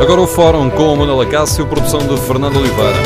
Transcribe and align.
Agora 0.00 0.20
o 0.20 0.26
Fórum 0.26 0.68
com 0.68 0.92
a 0.92 0.96
Manuela 0.96 1.26
Cássio, 1.26 1.66
produção 1.66 2.00
de 2.06 2.20
Fernando 2.20 2.56
Oliveira. 2.56 2.98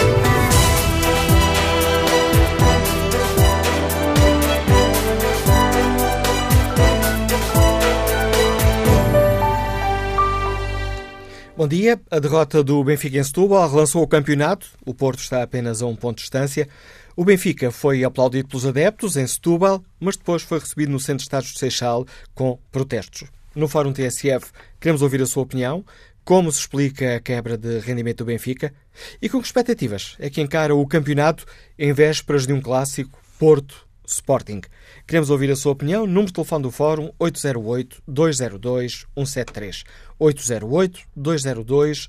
Bom 11.56 11.68
dia. 11.68 12.00
A 12.10 12.18
derrota 12.18 12.64
do 12.64 12.82
Benfica 12.82 13.18
em 13.18 13.22
Setúbal 13.22 13.70
relançou 13.70 14.02
o 14.02 14.08
campeonato. 14.08 14.66
O 14.84 14.92
Porto 14.92 15.20
está 15.20 15.44
apenas 15.44 15.80
a 15.82 15.86
um 15.86 15.94
ponto 15.94 16.16
de 16.16 16.22
distância. 16.22 16.68
O 17.14 17.24
Benfica 17.24 17.70
foi 17.70 18.02
aplaudido 18.02 18.48
pelos 18.48 18.66
adeptos 18.66 19.16
em 19.16 19.26
Setúbal, 19.26 19.84
mas 20.00 20.16
depois 20.16 20.42
foi 20.42 20.58
recebido 20.58 20.90
no 20.90 20.98
Centro 20.98 21.18
de 21.18 21.22
Estados 21.22 21.52
de 21.52 21.58
Seixal 21.58 22.04
com 22.34 22.58
protestos. 22.72 23.28
No 23.54 23.66
Fórum 23.66 23.92
TSF 23.92 24.52
queremos 24.80 25.02
ouvir 25.02 25.20
a 25.20 25.26
sua 25.26 25.42
opinião, 25.42 25.84
como 26.30 26.52
se 26.52 26.60
explica 26.60 27.16
a 27.16 27.20
quebra 27.20 27.58
de 27.58 27.80
rendimento 27.80 28.18
do 28.18 28.26
Benfica 28.26 28.72
e 29.20 29.28
com 29.28 29.40
que 29.40 29.46
expectativas 29.46 30.14
é 30.16 30.30
que 30.30 30.40
encara 30.40 30.72
o 30.72 30.86
campeonato 30.86 31.44
em 31.76 31.92
vésperas 31.92 32.46
de 32.46 32.52
um 32.52 32.60
clássico 32.60 33.18
Porto 33.36 33.84
Sporting. 34.06 34.60
Queremos 35.08 35.28
ouvir 35.28 35.50
a 35.50 35.56
sua 35.56 35.72
opinião. 35.72 36.06
Número 36.06 36.26
de 36.26 36.34
telefone 36.34 36.62
do 36.62 36.70
Fórum 36.70 37.10
808-202-173. 37.18 39.82
808-202-173. 40.20 42.08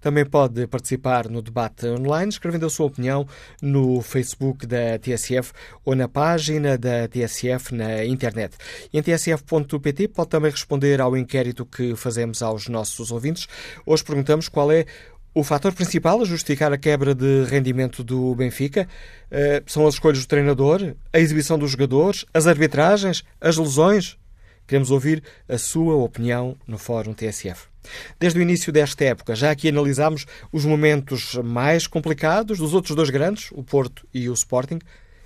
Também 0.00 0.24
pode 0.24 0.66
participar 0.66 1.28
no 1.28 1.42
debate 1.42 1.86
online, 1.86 2.30
escrevendo 2.30 2.66
a 2.66 2.70
sua 2.70 2.86
opinião 2.86 3.26
no 3.60 4.00
Facebook 4.00 4.66
da 4.66 4.98
TSF 4.98 5.52
ou 5.84 5.94
na 5.94 6.08
página 6.08 6.78
da 6.78 7.06
TSF 7.08 7.74
na 7.74 8.04
internet. 8.04 8.56
Em 8.92 9.02
tsf.pt 9.02 10.08
pode 10.08 10.28
também 10.28 10.50
responder 10.50 11.00
ao 11.00 11.16
inquérito 11.16 11.66
que 11.66 11.94
fazemos 11.96 12.42
aos 12.42 12.68
nossos 12.68 13.10
ouvintes. 13.10 13.46
Hoje 13.84 14.04
perguntamos 14.04 14.48
qual 14.48 14.70
é 14.72 14.86
o 15.32 15.44
fator 15.44 15.72
principal 15.72 16.20
a 16.20 16.24
justificar 16.24 16.72
a 16.72 16.78
quebra 16.78 17.14
de 17.14 17.44
rendimento 17.44 18.02
do 18.02 18.34
Benfica 18.34 18.88
uh, 19.30 19.62
são 19.64 19.86
as 19.86 19.94
escolhas 19.94 20.18
do 20.20 20.26
treinador, 20.26 20.96
a 21.12 21.18
exibição 21.20 21.56
dos 21.56 21.70
jogadores, 21.70 22.24
as 22.34 22.48
arbitragens, 22.48 23.22
as 23.40 23.56
lesões. 23.56 24.18
Queremos 24.66 24.90
ouvir 24.90 25.22
a 25.48 25.56
sua 25.56 25.94
opinião 25.94 26.56
no 26.66 26.78
Fórum 26.78 27.14
TSF. 27.14 27.69
Desde 28.18 28.38
o 28.38 28.42
início 28.42 28.72
desta 28.72 29.04
época, 29.04 29.34
já 29.34 29.50
aqui 29.50 29.68
analisámos 29.68 30.26
os 30.52 30.64
momentos 30.64 31.34
mais 31.42 31.86
complicados 31.86 32.58
dos 32.58 32.74
outros 32.74 32.94
dois 32.94 33.10
grandes, 33.10 33.50
o 33.52 33.62
Porto 33.62 34.06
e 34.12 34.28
o 34.28 34.32
Sporting. 34.32 34.78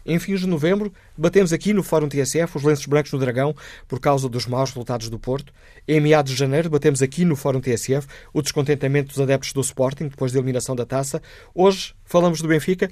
Em 0.06 0.19
fins 0.19 0.41
de 0.41 0.46
novembro, 0.46 0.92
batemos 1.16 1.50
aqui 1.50 1.72
no 1.72 1.83
Fórum 1.83 2.08
TSF 2.08 2.58
os 2.58 2.62
lenços 2.62 2.84
brancos 2.84 3.11
no 3.12 3.19
Dragão 3.19 3.56
por 3.88 3.98
causa 3.98 4.28
dos 4.28 4.46
maus 4.46 4.69
resultados 4.69 5.08
do 5.08 5.19
Porto. 5.19 5.50
Em 5.88 5.98
meados 5.98 6.33
de 6.33 6.38
janeiro, 6.38 6.69
batemos 6.69 7.00
aqui 7.00 7.24
no 7.24 7.34
Fórum 7.34 7.61
TSF 7.61 8.06
o 8.33 8.42
descontentamento 8.42 9.08
dos 9.08 9.20
adeptos 9.20 9.52
do 9.55 9.62
Sporting 9.62 10.08
depois 10.08 10.30
da 10.30 10.39
eliminação 10.39 10.77
da 10.77 10.84
taça. 10.84 11.22
Hoje 11.55 11.94
falamos 12.05 12.42
do 12.42 12.48
Benfica 12.48 12.91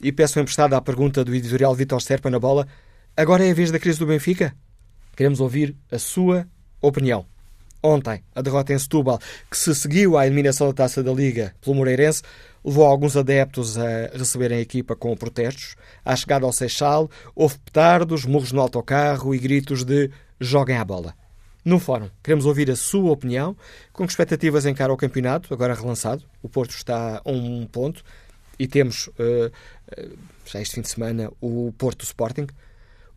e 0.00 0.10
peço 0.10 0.40
emprestada 0.40 0.76
à 0.78 0.80
pergunta 0.80 1.22
do 1.22 1.34
editorial 1.34 1.74
Vitor 1.74 2.00
Serpa 2.00 2.30
na 2.30 2.38
bola. 2.38 2.66
Agora 3.14 3.44
é 3.44 3.50
a 3.50 3.54
vez 3.54 3.70
da 3.70 3.78
crise 3.78 3.98
do 3.98 4.06
Benfica? 4.06 4.56
Queremos 5.14 5.40
ouvir 5.40 5.76
a 5.92 5.98
sua 5.98 6.46
opinião. 6.80 7.35
Ontem, 7.86 8.20
a 8.34 8.42
derrota 8.42 8.72
em 8.72 8.78
Setúbal, 8.80 9.20
que 9.48 9.56
se 9.56 9.72
seguiu 9.72 10.18
à 10.18 10.26
eliminação 10.26 10.66
da 10.66 10.72
taça 10.72 11.04
da 11.04 11.12
Liga 11.12 11.54
pelo 11.60 11.76
Moreirense, 11.76 12.20
levou 12.64 12.84
alguns 12.84 13.16
adeptos 13.16 13.78
a 13.78 14.08
receberem 14.12 14.58
a 14.58 14.60
equipa 14.60 14.96
com 14.96 15.16
protestos. 15.16 15.76
À 16.04 16.16
chegada 16.16 16.44
ao 16.44 16.52
Seixal, 16.52 17.08
houve 17.32 17.56
petardos, 17.60 18.24
murros 18.24 18.50
no 18.50 18.60
autocarro 18.60 19.32
e 19.32 19.38
gritos 19.38 19.84
de 19.84 20.10
joguem 20.40 20.76
a 20.76 20.84
bola. 20.84 21.14
No 21.64 21.78
fórum, 21.78 22.10
queremos 22.24 22.44
ouvir 22.44 22.68
a 22.72 22.76
sua 22.76 23.12
opinião, 23.12 23.56
com 23.92 24.04
que 24.04 24.10
expectativas 24.10 24.66
encara 24.66 24.92
o 24.92 24.96
campeonato, 24.96 25.54
agora 25.54 25.72
relançado. 25.72 26.24
O 26.42 26.48
Porto 26.48 26.72
está 26.72 27.22
a 27.24 27.30
um 27.30 27.64
ponto 27.66 28.02
e 28.58 28.66
temos, 28.66 29.06
uh, 29.06 29.52
já 30.44 30.60
este 30.60 30.74
fim 30.74 30.80
de 30.80 30.88
semana, 30.88 31.30
o 31.40 31.72
Porto 31.78 32.02
Sporting. 32.02 32.48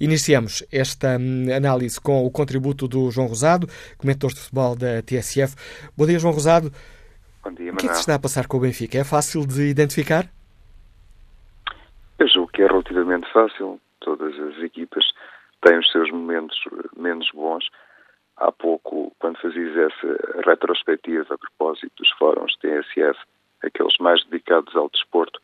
Iniciamos 0.00 0.62
esta 0.72 1.18
hum, 1.18 1.54
análise 1.54 2.00
com 2.00 2.24
o 2.24 2.30
contributo 2.30 2.88
do 2.88 3.10
João 3.10 3.26
Rosado, 3.26 3.68
comentador 3.98 4.32
de 4.32 4.40
futebol 4.40 4.74
da 4.74 5.02
TSF. 5.02 5.54
Bom 5.94 6.06
dia, 6.06 6.18
João 6.18 6.32
Rosado. 6.32 6.72
Bom 7.42 7.52
dia, 7.52 7.72
O 7.72 7.76
que 7.76 7.86
é 7.86 7.88
que 7.88 7.94
se 7.94 8.00
está 8.00 8.16
a 8.16 8.18
passar 8.18 8.46
com 8.46 8.56
o 8.56 8.60
Benfica? 8.60 8.98
É 8.98 9.04
fácil 9.04 9.46
de 9.46 9.70
identificar? 9.70 10.24
Eu 12.18 12.28
julgo 12.28 12.50
que 12.52 12.62
é 12.62 12.66
relativamente 12.66 13.30
fácil. 13.32 13.80
Todas 14.00 14.38
as 14.38 14.62
equipas 14.62 15.04
têm 15.62 15.78
os 15.78 15.90
seus 15.90 16.10
momentos 16.10 16.58
menos 16.96 17.28
bons. 17.32 17.64
Há 18.36 18.50
pouco, 18.52 19.12
quando 19.18 19.40
fazias 19.40 19.76
essa 19.76 20.40
retrospectiva 20.46 21.34
a 21.34 21.38
propósito 21.38 21.92
dos 21.96 22.10
fóruns 22.12 22.56
TSF, 22.56 23.18
aqueles 23.62 23.96
mais 23.98 24.24
dedicados 24.26 24.74
ao 24.76 24.88
desporto, 24.88 25.40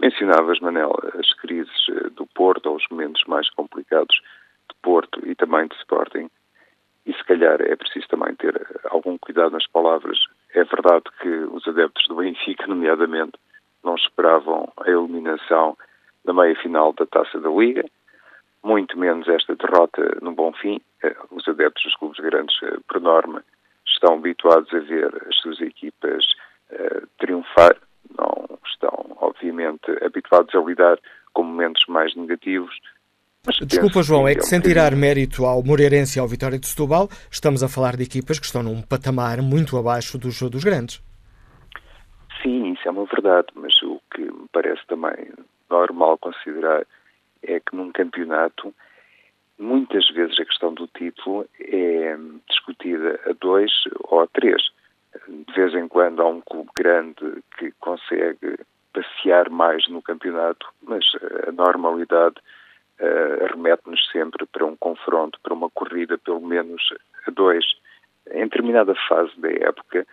mencionavas, 0.00 0.60
Manel, 0.60 0.92
as 1.18 1.32
crises 1.34 1.86
do 2.14 2.26
Porto, 2.26 2.66
ou 2.66 2.76
os 2.76 2.86
momentos 2.90 3.22
mais 3.26 3.48
complicados 3.50 4.16
de 4.68 4.76
Porto 4.82 5.20
e 5.26 5.34
também 5.34 5.66
de 5.68 5.74
Sporting. 5.76 6.30
E 7.06 7.12
se 7.12 7.24
calhar 7.24 7.60
é 7.60 7.76
preciso 7.76 8.08
também 8.08 8.34
ter 8.36 8.54
algum 8.90 9.16
cuidado 9.18 9.52
nas 9.52 9.66
palavras. 9.66 10.18
É 10.54 10.62
verdade 10.62 11.04
que 11.20 11.28
os 11.28 11.66
adeptos 11.66 12.06
do 12.06 12.16
Benfica, 12.16 12.66
nomeadamente, 12.66 13.32
não 13.82 13.96
esperavam 13.96 14.72
a 14.78 14.88
eliminação 14.88 15.76
na 16.24 16.32
meia-final 16.32 16.92
da 16.92 17.04
Taça 17.04 17.40
da 17.40 17.50
Liga, 17.50 17.84
muito 18.62 18.98
menos 18.98 19.28
esta 19.28 19.54
derrota 19.56 20.16
no 20.22 20.32
bom 20.32 20.52
fim. 20.52 20.80
Os 21.30 21.46
adeptos 21.48 21.82
dos 21.82 21.96
clubes 21.96 22.20
grandes, 22.20 22.56
por 22.88 23.00
norma, 23.00 23.44
estão 23.86 24.14
habituados 24.14 24.72
a 24.72 24.78
ver 24.78 25.12
as 25.28 25.36
suas 25.36 25.60
equipas 25.60 26.24
uh, 26.70 27.06
triunfar, 27.18 27.76
não 28.16 28.58
estão, 28.66 29.16
obviamente, 29.20 29.90
habituados 30.02 30.54
a 30.54 30.60
lidar 30.60 30.98
com 31.34 31.42
momentos 31.42 31.84
mais 31.88 32.14
negativos. 32.14 32.74
Desculpa, 33.66 34.02
João, 34.02 34.26
é 34.26 34.34
que 34.34 34.42
sem 34.42 34.58
tirar 34.58 34.96
mérito 34.96 35.44
ao 35.44 35.62
Moreirense 35.62 36.18
e 36.18 36.20
ao 36.20 36.26
Vitória 36.26 36.58
de 36.58 36.66
Setúbal, 36.66 37.08
estamos 37.30 37.62
a 37.62 37.68
falar 37.68 37.94
de 37.94 38.02
equipas 38.02 38.38
que 38.38 38.46
estão 38.46 38.62
num 38.62 38.80
patamar 38.80 39.42
muito 39.42 39.76
abaixo 39.76 40.16
dos, 40.16 40.40
dos 40.40 40.64
grandes. 40.64 41.02
Sim, 42.42 42.72
isso 42.72 42.88
é 42.88 42.90
uma 42.90 43.04
verdade, 43.04 43.48
mas 43.54 43.74
o 43.82 44.00
que 44.14 44.22
me 44.22 44.48
parece 44.50 44.86
também 44.86 45.30
normal 45.68 46.16
considerar 46.18 46.86
é 47.42 47.60
que 47.60 47.76
num 47.76 47.92
campeonato 47.92 48.74
muitas 49.58 50.08
vezes 50.08 50.38
a 50.40 50.44
questão 50.44 50.72
do 50.72 50.86
título 50.88 51.46
é 51.60 52.16
discutida 52.48 53.20
a 53.26 53.32
dois 53.38 53.70
ou 54.08 54.20
a 54.20 54.26
três. 54.26 54.62
De 55.28 55.54
vez 55.54 55.74
em 55.74 55.86
quando 55.86 56.22
há 56.22 56.28
um 56.28 56.40
clube 56.40 56.70
grande 56.76 57.42
que 57.58 57.72
consegue 57.78 58.58
passear 58.92 59.50
mais 59.50 59.86
no 59.88 60.00
campeonato, 60.00 60.66
mas 60.82 61.04
a 61.46 61.52
normalidade 61.52 62.36
uh, 63.00 63.46
remete-nos 63.52 64.00
sempre 64.10 64.46
para 64.46 64.64
um 64.64 64.76
confronto, 64.76 65.38
para 65.42 65.54
uma 65.54 65.70
corrida 65.70 66.18
pelo 66.18 66.40
menos 66.40 66.82
a 67.26 67.30
dois. 67.30 67.64
Em 68.30 68.44
determinada 68.44 68.94
fase 69.08 69.32
da 69.38 69.50
época, 69.50 70.06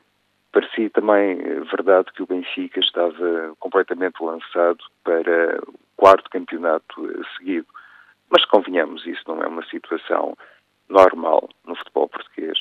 parecia 0.52 0.90
também 0.90 1.38
verdade 1.72 2.12
que 2.14 2.24
o 2.24 2.28
Benfica 2.28 2.80
estava 2.80 3.56
completamente 3.60 4.22
lançado 4.22 4.84
para 5.04 5.60
o 5.68 5.74
quarto 5.96 6.30
campeonato 6.30 7.26
seguido. 7.38 7.68
Mas 8.30 8.46
convenhamos, 8.46 9.06
isso 9.06 9.24
não 9.28 9.42
é 9.42 9.48
uma 9.48 9.66
situação 9.66 10.38
normal 10.90 11.50
no 11.66 11.76
futebol 11.76 12.10
português 12.10 12.60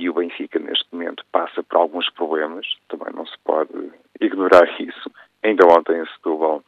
e 0.00 0.08
o 0.08 0.14
Benfica 0.14 0.58
neste 0.58 0.86
momento 0.92 1.24
passa 1.30 1.62
por 1.62 1.76
alguns 1.76 2.08
problemas, 2.10 2.66
também 2.88 3.12
não 3.14 3.26
se 3.26 3.36
pode 3.44 3.92
ignorar 4.18 4.66
isso. 4.80 5.10
Ainda 5.42 5.66
ontem 5.66 6.00
em 6.00 6.06
Setúbal 6.06 6.64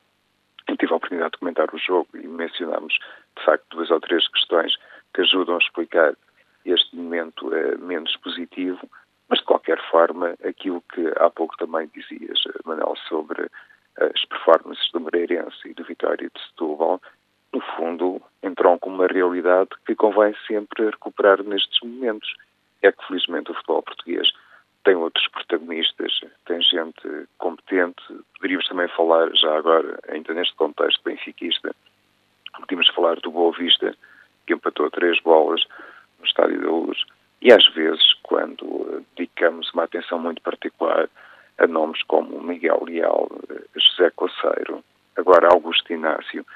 eu 0.73 0.77
tive 0.77 0.93
a 0.93 0.97
oportunidade 0.97 1.33
de 1.33 1.39
comentar 1.39 1.69
o 1.73 1.79
jogo 1.79 2.09
e 2.15 2.27
mencionamos 2.27 2.99
de 3.37 3.45
facto 3.45 3.65
duas 3.71 3.91
ou 3.91 4.01
três 4.01 4.27
questões 4.29 4.77
que 5.15 5.21
ajudam 5.21 5.57
a 5.57 5.59
explicar 5.59 6.15
este 6.65 6.97
momento 6.97 7.49
uh, 7.49 7.79
menos 7.79 8.17
positivo 8.17 8.89
mas, 9.33 9.39
de 9.39 9.47
qualquer 9.47 9.81
forma, 9.91 10.35
aquilo 10.45 10.85
que 10.93 11.11
há 11.17 11.31
pouco 11.31 11.57
também 11.57 11.91
dizias, 11.95 12.39
Manuel, 12.67 12.95
sobre 13.09 13.49
as 13.99 14.25
performances 14.27 14.93
do 14.93 15.01
Moreirense 15.01 15.57
e 15.65 15.73
do 15.73 15.85
Vitória 15.85 16.29
de 16.29 16.43
Setúbal, 16.49 17.01
no 17.51 17.63
fundo, 17.75 18.21
entram 18.43 18.79
com 18.79 18.91
uma 18.91 19.07
realidade 19.07 19.71
que 19.87 19.95
convém 19.95 20.35
sempre 20.47 20.85
recuperar 20.85 21.43
nestes 21.43 21.81
momentos. 21.81 22.31
É 22.83 22.93
que, 22.93 23.07
felizmente, 23.07 23.51
o 23.51 23.55
futebol 23.55 23.83
português 23.83 24.29
tem 24.85 24.95
outros 24.95 25.27
protagonistas, 25.29 26.21
tem 26.47 26.61
gente 26.63 27.27
competente. 27.39 28.03
Poderíamos 28.37 28.69
também 28.69 28.89
falar, 28.89 29.31
já 29.35 29.57
agora, 29.57 29.99
ainda 30.09 30.35
neste 30.35 30.55
contexto 30.57 31.01
benfiquista, 31.05 31.75
Podíamos 32.61 32.89
falar 32.91 33.17
do 33.21 33.31
Boa 33.31 33.53
Vista, 33.57 33.97
que 34.47 34.53
empatou 34.53 34.91
três 34.91 35.21
bolas 35.21 35.65
no 36.19 36.27
Estádio 36.27 36.61
da 36.61 36.71
Luz. 36.71 36.99
E 37.41 37.53
às 37.53 37.67
vezes, 37.75 38.15
quando 38.23 39.05
dedicamos 39.17 39.73
uma 39.73 39.85
atenção 39.85 40.19
muito 40.19 40.43
particular 40.43 41.09
a 41.59 41.67
nomes 41.67 42.03
como 42.05 42.43
Miguel 42.43 42.85
Leal, 42.85 43.29
José 43.75 44.11
Coceiro, 44.11 44.85
agora 45.17 45.49
Augusto 45.49 45.93
Inácio, 45.93 46.47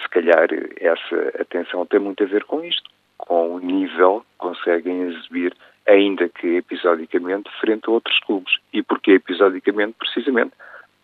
se 0.00 0.08
calhar 0.08 0.48
essa 0.80 1.40
atenção 1.40 1.86
tem 1.86 2.00
muito 2.00 2.22
a 2.24 2.26
ver 2.26 2.44
com 2.44 2.64
isto, 2.64 2.90
com 3.18 3.54
o 3.54 3.58
nível 3.60 4.20
que 4.20 4.38
conseguem 4.38 5.02
exibir, 5.02 5.54
ainda 5.88 6.28
que 6.28 6.56
episodicamente, 6.56 7.50
frente 7.60 7.88
a 7.88 7.92
outros 7.92 8.18
clubes. 8.20 8.56
E 8.72 8.82
porquê 8.82 9.12
episodicamente? 9.12 9.96
Precisamente 9.98 10.52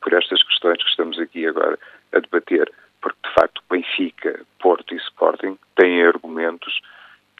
por 0.00 0.12
estas 0.14 0.42
questões 0.42 0.82
que 0.82 0.88
estamos 0.88 1.18
aqui 1.18 1.46
agora 1.46 1.78
a 2.12 2.20
debater, 2.20 2.72
porque 3.00 3.18
de 3.22 3.34
facto 3.34 3.62
Benfica, 3.70 4.40
Porto 4.58 4.94
e 4.94 4.96
Sporting 4.98 5.58
têm 5.76 6.02
argumentos 6.02 6.80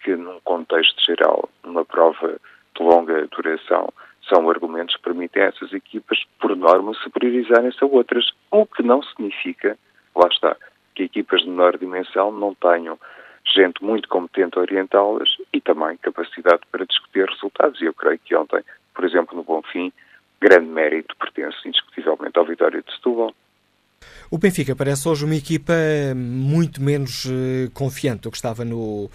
que, 0.03 0.15
num 0.15 0.41
contexto 0.41 1.01
geral, 1.05 1.49
numa 1.65 1.85
prova 1.85 2.39
de 2.77 2.83
longa 2.83 3.27
duração, 3.29 3.93
são 4.29 4.49
argumentos 4.49 4.97
que 4.97 5.03
permitem 5.03 5.43
a 5.43 5.47
essas 5.47 5.73
equipas, 5.73 6.23
por 6.39 6.55
norma, 6.57 6.95
se 6.95 7.11
priorizarem-se 7.11 7.83
a 7.83 7.87
outras, 7.87 8.31
o 8.51 8.67
que 8.67 8.83
não 8.83 9.03
significa, 9.03 9.77
lá 10.15 10.29
está, 10.29 10.57
que 10.95 11.05
equipas 11.05 11.41
de 11.41 11.49
menor 11.49 11.77
dimensão 11.79 12.31
não 12.31 12.55
tenham 12.55 12.99
gente 13.45 13.83
muito 13.83 14.09
competente 14.09 14.59
a 14.59 14.61
orientá-las 14.61 15.29
e 15.53 15.61
também 15.61 15.97
capacidade 15.97 16.61
para 16.71 16.87
resultados. 17.61 17.81
E 17.81 17.85
eu 17.85 17.95
creio 17.95 18.19
que 18.19 18.35
ontem, 18.35 18.63
por 18.95 19.05
exemplo, 19.05 19.37
no 19.37 19.45
Bonfim, 19.45 19.93
grande 20.41 20.67
mérito 20.67 21.15
pertence 21.17 21.57
indiscutivelmente 21.67 22.39
ao 22.39 22.47
Vitória 22.47 22.83
de 22.83 22.93
Setúbal. 22.95 23.35
O 24.31 24.39
Benfica 24.39 24.75
parece 24.75 25.07
hoje 25.09 25.25
uma 25.27 25.35
equipa 25.35 25.75
muito 26.17 26.81
menos 26.81 27.27
uh, 27.27 27.71
confiante 27.75 28.23
do 28.23 28.31
que 28.31 28.37
estava 28.37 28.65
no, 28.65 29.11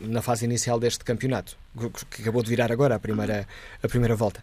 na 0.00 0.22
fase 0.22 0.46
inicial 0.46 0.80
deste 0.80 1.04
campeonato, 1.04 1.56
que 2.10 2.22
acabou 2.22 2.42
de 2.42 2.48
virar 2.48 2.72
agora 2.72 2.94
a 2.94 2.98
primeira, 2.98 3.44
a 3.82 3.88
primeira 3.88 4.14
volta. 4.14 4.40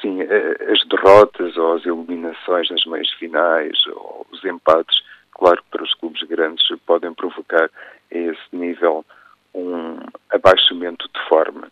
Sim, 0.00 0.22
as 0.22 0.88
derrotas 0.88 1.56
ou 1.56 1.74
as 1.74 1.84
eliminações 1.84 2.70
nas 2.70 2.84
meias 2.86 3.10
finais 3.18 3.76
ou 3.88 4.26
os 4.32 4.42
empates, 4.44 5.02
claro 5.32 5.62
que 5.62 5.70
para 5.70 5.84
os 5.84 5.94
clubes 5.94 6.22
grandes 6.22 6.64
podem 6.86 7.12
provocar 7.12 7.64
a 7.64 8.18
esse 8.18 8.40
nível 8.52 9.04
um 9.54 9.98
abaixamento 10.30 11.06
de 11.08 11.28
forma. 11.28 11.68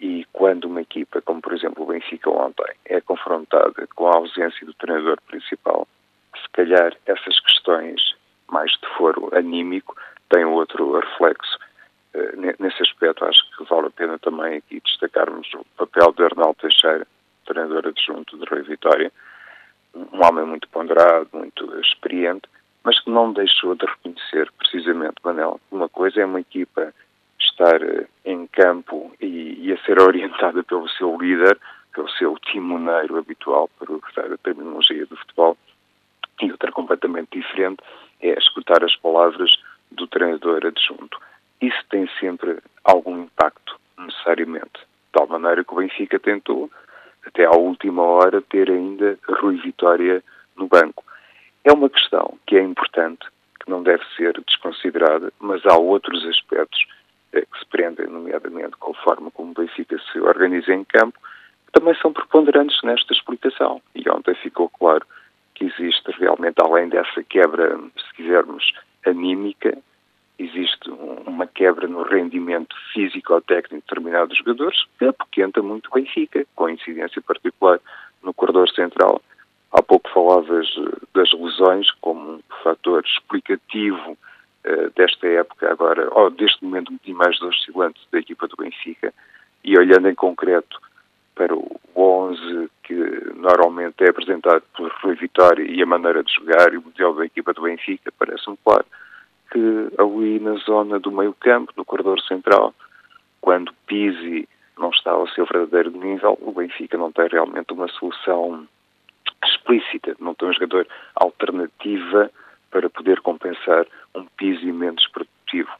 E 0.00 0.26
quando 0.32 0.64
uma 0.64 0.80
equipa, 0.80 1.20
como 1.20 1.42
por 1.42 1.52
exemplo 1.52 1.84
o 1.84 1.86
Benfica 1.86 2.30
ontem, 2.30 2.74
é 2.86 3.00
confrontada 3.00 3.86
com 3.94 4.08
a 4.08 4.16
ausência 4.16 4.66
do 4.66 4.72
treinador 4.74 5.20
principal, 5.26 5.86
se 6.34 6.48
calhar 6.52 6.96
essas 7.04 7.38
questões 7.40 8.16
mais 8.50 8.70
de 8.72 8.88
foro 8.96 9.28
anímico 9.36 9.94
têm 10.30 10.44
outro 10.44 10.98
reflexo. 10.98 11.58
Nesse 12.58 12.82
aspecto, 12.82 13.24
acho 13.24 13.40
que 13.56 13.64
vale 13.64 13.86
a 13.86 13.90
pena 13.90 14.18
também 14.18 14.56
aqui 14.56 14.80
destacarmos 14.80 15.46
o 15.54 15.64
papel 15.76 16.12
de 16.12 16.24
Arnaldo 16.24 16.56
Teixeira, 16.60 17.06
treinador 17.46 17.86
adjunto 17.86 18.36
de 18.36 18.44
Rui 18.46 18.62
Vitória, 18.62 19.12
um 19.94 20.24
homem 20.24 20.44
muito 20.44 20.68
ponderado, 20.70 21.28
muito 21.32 21.78
experiente, 21.80 22.48
mas 22.82 22.98
que 23.00 23.10
não 23.10 23.32
deixou 23.32 23.74
de 23.74 23.86
reconhecer, 23.86 24.50
precisamente, 24.58 25.16
Manel, 25.22 25.60
uma 25.70 25.88
coisa 25.88 26.20
é 26.20 26.24
uma 26.24 26.40
equipa 26.40 26.92
estar 27.60 27.82
eh, 27.82 28.06
em 28.24 28.46
campo 28.46 29.12
e, 29.20 29.66
e, 29.66 29.72
a 29.72 29.78
ser 29.84 30.00
orientada 30.00 30.62
pelo 30.62 30.88
seu 30.88 31.16
líder, 31.18 31.58
pelo 31.94 32.08
seu 32.10 32.36
timoneiro 32.38 33.18
habitual, 33.18 33.68
para 33.78 33.92
usar 33.92 34.32
a 34.32 34.38
terminologia 34.38 35.04
do 35.04 35.16
futebol, 35.16 35.56
e 36.40 36.50
outra 36.50 36.72
completamente 36.72 37.38
diferente 37.38 37.82
é 38.22 38.32
escutar 38.38 38.82
as 38.82 38.96
palavras 38.96 39.50
do 39.90 40.06
treinador 40.06 40.64
adjunto. 40.64 41.20
Isso 41.60 41.84
tem 41.90 42.08
sempre 42.18 42.58
algum 42.84 43.24
impacto, 43.24 43.78
necessariamente. 43.98 44.80
De 44.80 45.12
tal 45.12 45.26
maneira 45.26 45.62
que 45.62 45.74
o 45.74 45.76
Benfica 45.76 46.18
tentou, 46.18 46.70
até 47.26 47.44
à 47.44 47.50
última 47.50 48.02
hora, 48.02 48.40
ter 48.40 48.70
ainda 48.70 49.18
Rui 49.28 49.56
Vitória 49.56 50.24
no 50.56 50.66
banco. 50.66 51.04
É 51.64 51.72
uma 51.72 51.90
questão 51.90 52.38
que 52.46 52.56
é 52.56 52.62
importante, 52.62 53.26
que 53.62 53.68
não 53.68 53.82
deve 53.82 54.02
ser 54.16 54.40
desconsiderada, 54.46 55.30
mas 55.38 55.66
há 55.66 55.76
outros 55.76 56.24
aspectos 56.24 56.86
que 57.32 57.58
se 57.58 57.66
prendem, 57.66 58.06
nomeadamente 58.06 58.76
com 58.78 58.92
a 58.92 59.02
forma 59.02 59.30
como 59.30 59.52
o 59.52 59.54
Benfica 59.54 59.96
se 60.12 60.20
organiza 60.20 60.72
em 60.72 60.84
campo, 60.84 61.18
também 61.72 61.94
são 61.96 62.12
preponderantes 62.12 62.82
nesta 62.82 63.12
explicação. 63.12 63.80
E 63.94 64.08
ontem 64.10 64.34
ficou 64.34 64.68
claro 64.68 65.06
que 65.54 65.66
existe 65.66 66.10
realmente, 66.18 66.56
além 66.60 66.88
dessa 66.88 67.22
quebra, 67.22 67.78
se 67.96 68.14
quisermos, 68.16 68.72
anímica, 69.06 69.76
existe 70.38 70.90
uma 71.26 71.46
quebra 71.46 71.86
no 71.86 72.02
rendimento 72.02 72.74
físico 72.92 73.34
ou 73.34 73.40
técnico 73.42 73.74
de 73.76 73.80
determinados 73.82 74.38
jogadores 74.38 74.78
que 74.98 75.04
apoquenta 75.04 75.62
muito 75.62 75.88
o 75.88 75.94
Benfica, 75.94 76.46
com 76.54 76.68
incidência 76.68 77.20
particular 77.20 77.78
no 78.22 78.32
corredor 78.32 78.68
central. 78.70 79.20
Há 79.72 79.82
pouco 79.82 80.10
falavas 80.10 80.66
eh, 80.76 81.06
das 81.14 81.32
lesões 81.32 81.90
como 82.00 82.32
um 82.32 82.40
fator 82.62 83.04
explicativo 83.04 84.16
desta 84.94 85.26
época 85.26 85.70
agora, 85.70 86.08
ou 86.12 86.30
deste 86.30 86.64
momento 86.64 86.92
bocadinho 86.92 87.16
mais 87.16 87.40
oscilante 87.40 88.00
da 88.12 88.18
equipa 88.18 88.46
do 88.46 88.56
Benfica, 88.56 89.12
e 89.64 89.78
olhando 89.78 90.08
em 90.08 90.14
concreto 90.14 90.80
para 91.34 91.54
o 91.54 91.80
11 91.96 92.70
que 92.82 92.94
normalmente 93.36 94.02
é 94.04 94.10
apresentado 94.10 94.62
por 94.76 94.92
Rui 95.02 95.14
Vitória 95.14 95.62
e 95.62 95.82
a 95.82 95.86
maneira 95.86 96.22
de 96.22 96.32
jogar 96.32 96.72
e 96.72 96.76
o 96.76 96.82
modelo 96.82 97.16
da 97.16 97.24
equipa 97.24 97.52
do 97.52 97.62
Benfica, 97.62 98.12
parece-me 98.18 98.58
claro 98.64 98.84
que 99.50 99.90
ali 99.98 100.38
na 100.38 100.54
zona 100.56 100.98
do 100.98 101.10
meio 101.10 101.34
campo, 101.34 101.72
no 101.76 101.84
corredor 101.84 102.20
central, 102.22 102.74
quando 103.40 103.72
Pisi 103.86 104.48
não 104.78 104.90
está 104.90 105.12
ao 105.12 105.28
seu 105.28 105.44
verdadeiro 105.46 105.90
nível, 105.90 106.38
o 106.40 106.52
Benfica 106.52 106.96
não 106.96 107.10
tem 107.12 107.28
realmente 107.28 107.72
uma 107.72 107.88
solução 107.88 108.66
explícita, 109.44 110.16
não 110.20 110.34
tem 110.34 110.48
um 110.48 110.52
jogador 110.52 110.86
alternativa 111.14 112.30
para 112.70 112.88
poder 112.88 113.20
compensar 113.20 113.86
um 114.14 114.24
Pisi 114.36 114.72
menos 114.72 115.06
produtivo. 115.08 115.70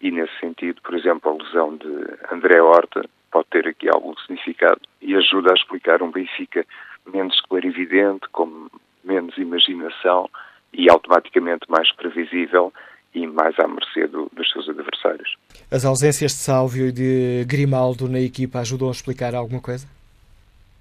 E 0.00 0.10
nesse 0.10 0.38
sentido, 0.38 0.80
por 0.82 0.94
exemplo, 0.94 1.30
a 1.30 1.42
lesão 1.42 1.76
de 1.76 1.86
André 2.32 2.60
Horta 2.60 3.04
pode 3.30 3.48
ter 3.50 3.66
aqui 3.66 3.88
algum 3.88 4.14
significado 4.18 4.80
e 5.00 5.14
ajuda 5.14 5.52
a 5.52 5.54
explicar 5.54 6.02
um 6.02 6.10
Benfica 6.10 6.64
menos 7.12 7.40
clarividente, 7.42 8.28
com 8.32 8.68
menos 9.04 9.36
imaginação 9.38 10.28
e 10.72 10.90
automaticamente 10.90 11.64
mais 11.68 11.90
previsível 11.92 12.72
e 13.14 13.26
mais 13.26 13.58
à 13.58 13.66
mercê 13.66 14.06
do, 14.06 14.30
dos 14.32 14.50
seus 14.50 14.68
adversários. 14.68 15.36
As 15.70 15.84
ausências 15.84 16.32
de 16.32 16.38
Sálvio 16.38 16.88
e 16.88 16.92
de 16.92 17.44
Grimaldo 17.46 18.08
na 18.08 18.20
equipa 18.20 18.60
ajudam 18.60 18.88
a 18.88 18.92
explicar 18.92 19.34
alguma 19.34 19.60
coisa? 19.60 19.86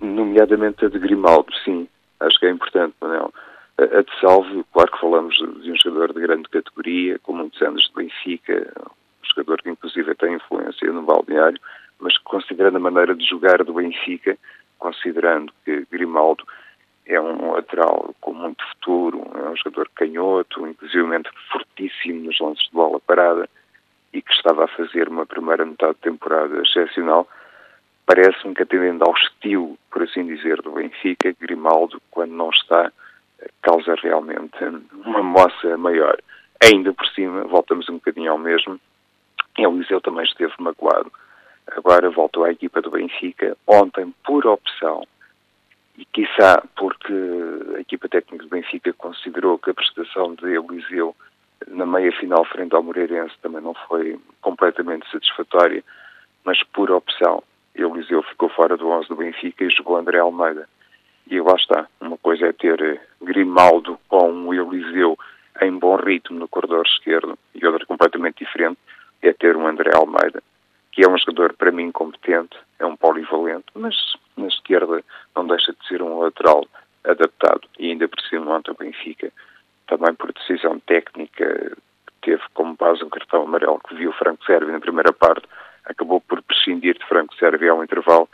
Nomeadamente 0.01 0.85
a 0.85 0.89
de 0.89 0.99
Grimaldo, 0.99 1.53
sim. 1.63 1.87
Acho 2.19 2.39
que 2.39 2.45
é 2.45 2.51
importante, 2.51 2.93
Manuel. 3.01 3.33
A 3.77 4.01
de 4.01 4.19
Sálvio, 4.21 4.65
claro 4.71 4.91
que 4.91 5.01
falamos 5.01 5.35
de 5.35 5.71
um 5.71 5.75
jogador 5.75 6.13
de 6.13 6.21
grande 6.21 6.47
categoria, 6.47 7.19
com 7.19 7.33
muitos 7.33 7.61
anos 7.61 7.83
de 7.83 7.93
Benfica, 7.93 8.73
um 8.79 9.27
jogador 9.35 9.61
que 9.61 9.69
inclusive 9.69 10.15
tem 10.15 10.35
influência 10.35 10.91
no 10.93 11.01
balneário, 11.01 11.59
mas 11.99 12.17
considerando 12.19 12.77
a 12.77 12.79
maneira 12.79 13.13
de 13.13 13.27
jogar 13.27 13.63
do 13.65 13.73
Benfica, 13.73 14.37
considerando 14.79 15.51
que 15.65 15.85
Grimaldo 15.91 16.45
é 17.05 17.19
um 17.19 17.51
lateral 17.51 18.15
com 18.21 18.33
muito 18.33 18.63
futuro, 18.69 19.29
é 19.35 19.49
um 19.49 19.57
jogador 19.57 19.89
canhoto, 19.93 20.65
inclusive 20.65 21.03
fortíssimo 21.51 22.23
nos 22.23 22.39
lances 22.39 22.65
de 22.65 22.71
bola 22.71 22.99
parada 23.01 23.49
e 24.13 24.21
que 24.21 24.31
estava 24.31 24.63
a 24.63 24.67
fazer 24.69 25.09
uma 25.09 25.25
primeira 25.25 25.65
metade 25.65 25.95
de 25.95 25.99
temporada 25.99 26.61
excepcional. 26.61 27.27
Parece-me 28.05 28.55
que 28.55 28.63
atendendo 28.63 29.03
ao 29.03 29.13
estilo, 29.15 29.77
por 29.91 30.03
assim 30.03 30.25
dizer, 30.25 30.61
do 30.61 30.71
Benfica, 30.71 31.35
Grimaldo, 31.39 32.01
quando 32.09 32.31
não 32.31 32.49
está, 32.49 32.91
causa 33.61 33.95
realmente 33.95 34.57
uma 35.05 35.23
moça 35.23 35.77
maior. 35.77 36.17
Ainda 36.63 36.93
por 36.93 37.07
cima, 37.07 37.43
voltamos 37.43 37.89
um 37.89 37.95
bocadinho 37.95 38.31
ao 38.31 38.37
mesmo, 38.37 38.79
Eliseu 39.57 40.01
também 40.01 40.25
esteve 40.25 40.53
magoado. 40.59 41.11
Agora 41.67 42.09
voltou 42.09 42.43
à 42.43 42.51
equipa 42.51 42.81
do 42.81 42.91
Benfica, 42.91 43.57
ontem 43.67 44.13
por 44.23 44.45
opção 44.45 45.03
e 45.97 46.05
quiçá 46.05 46.61
porque 46.75 47.13
a 47.75 47.79
equipa 47.79 48.09
técnica 48.09 48.43
do 48.43 48.49
Benfica 48.49 48.93
considerou 48.93 49.57
que 49.57 49.69
a 49.69 49.73
prestação 49.73 50.35
de 50.35 50.53
Eliseu 50.53 51.15
na 51.67 51.85
meia 51.85 52.11
final 52.11 52.45
frente 52.45 52.75
ao 52.75 52.83
Moreirense 52.83 53.33
também 53.41 53.61
não 53.61 53.73
foi 53.87 54.19
completamente 54.41 55.09
satisfatória, 55.09 55.83
mas 56.43 56.61
por 56.63 56.91
opção 56.91 57.41
Eliseu 57.73 58.21
ficou 58.23 58.49
fora 58.49 58.77
do 58.77 58.87
11 58.87 59.07
do 59.09 59.15
Benfica 59.15 59.63
e 59.63 59.69
jogou 59.69 59.97
André 59.97 60.19
Almeida. 60.19 60.67
E 61.27 61.39
lá 61.41 61.55
está, 61.55 61.87
uma 61.99 62.17
coisa 62.17 62.47
é 62.47 62.53
ter 62.53 63.01
Grimaldo 63.21 63.99
com 64.07 64.31
um 64.31 64.53
Eliseu 64.53 65.17
em 65.61 65.71
bom 65.77 65.95
ritmo 65.95 66.39
no 66.39 66.47
corredor 66.47 66.85
esquerdo 66.85 67.37
e 67.53 67.65
outra 67.65 67.85
completamente 67.85 68.43
diferente 68.43 68.77
é 69.21 69.33
ter 69.33 69.55
um 69.55 69.67
André 69.67 69.91
Almeida 69.95 70.41
que 70.95 71.03
é 71.03 71.09
um 71.09 71.17
jogador 71.17 71.53
para 71.53 71.73
mim 71.73 71.91
competente, 71.91 72.57
é 72.79 72.85
um 72.85 72.95
polivalente, 72.95 73.65
mas 73.75 73.93
na 74.37 74.47
esquerda 74.47 75.03
não 75.35 75.45
deixa 75.45 75.73
de 75.73 75.87
ser 75.89 76.01
um 76.01 76.19
lateral 76.19 76.65
adaptado. 77.03 77.67
E 77.77 77.91
ainda 77.91 78.07
por 78.07 78.21
cima 78.21 78.55
ontem 78.55 78.71
o 78.71 78.75
Benfica, 78.75 79.29
também 79.87 80.13
por 80.13 80.31
decisão 80.31 80.79
técnica, 80.79 81.75
teve 82.21 82.41
como 82.53 82.75
base 82.75 83.03
um 83.03 83.09
cartão 83.09 83.43
amarelo 83.43 83.81
que 83.85 83.93
viu 83.93 84.13
Franco 84.13 84.45
Sérvio 84.45 84.71
na 84.71 84.79
primeira 84.79 85.11
parte, 85.11 85.45
acabou 85.83 86.21
por 86.21 86.41
prescindir 86.41 86.97
de 86.97 87.05
Franco 87.05 87.35
Sérvio 87.35 87.73
ao 87.73 87.83
intervalo 87.83 88.29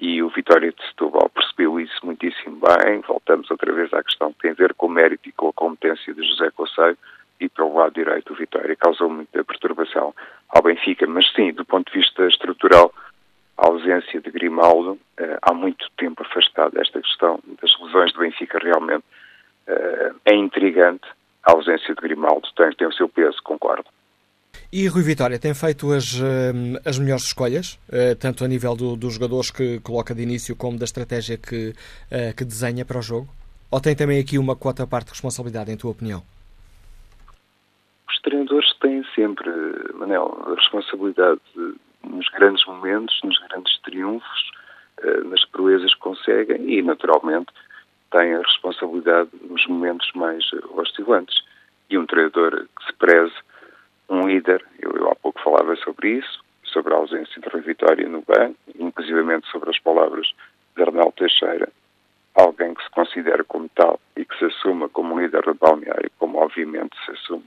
e 0.00 0.22
o 0.22 0.30
Vitória 0.30 0.72
de 0.72 0.82
Setúbal 0.88 1.28
percebeu 1.28 1.78
isso 1.78 2.04
muitíssimo 2.04 2.58
bem. 2.58 3.00
Voltamos 3.00 3.50
outra 3.50 3.70
vez 3.70 3.92
à 3.92 4.02
questão 4.02 4.32
que 4.32 4.40
tem 4.40 4.50
a 4.52 4.54
ver 4.54 4.72
com 4.72 4.86
o 4.86 4.90
mérito 4.90 5.28
e 5.28 5.32
com 5.32 5.48
a 5.48 5.52
competência 5.52 6.14
de 6.14 6.26
José 6.26 6.50
Conceiro 6.50 6.96
e 7.38 7.48
pelo 7.50 7.74
lado 7.74 7.92
direito 7.92 8.32
o 8.32 8.36
Vitória 8.36 8.74
causou 8.76 9.10
muita 9.10 9.44
perturbação 9.44 10.14
ao 10.48 10.62
Benfica, 10.62 11.06
mas 11.06 11.30
sim, 11.32 11.52
do 11.52 11.66
ponto 11.66 11.92
de 11.92 11.98
vista 11.98 12.26
estrutural, 12.26 12.92
a 13.58 13.66
ausência 13.68 14.20
de 14.20 14.30
Grimaldo, 14.30 14.92
uh, 14.92 15.38
há 15.42 15.52
muito 15.52 15.86
tempo 15.98 16.22
afastado 16.22 16.72
desta 16.72 17.00
questão 17.00 17.38
das 17.60 17.78
lesões 17.80 18.12
do 18.14 18.20
Benfica 18.20 18.58
realmente 18.58 19.04
uh, 19.68 20.16
é 20.24 20.34
intrigante. 20.34 21.06
A 21.44 21.52
ausência 21.52 21.94
de 21.94 22.00
Grimaldo 22.00 22.48
tem, 22.56 22.70
tem 22.72 22.86
o 22.86 22.92
seu 22.92 23.08
peso, 23.08 23.36
concordo. 23.42 23.84
E 24.72 24.86
Rui 24.86 25.02
Vitória 25.02 25.36
tem 25.36 25.52
feito 25.52 25.90
as, 25.90 26.14
eh, 26.14 26.52
as 26.88 26.96
melhores 26.96 27.24
escolhas, 27.24 27.76
eh, 27.90 28.14
tanto 28.14 28.44
a 28.44 28.48
nível 28.48 28.76
do, 28.76 28.94
dos 28.94 29.14
jogadores 29.14 29.50
que 29.50 29.80
coloca 29.80 30.14
de 30.14 30.22
início 30.22 30.54
como 30.54 30.78
da 30.78 30.84
estratégia 30.84 31.36
que, 31.36 31.74
eh, 32.08 32.32
que 32.32 32.44
desenha 32.44 32.84
para 32.84 33.00
o 33.00 33.02
jogo? 33.02 33.26
Ou 33.68 33.80
tem 33.80 33.96
também 33.96 34.20
aqui 34.20 34.38
uma 34.38 34.54
quota 34.54 34.86
parte 34.86 35.06
de 35.06 35.10
responsabilidade, 35.10 35.72
em 35.72 35.76
tua 35.76 35.90
opinião? 35.90 36.22
Os 38.08 38.20
treinadores 38.20 38.72
têm 38.78 39.04
sempre, 39.12 39.50
Manel, 39.94 40.40
a 40.46 40.54
responsabilidade 40.54 41.40
nos 42.04 42.28
grandes 42.28 42.64
momentos, 42.64 43.18
nos 43.24 43.38
grandes 43.48 43.76
triunfos, 43.82 44.50
nas 45.24 45.44
proezas 45.46 45.92
que 45.94 46.00
conseguem 46.00 46.78
e, 46.78 46.80
naturalmente, 46.80 47.48
têm 48.12 48.34
a 48.34 48.42
responsabilidade 48.42 49.30
nos 49.48 49.66
momentos 49.66 50.08
mais 50.14 50.44
oscilantes. 50.76 51.34
E 51.88 51.98
um 51.98 52.06
treinador 52.06 52.66
que 52.76 52.86
se 52.86 52.92
preze 52.98 53.34
um 54.10 54.26
líder, 54.26 54.64
eu, 54.80 54.90
eu 54.92 55.10
há 55.10 55.14
pouco 55.14 55.40
falava 55.40 55.74
sobre 55.76 56.18
isso, 56.18 56.44
sobre 56.64 56.92
a 56.92 56.96
ausência 56.96 57.40
de 57.40 57.48
Rui 57.48 57.62
Vitória 57.62 58.08
no 58.08 58.22
banco, 58.22 58.56
inclusivamente 58.78 59.48
sobre 59.48 59.70
as 59.70 59.78
palavras 59.78 60.26
de 60.76 60.82
Arnaldo 60.82 61.12
Teixeira, 61.12 61.68
alguém 62.34 62.74
que 62.74 62.82
se 62.82 62.90
considera 62.90 63.44
como 63.44 63.68
tal 63.70 64.00
e 64.16 64.24
que 64.24 64.36
se 64.38 64.44
assuma 64.46 64.88
como 64.88 65.18
líder 65.18 65.42
do 65.42 65.54
balneário, 65.54 66.10
como 66.18 66.38
obviamente 66.38 66.96
se 67.04 67.12
assume 67.12 67.44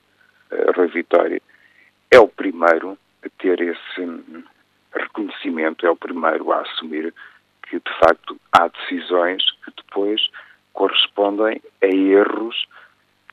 uh, 0.51 0.71
Rui 0.75 0.87
Vitória, 0.87 1.41
é 2.09 2.19
o 2.19 2.27
primeiro 2.27 2.97
a 3.25 3.29
ter 3.41 3.59
esse 3.61 4.01
hum, 4.01 4.43
reconhecimento, 4.93 5.85
é 5.85 5.89
o 5.89 5.95
primeiro 5.95 6.51
a 6.51 6.61
assumir 6.61 7.13
que 7.67 7.77
de 7.77 7.99
facto 7.99 8.39
há 8.51 8.67
decisões 8.67 9.43
que 9.63 9.71
depois 9.75 10.29
correspondem 10.73 11.61
a 11.81 11.87
erros 11.87 12.67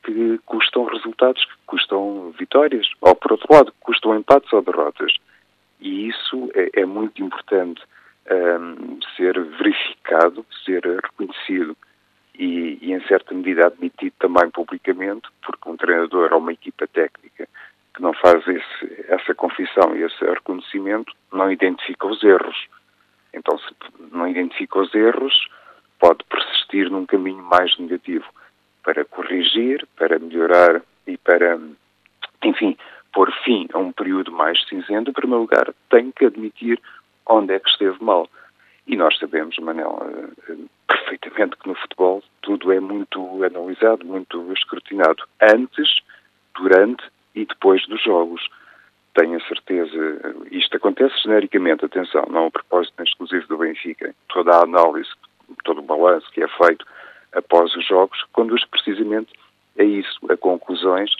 que 0.03 0.39
custam 0.45 0.85
resultados, 0.85 1.43
que 1.45 1.51
custam 1.65 2.33
vitórias, 2.37 2.87
ou 3.01 3.15
por 3.15 3.33
outro 3.33 3.53
lado, 3.53 3.73
custam 3.79 4.15
empates 4.15 4.51
ou 4.53 4.61
derrotas. 4.61 5.13
E 5.79 6.07
isso 6.07 6.51
é, 6.53 6.81
é 6.81 6.85
muito 6.85 7.23
importante 7.23 7.81
um, 8.29 8.99
ser 9.15 9.39
verificado, 9.43 10.45
ser 10.63 10.83
reconhecido 10.83 11.75
e, 12.37 12.77
e, 12.81 12.93
em 12.93 13.01
certa 13.07 13.33
medida, 13.33 13.67
admitido 13.67 14.15
também 14.19 14.49
publicamente, 14.49 15.27
porque 15.45 15.69
um 15.69 15.77
treinador 15.77 16.33
ou 16.33 16.39
uma 16.39 16.53
equipa 16.53 16.87
técnica 16.87 17.47
que 17.93 18.01
não 18.01 18.13
faz 18.13 18.47
esse, 18.47 19.05
essa 19.09 19.35
confissão 19.35 19.95
e 19.95 20.03
esse 20.03 20.23
reconhecimento 20.23 21.13
não 21.31 21.51
identifica 21.51 22.07
os 22.07 22.23
erros. 22.23 22.67
Então, 23.33 23.57
se 23.57 23.73
não 24.11 24.27
identifica 24.27 24.79
os 24.79 24.93
erros, 24.93 25.47
pode 25.99 26.23
persistir 26.23 26.89
num 26.89 27.05
caminho 27.05 27.43
mais 27.43 27.77
negativo 27.77 28.25
para 28.83 29.05
corrigir, 29.05 29.87
para 29.95 30.19
melhorar 30.19 30.81
e 31.07 31.17
para, 31.17 31.59
enfim, 32.43 32.77
pôr 33.13 33.31
fim 33.43 33.67
a 33.73 33.79
um 33.79 33.91
período 33.91 34.31
mais 34.31 34.63
cinzento, 34.67 35.09
em 35.09 35.13
primeiro 35.13 35.41
lugar, 35.41 35.73
tem 35.89 36.11
que 36.11 36.25
admitir 36.25 36.79
onde 37.25 37.53
é 37.53 37.59
que 37.59 37.69
esteve 37.69 37.97
mal. 38.03 38.27
E 38.87 38.95
nós 38.95 39.17
sabemos, 39.17 39.57
Manel, 39.59 39.99
eh, 40.49 40.55
perfeitamente 40.87 41.57
que 41.57 41.67
no 41.67 41.75
futebol 41.75 42.23
tudo 42.41 42.71
é 42.71 42.79
muito 42.79 43.43
analisado, 43.43 44.05
muito 44.05 44.51
escrutinado, 44.53 45.23
antes, 45.41 46.01
durante 46.55 47.03
e 47.35 47.45
depois 47.45 47.85
dos 47.87 48.01
jogos. 48.03 48.41
Tenho 49.13 49.37
a 49.37 49.47
certeza, 49.47 50.35
isto 50.51 50.77
acontece 50.77 51.21
genericamente, 51.21 51.85
atenção, 51.85 52.25
não 52.29 52.47
a 52.47 52.51
propósito 52.51 53.03
exclusivo 53.03 53.47
do 53.47 53.57
Benfica, 53.57 54.15
toda 54.29 54.51
a 54.51 54.63
análise, 54.63 55.09
todo 55.63 55.79
o 55.79 55.83
balanço 55.83 56.31
que 56.31 56.41
é 56.41 56.47
feito 56.47 56.85
após 57.33 57.75
os 57.75 57.85
jogos, 57.85 58.23
conduz 58.33 58.65
precisamente 58.65 59.31
a 59.77 59.83
isso, 59.83 60.19
a 60.29 60.37
conclusões 60.37 61.11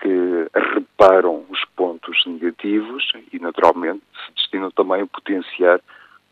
que 0.00 0.48
reparam 0.74 1.44
os 1.48 1.64
pontos 1.76 2.24
negativos 2.26 3.12
e, 3.32 3.38
naturalmente, 3.38 4.02
se 4.26 4.32
destinam 4.34 4.70
também 4.70 5.02
a 5.02 5.06
potenciar 5.06 5.80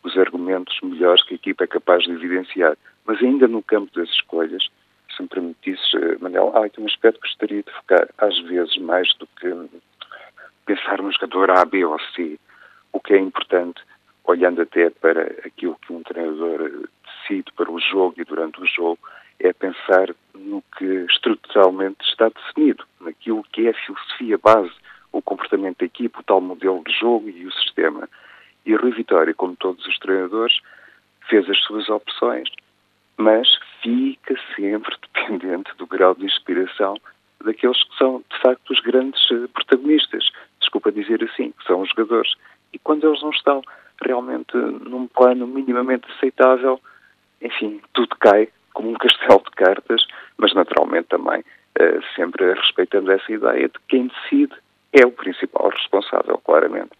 os 0.04 0.16
argumentos 0.16 0.78
melhores 0.82 1.24
que 1.24 1.34
a 1.34 1.36
equipa 1.36 1.64
é 1.64 1.66
capaz 1.66 2.04
de 2.04 2.12
evidenciar. 2.12 2.76
Mas 3.04 3.20
ainda 3.20 3.48
no 3.48 3.62
campo 3.62 3.92
das 3.94 4.08
escolhas, 4.10 4.68
se 5.14 5.22
me 5.22 5.28
permitisses, 5.28 5.94
eh, 5.94 6.16
Manel, 6.20 6.52
há 6.54 6.66
aqui 6.66 6.80
um 6.80 6.86
aspecto 6.86 7.20
que 7.20 7.28
gostaria 7.28 7.62
de 7.62 7.72
focar, 7.72 8.08
às 8.18 8.38
vezes, 8.40 8.76
mais 8.78 9.12
do 9.14 9.26
que 9.26 9.52
pensar 10.64 11.02
no 11.02 11.10
jogador 11.10 11.50
A, 11.50 11.64
B 11.64 11.84
ou 11.84 11.98
C. 12.14 12.38
O 12.92 13.00
que 13.00 13.14
é 13.14 13.18
importante, 13.18 13.80
olhando 14.24 14.62
até 14.62 14.90
para 14.90 15.22
aquilo 15.44 15.76
que 15.82 15.92
um 15.92 16.02
treinador 16.02 16.88
para 17.54 17.70
o 17.70 17.80
jogo 17.80 18.14
e 18.18 18.24
durante 18.24 18.60
o 18.60 18.66
jogo, 18.66 18.98
é 19.38 19.52
pensar 19.52 20.14
no 20.34 20.62
que 20.76 20.84
estruturalmente 21.10 21.98
está 22.02 22.28
definido, 22.28 22.84
naquilo 23.00 23.44
que 23.52 23.66
é 23.66 23.70
a 23.70 23.74
filosofia 23.74 24.38
base, 24.38 24.72
o 25.12 25.20
comportamento 25.20 25.78
da 25.78 25.86
equipe, 25.86 26.18
o 26.18 26.22
tal 26.22 26.40
modelo 26.40 26.82
de 26.86 26.92
jogo 26.92 27.28
e 27.28 27.46
o 27.46 27.52
sistema. 27.52 28.08
E 28.64 28.74
Rui 28.74 28.92
Vitória, 28.92 29.34
como 29.34 29.56
todos 29.56 29.86
os 29.86 29.98
treinadores, 29.98 30.58
fez 31.28 31.48
as 31.48 31.58
suas 31.60 31.88
opções, 31.88 32.48
mas 33.16 33.48
fica 33.82 34.34
sempre 34.54 34.94
dependente 35.14 35.70
do 35.76 35.86
grau 35.86 36.14
de 36.14 36.24
inspiração 36.24 36.96
daqueles 37.44 37.82
que 37.84 37.96
são, 37.96 38.24
de 38.30 38.40
facto, 38.40 38.70
os 38.72 38.80
grandes 38.80 39.20
eh, 39.30 39.46
protagonistas. 39.52 40.30
Desculpa 40.60 40.90
dizer 40.90 41.22
assim, 41.22 41.52
que 41.52 41.64
são 41.64 41.80
os 41.80 41.88
jogadores. 41.90 42.32
E 42.72 42.78
quando 42.78 43.06
eles 43.06 43.22
não 43.22 43.30
estão 43.30 43.62
realmente 44.02 44.56
num 44.56 45.06
plano 45.06 45.46
minimamente 45.46 46.10
aceitável, 46.12 46.80
enfim, 47.40 47.80
tudo 47.92 48.16
cai 48.20 48.48
como 48.74 48.90
um 48.90 48.94
castelo 48.94 49.42
de 49.44 49.50
cartas, 49.52 50.02
mas 50.36 50.54
naturalmente 50.54 51.08
também 51.08 51.40
uh, 51.40 52.02
sempre 52.14 52.52
respeitando 52.52 53.10
essa 53.10 53.32
ideia 53.32 53.68
de 53.68 53.78
quem 53.88 54.08
decide 54.08 54.54
é 54.92 55.06
o 55.06 55.12
principal 55.12 55.70
responsável, 55.70 56.38
claramente. 56.38 56.90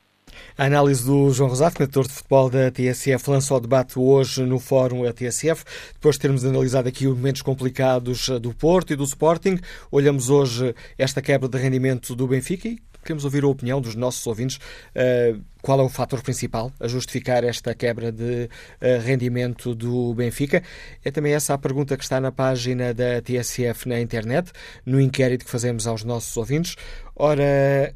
A 0.58 0.64
análise 0.64 1.06
do 1.06 1.30
João 1.30 1.50
Rosado, 1.50 1.76
comentador 1.76 2.06
de 2.06 2.14
futebol 2.14 2.50
da 2.50 2.70
TSF, 2.70 3.30
lançou 3.30 3.58
o 3.58 3.60
debate 3.60 3.98
hoje 3.98 4.42
no 4.42 4.58
Fórum 4.58 5.04
da 5.04 5.12
TSF. 5.12 5.64
Depois 5.94 6.16
de 6.16 6.22
termos 6.22 6.44
analisado 6.44 6.88
aqui 6.88 7.06
os 7.06 7.16
momentos 7.16 7.42
complicados 7.42 8.28
do 8.40 8.54
Porto 8.54 8.92
e 8.92 8.96
do 8.96 9.04
Sporting, 9.04 9.58
olhamos 9.90 10.28
hoje 10.28 10.74
esta 10.98 11.22
quebra 11.22 11.48
de 11.48 11.58
rendimento 11.58 12.14
do 12.14 12.26
Benfica 12.26 12.68
e 12.68 12.78
queremos 13.06 13.24
ouvir 13.24 13.44
a 13.44 13.48
opinião 13.48 13.80
dos 13.80 13.94
nossos 13.94 14.26
ouvintes. 14.26 14.56
Uh, 14.56 15.42
qual 15.62 15.80
é 15.80 15.82
o 15.82 15.88
fator 15.88 16.22
principal 16.22 16.72
a 16.78 16.86
justificar 16.86 17.42
esta 17.44 17.74
quebra 17.74 18.12
de 18.12 18.48
uh, 18.50 19.02
rendimento 19.02 19.74
do 19.74 20.14
Benfica? 20.14 20.62
É 21.04 21.10
também 21.10 21.32
essa 21.32 21.54
a 21.54 21.58
pergunta 21.58 21.96
que 21.96 22.02
está 22.02 22.20
na 22.20 22.30
página 22.30 22.92
da 22.92 23.20
TSF 23.22 23.88
na 23.88 24.00
internet, 24.00 24.52
no 24.84 25.00
inquérito 25.00 25.44
que 25.44 25.50
fazemos 25.50 25.86
aos 25.86 26.04
nossos 26.04 26.36
ouvintes. 26.36 26.76
Ora, 27.14 27.94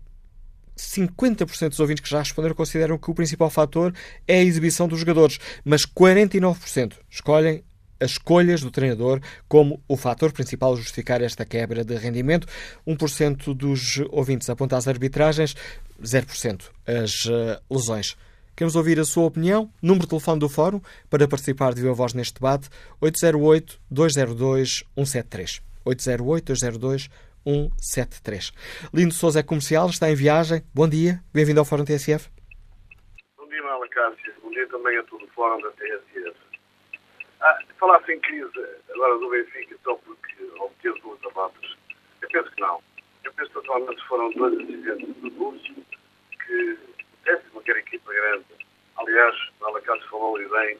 50% 0.76 1.68
dos 1.68 1.80
ouvintes 1.80 2.02
que 2.02 2.10
já 2.10 2.20
responderam 2.20 2.54
consideram 2.54 2.98
que 2.98 3.10
o 3.10 3.14
principal 3.14 3.50
fator 3.50 3.94
é 4.26 4.38
a 4.38 4.42
exibição 4.42 4.88
dos 4.88 5.00
jogadores, 5.00 5.38
mas 5.64 5.84
49% 5.84 6.94
escolhem 7.10 7.62
as 8.00 8.12
escolhas 8.12 8.62
do 8.62 8.70
treinador 8.70 9.20
como 9.48 9.82
o 9.86 9.96
fator 9.96 10.32
principal 10.32 10.72
a 10.72 10.76
justificar 10.76 11.20
esta 11.22 11.44
quebra 11.44 11.84
de 11.84 11.96
rendimento. 11.96 12.46
1% 12.86 13.52
dos 13.54 13.98
ouvintes 14.10 14.48
aponta 14.48 14.76
as 14.76 14.86
arbitragens, 14.88 15.54
0% 16.02 16.70
as 16.86 17.26
uh, 17.26 17.60
lesões. 17.70 18.16
Queremos 18.56 18.76
ouvir 18.76 18.98
a 18.98 19.04
sua 19.04 19.24
opinião. 19.24 19.70
Número 19.82 20.04
de 20.04 20.10
telefone 20.10 20.40
do 20.40 20.48
Fórum 20.48 20.80
para 21.08 21.28
participar 21.28 21.74
de 21.74 21.82
viva 21.82 21.94
voz 21.94 22.14
neste 22.14 22.34
debate: 22.34 22.68
808-202-173. 23.02 25.62
808-202-173. 25.84 27.10
173. 27.44 28.52
Lindo 28.92 29.14
Souza 29.14 29.40
é 29.40 29.42
comercial, 29.42 29.88
está 29.88 30.10
em 30.10 30.14
viagem. 30.14 30.62
Bom 30.74 30.88
dia, 30.88 31.20
bem-vindo 31.32 31.60
ao 31.60 31.64
Fórum 31.64 31.84
TSF. 31.84 32.28
Bom 33.36 33.48
dia, 33.48 33.62
Mala 33.62 33.88
Cássio. 33.88 34.32
Bom 34.42 34.50
dia 34.50 34.68
também 34.68 34.98
a 34.98 35.02
todo 35.04 35.24
o 35.24 35.28
Fórum 35.28 35.60
da 35.62 35.70
TSF. 35.70 36.09
Ah, 37.40 37.58
falasse 37.78 38.12
em 38.12 38.20
crise 38.20 38.66
agora 38.92 39.18
do 39.18 39.30
Benfica 39.30 39.76
só 39.82 39.94
porque 39.96 40.44
obteve 40.58 41.00
duas 41.00 41.20
derrotas. 41.20 41.76
Eu 42.20 42.28
penso 42.28 42.50
que 42.50 42.60
não. 42.60 42.82
Eu 43.24 43.32
penso 43.32 43.50
que 43.50 43.58
atualmente 43.58 44.06
foram 44.06 44.30
dois 44.32 44.54
acidentes 44.60 45.22
de 45.22 45.30
curso 45.30 45.74
que 46.46 46.78
deve 47.24 47.42
qualquer 47.50 47.76
equipa 47.78 48.12
grande. 48.12 48.44
Aliás, 48.96 49.36
Mala 49.60 49.80
Cássio 49.80 50.08
falou 50.10 50.40
e 50.40 50.48
bem, 50.48 50.78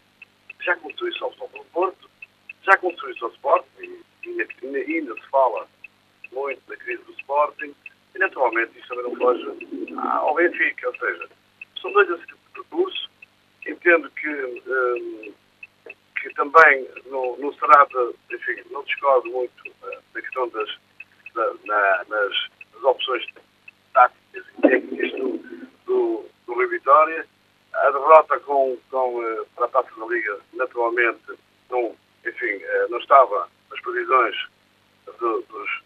já 0.61 0.73
aconteceu 0.73 1.09
isso 1.09 1.25
ao 1.25 1.33
Futebol 1.33 1.65
Porto, 1.73 2.11
já 2.63 2.73
aconteceu 2.75 3.11
isso 3.11 3.25
ao 3.25 3.31
Sport 3.33 3.67
e 3.81 4.03
ainda, 4.63 4.79
ainda 4.79 5.15
se 5.15 5.31
fala 5.31 5.67
muito 6.33 6.61
da 6.69 6.77
crise 6.77 7.03
do 7.05 7.13
Sporting, 7.13 7.75
e 8.15 8.19
naturalmente 8.19 8.79
isto 8.79 8.89
também 8.89 9.05
não 9.05 9.17
foge 9.17 9.97
ao 9.99 10.35
Benfica, 10.35 10.89
ou 10.89 10.97
seja, 10.97 11.29
são 11.81 11.93
dois 11.93 12.11
acertos 12.11 12.37
de 12.37 12.53
percurso, 12.53 13.11
entendo 13.67 14.11
que, 14.11 14.29
um, 14.29 15.35
que 16.21 16.33
também 16.35 16.89
não, 17.07 17.37
não 17.39 17.53
será, 17.55 17.87
enfim, 18.31 18.63
não 18.71 18.83
discordo 18.85 19.31
muito 19.31 19.69
uh, 19.69 20.03
da 20.13 20.21
questão 20.21 20.49
das, 20.51 20.69
da, 21.35 21.55
na, 21.65 22.05
nas, 22.09 22.51
opções 22.83 23.27
táticas 23.93 24.45
e 24.59 24.63
técnicas 24.63 25.13
do, 25.13 25.39
do, 25.87 26.25
do 26.47 26.55
Rio 26.59 26.71
Vitória, 26.71 27.27
a 27.75 27.91
derrota 27.91 28.39
com, 28.41 28.77
com, 28.91 29.19
uh, 29.19 29.47
para 29.55 29.67
a 29.67 29.69
Taça 29.69 29.91
da 29.99 30.07
Liga, 30.07 30.39
naturalmente, 30.55 31.39
não, 31.71 31.97
enfim, 32.27 32.57
uh, 32.57 32.91
não 32.91 32.99
estava 32.99 33.49
nas 33.71 33.81
previsões 33.81 34.37
do, 35.19 35.43
dos, 35.43 35.83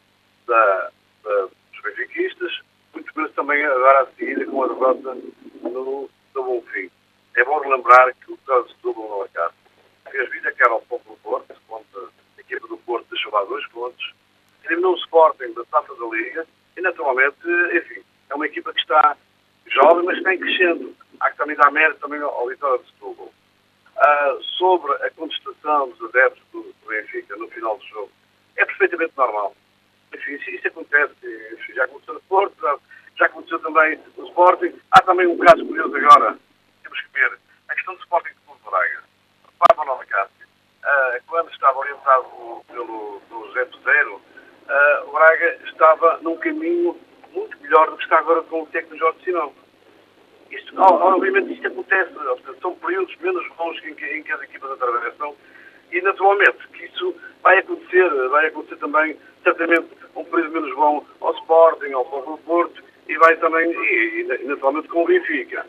da, 0.47 0.91
da, 1.23 1.43
dos 1.43 1.83
benfiquistas, 1.83 2.61
muito 2.93 3.13
menos 3.17 3.33
também 3.35 3.65
agora 3.65 4.03
a 4.03 4.07
seguir 4.17 4.47
com 4.47 4.63
a 4.65 4.69
derrota 4.69 5.15
no, 5.63 6.11
no 6.35 6.43
Bonfim. 6.43 6.91
É 7.37 7.45
bom 7.45 7.59
relembrar 7.59 8.15
que 8.25 8.33
o 8.33 8.39
caso 8.39 8.69
de 8.69 8.75
Setúbal 8.75 9.09
no 9.09 9.15
Alacarte 9.15 9.64
fez 10.15 10.31
vida 10.31 10.53
que 10.53 10.63
era 10.63 10.73
ao 10.73 10.81
povo 10.83 11.03
do 11.09 11.17
Porto, 11.17 11.53
quando 11.67 12.13
a 12.39 12.41
equipa 12.41 12.69
do 12.69 12.77
Porto 12.79 13.07
deixou 13.11 13.33
lá 13.33 13.43
dois 13.45 13.67
pontos, 13.69 14.15
eliminou 14.65 14.95
o 14.95 14.99
Sporting 14.99 15.53
da 15.55 15.65
Taça 15.65 15.93
da 15.97 16.07
Liga 16.07 16.47
e, 16.77 16.81
naturalmente, 16.81 17.37
enfim, 17.75 18.01
é 18.31 18.35
uma 18.35 18.47
equipa 18.47 18.73
que 18.73 18.81
está 18.81 19.17
jovem, 19.67 20.05
mas 20.05 20.19
está 20.19 20.35
em 20.35 20.39
crescendo. 20.39 20.95
Há 21.19 21.31
que 21.31 21.37
também 21.37 21.57
dar 21.57 21.71
mérito 21.73 22.01
também 22.01 22.21
ao 22.21 22.47
Vitória 22.47 22.79
de 22.79 22.91
Setúbal. 22.93 23.27
Uh, 23.27 24.43
sobre 24.59 24.93
a 24.93 25.11
contestação 25.11 25.89
dos 25.91 26.09
adeptos 26.09 26.43
do, 26.53 26.63
do 26.63 26.89
Benfica 26.89 27.37
no 27.37 27.49
final 27.49 27.77
do 27.79 27.85
jogo, 27.87 28.11
é 28.57 28.65
perfeitamente 28.65 29.13
normal. 29.17 29.55
Enfim, 30.13 30.35
isso, 30.35 30.69
acontece, 30.69 31.15
já 31.75 31.85
aconteceu 31.85 32.15
no 32.15 32.21
Porto, 32.23 32.55
já, 32.61 32.79
já, 33.17 33.27
aconteceu 33.27 33.59
também 33.61 33.99
no 34.17 34.27
Sporting. 34.29 34.75
Há 34.91 35.01
também 35.01 35.27
um 35.27 35.39
caso 35.39 35.65
curioso 35.67 35.97
agora, 35.97 36.39
temos 36.83 37.01
que 37.01 37.13
ver, 37.13 37.39
a 37.69 37.75
questão 37.75 37.95
do 37.95 38.01
Sporting 38.01 38.31
de 38.31 38.71
Braga. 38.71 39.04
Uh, 40.85 41.19
quando 41.27 41.51
estava 41.51 41.79
orientado 41.79 42.27
pelo, 42.69 43.21
pelo 43.29 43.47
José 43.49 43.65
Peseiro, 43.65 44.15
uh, 44.17 45.09
o 45.09 45.13
Braga 45.13 45.59
estava 45.65 46.19
num 46.23 46.37
caminho 46.37 46.97
muito 47.33 47.59
melhor 47.63 47.91
do 47.91 47.97
que 47.97 48.03
está 48.03 48.19
agora 48.19 48.43
com 48.43 48.63
o 48.63 48.67
técnico 48.67 48.99
Jorge 48.99 49.25
Simão. 49.25 49.53
Isto, 50.51 50.75
obviamente 50.79 51.55
isto 51.55 51.67
acontece, 51.67 52.13
são 52.61 52.75
períodos 52.77 53.17
menos 53.17 53.49
bons 53.57 53.83
em 53.85 53.95
que, 53.95 54.05
em 54.05 54.23
que 54.23 54.33
as 54.33 54.43
equipas 54.43 54.71
atravessam 54.73 55.35
e 55.91 56.01
naturalmente 56.03 56.69
que 56.69 56.85
isso 56.85 57.15
vai 57.43 57.59
acontecer, 57.59 58.09
vai 58.29 58.47
acontecer 58.47 58.77
também, 58.77 59.17
certamente, 59.43 59.89
um 60.15 60.25
período 60.25 60.53
menos 60.53 60.75
bom 60.77 61.05
ao 61.21 61.33
Sporting, 61.35 61.93
ao 61.93 62.05
do 62.05 62.39
Porto 62.45 62.83
e 63.09 63.17
vai 63.17 63.37
também, 63.37 63.71
e, 63.71 64.21
e 64.21 64.45
naturalmente 64.45 64.89
com 64.89 65.03
o 65.03 65.07
Benfica. 65.07 65.67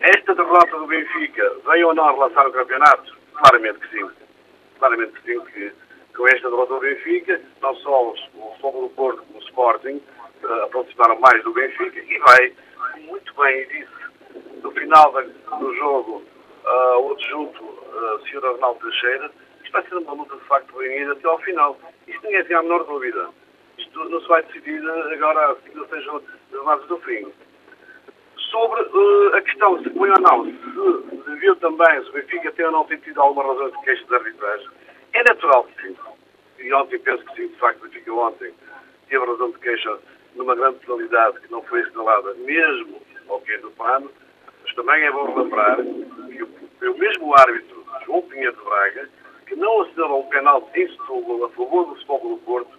Esta 0.00 0.34
derrota 0.34 0.78
do 0.78 0.86
Benfica 0.86 1.56
vem 1.70 1.84
ou 1.84 1.94
não 1.94 2.14
relação 2.14 2.48
o 2.48 2.52
campeonato, 2.52 3.16
claramente 3.34 3.80
que 3.80 3.98
sim. 3.98 4.10
Claramente 4.78 5.12
que 5.12 5.32
sim, 5.32 5.40
que 5.46 5.72
com 6.16 6.26
esta 6.28 6.50
derrota 6.50 6.74
do 6.74 6.80
Benfica, 6.80 7.40
não 7.60 7.74
só 7.76 8.10
o 8.10 8.14
Povo 8.60 8.82
do 8.82 8.94
Porto 8.94 9.22
como 9.22 9.38
o 9.38 9.42
Sporting 9.42 10.00
uh, 10.42 10.64
aproximaram 10.64 11.20
mais 11.20 11.42
do 11.44 11.52
Benfica 11.52 11.98
e 11.98 12.18
vai, 12.18 12.52
muito 13.00 13.34
bem 13.34 13.66
disse, 13.68 14.62
no 14.62 14.70
final 14.72 15.12
do 15.12 15.74
jogo, 15.76 16.22
uh, 16.64 17.00
o 17.00 17.12
adjunto 17.12 17.62
uh, 17.62 18.20
Sr. 18.26 18.44
Arnaldo 18.44 18.80
Teixeira, 18.80 19.30
isto 19.62 19.72
vai 19.72 19.82
ser 19.86 19.96
uma 19.96 20.14
luta 20.14 20.36
de 20.36 20.44
facto 20.44 20.78
bem 20.78 21.10
até 21.10 21.28
ao 21.28 21.38
final. 21.40 21.78
Isto 22.08 22.24
ninguém 22.24 22.44
tem 22.44 22.56
a 22.56 22.62
menor 22.62 22.84
dúvida. 22.84 23.28
Isto 23.78 24.08
não 24.08 24.20
se 24.20 24.28
vai 24.28 24.42
decidir 24.44 24.82
agora 24.90 25.52
assim 25.52 25.70
que 25.70 25.88
sejam 25.88 26.22
levados 26.50 26.86
do 26.88 26.98
fim. 26.98 27.30
Sobre 28.50 28.82
uh, 28.82 29.36
a 29.36 29.40
questão 29.42 29.82
se 29.82 29.90
foi 29.90 30.10
ou 30.10 30.20
não, 30.20 30.44
se 30.44 31.30
deviu 31.30 31.54
também, 31.56 32.02
se 32.02 32.10
o 32.10 32.12
Benfica 32.12 32.50
tem 32.52 32.66
ou 32.66 32.72
não 32.72 32.84
tem 32.84 32.98
tido 32.98 33.20
alguma 33.20 33.46
razão 33.46 33.70
de 33.70 33.80
queixa 33.82 34.04
de 34.04 34.14
arbitragem, 34.14 34.68
é 35.12 35.22
natural 35.22 35.64
que 35.64 35.82
sim. 35.82 35.96
E 36.58 36.72
ontem 36.74 36.98
penso 36.98 37.24
que 37.26 37.36
sim, 37.36 37.48
de 37.48 37.56
facto, 37.56 37.78
o 37.78 37.88
Benfica 37.88 38.12
ontem 38.12 38.52
teve 39.08 39.24
razão 39.24 39.50
de 39.50 39.58
queixa 39.58 39.98
numa 40.34 40.54
grande 40.54 40.78
penalidade 40.80 41.40
que 41.40 41.50
não 41.50 41.62
foi 41.62 41.80
assinalada 41.82 42.34
mesmo 42.34 43.00
ao 43.28 43.40
que 43.40 43.52
é 43.52 43.58
do 43.58 43.70
pano, 43.72 44.10
mas 44.62 44.74
também 44.74 45.02
é 45.04 45.12
bom 45.12 45.42
lembrar 45.42 45.76
que 45.76 46.46
foi 46.78 46.88
o 46.88 46.98
mesmo 46.98 47.34
árbitro, 47.34 47.84
João 48.04 48.22
Pinheiro 48.22 48.56
de 48.56 48.64
Braga, 48.64 49.08
que 49.46 49.54
não 49.56 49.82
assinalou 49.82 50.24
um 50.24 50.28
penal 50.28 50.68
em 50.74 50.88
Setúbal 50.88 51.44
a 51.44 51.50
favor 51.50 51.86
do 51.86 51.94
Futebol 51.96 52.36
do 52.36 52.36
Porto, 52.38 52.78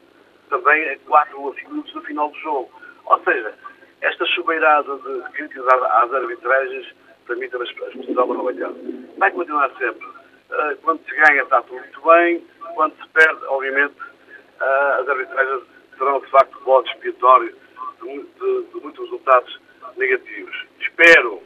também 0.49 0.89
a 0.89 0.97
4 0.99 1.41
ou 1.41 1.53
5 1.53 1.69
minutos 1.69 1.93
do 1.93 2.01
final 2.01 2.29
do 2.29 2.39
jogo. 2.39 2.69
Ou 3.05 3.23
seja, 3.23 3.53
esta 4.02 4.26
chuveirada 4.26 4.96
de 4.98 5.32
críticas 5.34 5.66
às 5.68 6.14
arbitragens, 6.14 6.94
permite-me 7.28 7.62
a 7.62 7.66
expressão 7.66 8.28
trabalhar. 8.28 8.72
Vai 9.18 9.32
continuar 9.32 9.72
sempre. 9.78 10.06
Uh, 10.06 10.76
quando 10.82 11.02
se 11.06 11.16
ganha 11.16 11.44
está 11.44 11.62
tudo 11.62 11.80
muito 11.80 12.02
bem, 12.02 12.46
quando 12.76 12.94
se 13.02 13.08
perde, 13.10 13.46
obviamente, 13.46 13.96
uh, 14.02 15.02
as 15.02 15.08
arbitragens 15.08 15.64
serão 15.98 16.20
de 16.20 16.28
facto 16.28 16.60
bode 16.64 16.90
expiatório 16.90 17.56
de, 18.02 18.20
de, 18.20 18.64
de 18.74 18.82
muitos 18.82 19.06
resultados 19.06 19.60
negativos. 19.96 20.66
Espero 20.80 21.42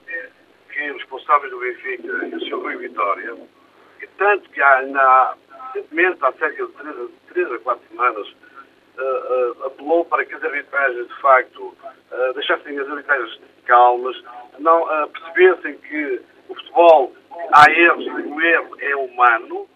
que 0.75 0.91
os 0.91 0.97
responsáveis 0.97 1.51
do 1.51 1.59
Benfica 1.59 2.25
e 2.25 2.35
o 2.35 2.39
Sr. 2.41 2.55
Rui 2.55 2.75
Vitória, 2.77 3.35
e 4.01 4.07
tanto 4.17 4.49
que 4.49 4.61
há, 4.61 4.81
na, 4.83 5.35
recentemente, 5.73 6.17
há 6.21 6.31
cerca 6.33 6.65
de 6.65 6.71
3, 6.73 7.09
3 7.29 7.51
a 7.51 7.59
4 7.59 7.87
semanas, 7.89 8.35
uh, 8.97 9.65
apelou 9.65 10.05
para 10.05 10.25
que 10.25 10.33
as 10.33 10.43
arbitragens, 10.43 11.07
de 11.07 11.21
facto, 11.21 11.75
uh, 12.11 12.33
deixassem 12.33 12.79
as 12.79 12.89
arbitragens 12.89 13.39
calmas, 13.65 14.15
não 14.59 14.85
percebessem 15.09 15.77
que 15.79 16.21
o 16.47 16.55
futebol 16.55 17.13
há 17.51 17.71
erros 17.71 18.05
e 18.05 18.09
o 18.09 18.41
erro 18.41 18.77
é 18.79 18.95
humano. 18.95 19.67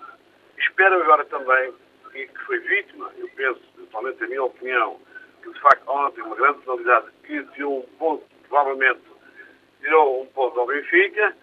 Espero 0.58 1.02
agora 1.02 1.26
também, 1.26 1.74
e 2.14 2.28
que 2.28 2.40
foi 2.46 2.60
vítima, 2.60 3.10
eu 3.18 3.28
penso, 3.36 3.60
totalmente 3.78 4.24
a 4.24 4.28
minha 4.28 4.44
opinião, 4.44 5.00
que 5.42 5.52
de 5.52 5.60
facto 5.60 5.90
ontem 5.90 6.22
uma 6.22 6.36
grande 6.36 6.60
penalidade 6.60 7.08
que 7.24 7.42
deu 7.58 7.78
um 7.78 7.98
ponto, 7.98 8.24
provavelmente, 8.48 9.02
tirou 9.82 10.22
um 10.22 10.26
ponto 10.28 10.60
ao 10.60 10.68
Benfica, 10.68 11.34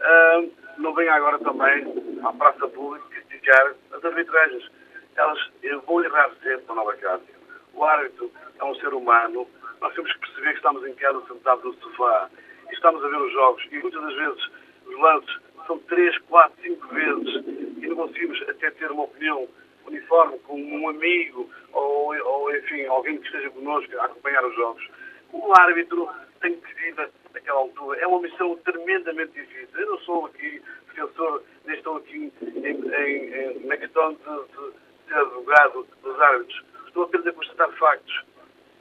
uh, 0.00 0.52
não 0.78 0.92
venha 0.94 1.14
agora 1.14 1.38
também 1.38 2.20
à 2.22 2.32
praça 2.32 2.68
pública 2.68 3.06
criticar 3.10 3.74
as 3.92 4.04
arbitragens. 4.04 4.70
Elas 5.16 5.38
vão 5.86 6.04
errar 6.04 6.30
sempre 6.42 6.58
para 6.58 6.74
Nova 6.74 6.96
Cátia. 6.96 7.34
O 7.72 7.84
árbitro 7.84 8.30
é 8.58 8.64
um 8.64 8.74
ser 8.76 8.92
humano, 8.94 9.46
nós 9.80 9.94
temos 9.94 10.12
que 10.12 10.20
perceber 10.20 10.50
que 10.50 10.56
estamos 10.56 10.86
em 10.86 10.94
casa 10.94 11.22
sentados 11.26 11.64
no 11.64 11.74
sofá 11.74 12.30
e 12.70 12.74
estamos 12.74 13.04
a 13.04 13.08
ver 13.08 13.16
os 13.16 13.32
jogos 13.32 13.64
e 13.70 13.78
muitas 13.78 14.02
das 14.02 14.14
vezes 14.14 14.50
os 14.86 14.98
lances 14.98 15.38
são 15.66 15.78
três, 15.80 16.16
quatro, 16.28 16.60
cinco 16.62 16.86
vezes 16.88 17.44
e 17.82 17.86
não 17.86 17.96
conseguimos 17.96 18.40
até 18.48 18.70
ter 18.70 18.90
uma 18.90 19.04
opinião 19.04 19.48
uniforme 19.86 20.38
com 20.40 20.60
um 20.60 20.88
amigo 20.88 21.50
ou, 21.72 22.16
ou 22.16 22.56
enfim, 22.56 22.84
alguém 22.86 23.18
que 23.18 23.26
esteja 23.26 23.50
connosco 23.50 23.98
a 23.98 24.04
acompanhar 24.04 24.44
os 24.44 24.54
jogos. 24.54 24.88
O 25.32 25.52
árbitro 25.58 26.08
tem 26.40 26.56
que 26.56 26.74
decidir 26.74 27.10
naquela 27.32 27.58
altura. 27.58 28.00
É 28.00 28.06
uma 28.06 28.20
missão 28.20 28.56
tremendamente 28.58 29.32
difícil. 29.32 29.80
Eu 29.80 29.90
não 29.90 29.98
sou 30.00 30.26
aqui 30.26 30.62
defensor, 30.88 31.42
nem 31.64 31.76
estou 31.76 31.96
aqui 31.96 32.32
em, 32.42 32.70
em, 32.70 33.34
em, 33.34 33.66
na 33.66 33.76
questão 33.76 34.12
de, 34.12 34.20
de, 34.20 34.83
ser 35.14 35.20
advogado 35.20 35.86
dos 36.02 36.20
árbitros. 36.20 36.64
Estou 36.86 37.04
apenas 37.04 37.26
a 37.28 37.32
constatar 37.32 37.70
factos. 37.72 38.24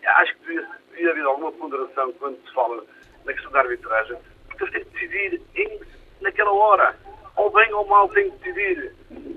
Acho 0.04 0.36
que 0.36 0.40
devia, 0.48 0.68
devia 0.92 1.12
haver 1.12 1.26
alguma 1.26 1.52
ponderação 1.54 2.12
quando 2.14 2.38
se 2.46 2.54
fala 2.54 2.84
na 3.26 3.34
questão 3.34 3.52
da 3.52 3.60
arbitragem, 3.60 4.18
porque 4.48 4.66
têm 4.72 4.84
que 4.86 4.92
decidir 4.92 5.42
em, 5.56 5.80
naquela 6.22 6.52
hora. 6.52 6.96
Ou 7.38 7.50
bem 7.52 7.72
ou 7.74 7.88
mal 7.88 8.10
têm 8.10 8.30
que 8.32 8.38
decidir. 8.52 8.96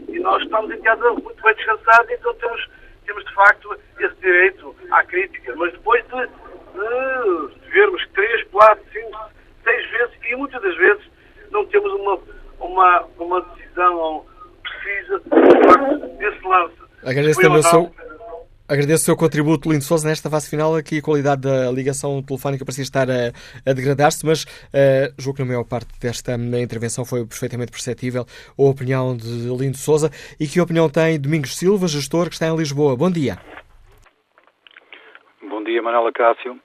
E 0.08 0.18
nós 0.18 0.42
estamos 0.42 0.70
em 0.70 0.80
casa 0.82 1.12
muito 1.12 1.42
bem 1.42 1.54
descansados, 1.54 2.10
então 2.10 2.34
temos, 2.34 2.68
temos 3.06 3.24
de 3.24 3.34
facto 3.34 3.78
esse 4.00 4.14
direito 4.16 4.74
à 4.90 5.04
crítica. 5.04 5.54
Mas 5.56 5.72
depois 5.72 6.04
de, 6.08 6.26
de 6.26 7.70
vermos 7.70 8.06
três, 8.08 8.44
quatro, 8.48 8.84
cinco, 8.92 9.30
seis 9.62 9.90
vezes, 9.90 10.14
e 10.28 10.36
muitas 10.36 10.60
das 10.60 10.76
vezes 10.76 11.04
não 11.50 11.64
temos 11.66 11.92
uma, 11.92 12.18
uma, 12.58 13.08
uma 13.18 13.40
decisão 13.42 14.26
precisa 14.62 15.22
desse 16.18 16.46
lance. 16.46 16.85
Agradeço 17.02 17.40
também 17.40 17.58
o 17.58 17.62
seu, 17.62 17.92
Agradeço 18.68 19.04
o 19.04 19.06
seu 19.06 19.16
contributo, 19.16 19.70
Lindo 19.70 19.84
Souza, 19.84 20.08
nesta 20.08 20.28
fase 20.28 20.50
final. 20.50 20.74
Aqui 20.74 20.98
a 20.98 21.02
qualidade 21.02 21.42
da 21.42 21.70
ligação 21.70 22.20
telefónica 22.20 22.64
parecia 22.64 22.82
estar 22.82 23.06
a, 23.08 23.30
a 23.62 23.72
degradar-se, 23.72 24.26
mas 24.26 24.42
uh, 24.42 25.14
julgo 25.16 25.36
que 25.36 25.44
na 25.44 25.46
maior 25.54 25.62
parte 25.62 25.86
desta 26.02 26.34
intervenção 26.34 27.04
foi 27.04 27.24
perfeitamente 27.24 27.70
perceptível 27.70 28.26
a 28.26 28.62
opinião 28.62 29.16
de 29.16 29.46
Lindo 29.54 29.78
Souza. 29.78 30.10
E 30.34 30.48
que 30.48 30.60
opinião 30.60 30.90
tem 30.90 31.14
Domingos 31.14 31.54
Silva, 31.56 31.86
gestor 31.86 32.26
que 32.26 32.34
está 32.34 32.48
em 32.48 32.56
Lisboa? 32.56 32.96
Bom 32.96 33.08
dia. 33.08 33.38
Bom 35.48 35.62
dia, 35.62 35.80
Manuela 35.80 36.10
Cássio. 36.10 36.58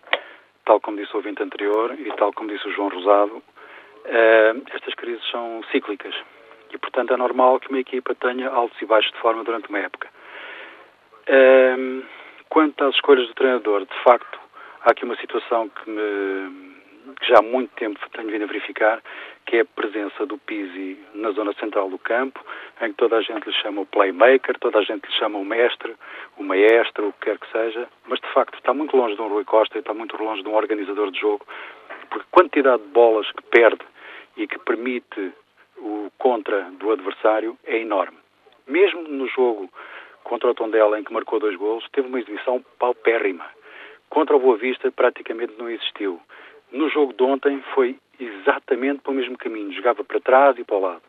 Tal 0.65 0.81
como 0.81 0.97
disse 0.97 1.13
o 1.13 1.17
ouvinte 1.17 1.43
anterior 1.43 1.93
e 1.99 2.11
tal 2.17 2.33
como 2.33 2.49
disse 2.49 2.67
o 2.67 2.73
João 2.73 2.89
Rosado, 2.89 3.37
uh, 3.37 4.57
estas 4.73 4.95
crises 4.95 5.21
são 5.29 5.61
cíclicas 5.71 6.15
e, 6.73 6.79
portanto, 6.79 7.13
é 7.13 7.17
normal 7.17 7.59
que 7.59 7.69
uma 7.69 7.79
equipa 7.79 8.15
tenha 8.15 8.49
altos 8.49 8.81
e 8.81 8.87
baixos 8.87 9.11
de 9.11 9.19
forma 9.19 9.43
durante 9.43 9.69
uma 9.69 9.77
época. 9.77 10.09
Quanto 12.49 12.84
às 12.84 12.95
escolhas 12.95 13.27
do 13.27 13.34
treinador, 13.34 13.86
de 13.86 14.03
facto, 14.03 14.39
há 14.81 14.91
aqui 14.91 15.05
uma 15.05 15.15
situação 15.15 15.69
que, 15.69 15.89
me, 15.89 16.75
que 17.19 17.27
já 17.27 17.39
há 17.39 17.41
muito 17.41 17.73
tempo 17.75 17.99
tenho 18.12 18.29
vindo 18.29 18.43
a 18.43 18.47
verificar, 18.47 19.01
que 19.45 19.57
é 19.57 19.60
a 19.62 19.65
presença 19.65 20.25
do 20.25 20.38
Pizzi 20.38 20.99
na 21.13 21.31
zona 21.31 21.53
central 21.53 21.89
do 21.89 21.97
campo, 21.97 22.43
em 22.81 22.89
que 22.89 22.97
toda 22.97 23.17
a 23.17 23.21
gente 23.21 23.45
lhe 23.45 23.53
chama 23.53 23.81
o 23.81 23.86
playmaker, 23.86 24.57
toda 24.60 24.79
a 24.79 24.84
gente 24.84 25.05
lhe 25.05 25.13
chama 25.13 25.39
o 25.39 25.45
mestre, 25.45 25.95
o 26.38 26.43
maestro, 26.43 27.07
o 27.07 27.13
que 27.13 27.25
quer 27.25 27.38
que 27.39 27.51
seja, 27.51 27.88
mas 28.07 28.19
de 28.19 28.27
facto 28.34 28.55
está 28.55 28.73
muito 28.73 28.95
longe 28.95 29.15
de 29.15 29.21
um 29.21 29.27
Rui 29.27 29.45
Costa 29.45 29.77
e 29.77 29.79
está 29.79 29.93
muito 29.93 30.21
longe 30.21 30.43
de 30.43 30.49
um 30.49 30.55
organizador 30.55 31.12
de 31.12 31.19
jogo, 31.19 31.45
porque 32.10 32.25
a 32.29 32.36
quantidade 32.36 32.84
de 32.84 32.89
bolas 32.89 33.31
que 33.31 33.43
perde 33.43 33.86
e 34.38 34.47
que 34.47 34.60
permite 34.60 35.34
o 35.77 36.12
contra 36.17 36.63
do 36.79 36.91
adversário 36.91 37.57
é 37.65 37.77
enorme. 37.77 38.17
Mesmo 38.67 39.01
no 39.03 39.27
jogo 39.27 39.69
contra 40.23 40.49
o 40.49 40.53
Tondela, 40.53 40.99
em 40.99 41.03
que 41.03 41.13
marcou 41.13 41.39
dois 41.39 41.55
golos, 41.55 41.88
teve 41.91 42.07
uma 42.07 42.19
exibição 42.19 42.63
paupérrima. 42.79 43.45
Contra 44.10 44.36
o 44.36 44.39
Boa 44.39 44.57
Vista, 44.57 44.91
praticamente 44.91 45.53
não 45.57 45.69
existiu. 45.69 46.19
No 46.71 46.89
jogo 46.89 47.13
de 47.13 47.23
ontem, 47.23 47.62
foi 47.73 47.97
exatamente 48.19 49.01
para 49.01 49.12
o 49.12 49.15
mesmo 49.15 49.38
caminho. 49.38 49.73
Jogava 49.73 50.03
para 50.03 50.19
trás 50.19 50.57
e 50.57 50.63
para 50.63 50.75
o 50.75 50.81
lado. 50.81 51.01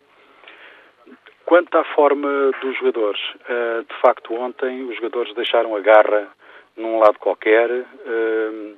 Quanto 1.45 1.77
à 1.77 1.85
forma 1.85 2.53
dos 2.61 2.77
jogadores, 2.79 3.21
eh, 3.49 3.83
de 3.89 4.01
facto, 4.01 4.33
ontem 4.35 4.85
os 4.85 4.97
jogadores 4.97 5.35
deixaram 5.35 5.75
a 5.75 5.81
garra 5.81 6.29
num 6.77 6.99
lado 6.99 7.19
qualquer, 7.19 7.69
eh, 7.71 8.75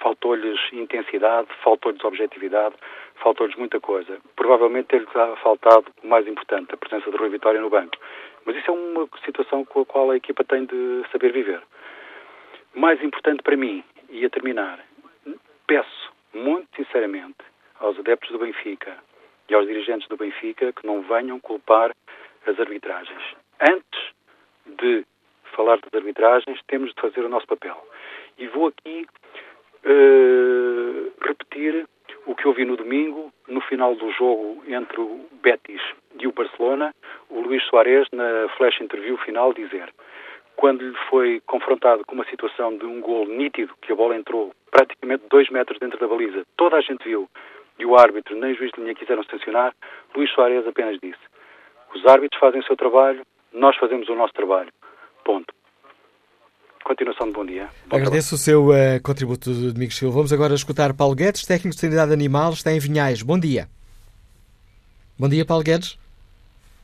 faltou-lhes 0.00 0.60
intensidade, 0.72 1.48
faltou-lhes 1.62 2.04
objetividade, 2.04 2.74
faltou-lhes 3.16 3.56
muita 3.56 3.80
coisa. 3.80 4.18
Provavelmente 4.36 4.88
ter-lhes 4.88 5.10
faltado 5.42 5.86
o 6.02 6.06
mais 6.06 6.26
importante, 6.28 6.74
a 6.74 6.76
presença 6.76 7.10
de 7.10 7.16
Rui 7.16 7.30
Vitória 7.30 7.60
no 7.60 7.70
banco. 7.70 7.96
Mas 8.46 8.56
isso 8.56 8.70
é 8.70 8.74
uma 8.74 9.08
situação 9.24 9.64
com 9.64 9.80
a 9.80 9.84
qual 9.84 10.10
a 10.10 10.16
equipa 10.16 10.44
tem 10.44 10.64
de 10.64 11.02
saber 11.10 11.32
viver. 11.32 11.60
Mais 12.74 13.02
importante 13.02 13.42
para 13.42 13.56
mim, 13.56 13.82
e 14.08 14.24
a 14.24 14.30
terminar, 14.30 14.78
peço 15.66 16.12
muito 16.32 16.68
sinceramente 16.76 17.38
aos 17.80 17.98
adeptos 17.98 18.30
do 18.30 18.38
Benfica 18.38 18.96
e 19.48 19.54
aos 19.54 19.66
dirigentes 19.66 20.08
do 20.08 20.16
Benfica 20.16 20.72
que 20.72 20.86
não 20.86 21.02
venham 21.02 21.40
culpar 21.40 21.94
as 22.46 22.58
arbitragens. 22.60 23.22
Antes 23.60 24.12
de 24.64 25.04
falar 25.54 25.78
das 25.78 25.94
arbitragens, 25.94 26.60
temos 26.68 26.94
de 26.94 27.00
fazer 27.00 27.24
o 27.24 27.28
nosso 27.28 27.46
papel. 27.46 27.76
E 28.38 28.46
vou 28.48 28.68
aqui 28.68 29.06
uh, 29.84 31.12
repetir 31.26 31.88
o 32.26 32.34
que 32.34 32.46
eu 32.46 32.52
vi 32.52 32.64
no 32.64 32.76
domingo, 32.76 33.32
no 33.48 33.60
final 33.60 33.94
do 33.94 34.10
jogo 34.12 34.62
entre 34.66 35.00
o 35.00 35.26
Betis 35.42 35.80
e 36.18 36.26
o 36.26 36.32
Barcelona, 36.32 36.94
o 37.30 37.40
Luís 37.40 37.62
Soares, 37.64 38.08
na 38.12 38.48
flash 38.56 38.80
interview 38.80 39.16
final, 39.18 39.52
dizer 39.52 39.92
quando 40.56 40.82
lhe 40.82 40.96
foi 41.10 41.42
confrontado 41.46 42.02
com 42.06 42.14
uma 42.14 42.24
situação 42.24 42.78
de 42.78 42.86
um 42.86 42.98
gol 43.00 43.26
nítido, 43.26 43.74
que 43.82 43.92
a 43.92 43.94
bola 43.94 44.16
entrou 44.16 44.54
praticamente 44.70 45.24
dois 45.28 45.50
metros 45.50 45.78
dentro 45.78 45.98
da 45.98 46.08
baliza, 46.08 46.44
toda 46.56 46.76
a 46.76 46.80
gente 46.80 47.04
viu, 47.04 47.28
e 47.78 47.84
o 47.84 47.94
árbitro 47.94 48.34
nem 48.34 48.52
o 48.52 48.54
juiz 48.56 48.72
de 48.72 48.80
linha 48.80 48.94
quiseram 48.94 49.22
sancionar, 49.24 49.74
Luís 50.14 50.30
Soares 50.30 50.66
apenas 50.66 50.98
disse 50.98 51.20
os 51.96 52.06
árbitros 52.06 52.38
fazem 52.38 52.60
o 52.60 52.64
seu 52.64 52.76
trabalho, 52.76 53.22
nós 53.52 53.76
fazemos 53.76 54.08
o 54.08 54.14
nosso 54.14 54.34
trabalho. 54.34 54.70
Ponto. 55.24 55.55
Continuação 56.86 57.26
de 57.26 57.32
bom 57.32 57.44
dia. 57.44 57.68
Bom 57.90 57.96
Agradeço 57.96 58.36
trabalho. 58.38 58.70
o 58.70 58.72
seu 58.78 58.96
uh, 58.96 59.02
contributo, 59.02 59.52
Domingos 59.52 59.96
Silva. 59.96 60.14
Vamos 60.14 60.32
agora 60.32 60.54
escutar 60.54 60.94
Paulo 60.94 61.16
Guedes, 61.16 61.44
técnico 61.44 61.74
de 61.74 61.80
sanidade 61.80 62.12
animal, 62.12 62.52
está 62.52 62.72
em 62.72 62.78
Vinhais. 62.78 63.22
Bom 63.22 63.36
dia. 63.36 63.68
Bom 65.18 65.28
dia, 65.28 65.44
Paulo 65.44 65.64
Guedes. 65.64 65.98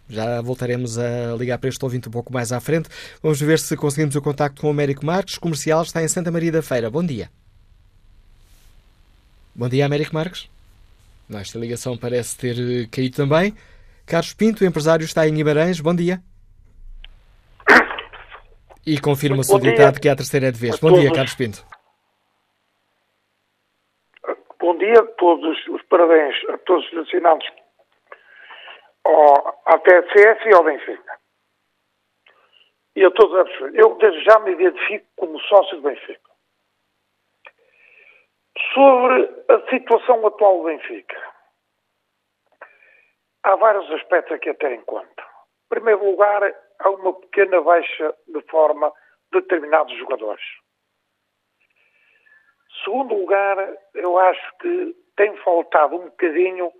Já 0.08 0.40
voltaremos 0.40 0.98
a 0.98 1.36
ligar 1.38 1.56
para 1.58 1.68
este 1.68 1.84
ouvinte 1.84 2.08
um 2.08 2.10
pouco 2.10 2.32
mais 2.32 2.50
à 2.50 2.58
frente. 2.58 2.88
Vamos 3.22 3.40
ver 3.40 3.60
se 3.60 3.76
conseguimos 3.76 4.16
o 4.16 4.20
contacto 4.20 4.60
com 4.60 4.66
o 4.66 4.70
Américo 4.70 5.06
Marques. 5.06 5.38
Comercial 5.38 5.82
está 5.82 6.02
em 6.02 6.08
Santa 6.08 6.32
Maria 6.32 6.50
da 6.50 6.62
Feira. 6.62 6.90
Bom 6.90 7.04
dia. 7.04 7.30
Bom 9.54 9.68
dia, 9.68 9.86
Américo 9.86 10.12
Marques. 10.12 10.50
Esta 11.32 11.60
ligação 11.60 11.96
parece 11.96 12.36
ter 12.36 12.58
eh, 12.58 12.88
caído 12.90 13.14
também. 13.14 13.54
Carlos 14.04 14.34
Pinto, 14.34 14.64
empresário, 14.64 15.04
está 15.04 15.28
em 15.28 15.32
Guimarães. 15.32 15.78
Bom 15.78 15.94
dia. 15.94 16.20
E 18.84 19.00
confirma-se 19.00 19.54
o 19.54 19.60
ditado 19.60 20.00
que 20.00 20.08
é 20.08 20.12
a 20.12 20.16
terceira 20.16 20.48
é 20.48 20.50
de 20.50 20.58
vez. 20.58 20.78
Bom 20.80 20.88
todos, 20.88 21.00
dia, 21.00 21.12
Carlos 21.12 21.34
Pinto. 21.34 21.64
Bom 24.58 24.76
dia 24.76 24.98
a 24.98 25.06
todos, 25.06 25.68
os 25.68 25.82
parabéns 25.82 26.34
a 26.50 26.58
todos 26.58 26.92
os 26.92 26.98
assinados 26.98 27.46
ao, 29.04 29.62
à 29.66 29.78
TSF 29.78 30.48
e 30.48 30.54
ao 30.54 30.64
Benfica. 30.64 31.18
E 32.96 33.04
a 33.04 33.10
todos 33.12 33.32
os 33.32 33.74
Eu 33.74 33.96
desde 33.98 34.24
já 34.24 34.40
me 34.40 34.52
identifico 34.52 35.06
como 35.16 35.38
sócio 35.40 35.76
do 35.76 35.82
Benfica. 35.82 36.32
Sobre 38.74 39.44
a 39.48 39.70
situação 39.70 40.26
atual 40.26 40.58
do 40.58 40.64
Benfica, 40.64 41.16
há 43.44 43.54
vários 43.56 43.88
aspectos 43.92 44.32
aqui 44.32 44.50
a 44.50 44.54
ter 44.54 44.72
em 44.72 44.82
conta. 44.82 45.22
Em 45.22 45.68
primeiro 45.68 46.04
lugar, 46.04 46.42
há 46.82 46.90
uma 46.90 47.12
pequena 47.12 47.60
baixa 47.60 48.14
de 48.28 48.40
forma 48.42 48.92
de 49.32 49.40
determinados 49.40 49.96
jogadores. 49.98 50.44
Segundo 52.84 53.14
lugar, 53.14 53.56
eu 53.94 54.18
acho 54.18 54.56
que 54.58 54.96
tem 55.16 55.36
faltado 55.38 55.96
um 55.96 56.04
bocadinho 56.06 56.72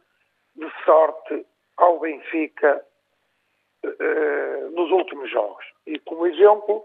de 0.56 0.70
sorte 0.84 1.46
ao 1.76 2.00
Benfica 2.00 2.84
uh, 3.84 4.70
nos 4.70 4.90
últimos 4.90 5.30
jogos. 5.30 5.64
E 5.86 5.98
como 6.00 6.26
exemplo, 6.26 6.84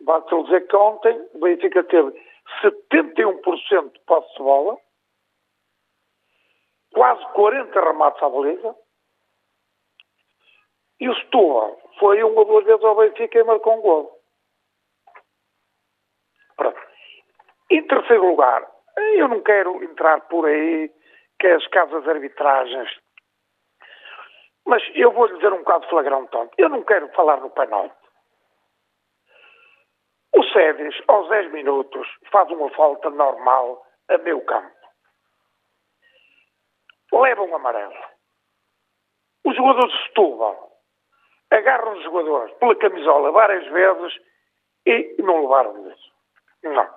basta 0.00 0.42
dizer 0.42 0.66
que 0.66 0.76
ontem 0.76 1.28
o 1.34 1.38
Benfica 1.38 1.82
teve 1.84 2.12
71% 2.62 3.92
de 3.92 4.00
posse 4.00 4.32
de 4.36 4.42
bola, 4.42 4.78
quase 6.92 7.24
40 7.32 7.80
remates 7.80 8.22
à 8.22 8.28
baliza, 8.28 8.76
e 11.00 11.08
o 11.08 11.14
Setúbal 11.14 11.80
foi 11.98 12.22
uma 12.22 12.40
ou 12.40 12.44
duas 12.44 12.64
vezes 12.64 12.84
ao 12.84 12.96
Benfica 12.96 13.38
e 13.38 13.44
marcou 13.44 13.78
um 13.78 13.80
gol. 13.80 14.20
Pronto. 16.56 16.80
Em 17.70 17.86
terceiro 17.86 18.26
lugar, 18.26 18.66
eu 19.14 19.28
não 19.28 19.40
quero 19.42 19.82
entrar 19.84 20.20
por 20.28 20.46
aí, 20.46 20.90
que 21.38 21.46
é 21.46 21.54
as 21.54 21.66
casas 21.68 22.02
de 22.02 22.10
arbitragens. 22.10 22.90
Mas 24.66 24.82
eu 24.94 25.12
vou 25.12 25.26
lhe 25.26 25.34
dizer 25.34 25.52
um 25.52 25.58
bocado 25.58 25.88
flagrante. 25.88 26.36
Eu 26.58 26.68
não 26.68 26.82
quero 26.82 27.08
falar 27.12 27.40
no 27.40 27.50
penalti. 27.50 27.94
O 30.36 30.42
Sedes, 30.44 30.94
aos 31.08 31.28
10 31.28 31.52
minutos, 31.52 32.06
faz 32.30 32.50
uma 32.50 32.70
falta 32.70 33.08
normal 33.10 33.84
a 34.08 34.18
meu 34.18 34.40
campo. 34.42 34.76
Leva 37.12 37.42
um 37.42 37.54
amarelo. 37.54 37.94
Os 39.44 39.56
jogadores 39.56 39.92
de 39.92 40.02
Setúbal 40.08 40.67
agarram 41.50 41.92
os 41.96 42.02
jogadores 42.04 42.54
pela 42.56 42.76
camisola 42.76 43.30
várias 43.30 43.66
vezes 43.68 44.20
e 44.86 45.16
não 45.22 45.42
levaram 45.42 45.90
isso. 45.90 46.12
Não. 46.62 46.88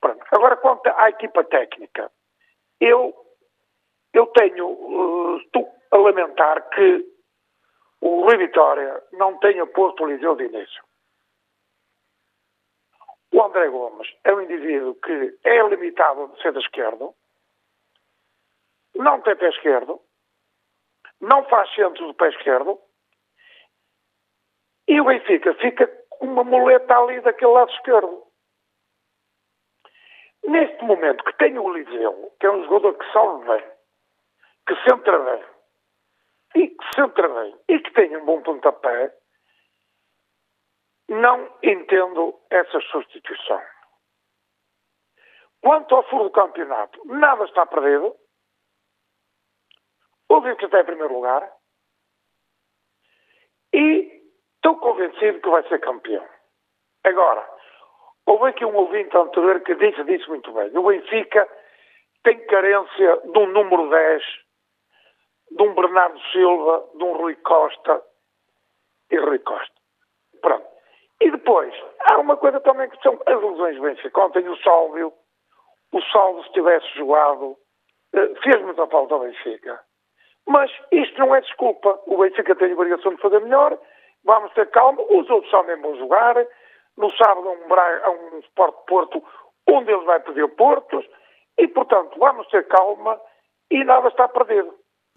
Pronto. 0.00 0.24
Agora, 0.32 0.56
quanto 0.56 0.86
à 0.88 1.08
equipa 1.08 1.44
técnica, 1.44 2.10
eu, 2.80 3.14
eu 4.12 4.26
tenho, 4.28 4.68
uh, 4.68 5.40
a 5.90 5.96
lamentar 5.96 6.68
que 6.70 7.04
o 8.00 8.22
Rui 8.22 8.36
Vitória 8.36 9.02
não 9.12 9.38
tenha 9.38 9.66
posto 9.66 10.04
o 10.04 10.06
Liseu 10.06 10.36
de 10.36 10.44
início. 10.44 10.84
O 13.32 13.42
André 13.42 13.68
Gomes 13.68 14.08
é 14.24 14.32
um 14.32 14.40
indivíduo 14.40 14.94
que 14.94 15.38
é 15.44 15.62
limitado 15.62 16.28
de 16.28 16.42
ser 16.42 16.52
da 16.52 16.60
esquerda, 16.60 17.10
não 18.94 19.20
tem 19.20 19.36
pé 19.36 19.48
esquerdo, 19.50 20.00
não 21.20 21.44
faz 21.44 21.72
centro 21.74 22.06
do 22.06 22.14
pé 22.14 22.28
esquerdo, 22.30 22.80
e 24.88 25.00
o 25.00 25.04
Benfica 25.04 25.54
fica 25.54 25.86
com 26.08 26.26
uma 26.26 26.42
muleta 26.42 26.96
ali 26.98 27.20
daquele 27.20 27.52
lado 27.52 27.70
esquerdo. 27.70 28.26
Neste 30.44 30.82
momento 30.82 31.22
que 31.24 31.36
tem 31.36 31.58
o 31.58 31.70
Liseu, 31.70 32.34
que 32.40 32.46
é 32.46 32.50
um 32.50 32.64
jogador 32.64 32.94
que 32.94 33.12
salve 33.12 33.46
bem, 33.46 33.70
que 34.66 34.74
centra 34.88 35.18
bem, 35.18 35.44
e 36.56 36.68
que 36.68 36.94
centra 36.94 37.28
bem, 37.28 37.56
e 37.68 37.78
que 37.80 37.92
tem 37.92 38.16
um 38.16 38.24
bom 38.24 38.42
pontapé, 38.42 39.14
não 41.08 41.54
entendo 41.62 42.40
essa 42.50 42.80
substituição. 42.80 43.60
Quanto 45.60 45.94
ao 45.94 46.08
furo 46.08 46.24
do 46.24 46.30
campeonato, 46.30 47.04
nada 47.04 47.44
está 47.44 47.66
perdido. 47.66 48.16
O 50.30 50.40
Benfica 50.40 50.66
está 50.66 50.80
em 50.80 50.84
primeiro 50.84 51.12
lugar. 51.12 51.52
E 53.72 54.17
Estou 54.58 54.76
convencido 54.76 55.40
que 55.40 55.48
vai 55.48 55.62
ser 55.68 55.78
campeão. 55.80 56.24
Agora, 57.04 57.48
houve 58.26 58.50
aqui 58.50 58.64
um 58.64 58.74
ouvinte 58.74 59.16
anterior 59.16 59.60
que 59.60 59.74
disse, 59.76 60.02
disse 60.04 60.28
muito 60.28 60.52
bem. 60.52 60.76
O 60.76 60.82
Benfica 60.82 61.48
tem 62.24 62.44
carência 62.46 63.20
de 63.24 63.38
um 63.38 63.46
número 63.46 63.88
10, 63.88 64.22
de 65.52 65.62
um 65.62 65.74
Bernardo 65.74 66.20
Silva, 66.32 66.88
de 66.94 67.04
um 67.04 67.12
Rui 67.16 67.36
Costa 67.36 68.02
e 69.10 69.16
Rui 69.16 69.38
Costa. 69.38 69.74
Pronto. 70.42 70.66
E 71.20 71.30
depois, 71.30 71.74
há 72.00 72.18
uma 72.18 72.36
coisa 72.36 72.60
também 72.60 72.90
que 72.90 73.00
são 73.02 73.18
as 73.26 73.40
lesões 73.40 73.76
do 73.76 73.82
Benfica. 73.82 74.20
Ontem 74.20 74.48
o 74.48 74.56
Sálvio, 74.58 75.12
o 75.92 76.02
Sálvio 76.02 76.44
se 76.44 76.52
tivesse 76.52 76.86
jogado, 76.96 77.56
eh, 78.12 78.34
fez 78.42 78.60
muita 78.62 78.86
falta 78.88 79.14
ao 79.14 79.20
Benfica. 79.20 79.80
Mas 80.46 80.70
isto 80.92 81.18
não 81.18 81.34
é 81.34 81.40
desculpa. 81.40 82.00
O 82.06 82.18
Benfica 82.18 82.54
tem 82.56 82.70
a 82.70 82.74
obrigação 82.74 83.14
de 83.14 83.20
fazer 83.20 83.40
melhor, 83.40 83.78
vamos 84.24 84.52
ter 84.52 84.70
calma, 84.70 85.02
os 85.02 85.28
outros 85.30 85.50
também 85.50 85.80
vão 85.80 85.96
jogar. 85.98 86.36
No 86.96 87.10
sábado 87.16 87.48
há 87.48 87.52
um, 87.52 87.68
Braga, 87.68 88.10
um 88.10 88.38
Sport 88.40 88.74
Porto, 88.86 89.22
onde 89.68 89.92
eles 89.92 90.04
vai 90.04 90.20
perder 90.20 90.48
Portos, 90.48 91.04
e 91.58 91.68
portanto 91.68 92.18
vamos 92.18 92.46
ter 92.48 92.66
calma 92.66 93.20
e 93.70 93.84
nada 93.84 94.08
está 94.08 94.28
perdido. 94.28 94.74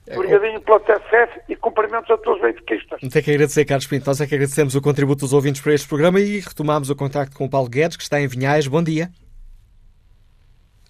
É, 0.08 0.16
Obrigadinho 0.16 0.62
pela 0.62 0.80
TSF 0.80 1.42
e 1.48 1.56
cumprimentos 1.56 2.10
a 2.10 2.18
todos 2.18 2.42
os 2.42 2.42
benfiquistas. 2.42 3.00
Tem 3.00 3.22
que 3.22 3.32
agradecer, 3.32 3.66
Carlos 3.66 3.86
Pinto. 3.86 4.08
Nós 4.08 4.20
é 4.20 4.26
que 4.26 4.34
agradecemos 4.34 4.76
o 4.76 4.82
contributo 4.82 5.20
dos 5.20 5.34
ouvintes 5.34 5.62
para 5.62 5.74
este 5.74 5.88
programa 5.88 6.20
e 6.20 6.40
retomamos 6.40 6.90
o 6.90 6.96
contacto 6.96 7.38
com 7.38 7.46
o 7.46 7.50
Paulo 7.50 7.70
Guedes, 7.70 7.98
que 7.98 8.04
está 8.04 8.20
em 8.20 8.28
Vinhais. 8.28 8.68
Bom 8.68 8.84
dia. 8.84 9.10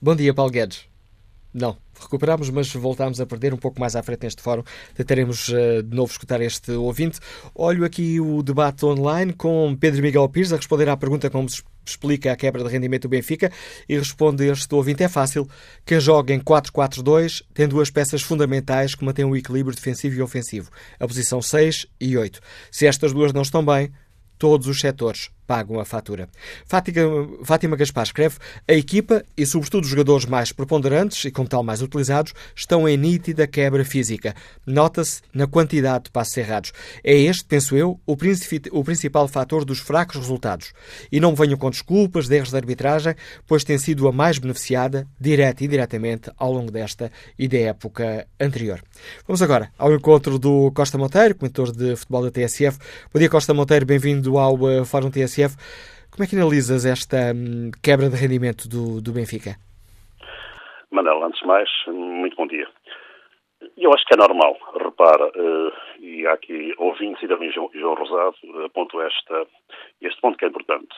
Bom 0.02 0.16
dia, 0.16 0.34
Paulo 0.34 0.52
Guedes. 0.52 0.91
Não, 1.54 1.78
recuperamos, 2.00 2.50
mas 2.50 2.74
voltámos 2.74 3.20
a 3.20 3.26
perder 3.26 3.54
um 3.54 3.58
pouco 3.58 3.78
mais 3.80 3.96
à 3.96 4.02
frente 4.02 4.24
neste 4.24 4.42
fórum. 4.42 4.64
Tentaremos 4.96 5.50
uh, 5.50 5.84
de 5.84 5.96
novo 5.96 6.10
escutar 6.10 6.40
este 6.40 6.72
ouvinte. 6.72 7.20
Olho 7.54 7.84
aqui 7.84 8.22
o 8.22 8.42
debate 8.42 8.86
online 8.86 9.34
com 9.34 9.76
Pedro 9.78 10.02
Miguel 10.02 10.30
Pires 10.30 10.54
a 10.54 10.56
responder 10.56 10.88
à 10.88 10.96
pergunta 10.96 11.30
como 11.30 11.50
se 11.50 11.62
explica 11.86 12.32
a 12.32 12.38
quebra 12.38 12.64
de 12.64 12.70
rendimento 12.70 13.04
do 13.04 13.10
Benfica 13.10 13.52
e 13.90 13.98
responde 13.98 14.46
este 14.46 14.74
ouvinte: 14.74 15.04
é 15.04 15.10
fácil. 15.10 15.46
Quem 15.86 16.00
joga 16.00 16.34
em 16.34 16.40
4-4-2 16.40 17.44
tem 17.54 17.68
duas 17.68 17.90
peças 17.90 18.22
fundamentais 18.22 18.96
que 18.96 19.04
mantêm 19.04 19.26
o 19.26 19.36
equilíbrio 19.36 19.76
defensivo 19.76 20.16
e 20.16 20.22
ofensivo, 20.22 20.72
a 21.00 21.06
posição 21.06 21.42
6 21.42 21.86
e 22.00 22.18
8. 22.18 22.40
Se 22.72 22.88
estas 22.88 23.12
duas 23.12 23.34
não 23.34 23.42
estão 23.42 23.66
bem, 23.66 23.92
todos 24.38 24.68
os 24.68 24.80
setores 24.80 25.30
pagam 25.46 25.80
a 25.80 25.86
fatura. 25.86 26.30
Fátima, 27.44 27.76
Gaspar 27.76 28.04
escreve: 28.04 28.38
a 28.68 28.74
equipa 28.74 29.24
e, 29.36 29.46
sobretudo, 29.46 29.84
os 29.84 29.90
jogadores 29.90 30.26
mais 30.26 30.52
preponderantes 30.52 31.26
e, 31.26 31.32
como 31.32 31.48
tal, 31.48 31.64
mais 31.64 31.82
utilizados, 31.82 32.34
estão 32.56 32.88
em 32.88 32.96
nítida 32.96 33.48
quebra 33.48 33.84
física. 33.84 34.36
Nota-se 34.66 35.22
na 35.34 35.48
quantidade 35.48 36.06
de 36.06 36.12
passos 36.12 36.38
errados. 36.38 36.72
É 37.04 37.16
este, 37.16 37.44
penso 37.46 37.76
eu, 37.76 38.00
o, 38.06 38.18
o 38.72 38.84
principal 38.84 39.28
fator 39.28 39.66
dos 39.66 39.80
fracos 39.80 40.18
resultados. 40.18 40.74
E 41.12 41.20
não 41.20 41.36
venham 41.36 41.58
com 41.58 41.70
desculpas 41.70 42.28
de 42.28 42.36
erros 42.36 42.52
de 42.52 42.58
arbitragem, 42.58 43.16
pois 43.48 43.64
tem 43.64 43.78
sido 43.78 44.08
a 44.08 44.12
mais 44.12 44.38
beneficiada, 44.38 45.08
direta 45.20 45.64
e 45.64 45.68
indiretamente, 45.68 46.32
ao 46.38 46.52
longo 46.52 46.72
desta 46.72 47.12
e 47.38 47.48
da 47.48 47.58
época 47.58 48.28
anterior. 48.40 48.82
Vamos 49.28 49.42
agora 49.42 49.72
ao 49.78 49.94
encontro 49.94 50.40
do 50.40 50.72
Costa 50.72 50.98
Monteiro, 50.98 51.36
comentador 51.36 51.76
de 51.76 51.96
futebol 51.96 52.24
da 52.24 52.32
TSF. 52.32 52.78
Bom 53.14 53.20
dia, 53.20 53.30
Costa 53.30 53.54
Monteiro, 53.54 53.86
bem-vindo 53.86 54.38
ao 54.38 54.56
uh, 54.56 54.86
Fórum 54.86 55.10
TSF. 55.10 55.31
TSF. 55.32 55.56
Como 56.12 56.24
é 56.24 56.28
que 56.28 56.36
analisas 56.36 56.86
esta 56.86 57.32
hum, 57.34 57.72
quebra 57.82 58.10
de 58.10 58.18
rendimento 58.18 58.68
do, 58.68 59.02
do 59.02 59.14
Benfica? 59.14 59.56
Manel, 60.92 61.24
antes 61.24 61.40
de 61.40 61.48
mais, 61.48 61.70
muito 61.88 62.36
bom 62.36 62.48
dia. 62.48 62.68
Eu 63.78 63.94
acho 63.94 64.04
que 64.06 64.14
é 64.14 64.18
normal, 64.18 64.58
repara, 64.76 65.28
uh, 65.28 65.72
e 66.00 66.26
há 66.28 66.34
aqui 66.34 66.74
ouvintes 66.78 67.24
e 67.24 67.28
também 67.28 67.52
João, 67.52 67.70
João 67.74 67.96
Rosado 67.96 68.36
aponto 68.66 69.00
esta, 69.02 69.48
este 70.02 70.20
ponto 70.20 70.38
que 70.38 70.46
é 70.46 70.50
importante. 70.50 70.94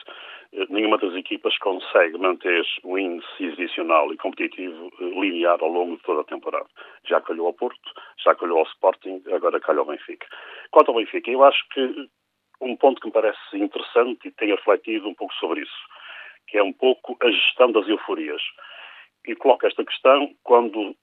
Uh, 0.52 0.66
nenhuma 0.70 0.98
das 0.98 1.14
equipas 1.14 1.56
consegue 1.58 2.18
manter 2.18 2.64
um 2.82 2.98
índice 2.98 3.44
exibicional 3.44 4.12
e 4.12 4.16
competitivo 4.16 4.90
uh, 4.98 5.22
linear 5.22 5.58
ao 5.60 5.68
longo 5.68 5.96
de 5.96 6.02
toda 6.02 6.22
a 6.22 6.24
temporada. 6.24 6.66
Já 7.06 7.20
calhou 7.20 7.46
ao 7.46 7.52
Porto, 7.52 7.92
já 8.24 8.34
calhou 8.34 8.58
ao 8.58 8.66
Sporting, 8.66 9.22
agora 9.32 9.60
calhou 9.60 9.82
ao 9.82 9.90
Benfica. 9.90 10.26
Quanto 10.70 10.90
ao 10.90 10.96
Benfica, 10.96 11.30
eu 11.30 11.44
acho 11.44 11.62
que 11.68 12.08
um 12.64 12.76
ponto 12.76 13.00
que 13.00 13.06
me 13.06 13.12
parece 13.12 13.38
interessante 13.54 14.28
e 14.28 14.32
tenho 14.32 14.56
refletido 14.56 15.08
um 15.08 15.14
pouco 15.14 15.34
sobre 15.34 15.60
isso, 15.60 15.86
que 16.48 16.58
é 16.58 16.62
um 16.62 16.72
pouco 16.72 17.16
a 17.22 17.30
gestão 17.30 17.70
das 17.70 17.86
euforias. 17.88 18.42
E 19.26 19.34
coloco 19.36 19.66
esta 19.66 19.84
questão 19.84 20.34
quando 20.42 20.96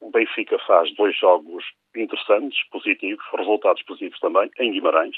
o 0.00 0.10
Benfica 0.10 0.58
faz 0.60 0.94
dois 0.94 1.16
jogos 1.18 1.64
interessantes, 1.96 2.58
positivos, 2.70 3.24
resultados 3.36 3.82
positivos 3.82 4.18
também, 4.20 4.50
em 4.58 4.72
Guimarães, 4.72 5.16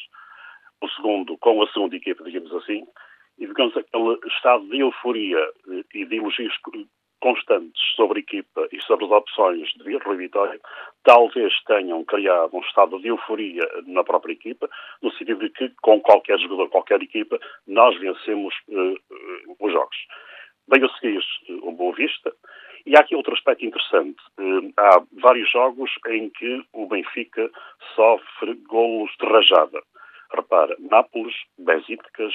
o 0.80 0.88
segundo 0.88 1.36
com 1.38 1.62
a 1.62 1.70
segunda 1.70 1.96
equipa, 1.96 2.24
digamos 2.24 2.52
assim, 2.54 2.86
e 3.38 3.46
digamos 3.46 3.76
aquele 3.76 4.18
estado 4.26 4.66
de 4.68 4.80
euforia 4.80 5.52
e 5.94 6.04
de 6.04 6.16
elogios 6.16 6.56
constantes 7.20 7.80
sobre 7.94 8.18
a 8.18 8.22
equipa 8.22 8.68
e 8.72 8.80
sobre 8.82 9.04
as 9.04 9.10
opções 9.10 9.68
de 9.76 9.96
Rui 9.98 10.16
Vitória, 10.16 10.58
talvez 11.04 11.52
tenham 11.64 12.04
criado 12.04 12.56
um 12.56 12.60
estado 12.60 12.98
de 13.00 13.08
euforia 13.08 13.66
na 13.86 14.02
própria 14.02 14.32
equipa, 14.32 14.68
no 15.02 15.12
sentido 15.12 15.40
de 15.40 15.50
que, 15.50 15.70
com 15.82 16.00
qualquer 16.00 16.38
jogador, 16.38 16.68
qualquer 16.68 17.02
equipa, 17.02 17.38
nós 17.66 17.98
vencemos 17.98 18.54
uh, 18.68 18.92
uh, 18.92 19.56
os 19.60 19.72
jogos. 19.72 19.96
Bem 20.68 20.84
a 20.84 20.88
seguir, 20.94 21.22
uh, 21.48 21.68
o 21.68 21.72
Boa 21.72 21.94
Vista, 21.94 22.32
e 22.86 22.96
há 22.96 23.00
aqui 23.00 23.14
outro 23.14 23.34
aspecto 23.34 23.64
interessante. 23.64 24.16
há 24.78 25.02
vários 25.20 25.50
jogos 25.50 25.90
em 26.08 26.30
que 26.30 26.64
o 26.72 26.86
Benfica 26.86 27.50
sofre 27.94 28.54
golos 28.66 29.10
de 29.20 29.26
rajada. 29.26 29.82
Repara, 30.32 30.74
Nápoles, 30.78 31.34
Besíticas, 31.58 32.32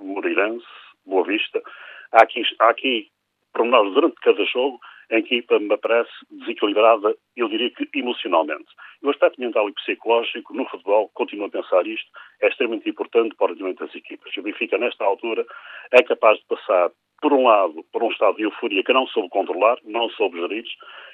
Moreirense, 0.00 0.66
Boa 1.04 1.24
Vista. 1.24 1.62
Há 2.10 2.24
aqui, 2.24 2.42
há 2.58 2.68
aqui 2.70 3.08
pormenores 3.56 3.94
durante 3.94 4.16
cada 4.16 4.44
jogo 4.44 4.78
em 5.10 5.22
que 5.22 5.34
a 5.34 5.38
equipa 5.38 5.58
me 5.58 5.76
parece 5.78 6.10
desequilibrada, 6.30 7.14
eu 7.36 7.48
diria 7.48 7.70
que 7.70 7.88
emocionalmente. 7.98 8.66
O 9.02 9.10
aspecto 9.10 9.40
mental 9.40 9.68
e 9.68 9.72
psicológico 9.72 10.52
no 10.52 10.68
futebol, 10.68 11.10
continuo 11.14 11.46
a 11.46 11.50
pensar 11.50 11.86
isto, 11.86 12.10
é 12.42 12.48
extremamente 12.48 12.90
importante 12.90 13.34
para 13.36 13.46
o 13.46 13.48
rendimento 13.50 13.84
das 13.84 13.94
equipas. 13.94 14.36
O 14.36 14.42
Benfica, 14.42 14.76
nesta 14.78 15.04
altura, 15.04 15.46
é 15.92 16.02
capaz 16.02 16.38
de 16.38 16.44
passar, 16.46 16.90
por 17.22 17.32
um 17.32 17.46
lado, 17.46 17.84
por 17.92 18.02
um 18.02 18.10
estado 18.10 18.36
de 18.36 18.42
euforia 18.42 18.82
que 18.82 18.92
não 18.92 19.06
soube 19.06 19.30
controlar, 19.30 19.78
não 19.84 20.08
soube 20.10 20.38
gerir. 20.38 20.64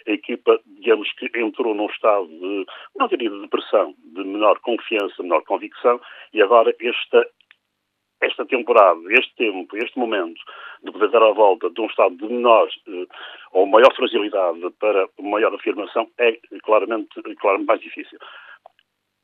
A 0.09 0.11
equipa, 0.11 0.59
digamos 0.67 1.13
que 1.13 1.31
entrou 1.37 1.75
num 1.75 1.87
estado 1.87 2.27
de, 2.27 2.67
não 2.97 3.07
diria 3.07 3.31
de 3.31 3.41
depressão, 3.41 3.95
de 3.99 4.25
menor 4.25 4.59
confiança, 4.61 5.23
menor 5.23 5.43
convicção, 5.43 6.01
e 6.33 6.43
agora 6.43 6.75
esta 6.81 7.25
esta 8.23 8.47
temporada, 8.47 9.01
este 9.11 9.35
tempo, 9.37 9.77
este 9.77 9.99
momento 9.99 10.41
de 10.83 10.93
poder 10.93 11.11
dar 11.11 11.23
a 11.23 11.33
volta 11.33 11.69
de 11.71 11.81
um 11.81 11.87
estado 11.87 12.17
de 12.17 12.27
menor 12.27 12.69
eh, 12.89 13.07
ou 13.53 13.67
maior 13.67 13.95
fragilidade 13.95 14.61
para 14.79 15.09
maior 15.21 15.55
afirmação 15.55 16.09
é 16.19 16.39
claramente, 16.63 17.09
claramente 17.41 17.67
mais 17.67 17.81
difícil. 17.81 18.19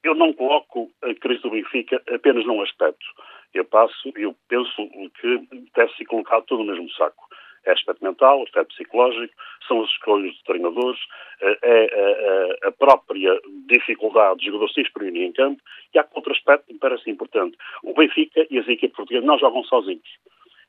Eu 0.02 0.14
não 0.14 0.32
coloco 0.32 0.90
a 1.02 1.14
crise 1.14 1.42
do 1.42 1.50
Benfica 1.50 2.02
apenas 2.12 2.44
num 2.44 2.62
aspecto. 2.62 3.06
Eu 3.54 3.64
passo, 3.64 4.12
eu 4.16 4.34
penso 4.48 4.88
que 5.20 5.48
deve 5.74 5.92
ser 5.94 6.04
colocado 6.04 6.44
tudo 6.44 6.64
no 6.64 6.72
mesmo 6.72 6.90
saco 6.90 7.27
é 7.68 7.72
aspecto 7.72 8.04
mental, 8.04 8.42
aspecto 8.42 8.74
psicológico, 8.74 9.34
são 9.66 9.82
as 9.82 9.90
escolhas 9.90 10.32
de 10.32 10.44
treinadores, 10.44 11.00
eh, 11.40 11.58
é 11.62 12.64
a, 12.64 12.66
a, 12.66 12.68
a 12.68 12.72
própria 12.72 13.38
dificuldade 13.66 14.36
dos 14.36 14.44
jogadores 14.46 14.74
se 14.74 14.80
exprimirem 14.80 15.28
em 15.28 15.32
campo 15.32 15.62
e 15.94 15.98
há 15.98 16.06
outro 16.14 16.32
aspecto 16.32 16.66
que 16.66 16.72
me 16.72 16.78
parece 16.78 17.10
importante. 17.10 17.56
O 17.82 17.94
Benfica 17.94 18.46
e 18.50 18.58
as 18.58 18.68
equipes 18.68 18.96
portuguesas 18.96 19.26
não 19.26 19.38
jogam 19.38 19.62
sozinhos. 19.64 20.08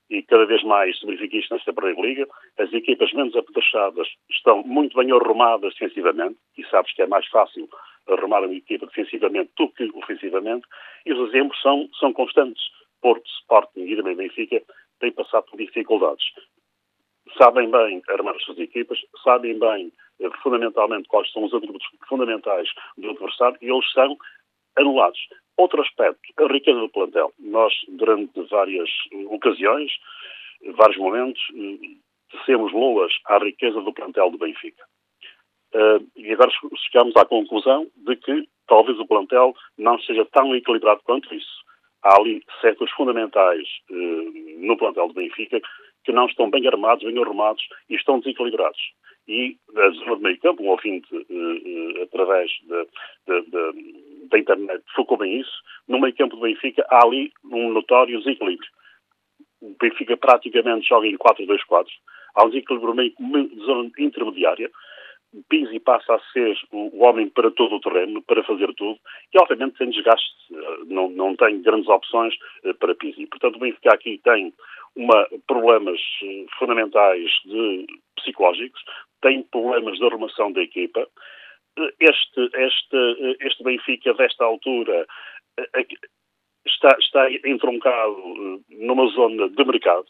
E 0.10 0.24
cada 0.24 0.46
vez 0.46 0.64
mais 0.64 0.98
se 1.00 1.06
verifica 1.06 1.38
isto 1.38 1.54
nesta 1.54 1.72
Primeira 1.72 2.02
Liga. 2.02 2.28
As 2.58 2.74
equipas 2.74 3.14
menos 3.14 3.36
apetrechadas 3.36 4.08
estão 4.30 4.64
muito 4.64 4.98
bem 4.98 5.12
arrumadas 5.12 5.74
defensivamente, 5.74 6.38
e 6.58 6.66
sabes 6.66 6.94
que 6.94 7.04
é 7.04 7.08
mais 7.08 7.28
fácil 7.28 7.70
arrumar 8.08 8.44
uma 8.44 8.56
equipa 8.56 8.88
defensivamente 8.88 9.52
do 9.56 9.70
que 9.70 9.90
ofensivamente, 9.94 10.66
e 11.06 11.14
os 11.14 11.30
exemplos 11.30 11.62
são, 11.62 11.88
são 12.00 12.12
constantes. 12.12 12.64
Porto, 13.02 13.26
Sporting 13.42 13.82
e 13.82 13.96
também 13.96 14.16
Benfica 14.16 14.62
têm 15.00 15.12
passado 15.12 15.46
por 15.46 15.58
dificuldades 15.58 16.26
sabem 17.38 17.70
bem 17.70 18.02
armar 18.10 18.36
as 18.36 18.44
suas 18.44 18.60
equipas, 18.60 19.00
sabem 19.24 19.58
bem, 19.58 19.92
eh, 20.22 20.30
fundamentalmente, 20.42 21.08
quais 21.08 21.32
são 21.32 21.44
os 21.44 21.54
atributos 21.54 21.88
fundamentais 22.08 22.70
do 22.98 23.10
adversário 23.10 23.58
e 23.62 23.70
eles 23.70 23.92
são 23.92 24.18
anulados. 24.78 25.20
Outro 25.58 25.82
aspecto, 25.82 26.22
a 26.38 26.52
riqueza 26.52 26.80
do 26.80 26.90
plantel. 26.90 27.34
Nós, 27.40 27.74
durante 27.90 28.42
várias 28.50 28.90
ocasiões, 29.30 29.92
vários 30.76 30.98
momentos, 30.98 31.42
tecemos 32.32 32.72
loas 32.72 33.12
à 33.26 33.38
riqueza 33.40 33.82
do 33.82 33.94
plantel 33.94 34.32
do 34.32 34.38
Benfica. 34.38 34.84
Uh, 35.74 36.02
e 36.16 36.32
agora 36.34 36.50
chegamos 36.78 37.16
à 37.16 37.26
conclusão 37.26 37.88
de 37.96 38.16
que 38.16 38.50
talvez 38.68 38.98
o 39.00 39.06
plantel 39.06 39.54
não 39.78 40.00
seja 40.00 40.26
tão 40.26 40.56
equilibrado 40.56 41.02
quanto 41.04 41.34
isso. 41.34 41.60
Há 42.02 42.18
ali 42.18 42.42
setores 42.62 42.94
fundamentais 42.94 43.68
uh, 43.92 44.66
no 44.66 44.78
plantel 44.78 45.10
do 45.10 45.14
Benfica 45.14 45.62
que 46.04 46.12
não 46.12 46.26
estão 46.26 46.50
bem 46.50 46.68
armados, 46.68 47.04
bem 47.04 47.22
arrumados 47.22 47.64
e 47.90 47.96
estão 47.96 48.20
desequilibrados. 48.20 48.80
E 49.28 49.58
a 49.76 49.90
zona 49.90 50.16
de 50.16 50.24
meio 50.24 50.40
campo, 50.40 50.64
um 50.64 50.70
ouvinte 50.70 51.08
uh, 51.16 52.04
através 52.04 52.52
da 54.30 54.40
internet 54.40 54.84
focou 54.96 55.18
bem 55.18 55.40
isso, 55.40 55.52
no 55.88 56.00
meio 56.00 56.16
campo 56.16 56.36
do 56.36 56.42
Benfica 56.42 56.86
há 56.90 57.06
ali 57.06 57.32
um 57.44 57.72
notório 57.72 58.18
desequilíbrio. 58.20 58.70
O 59.62 59.76
Benfica 59.80 60.18
praticamente 60.18 60.88
joga 60.88 61.08
em 61.08 61.18
4-2-4, 61.18 61.86
há 62.36 62.46
um 62.46 62.50
desequilíbrio 62.50 62.96
meio 62.96 63.14
zona 63.66 63.92
intermediária, 64.00 64.72
Pizzi 65.48 65.80
passa 65.80 66.16
a 66.16 66.20
ser 66.34 66.58
o 66.72 67.04
homem 67.04 67.30
para 67.30 67.52
todo 67.52 67.76
o 67.76 67.80
terreno, 67.80 68.22
para 68.24 68.44
fazer 68.44 68.74
tudo, 68.74 69.00
e 69.34 69.40
obviamente 69.40 69.78
tem 69.78 69.90
desgaste, 69.90 70.36
não, 70.88 71.10
não 71.10 71.36
tem 71.36 71.62
grandes 71.62 71.88
opções 71.88 72.34
para 72.80 72.96
Pizzi. 72.96 73.28
Portanto, 73.28 73.58
o 73.58 73.60
Benfica 73.60 73.94
aqui 73.94 74.20
tem 74.24 74.54
uma, 74.96 75.28
problemas 75.48 76.02
fundamentais 76.58 77.30
de, 77.46 77.86
psicológicos, 78.18 78.82
tem 79.22 79.44
problemas 79.44 79.98
de 80.00 80.06
arrumação 80.06 80.52
da 80.52 80.62
equipa. 80.62 81.08
Este, 82.00 82.50
este, 82.56 83.38
este 83.42 83.64
Benfica, 83.64 84.14
desta 84.16 84.46
altura, 84.46 85.06
está, 86.66 86.96
está 87.00 87.32
entroncado 87.46 88.64
numa 88.70 89.06
zona 89.08 89.50
de 89.50 89.64
mercado 89.64 90.08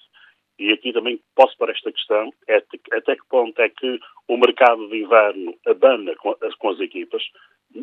e 0.59 0.71
aqui 0.71 0.91
também 0.91 1.19
posso 1.35 1.57
para 1.57 1.71
esta 1.71 1.91
questão, 1.91 2.31
é 2.47 2.61
até 2.91 3.15
que 3.15 3.27
ponto 3.29 3.59
é 3.61 3.69
que 3.69 3.99
o 4.27 4.37
mercado 4.37 4.87
de 4.89 4.97
inverno 4.97 5.55
abana 5.65 6.15
com 6.15 6.35
com 6.59 6.69
as 6.69 6.79
equipas, 6.79 7.23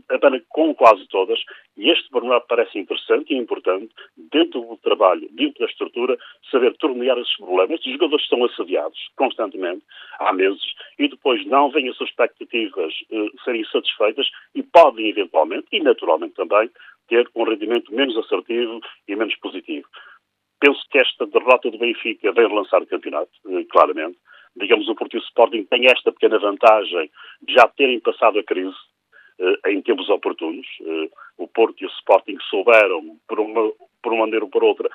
abana 0.09 0.41
com 0.49 0.75
quase 0.75 1.07
todas, 1.09 1.39
e 1.77 1.91
este 1.91 2.09
pormenor 2.11 2.43
parece 2.47 2.79
interessante 2.79 3.33
e 3.33 3.37
importante, 3.37 3.93
dentro 4.17 4.61
do 4.61 4.77
trabalho, 4.77 5.29
dentro 5.33 5.61
da 5.61 5.71
estrutura, 5.71 6.17
saber 6.51 6.77
tornear 6.77 7.19
esses 7.19 7.37
problemas. 7.37 7.81
Os 7.81 7.93
jogadores 7.93 8.25
estão 8.25 8.45
assediados 8.45 8.99
constantemente, 9.17 9.83
há 10.19 10.33
meses, 10.33 10.62
e 10.99 11.09
depois 11.09 11.45
não 11.47 11.71
vêm 11.71 11.89
as 11.89 11.97
suas 11.97 12.11
expectativas 12.11 12.93
eh, 13.11 13.29
serem 13.45 13.65
satisfeitas 13.65 14.29
e 14.55 14.62
podem, 14.62 15.09
eventualmente, 15.09 15.67
e 15.73 15.81
naturalmente 15.81 16.35
também, 16.35 16.71
ter 17.09 17.29
um 17.35 17.45
rendimento 17.45 17.95
menos 17.95 18.17
assertivo 18.17 18.81
e 19.07 19.15
menos 19.15 19.35
positivo. 19.37 19.87
Penso 20.61 20.81
que 20.90 20.99
esta 20.99 21.27
derrota 21.27 21.71
do 21.71 21.79
Benfica 21.79 22.33
vem 22.33 22.49
relançar 22.49 22.83
o 22.83 22.87
campeonato, 22.87 23.31
eh, 23.49 23.64
claramente. 23.71 24.19
Digamos, 24.57 24.88
o 24.88 24.95
Porto 24.95 25.14
e 25.14 25.19
o 25.19 25.23
Sporting 25.23 25.64
têm 25.64 25.87
esta 25.87 26.11
pequena 26.11 26.38
vantagem 26.38 27.11
de 27.42 27.55
já 27.55 27.69
terem 27.69 28.01
passado 28.01 28.38
a 28.38 28.42
crise 28.42 28.77
eh, 29.38 29.71
em 29.73 29.83
tempos 29.83 30.09
oportunos. 30.09 30.66
Eh, 30.81 31.11
o 31.37 31.47
Porto 31.47 31.83
e 31.83 31.87
o 31.87 31.90
Sporting 31.90 32.38
souberam, 32.49 33.19
por 33.29 33.38
uma, 33.38 33.71
por 34.03 34.12
uma 34.14 34.25
maneira 34.25 34.47
ou 34.47 34.51
por 34.51 34.64
outra, 34.64 34.88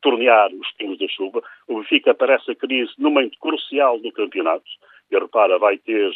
tornear 0.00 0.48
os 0.54 0.70
pingos 0.72 0.98
da 0.98 1.08
chuva. 1.08 1.42
O 1.66 1.78
Benfica 1.78 2.12
aparece 2.12 2.52
a 2.52 2.54
crise 2.54 2.92
no 2.96 3.10
momento 3.10 3.36
crucial 3.40 3.98
do 3.98 4.12
campeonato. 4.12 4.64
E 5.10 5.18
repara, 5.18 5.58
vai 5.58 5.76
ter 5.78 6.12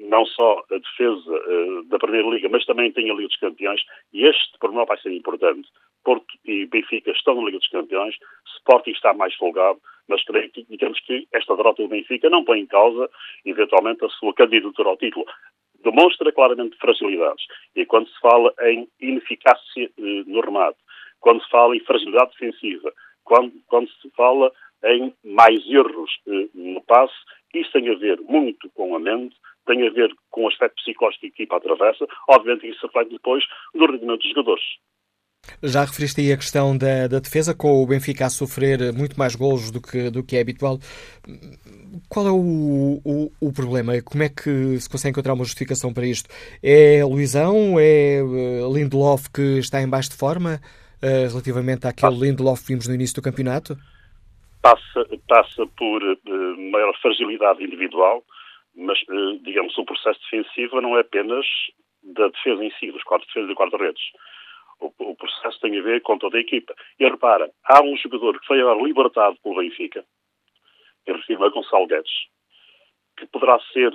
não 0.00 0.26
só 0.26 0.64
a 0.68 0.78
defesa 0.78 1.84
da 1.86 1.96
Primeira 1.96 2.28
Liga, 2.28 2.48
mas 2.48 2.66
também 2.66 2.90
tem 2.90 3.08
a 3.08 3.14
Liga 3.14 3.28
dos 3.28 3.36
Campeões, 3.36 3.80
e 4.12 4.26
este 4.26 4.58
pormenor 4.58 4.84
vai 4.84 4.98
ser 4.98 5.12
importante. 5.12 5.68
Porto 6.04 6.26
e 6.44 6.66
Benfica 6.66 7.10
estão 7.10 7.34
na 7.34 7.42
Liga 7.42 7.58
dos 7.58 7.68
Campeões, 7.68 8.14
Sporting 8.56 8.90
está 8.90 9.12
mais 9.12 9.34
folgado, 9.34 9.80
mas 10.08 10.24
creio 10.24 10.50
que, 10.50 10.64
digamos 10.68 10.98
que 11.00 11.26
esta 11.32 11.56
derrota 11.56 11.82
do 11.82 11.88
Benfica 11.88 12.28
não 12.28 12.44
põe 12.44 12.60
em 12.60 12.66
causa, 12.66 13.08
eventualmente, 13.44 14.04
a 14.04 14.08
sua 14.08 14.34
candidatura 14.34 14.90
ao 14.90 14.96
título. 14.96 15.24
Demonstra 15.82 16.32
claramente 16.32 16.76
fragilidades. 16.78 17.44
E 17.74 17.86
quando 17.86 18.08
se 18.08 18.20
fala 18.20 18.52
em 18.62 18.88
ineficácia 19.00 19.90
eh, 19.96 20.22
no 20.26 20.40
remate, 20.40 20.78
quando 21.20 21.42
se 21.42 21.50
fala 21.50 21.76
em 21.76 21.80
fragilidade 21.80 22.32
defensiva, 22.32 22.92
quando, 23.24 23.52
quando 23.66 23.88
se 23.88 24.10
fala 24.10 24.52
em 24.84 25.14
mais 25.24 25.64
erros 25.68 26.10
eh, 26.26 26.48
no 26.54 26.82
passe, 26.82 27.14
isso 27.54 27.72
tem 27.72 27.88
a 27.88 27.94
ver 27.94 28.20
muito 28.22 28.68
com 28.70 28.94
a 28.94 28.98
mente, 28.98 29.36
tem 29.66 29.86
a 29.86 29.90
ver 29.90 30.12
com 30.30 30.44
o 30.44 30.48
aspecto 30.48 30.74
psicológico 30.76 31.20
que 31.20 31.26
a 31.26 31.28
equipa 31.28 31.56
atravessa, 31.56 32.06
obviamente 32.28 32.68
isso 32.68 32.86
reflete 32.86 33.10
depois 33.10 33.44
no 33.74 33.86
rendimento 33.86 34.20
dos 34.20 34.30
jogadores. 34.30 34.64
Já 35.62 35.84
referiste 35.84 36.20
aí 36.20 36.32
a 36.32 36.36
questão 36.36 36.76
da, 36.76 37.06
da, 37.06 37.18
defesa, 37.18 37.54
com 37.54 37.82
o 37.82 37.86
Benfica 37.86 38.26
a 38.26 38.30
sofrer 38.30 38.92
muito 38.94 39.18
mais 39.18 39.34
golos 39.34 39.70
do 39.70 39.80
que, 39.80 40.10
do 40.10 40.22
que 40.24 40.36
é 40.36 40.40
habitual. 40.40 40.78
Qual 42.08 42.26
é 42.26 42.30
o, 42.30 43.00
o, 43.04 43.32
o, 43.40 43.52
problema? 43.52 44.00
Como 44.02 44.22
é 44.22 44.28
que 44.28 44.78
se 44.78 44.88
consegue 44.88 45.10
encontrar 45.10 45.34
uma 45.34 45.44
justificação 45.44 45.92
para 45.92 46.06
isto? 46.06 46.30
É 46.62 47.04
Luizão? 47.04 47.78
É 47.78 48.20
eh, 48.20 48.72
Lindelof 48.72 49.28
que 49.30 49.58
está 49.58 49.82
em 49.82 49.88
baixo 49.88 50.10
de 50.10 50.16
forma 50.16 50.60
uh, 51.02 51.28
relativamente 51.28 51.86
àquele 51.86 52.12
passa, 52.12 52.24
Lindelof 52.24 52.62
que 52.62 52.68
vimos 52.68 52.88
no 52.88 52.94
início 52.94 53.16
do 53.16 53.22
campeonato? 53.22 53.76
Passa, 54.62 55.04
passa 55.28 55.66
por 55.76 56.02
uh, 56.02 56.70
maior 56.70 56.94
fragilidade 57.02 57.62
individual, 57.62 58.22
mas, 58.76 58.98
uh, 59.02 59.38
digamos, 59.44 59.76
o 59.76 59.84
processo 59.84 60.20
defensivo 60.30 60.80
não 60.80 60.96
é 60.96 61.00
apenas 61.00 61.44
da 62.02 62.28
defesa 62.28 62.64
em 62.64 62.72
si, 62.78 62.90
dos 62.90 63.02
quatro 63.02 63.26
defesas 63.26 63.50
e 63.50 63.54
quatro 63.54 63.78
redes 63.78 64.02
o, 64.80 65.14
processo 65.14 65.60
tem 65.60 65.78
a 65.78 65.82
ver 65.82 66.00
com 66.02 66.18
toda 66.18 66.38
a 66.38 66.40
equipa. 66.40 66.74
E 66.98 67.04
repara, 67.04 67.50
há 67.64 67.82
um 67.82 67.96
jogador 67.96 68.38
que 68.40 68.46
foi 68.46 68.60
agora 68.60 68.82
libertado 68.82 69.36
pelo 69.42 69.56
Benfica, 69.56 70.04
eu 71.06 71.16
refiro 71.16 71.44
a 71.44 71.48
Gonçalo 71.48 71.86
Guedes, 71.86 72.12
que 73.16 73.26
poderá 73.26 73.58
ser 73.72 73.92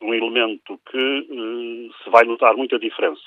um 0.00 0.14
elemento 0.14 0.80
que 0.90 0.98
uh, 0.98 1.94
se 2.02 2.10
vai 2.10 2.24
notar 2.24 2.56
muita 2.56 2.78
diferença. 2.78 3.20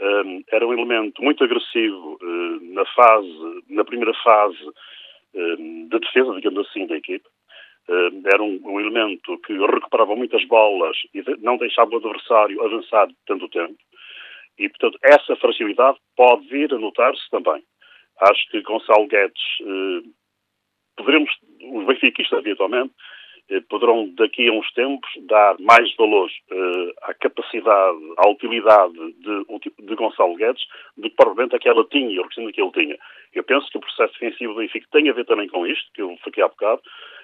Um, 0.00 0.42
era 0.52 0.66
um 0.66 0.72
elemento 0.72 1.22
muito 1.22 1.42
agressivo 1.42 2.18
uh, 2.20 2.74
na 2.74 2.84
fase, 2.86 3.64
na 3.68 3.84
primeira 3.84 4.12
fase 4.22 4.62
uh, 4.62 5.88
de 5.88 5.98
defesa, 5.98 6.34
digamos 6.34 6.68
assim, 6.68 6.86
da 6.86 6.96
equipe. 6.96 7.24
era 8.26 8.42
um, 8.42 8.60
um, 8.64 8.80
elemento 8.80 9.38
que 9.38 9.52
recuperava 9.52 10.16
muitas 10.16 10.44
bolas 10.46 10.96
e 11.14 11.22
não 11.38 11.56
deixava 11.56 11.92
o 11.92 11.96
adversário 11.96 12.62
avançar 12.62 13.08
tanto 13.26 13.48
tempo. 13.48 13.78
E, 14.58 14.68
portanto, 14.68 14.98
essa 15.02 15.36
fragilidade 15.36 15.98
pode 16.16 16.46
vir 16.48 16.72
a 16.72 16.78
notar-se 16.78 17.28
também. 17.30 17.62
Acho 18.20 18.50
que 18.50 18.62
Gonçalo 18.62 19.06
Guedes, 19.06 19.42
eh, 19.60 20.08
poderemos, 20.96 21.30
os 21.72 21.86
benfiquistas 21.86 22.38
habitualmente, 22.38 22.92
eh, 23.48 23.60
poderão 23.68 24.08
daqui 24.14 24.48
a 24.48 24.52
uns 24.52 24.68
tempos 24.72 25.08
dar 25.28 25.56
mais 25.60 25.94
valor 25.96 26.28
eh, 26.50 26.92
à 27.02 27.14
capacidade, 27.14 27.98
à 28.16 28.28
utilidade 28.28 28.94
de, 28.94 29.86
de 29.86 29.94
Gonçalo 29.94 30.34
Guedes 30.34 30.64
do 30.96 31.08
que 31.08 31.16
provavelmente 31.16 31.54
aquela 31.54 31.84
tinha 31.84 32.10
e 32.10 32.18
o 32.18 32.28
que 32.28 32.40
ele 32.40 32.72
tinha. 32.72 32.98
Eu 33.32 33.44
penso 33.44 33.70
que 33.70 33.78
o 33.78 33.80
processo 33.80 34.14
defensivo 34.14 34.54
do 34.54 34.60
Benfica 34.60 34.88
tem 34.90 35.08
a 35.08 35.12
ver 35.12 35.26
também 35.26 35.48
com 35.48 35.66
isto, 35.66 35.92
que 35.94 36.02
eu 36.02 36.16
falei 36.24 36.42
há 36.42 36.48
bocado. 36.48 36.82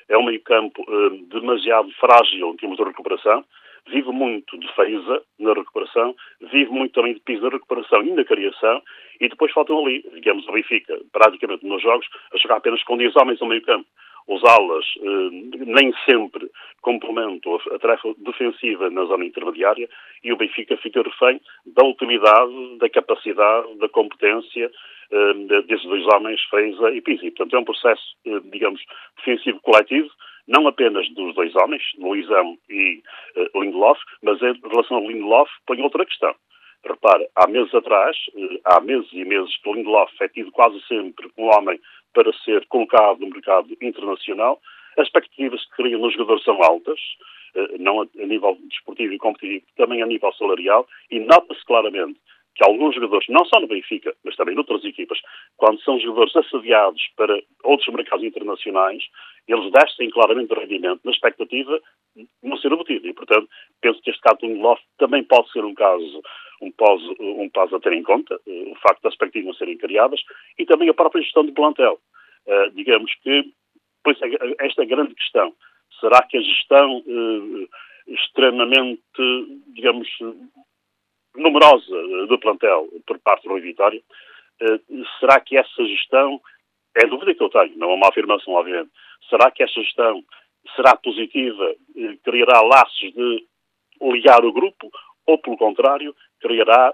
É 0.09 0.17
um 0.17 0.25
meio 0.25 0.41
campo 0.43 0.85
eh, 0.87 1.19
demasiado 1.29 1.91
frágil 1.93 2.51
em 2.51 2.57
termos 2.57 2.77
de 2.77 2.85
recuperação 2.85 3.45
vive 3.89 4.11
muito 4.11 4.59
de 4.59 4.73
Feiza 4.75 5.23
na 5.39 5.53
recuperação, 5.53 6.15
vive 6.41 6.71
muito 6.71 6.93
também 6.93 7.15
de 7.15 7.21
piso 7.21 7.43
na 7.43 7.51
recuperação 7.51 8.03
e 8.03 8.11
na 8.13 8.25
criação, 8.25 8.83
e 9.21 9.29
depois 9.29 9.53
faltam 9.53 9.85
ali, 9.85 10.05
digamos, 10.15 10.47
o 10.49 10.53
Benfica, 10.53 10.99
praticamente 11.13 11.67
nos 11.67 11.83
jogos, 11.83 12.07
a 12.33 12.39
jogar 12.39 12.57
apenas 12.57 12.83
com 12.85 12.97
10 12.97 13.17
homens 13.17 13.41
ao 13.41 13.49
meio 13.49 13.63
campo. 13.63 13.87
Os 14.29 14.43
alas 14.45 14.85
eh, 15.01 15.65
nem 15.67 15.93
sempre 16.07 16.49
complementam 16.81 17.57
a, 17.57 17.75
a 17.75 17.79
tarefa 17.79 18.15
defensiva 18.19 18.89
na 18.89 19.05
zona 19.05 19.25
intermediária 19.25 19.89
e 20.23 20.33
o 20.33 20.37
Benfica 20.37 20.77
fica 20.77 21.03
refém 21.03 21.41
da 21.67 21.85
utilidade, 21.85 22.79
da 22.79 22.89
capacidade, 22.89 23.75
da 23.79 23.89
competência 23.89 24.71
eh, 25.11 25.63
desses 25.67 25.85
dois 25.85 26.07
homens, 26.15 26.41
Feiza 26.45 26.91
e 26.91 27.01
Pizzi. 27.01 27.31
Portanto, 27.33 27.57
é 27.57 27.59
um 27.59 27.65
processo, 27.65 28.03
eh, 28.27 28.41
digamos, 28.45 28.81
defensivo 29.19 29.61
coletivo, 29.61 30.09
não 30.47 30.67
apenas 30.67 31.09
dos 31.15 31.35
dois 31.35 31.55
homens, 31.57 31.83
Luizão 31.99 32.59
e 32.69 33.03
uh, 33.37 33.61
Lindelof, 33.61 34.01
mas 34.23 34.41
em 34.43 34.59
relação 34.69 34.99
a 34.99 35.01
Lindelof 35.01 35.51
põe 35.67 35.81
outra 35.83 36.05
questão. 36.05 36.35
Repara, 36.85 37.29
há 37.37 37.47
meses 37.47 37.73
atrás, 37.75 38.17
uh, 38.35 38.61
há 38.65 38.81
meses 38.81 39.09
e 39.13 39.25
meses 39.25 39.57
que 39.59 39.73
Lindelof 39.73 40.13
é 40.21 40.29
tido 40.29 40.51
quase 40.51 40.81
sempre 40.87 41.31
um 41.39 41.47
homem 41.47 41.81
para 42.13 42.33
ser 42.45 42.67
colocado 42.67 43.21
no 43.21 43.31
mercado 43.31 43.69
internacional. 43.81 44.61
As 44.99 45.07
expectativas 45.07 45.65
que 45.65 45.83
criam 45.83 46.01
nos 46.01 46.13
jogadores 46.13 46.45
são 46.45 46.63
altas, 46.63 47.01
uh, 47.55 47.79
não 47.79 48.03
a, 48.03 48.07
a 48.21 48.27
nível 48.27 48.59
desportivo 48.69 49.13
e 49.13 49.19
competitivo, 49.19 49.65
também 49.77 50.03
a 50.03 50.07
nível 50.07 50.33
salarial, 50.33 50.87
e 51.11 51.21
nota-se 51.21 51.65
claramente 51.65 52.19
que 52.55 52.65
alguns 52.65 52.95
jogadores, 52.95 53.27
não 53.29 53.45
só 53.45 53.61
no 53.61 53.67
Benfica, 53.67 54.15
mas 54.25 54.37
também 54.37 54.55
noutras 54.55 54.85
equipas, 54.85 55.19
quando 55.57 55.81
são 55.83 55.99
jogadores 55.99 56.35
assediados 56.37 57.03
para 57.17 57.41
outros 57.65 57.93
mercados 57.95 58.25
internacionais, 58.25 59.03
eles 59.49 59.73
descem 59.73 60.11
claramente 60.11 60.55
de 60.55 60.61
rendimento 60.61 61.01
na 61.05 61.11
expectativa 61.11 61.81
de 62.15 62.27
não 62.43 62.57
ser 62.59 62.73
obtido. 62.73 63.09
E, 63.09 63.13
portanto, 63.15 63.49
penso 63.81 64.01
que 64.03 64.11
este 64.11 64.21
caso 64.21 64.41
do 64.41 64.47
Lindelof 64.47 64.81
também 64.99 65.25
pode 65.25 65.51
ser 65.51 65.65
um 65.65 65.75
caso, 65.75 66.23
um 66.61 66.71
caso, 66.73 67.17
um 67.21 67.49
caso 67.49 67.77
a 67.77 67.81
ter 67.81 67.93
em 67.95 68.03
conta, 68.03 68.39
eh, 68.47 68.71
o 68.71 68.75
facto 68.77 69.03
das 69.03 69.15
expectativas 69.15 69.57
serem 69.57 69.79
criadas, 69.79 70.21
e 70.59 70.67
também 70.67 70.89
a 70.89 70.95
própria 70.95 71.23
gestão 71.23 71.45
do 71.45 71.53
plantel. 71.53 71.99
Uh, 72.47 72.71
digamos 72.75 73.13
que, 73.23 73.53
pois 74.03 74.19
esta 74.61 74.83
é 74.83 74.85
a 74.85 74.89
grande 74.89 75.15
questão. 75.15 75.55
Será 76.01 76.23
que 76.23 76.37
a 76.37 76.41
gestão 76.41 76.99
uh, 76.99 77.69
extremamente, 78.09 79.01
digamos, 79.69 80.09
numerosa 81.37 81.97
eh, 81.97 82.27
do 82.27 82.39
plantel 82.39 82.89
por 83.07 83.19
parte 83.21 83.45
do 83.45 83.51
Rui 83.51 83.61
Vitória, 83.61 84.01
eh, 84.61 84.81
será 85.19 85.41
que 85.41 85.57
essa 85.57 85.85
gestão, 85.85 86.41
é 86.95 87.07
dúvida 87.07 87.35
que 87.35 87.43
eu 87.43 87.49
tenho, 87.49 87.77
não 87.77 87.91
é 87.91 87.95
uma 87.95 88.09
afirmação, 88.09 88.55
obviamente, 88.55 88.91
será 89.29 89.51
que 89.51 89.63
essa 89.63 89.81
gestão 89.81 90.23
será 90.77 90.97
positiva, 90.97 91.75
eh, 91.97 92.17
criará 92.23 92.61
laços 92.63 93.13
de 93.13 93.47
ligar 94.01 94.45
o 94.45 94.53
grupo, 94.53 94.91
ou, 95.25 95.39
pelo 95.39 95.57
contrário, 95.57 96.15
criará 96.41 96.93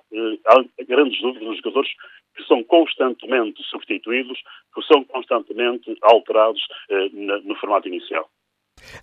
grandes 0.86 1.18
dúvidas 1.22 1.49
nos 1.49 1.57
jogadores 1.57 1.91
que 2.36 2.45
são 2.45 2.62
constantemente 2.62 3.62
substituídos, 3.62 4.39
que 4.74 4.82
são 4.82 5.03
constantemente 5.05 5.97
alterados 6.03 6.61
no 7.22 7.55
formato 7.57 7.89
inicial? 7.89 8.28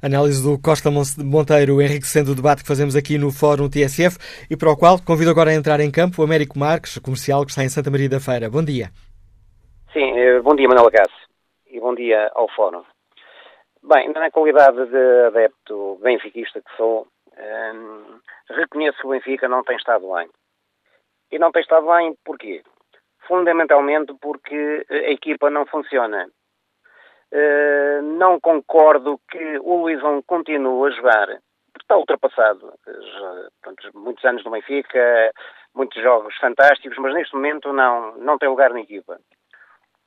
Análise 0.02 0.44
do 0.44 0.60
Costa 0.62 0.90
Monteiro 0.92 1.82
enriquecendo 1.82 2.32
o 2.32 2.36
debate 2.36 2.62
que 2.62 2.68
fazemos 2.68 2.96
aqui 2.96 3.18
no 3.18 3.32
Fórum 3.32 3.70
TSF 3.70 4.18
e 4.50 4.56
para 4.58 4.72
o 4.72 4.78
qual 4.78 4.98
convido 5.02 5.32
agora 5.32 5.52
a 5.52 5.54
entrar 5.54 5.80
em 5.80 5.92
campo 5.92 6.22
o 6.22 6.26
Américo 6.26 6.58
Marques, 6.58 6.98
comercial 7.00 7.44
que 7.46 7.52
está 7.52 7.64
em 7.64 7.70
Santa 7.70 7.92
Maria 7.92 8.10
da 8.10 8.20
Feira. 8.20 8.50
Bom 8.50 8.64
dia. 8.64 8.90
Sim, 9.94 10.18
eh, 10.18 10.42
bom 10.42 10.56
dia 10.56 10.68
Manuela 10.68 10.92
Cássio 10.92 11.26
e 11.70 11.80
bom 11.80 11.96
dia 11.96 12.32
ao 12.34 12.48
Fórum. 12.56 12.84
Bem, 13.84 14.12
na 14.14 14.32
qualidade 14.32 14.86
de 14.88 15.28
adepto 15.28 16.00
benfiquista 16.02 16.60
que 16.60 16.76
sou, 16.76 17.08
hum, 17.38 18.20
reconheço 18.50 18.98
que 19.00 19.08
o 19.08 19.12
Benfica 19.12 19.48
não 19.48 19.64
tem 19.64 19.78
estado 19.78 20.12
bem. 20.14 20.28
E 21.32 21.38
não 21.38 21.52
tem 21.52 21.62
estado 21.62 21.86
bem 21.88 22.16
porquê? 22.24 22.64
Fundamentalmente 23.28 24.14
porque 24.22 24.86
a 24.90 25.12
equipa 25.12 25.50
não 25.50 25.66
funciona. 25.66 26.28
Uh, 27.36 28.02
não 28.18 28.40
concordo 28.40 29.20
que 29.30 29.60
o 29.60 29.82
Luizão 29.82 30.22
continue 30.26 30.88
a 30.88 30.96
jogar, 30.96 31.28
porque 31.28 31.82
está 31.82 31.98
ultrapassado. 31.98 32.74
Já, 32.88 33.50
pronto, 33.62 33.92
muitos 33.94 34.24
anos 34.24 34.46
no 34.46 34.52
Benfica, 34.52 35.34
muitos 35.74 36.02
jogos 36.02 36.34
fantásticos, 36.38 36.98
mas 36.98 37.14
neste 37.14 37.36
momento 37.36 37.74
não, 37.74 38.16
não 38.20 38.38
tem 38.38 38.48
lugar 38.48 38.72
na 38.72 38.80
equipa. 38.80 39.20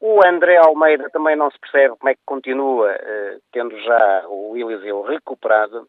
O 0.01 0.27
André 0.27 0.57
Almeida 0.57 1.11
também 1.11 1.37
não 1.37 1.51
se 1.51 1.59
percebe 1.59 1.97
como 1.99 2.09
é 2.09 2.15
que 2.15 2.21
continua, 2.25 2.95
uh, 2.95 3.41
tendo 3.53 3.79
já 3.79 4.25
o 4.29 4.57
Eliseu 4.57 5.03
recuperado. 5.03 5.87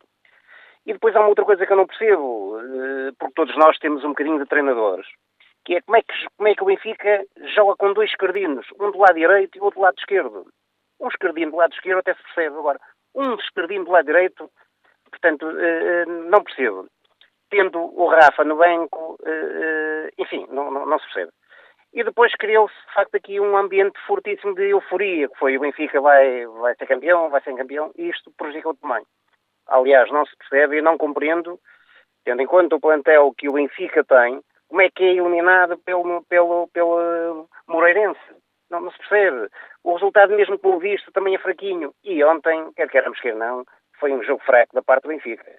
E 0.85 0.91
depois 0.91 1.15
há 1.15 1.21
uma 1.21 1.29
outra 1.29 1.45
coisa 1.45 1.65
que 1.65 1.71
eu 1.71 1.77
não 1.77 1.87
percebo, 1.87 2.57
uh, 2.57 3.13
porque 3.17 3.35
todos 3.35 3.55
nós 3.55 3.77
temos 3.77 4.03
um 4.03 4.09
bocadinho 4.09 4.39
de 4.39 4.45
treinadores, 4.45 5.07
que 5.63 5.75
é 5.75 5.81
como 5.81 5.95
é 5.95 6.01
que, 6.01 6.13
como 6.35 6.49
é 6.49 6.53
que 6.53 6.63
o 6.63 6.65
Benfica 6.65 7.23
joga 7.55 7.77
com 7.77 7.93
dois 7.93 8.09
esquerdinos, 8.09 8.65
um 8.77 8.91
do 8.91 8.97
lado 8.97 9.15
direito 9.15 9.57
e 9.57 9.61
outro 9.61 9.79
do 9.79 9.83
lado 9.83 9.95
esquerdo. 9.97 10.45
Um 10.99 11.07
esquerdino 11.07 11.51
do 11.51 11.57
lado 11.57 11.73
esquerdo 11.73 11.99
até 11.99 12.13
se 12.13 12.23
percebe, 12.23 12.57
agora, 12.57 12.79
um 13.15 13.35
esquerdino 13.35 13.85
do 13.85 13.91
lado 13.91 14.05
direito, 14.05 14.49
portanto, 15.09 15.47
uh, 15.47 16.29
não 16.29 16.43
percebo. 16.43 16.87
Tendo 17.49 17.79
o 17.79 18.07
Rafa 18.07 18.43
no 18.43 18.57
banco, 18.57 19.17
enfim, 20.19 20.45
não, 20.51 20.69
não, 20.69 20.85
não 20.85 20.99
se 20.99 21.05
percebe. 21.05 21.31
E 21.91 22.03
depois 22.03 22.31
criou-se, 22.35 22.75
de 22.75 22.93
facto, 22.93 23.15
aqui 23.15 23.39
um 23.39 23.57
ambiente 23.57 23.99
fortíssimo 24.05 24.53
de 24.53 24.69
euforia, 24.69 25.27
que 25.27 25.39
foi 25.39 25.57
o 25.57 25.59
Benfica 25.59 25.99
vai, 25.99 26.45
vai 26.45 26.75
ser 26.75 26.85
campeão, 26.85 27.29
vai 27.29 27.41
ser 27.41 27.55
campeão, 27.55 27.91
e 27.97 28.09
isto 28.09 28.31
prejudicou 28.37 28.75
também. 28.75 29.03
Aliás, 29.67 30.11
não 30.11 30.25
se 30.25 30.37
percebe 30.37 30.77
e 30.77 30.81
não 30.81 30.97
compreendo, 30.97 31.59
tendo 32.23 32.41
em 32.43 32.45
conta 32.45 32.75
o 32.75 32.79
plantel 32.79 33.33
que 33.35 33.49
o 33.49 33.53
Benfica 33.53 34.03
tem, 34.03 34.39
como 34.67 34.81
é 34.81 34.89
que 34.91 35.03
é 35.03 35.13
eliminado 35.13 35.79
pelo, 35.79 36.23
pelo, 36.25 36.67
pelo 36.67 37.49
Moreirense. 37.67 38.19
Não, 38.69 38.81
não 38.81 38.91
se 38.91 38.97
percebe. 38.99 39.49
O 39.83 39.93
resultado, 39.93 40.35
mesmo 40.35 40.57
pelo 40.59 40.79
visto, 40.79 41.11
também 41.11 41.35
é 41.35 41.39
fraquinho. 41.39 41.93
E 42.03 42.23
ontem, 42.23 42.71
quer 42.73 42.89
queiramos, 42.89 43.19
quer 43.19 43.35
não, 43.35 43.63
foi 43.99 44.11
um 44.13 44.23
jogo 44.23 44.43
fraco 44.43 44.73
da 44.73 44.81
parte 44.81 45.03
do 45.03 45.09
Benfica. 45.09 45.57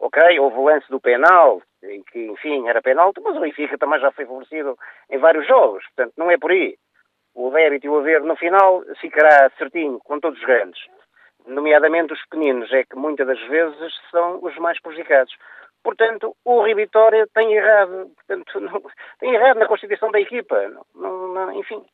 Ok, 0.00 0.38
houve 0.40 0.56
o 0.56 0.64
lance 0.64 0.88
do 0.90 1.00
penal, 1.00 1.62
que, 2.10 2.26
enfim, 2.26 2.68
era 2.68 2.82
penalti, 2.82 3.20
mas 3.20 3.36
o 3.36 3.40
Benfica 3.40 3.78
também 3.78 4.00
já 4.00 4.10
foi 4.10 4.26
favorecido 4.26 4.76
em 5.08 5.18
vários 5.18 5.46
jogos, 5.46 5.84
portanto, 5.94 6.14
não 6.16 6.30
é 6.30 6.36
por 6.36 6.50
aí. 6.50 6.76
O 7.34 7.50
débito 7.50 7.86
e 7.86 7.88
o 7.88 7.98
haver 7.98 8.20
no 8.22 8.36
final 8.36 8.82
ficará 9.00 9.48
certinho 9.56 10.00
com 10.00 10.18
todos 10.18 10.38
os 10.38 10.44
grandes, 10.44 10.80
nomeadamente 11.46 12.12
os 12.12 12.22
pequeninos, 12.22 12.72
é 12.72 12.84
que 12.84 12.96
muitas 12.96 13.26
das 13.26 13.40
vezes 13.48 13.94
são 14.10 14.42
os 14.42 14.56
mais 14.58 14.80
prejudicados. 14.80 15.34
Portanto, 15.82 16.36
o 16.44 16.62
Rio 16.62 16.76
Vitória 16.76 17.26
tem 17.34 17.52
errado, 17.52 18.10
portanto, 18.16 18.58
não, 18.60 18.82
tem 19.18 19.34
errado 19.34 19.58
na 19.58 19.66
constituição 19.66 20.10
da 20.10 20.20
equipa, 20.20 20.68
não, 20.94 21.28
não, 21.28 21.52
enfim. 21.52 21.84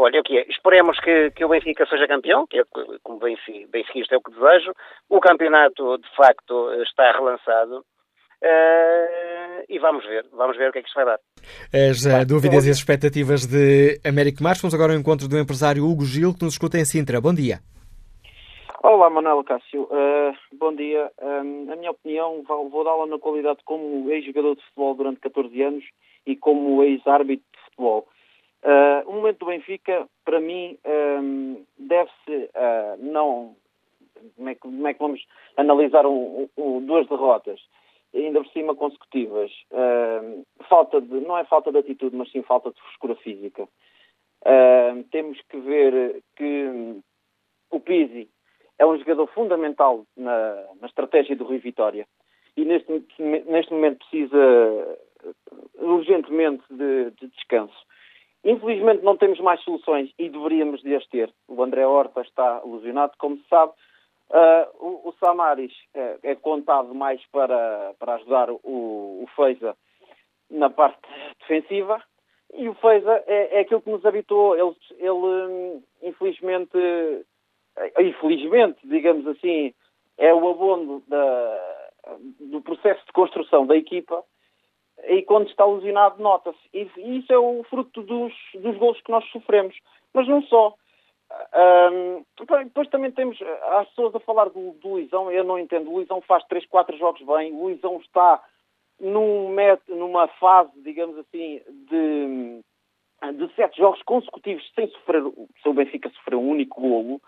Olha, 0.00 0.20
o 0.20 0.22
que 0.22 0.38
é? 0.38 0.46
Esperemos 0.48 0.96
que, 1.00 1.32
que 1.32 1.44
o 1.44 1.48
Benfica 1.48 1.84
seja 1.86 2.06
campeão, 2.06 2.46
que 2.46 2.60
é, 2.60 2.62
como 3.02 3.18
benfiquista 3.18 4.14
é 4.14 4.18
o 4.18 4.22
que 4.22 4.30
desejo. 4.30 4.72
O 5.10 5.18
campeonato, 5.18 5.98
de 5.98 6.08
facto, 6.16 6.72
está 6.84 7.10
relançado. 7.10 7.78
Uh, 8.40 9.64
e 9.68 9.76
vamos 9.80 10.04
ver, 10.06 10.24
vamos 10.32 10.56
ver 10.56 10.68
o 10.68 10.72
que 10.72 10.78
é 10.78 10.82
que 10.82 10.86
isto 10.86 10.94
vai 10.94 11.04
dar. 11.04 11.18
As 11.74 12.04
uh, 12.06 12.24
dúvidas 12.24 12.64
e 12.64 12.70
as 12.70 12.76
expectativas 12.76 13.44
de 13.44 14.00
Américo 14.06 14.40
Marques. 14.40 14.62
Vamos 14.62 14.74
agora 14.74 14.92
ao 14.92 14.98
encontro 15.00 15.26
do 15.26 15.36
empresário 15.36 15.84
Hugo 15.84 16.04
Gil, 16.04 16.32
que 16.32 16.44
nos 16.44 16.52
escuta 16.52 16.78
em 16.78 16.84
Sintra. 16.84 17.20
Bom 17.20 17.34
dia. 17.34 17.58
Olá, 18.84 19.10
Manuel 19.10 19.42
Cássio. 19.42 19.82
Uh, 19.90 20.32
bom 20.52 20.76
dia. 20.76 21.10
Um, 21.20 21.72
a 21.72 21.74
minha 21.74 21.90
opinião, 21.90 22.44
vou 22.46 22.84
dá-la 22.84 23.08
na 23.08 23.18
qualidade 23.18 23.58
como 23.64 24.08
ex-jogador 24.12 24.54
de 24.54 24.62
futebol 24.62 24.94
durante 24.94 25.18
14 25.18 25.60
anos 25.60 25.84
e 26.24 26.36
como 26.36 26.84
ex-árbitro 26.84 27.44
de 27.52 27.64
futebol. 27.64 28.06
Uh, 28.62 29.08
o 29.08 29.12
momento 29.14 29.38
do 29.38 29.46
Benfica, 29.46 30.08
para 30.24 30.40
mim, 30.40 30.76
um, 30.84 31.64
deve-se 31.78 32.50
uh, 32.54 32.96
não. 32.98 33.56
Como 34.34 34.48
é, 34.48 34.54
que, 34.54 34.60
como 34.60 34.88
é, 34.88 34.94
que, 34.94 34.98
vamos 34.98 35.26
analisar 35.56 36.02
duas 36.02 37.06
derrotas, 37.06 37.60
ainda 38.12 38.42
por 38.42 38.50
cima 38.50 38.74
consecutivas? 38.74 39.52
Uh, 39.70 40.44
falta 40.68 41.00
de, 41.00 41.20
não 41.20 41.38
é 41.38 41.44
falta 41.44 41.70
de 41.70 41.78
atitude, 41.78 42.16
mas 42.16 42.30
sim 42.32 42.42
falta 42.42 42.72
de 42.72 42.80
frescura 42.80 43.14
física. 43.16 43.68
temos 45.12 45.40
que 45.48 45.56
ver 45.58 46.22
que 46.34 47.00
o 47.70 47.78
Pizzi 47.78 48.28
é 48.76 48.84
um 48.84 48.98
jogador 48.98 49.28
fundamental 49.28 50.04
na, 50.16 50.64
na 50.80 50.86
estratégia 50.88 51.36
do 51.36 51.44
Rio 51.44 51.60
Vitória 51.60 52.08
e 52.56 52.64
neste, 52.64 52.90
neste 53.20 53.72
momento 53.72 53.98
precisa 53.98 54.98
urgentemente 55.74 56.64
de, 56.70 57.10
de 57.12 57.28
descanso. 57.28 57.86
Infelizmente 58.44 59.02
não 59.02 59.16
temos 59.16 59.40
mais 59.40 59.60
soluções 59.62 60.12
e 60.18 60.28
deveríamos 60.28 60.82
de 60.82 60.94
as 60.94 61.06
ter. 61.08 61.32
O 61.48 61.62
André 61.62 61.86
Horta 61.86 62.20
está 62.20 62.62
lesionado, 62.64 63.12
como 63.18 63.36
se 63.36 63.48
sabe. 63.48 63.72
Uh, 64.30 64.84
o, 64.84 65.08
o, 65.08 65.14
Samaris 65.18 65.72
é, 65.94 66.18
é, 66.22 66.34
contado 66.34 66.94
mais 66.94 67.24
para, 67.32 67.94
para 67.98 68.16
ajudar 68.16 68.50
o, 68.50 68.58
o 68.62 69.26
Feiza 69.34 69.74
na 70.50 70.68
parte 70.68 71.00
defensiva 71.40 72.02
e 72.52 72.68
o 72.68 72.74
Feiza 72.74 73.24
é, 73.26 73.58
é 73.58 73.60
aquilo 73.60 73.80
que 73.80 73.90
nos 73.90 74.04
habitou. 74.04 74.54
Ele, 74.54 74.76
ele 74.98 75.82
infelizmente, 76.02 76.76
eh, 77.76 78.02
infelizmente, 78.02 78.78
digamos 78.84 79.26
assim, 79.26 79.74
é 80.16 80.32
o 80.32 80.48
abono 80.48 81.02
da, 81.06 81.88
do 82.40 82.60
processo 82.60 83.04
de 83.06 83.12
construção 83.12 83.66
da 83.66 83.76
equipa 83.76 84.24
e 85.06 85.22
quando 85.22 85.48
está 85.48 85.64
lesionado 85.64 86.22
nota-se. 86.22 86.58
E, 86.72 86.88
isso 87.18 87.32
é 87.32 87.38
o 87.38 87.64
fruto 87.64 88.02
dos, 88.02 88.32
dos 88.54 88.76
gols 88.76 89.00
que 89.00 89.10
nós 89.10 89.24
sofremos. 89.30 89.76
Mas 90.12 90.26
não 90.26 90.42
só. 90.42 90.74
Um, 91.92 92.24
depois 92.64 92.88
também 92.88 93.12
temos 93.12 93.38
as 93.80 93.88
pessoas 93.88 94.14
a 94.14 94.20
falar 94.20 94.48
do, 94.48 94.72
do 94.72 94.88
Luizão, 94.88 95.30
eu 95.30 95.44
não 95.44 95.58
entendo. 95.58 95.90
O 95.90 95.96
Luizão 95.96 96.20
faz 96.22 96.42
3, 96.44 96.66
4 96.66 96.96
jogos 96.96 97.20
bem, 97.22 97.52
o 97.52 97.64
Luizão 97.64 97.98
está 97.98 98.42
num 98.98 99.54
numa 99.88 100.26
fase, 100.26 100.70
digamos 100.82 101.16
assim, 101.18 101.60
de, 101.90 102.62
de 103.34 103.54
sete 103.54 103.76
jogos 103.76 104.02
consecutivos 104.02 104.64
sem 104.74 104.88
sofrer, 104.88 105.22
se 105.62 105.68
o 105.68 105.74
Benfica 105.74 106.10
sofreu 106.10 106.40
um 106.40 106.48
único 106.48 106.80
golo. 106.80 107.20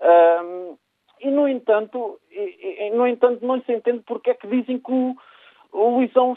Um, 0.00 0.76
e 1.20 1.30
no 1.30 1.48
entanto, 1.48 2.18
e, 2.30 2.86
e, 2.86 2.90
no 2.90 3.06
entanto, 3.06 3.44
não 3.44 3.60
se 3.62 3.72
entende 3.72 4.02
porque 4.06 4.30
é 4.30 4.34
que 4.34 4.46
dizem 4.46 4.78
que 4.78 4.90
o, 4.90 5.16
o 5.72 5.96
Luizão 5.96 6.34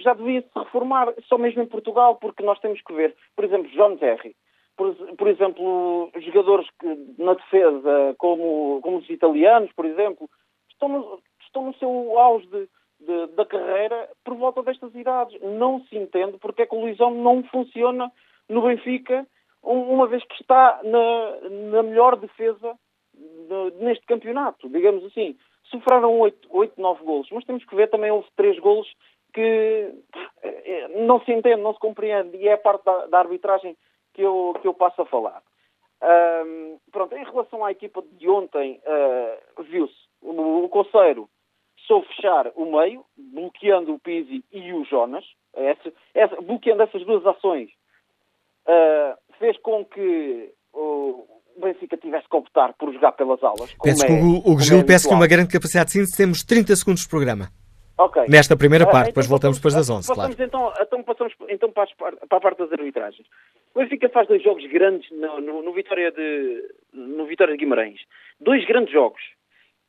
já 0.00 0.14
devia 0.14 0.42
se 0.42 0.58
reformar 0.58 1.12
só 1.28 1.38
mesmo 1.38 1.62
em 1.62 1.66
Portugal, 1.66 2.16
porque 2.16 2.42
nós 2.42 2.58
temos 2.60 2.80
que 2.82 2.92
ver, 2.92 3.14
por 3.34 3.44
exemplo, 3.44 3.70
João 3.70 3.96
Terry, 3.96 4.34
por, 4.76 4.94
por, 5.16 5.28
exemplo, 5.28 6.10
jogadores 6.18 6.68
que, 6.78 6.86
na 7.18 7.34
defesa, 7.34 8.14
como, 8.18 8.80
como 8.82 8.98
os 8.98 9.08
italianos, 9.08 9.72
por 9.72 9.86
exemplo, 9.86 10.28
estão 10.70 10.88
no, 10.88 11.20
estão 11.40 11.64
no 11.64 11.74
seu 11.74 12.18
auge 12.18 12.46
de, 12.48 12.68
de, 13.00 13.26
da 13.34 13.46
carreira 13.46 14.08
por 14.22 14.34
volta 14.34 14.62
destas 14.62 14.94
idades. 14.94 15.40
Não 15.40 15.80
se 15.86 15.96
entende 15.96 16.36
porque 16.38 16.62
é 16.62 16.66
que 16.66 16.74
o 16.74 16.80
Luizão 16.80 17.10
não 17.10 17.42
funciona 17.44 18.12
no 18.48 18.62
Benfica, 18.62 19.26
uma 19.62 20.06
vez 20.06 20.22
que 20.24 20.34
está 20.40 20.80
na, 20.84 21.48
na 21.72 21.82
melhor 21.82 22.16
defesa 22.16 22.78
neste 23.80 24.04
campeonato, 24.06 24.68
digamos 24.68 25.04
assim 25.06 25.36
sofreram 25.70 26.18
8, 26.20 26.48
8 26.50 26.80
9 26.80 27.04
golos, 27.04 27.28
mas 27.30 27.44
temos 27.44 27.64
que 27.64 27.74
ver 27.74 27.88
também 27.88 28.10
houve 28.10 28.28
3 28.36 28.58
golos 28.58 28.88
que 29.32 29.92
eh, 30.42 30.88
não 31.06 31.20
se 31.20 31.32
entende, 31.32 31.62
não 31.62 31.74
se 31.74 31.78
compreende, 31.78 32.36
e 32.38 32.48
é 32.48 32.54
a 32.54 32.58
parte 32.58 32.84
da, 32.84 33.06
da 33.06 33.18
arbitragem 33.18 33.76
que 34.14 34.22
eu, 34.22 34.54
que 34.60 34.66
eu 34.66 34.72
passo 34.72 35.02
a 35.02 35.06
falar. 35.06 35.42
Um, 36.02 36.78
pronto, 36.90 37.14
em 37.16 37.24
relação 37.24 37.64
à 37.64 37.70
equipa 37.70 38.02
de 38.02 38.28
ontem, 38.28 38.80
uh, 38.86 39.62
viu-se 39.62 39.94
o, 40.22 40.64
o 40.64 40.68
Conceiro 40.68 41.28
soube 41.86 42.06
fechar 42.08 42.50
o 42.54 42.64
meio, 42.64 43.04
bloqueando 43.16 43.94
o 43.94 43.98
Pizzi 43.98 44.44
e 44.52 44.72
o 44.72 44.84
Jonas, 44.84 45.24
essa, 45.54 45.92
essa, 46.14 46.40
bloqueando 46.40 46.82
essas 46.82 47.04
duas 47.04 47.24
ações, 47.26 47.70
uh, 48.66 49.16
fez 49.38 49.56
com 49.58 49.84
que 49.84 50.52
o 51.56 51.60
Benfica 51.60 51.96
tivesse 51.96 52.28
que 52.28 52.36
optar 52.36 52.74
por 52.74 52.92
jogar 52.92 53.12
pelas 53.12 53.42
aulas. 53.42 53.74
Peço 53.82 54.04
é, 54.04 54.10
o, 54.10 54.54
o 54.54 54.60
Gil, 54.60 54.80
é 54.80 54.84
peço 54.84 55.08
que 55.08 55.14
uma 55.14 55.26
grande 55.26 55.52
capacidade 55.52 55.86
de 55.86 55.92
síntese, 55.92 56.16
temos 56.16 56.44
30 56.44 56.76
segundos 56.76 57.02
de 57.02 57.08
programa. 57.08 57.48
Nesta 58.28 58.54
primeira 58.56 58.84
ah, 58.84 58.88
parte, 58.88 59.04
então, 59.04 59.12
depois 59.12 59.26
voltamos 59.26 59.56
depois 59.56 59.72
das 59.72 59.88
11, 59.88 60.06
passamos, 60.06 60.36
claro. 60.36 60.48
Então, 60.48 60.72
então 60.78 61.02
passamos 61.02 61.32
então 61.48 61.72
para, 61.72 61.86
para 61.96 62.38
a 62.38 62.40
parte 62.40 62.58
das 62.58 62.70
arbitragens. 62.70 63.26
O 63.74 63.78
Benfica 63.78 64.10
faz 64.10 64.28
dois 64.28 64.42
jogos 64.42 64.66
grandes 64.66 65.10
no, 65.10 65.40
no, 65.40 65.62
no, 65.62 65.72
Vitória 65.72 66.12
de, 66.12 66.74
no 66.92 67.24
Vitória 67.24 67.54
de 67.54 67.58
Guimarães. 67.58 68.00
Dois 68.38 68.66
grandes 68.66 68.92
jogos. 68.92 69.22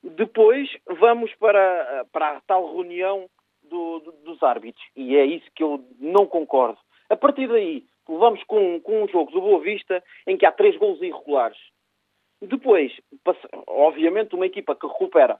Depois 0.01 0.70
vamos 1.01 1.34
para, 1.36 2.05
para 2.13 2.38
a 2.38 2.41
tal 2.47 2.74
reunião 2.74 3.30
do, 3.63 3.99
do, 3.99 4.11
dos 4.24 4.41
árbitros. 4.41 4.86
E 4.95 5.18
é 5.18 5.26
isso 5.26 5.47
que 5.53 5.63
eu 5.63 5.84
não 5.99 6.26
concordo. 6.26 6.78
A 7.09 7.15
partir 7.18 7.49
daí, 7.49 7.84
levamos 8.10 8.43
com, 8.43 8.80
com 8.82 9.03
um 9.03 9.08
jogo 9.08 9.32
do 9.32 9.41
Boa 9.41 9.60
Vista 9.60 10.03
em 10.26 10.38
que 10.38 10.45
há 10.45 10.51
três 10.51 10.78
golos 10.78 11.01
irregulares. 11.01 11.58
Depois, 12.41 12.91
obviamente, 13.68 14.36
uma 14.36 14.45
equipa 14.45 14.76
que 14.76 14.86
recupera 14.86 15.39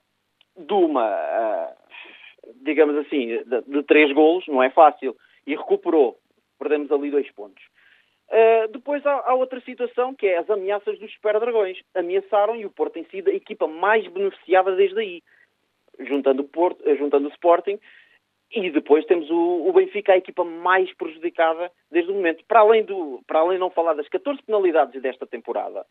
de 0.56 0.74
uma, 0.74 1.08
uh, 1.08 1.76
digamos 2.64 2.96
assim, 2.98 3.44
de, 3.68 3.84
três 3.84 4.12
golos, 4.12 4.48
não 4.48 4.64
é 4.64 4.70
fácil, 4.70 5.16
e 5.46 5.56
recuperou. 5.56 6.18
Perdemos 6.58 6.92
ali 6.92 7.12
dois 7.12 7.30
pontos. 7.32 7.64
Uh, 8.30 8.68
depois 8.72 9.06
há, 9.06 9.34
outra 9.36 9.62
situação 9.62 10.14
que 10.14 10.28
é 10.28 10.38
as 10.38 10.50
ameaças 10.50 11.00
dos 11.00 11.14
Super 11.14 11.40
Dragões. 11.40 11.80
Ameaçaram 11.94 12.56
e 12.56 12.66
o 12.66 12.72
Porto 12.72 12.94
tem 12.94 13.06
sido 13.06 13.30
a 13.30 13.34
equipa 13.34 13.68
mais 13.68 14.06
beneficiada 14.08 14.76
desde 14.76 15.00
aí. 15.00 15.24
Juntando 16.00 16.42
o, 16.42 16.48
Porto, 16.48 16.84
juntando 16.96 17.28
o 17.28 17.32
Sporting, 17.32 17.80
e 18.52 18.70
depois 18.72 19.06
temos 19.06 19.30
o, 19.30 19.68
o, 19.68 19.74
Benfica, 19.74 20.14
a 20.14 20.18
equipa 20.18 20.44
mais 20.44 20.92
prejudicada 20.94 21.72
desde 21.92 22.12
o 22.12 22.16
momento. 22.16 22.44
Para 22.48 22.62
além, 22.62 22.84
do, 22.84 23.22
para 23.28 23.40
além 23.40 23.54
de 23.54 23.60
não 23.60 23.70
falar 23.70 23.94
das 23.94 24.08
14 24.08 24.42
penalidades 24.44 25.02
desta 25.02 25.28
temporada, 25.28 25.86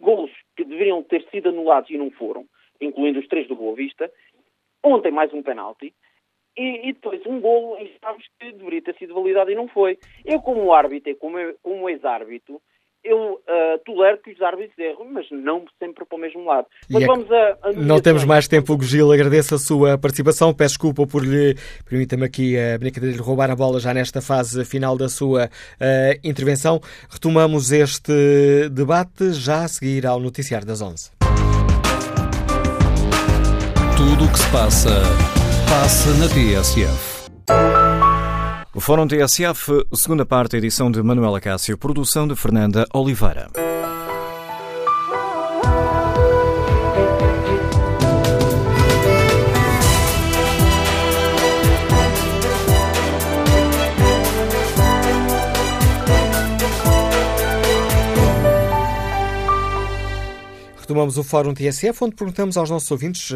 golos 0.00 0.30
que 0.56 0.64
deveriam 0.64 1.02
ter 1.02 1.24
sido 1.30 1.50
anulados 1.50 1.90
e 1.90 1.96
não 1.96 2.10
foram, 2.10 2.46
incluindo 2.80 3.20
os 3.20 3.28
três 3.28 3.46
do 3.46 3.54
Boa 3.54 3.76
Vista, 3.76 4.10
ontem 4.82 5.12
mais 5.12 5.32
um 5.32 5.42
penalti, 5.42 5.94
e, 6.56 6.88
e 6.88 6.92
depois 6.92 7.24
um 7.26 7.40
golo 7.40 7.78
e 7.80 7.96
sabes 8.00 8.26
que 8.38 8.50
deveria 8.52 8.82
ter 8.82 8.96
sido 8.96 9.14
validado 9.14 9.50
e 9.50 9.54
não 9.54 9.68
foi. 9.68 9.98
Eu, 10.24 10.40
como 10.40 10.72
árbitro 10.72 11.12
e 11.12 11.14
como, 11.14 11.36
como 11.62 11.88
ex-árbitro, 11.88 12.60
eu 13.04 13.34
uh, 13.34 13.78
tolero 13.84 14.18
que 14.18 14.32
os 14.32 14.42
árbitros 14.42 14.78
erram, 14.78 15.06
mas 15.12 15.26
não 15.30 15.64
sempre 15.78 16.04
para 16.04 16.16
o 16.16 16.20
mesmo 16.20 16.44
lado. 16.44 16.66
Mas 16.90 17.02
é 17.02 17.06
vamos 17.06 17.30
a, 17.30 17.58
a 17.62 17.72
Não 17.72 18.00
temos 18.00 18.24
mais 18.24 18.48
tempo, 18.48 18.72
Hugo 18.72 18.84
Gil. 18.84 19.12
Agradeço 19.12 19.54
a 19.54 19.58
sua 19.58 19.96
participação. 19.96 20.52
Peço 20.52 20.74
desculpa 20.74 21.06
por 21.06 21.24
lhe, 21.24 21.54
permita-me 21.88 22.24
aqui 22.24 22.56
a 22.58 22.78
brincadeira 22.78 23.16
de 23.16 23.22
roubar 23.22 23.50
a 23.50 23.56
bola 23.56 23.80
já 23.80 23.94
nesta 23.94 24.20
fase 24.20 24.64
final 24.64 24.96
da 24.96 25.08
sua 25.08 25.46
uh, 25.46 26.20
intervenção. 26.22 26.80
Retomamos 27.08 27.72
este 27.72 28.68
debate 28.70 29.32
já 29.32 29.64
a 29.64 29.68
seguir 29.68 30.06
ao 30.06 30.20
Noticiário 30.20 30.66
das 30.66 30.82
11. 30.82 31.10
Tudo 33.96 34.24
o 34.24 34.32
que 34.32 34.38
se 34.38 34.52
passa, 34.52 35.02
passa 35.68 36.10
na 36.18 36.28
TSF. 36.28 37.18
Fórum 38.80 39.06
TSF, 39.06 39.86
segunda 39.94 40.24
parte, 40.24 40.56
edição 40.56 40.90
de 40.90 41.02
Manuela 41.02 41.40
Cássio, 41.40 41.76
produção 41.76 42.28
de 42.28 42.36
Fernanda 42.36 42.86
Oliveira. 42.92 43.48
Retomamos 60.88 61.18
o 61.18 61.22
Fórum 61.22 61.52
TSF, 61.52 62.02
onde 62.02 62.16
perguntamos 62.16 62.56
aos 62.56 62.70
nossos 62.70 62.90
ouvintes 62.90 63.30
uh, 63.30 63.34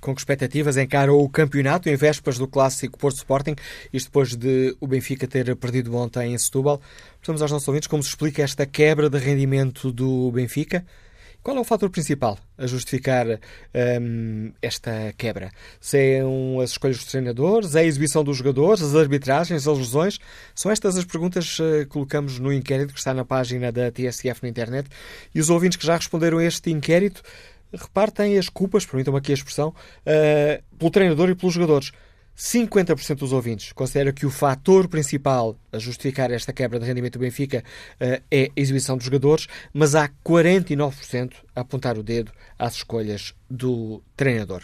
com 0.00 0.12
que 0.12 0.20
expectativas 0.20 0.76
encaram 0.76 1.16
o 1.16 1.28
campeonato 1.28 1.88
em 1.88 1.94
vésperas 1.94 2.36
do 2.36 2.48
clássico 2.48 2.98
Porto 2.98 3.18
Sporting, 3.18 3.54
isto 3.92 4.08
depois 4.08 4.34
de 4.34 4.76
o 4.80 4.88
Benfica 4.88 5.28
ter 5.28 5.54
perdido 5.54 5.94
ontem 5.94 6.34
em 6.34 6.36
Setúbal. 6.36 6.80
Perguntamos 7.20 7.42
aos 7.42 7.52
nossos 7.52 7.68
ouvintes 7.68 7.86
como 7.86 8.02
se 8.02 8.08
explica 8.08 8.42
esta 8.42 8.66
quebra 8.66 9.08
de 9.08 9.18
rendimento 9.18 9.92
do 9.92 10.32
Benfica 10.32 10.84
qual 11.42 11.56
é 11.56 11.60
o 11.60 11.64
fator 11.64 11.88
principal 11.88 12.38
a 12.58 12.66
justificar 12.66 13.26
um, 14.02 14.52
esta 14.60 15.14
quebra? 15.16 15.50
São 15.80 16.60
as 16.60 16.70
escolhas 16.70 16.98
dos 16.98 17.06
treinadores, 17.06 17.74
a 17.74 17.82
exibição 17.82 18.22
dos 18.22 18.36
jogadores, 18.36 18.82
as 18.82 18.94
arbitragens, 18.94 19.66
as 19.66 19.78
lesões? 19.78 20.18
São 20.54 20.70
estas 20.70 20.96
as 20.96 21.04
perguntas 21.04 21.56
que 21.56 21.86
colocamos 21.86 22.38
no 22.38 22.52
inquérito 22.52 22.92
que 22.92 22.98
está 22.98 23.14
na 23.14 23.24
página 23.24 23.72
da 23.72 23.90
TSF 23.90 24.42
na 24.42 24.48
internet. 24.48 24.88
E 25.34 25.40
os 25.40 25.48
ouvintes 25.48 25.78
que 25.78 25.86
já 25.86 25.96
responderam 25.96 26.38
a 26.38 26.44
este 26.44 26.70
inquérito 26.70 27.22
repartem 27.72 28.36
as 28.36 28.48
culpas, 28.48 28.84
permitam-me 28.84 29.18
aqui 29.18 29.32
a 29.32 29.34
expressão, 29.34 29.68
uh, 29.68 30.76
pelo 30.76 30.90
treinador 30.90 31.30
e 31.30 31.34
pelos 31.34 31.54
jogadores. 31.54 31.92
50% 32.40 33.16
dos 33.16 33.34
ouvintes 33.34 33.70
considera 33.72 34.14
que 34.14 34.24
o 34.24 34.30
fator 34.30 34.88
principal 34.88 35.58
a 35.70 35.78
justificar 35.78 36.30
esta 36.30 36.54
quebra 36.54 36.80
de 36.80 36.86
rendimento 36.86 37.18
do 37.18 37.18
Benfica 37.18 37.62
uh, 38.00 38.22
é 38.30 38.44
a 38.44 38.60
exibição 38.60 38.96
dos 38.96 39.04
jogadores, 39.04 39.46
mas 39.74 39.94
há 39.94 40.08
49% 40.24 41.32
a 41.54 41.60
apontar 41.60 41.98
o 41.98 42.02
dedo 42.02 42.32
às 42.58 42.76
escolhas 42.76 43.34
do 43.48 44.02
treinador. 44.16 44.62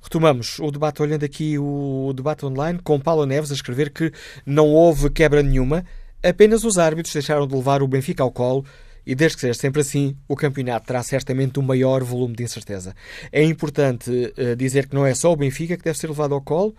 Retomamos 0.00 0.60
o 0.60 0.70
debate 0.70 1.02
olhando 1.02 1.24
aqui 1.24 1.58
o 1.58 2.12
debate 2.14 2.46
online 2.46 2.78
com 2.78 3.00
Paulo 3.00 3.26
Neves 3.26 3.50
a 3.50 3.54
escrever 3.54 3.90
que 3.90 4.12
não 4.46 4.68
houve 4.68 5.10
quebra 5.10 5.42
nenhuma, 5.42 5.84
apenas 6.22 6.62
os 6.62 6.78
árbitros 6.78 7.12
deixaram 7.12 7.48
de 7.48 7.56
levar 7.56 7.82
o 7.82 7.88
Benfica 7.88 8.22
ao 8.22 8.30
colo 8.30 8.64
e 9.06 9.14
desde 9.14 9.36
que 9.36 9.40
seja 9.42 9.54
sempre 9.54 9.80
assim, 9.80 10.16
o 10.26 10.34
campeonato 10.34 10.86
terá 10.86 11.02
certamente 11.02 11.60
um 11.60 11.62
maior 11.62 12.02
volume 12.02 12.34
de 12.34 12.42
incerteza. 12.42 12.94
É 13.30 13.42
importante 13.42 14.10
uh, 14.10 14.56
dizer 14.56 14.88
que 14.88 14.94
não 14.94 15.06
é 15.06 15.14
só 15.14 15.32
o 15.32 15.36
Benfica 15.36 15.76
que 15.76 15.84
deve 15.84 15.98
ser 15.98 16.08
levado 16.08 16.34
ao 16.34 16.42
colo. 16.42 16.74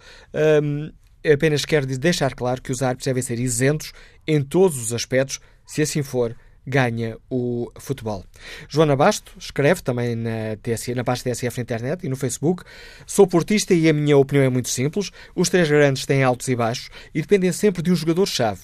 Um, 0.62 0.92
apenas 1.32 1.64
quero 1.64 1.86
deixar 1.86 2.36
claro 2.36 2.62
que 2.62 2.72
os 2.72 2.82
árbitros 2.82 3.06
devem 3.06 3.24
ser 3.24 3.40
isentos 3.40 3.94
em 4.28 4.42
todos 4.42 4.78
os 4.78 4.94
aspectos, 4.94 5.40
se 5.66 5.82
assim 5.82 6.04
for, 6.04 6.36
ganha 6.68 7.18
o 7.30 7.72
futebol. 7.80 8.26
Joana 8.68 8.96
Basto 8.96 9.32
escreve 9.40 9.82
também 9.82 10.16
na, 10.16 10.58
TSF, 10.62 10.96
na 10.96 11.04
página 11.04 11.32
TSF 11.32 11.58
na 11.58 11.64
internet 11.64 12.06
e 12.06 12.10
no 12.10 12.18
Facebook: 12.18 12.64
Sou 13.06 13.26
portista 13.26 13.74
e 13.74 13.88
a 13.88 13.94
minha 13.94 14.18
opinião 14.18 14.44
é 14.44 14.50
muito 14.50 14.68
simples. 14.68 15.12
Os 15.34 15.48
três 15.48 15.70
grandes 15.70 16.06
têm 16.06 16.24
altos 16.24 16.50
e 16.50 16.56
baixos 16.56 16.90
e 17.16 17.22
dependem 17.22 17.54
sempre 17.54 17.82
de 17.82 17.92
um 17.92 17.96
jogador-chave. 17.96 18.62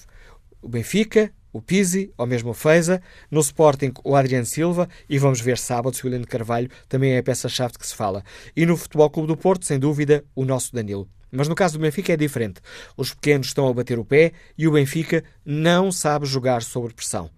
O 0.64 0.68
Benfica, 0.68 1.30
o 1.52 1.60
Pizzi, 1.60 2.10
ou 2.16 2.26
mesmo 2.26 2.48
o 2.48 2.54
Feiza, 2.54 3.02
no 3.30 3.40
Sporting 3.40 3.92
o 4.02 4.16
Adriano 4.16 4.46
Silva 4.46 4.88
e 5.06 5.18
vamos 5.18 5.38
ver 5.38 5.58
sábado 5.58 5.94
se 5.94 6.02
o 6.02 6.08
Heleno 6.08 6.26
Carvalho 6.26 6.70
também 6.88 7.12
é 7.12 7.18
a 7.18 7.22
peça-chave 7.22 7.74
de 7.74 7.80
que 7.80 7.86
se 7.86 7.94
fala. 7.94 8.24
E 8.56 8.64
no 8.64 8.74
Futebol 8.74 9.10
Clube 9.10 9.28
do 9.28 9.36
Porto, 9.36 9.66
sem 9.66 9.78
dúvida, 9.78 10.24
o 10.34 10.42
nosso 10.42 10.74
Danilo. 10.74 11.06
Mas 11.30 11.48
no 11.48 11.54
caso 11.54 11.76
do 11.76 11.82
Benfica 11.82 12.14
é 12.14 12.16
diferente. 12.16 12.62
Os 12.96 13.12
pequenos 13.12 13.48
estão 13.48 13.68
a 13.68 13.74
bater 13.74 13.98
o 13.98 14.06
pé 14.06 14.32
e 14.56 14.66
o 14.66 14.72
Benfica 14.72 15.22
não 15.44 15.92
sabe 15.92 16.24
jogar 16.24 16.62
sob 16.62 16.94
pressão. 16.94 17.28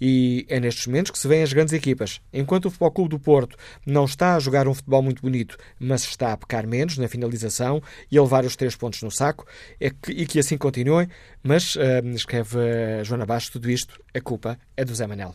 E 0.00 0.46
é 0.48 0.60
nestes 0.60 0.86
momentos 0.86 1.10
que 1.10 1.18
se 1.18 1.28
vêem 1.28 1.42
as 1.42 1.52
grandes 1.52 1.72
equipas. 1.72 2.20
Enquanto 2.32 2.66
o 2.66 2.70
Futebol 2.70 2.90
Clube 2.90 3.10
do 3.10 3.18
Porto 3.18 3.56
não 3.86 4.04
está 4.04 4.36
a 4.36 4.40
jogar 4.40 4.68
um 4.68 4.74
futebol 4.74 5.02
muito 5.02 5.22
bonito, 5.22 5.56
mas 5.78 6.04
está 6.04 6.32
a 6.32 6.36
pecar 6.36 6.66
menos 6.66 6.98
na 6.98 7.08
finalização 7.08 7.82
e 8.10 8.18
a 8.18 8.22
levar 8.22 8.44
os 8.44 8.56
três 8.56 8.76
pontos 8.76 9.02
no 9.02 9.10
saco, 9.10 9.46
é 9.80 9.90
que, 9.90 10.12
e 10.12 10.26
que 10.26 10.38
assim 10.38 10.56
continuem, 10.56 11.08
mas, 11.42 11.76
uh, 11.76 12.06
escreve 12.14 12.58
uh, 12.58 13.04
Joana 13.04 13.26
Baixo, 13.26 13.52
tudo 13.52 13.70
isto, 13.70 14.00
a 14.14 14.20
culpa 14.20 14.58
é 14.76 14.84
do 14.84 14.94
Zé 14.94 15.06
Manel. 15.06 15.34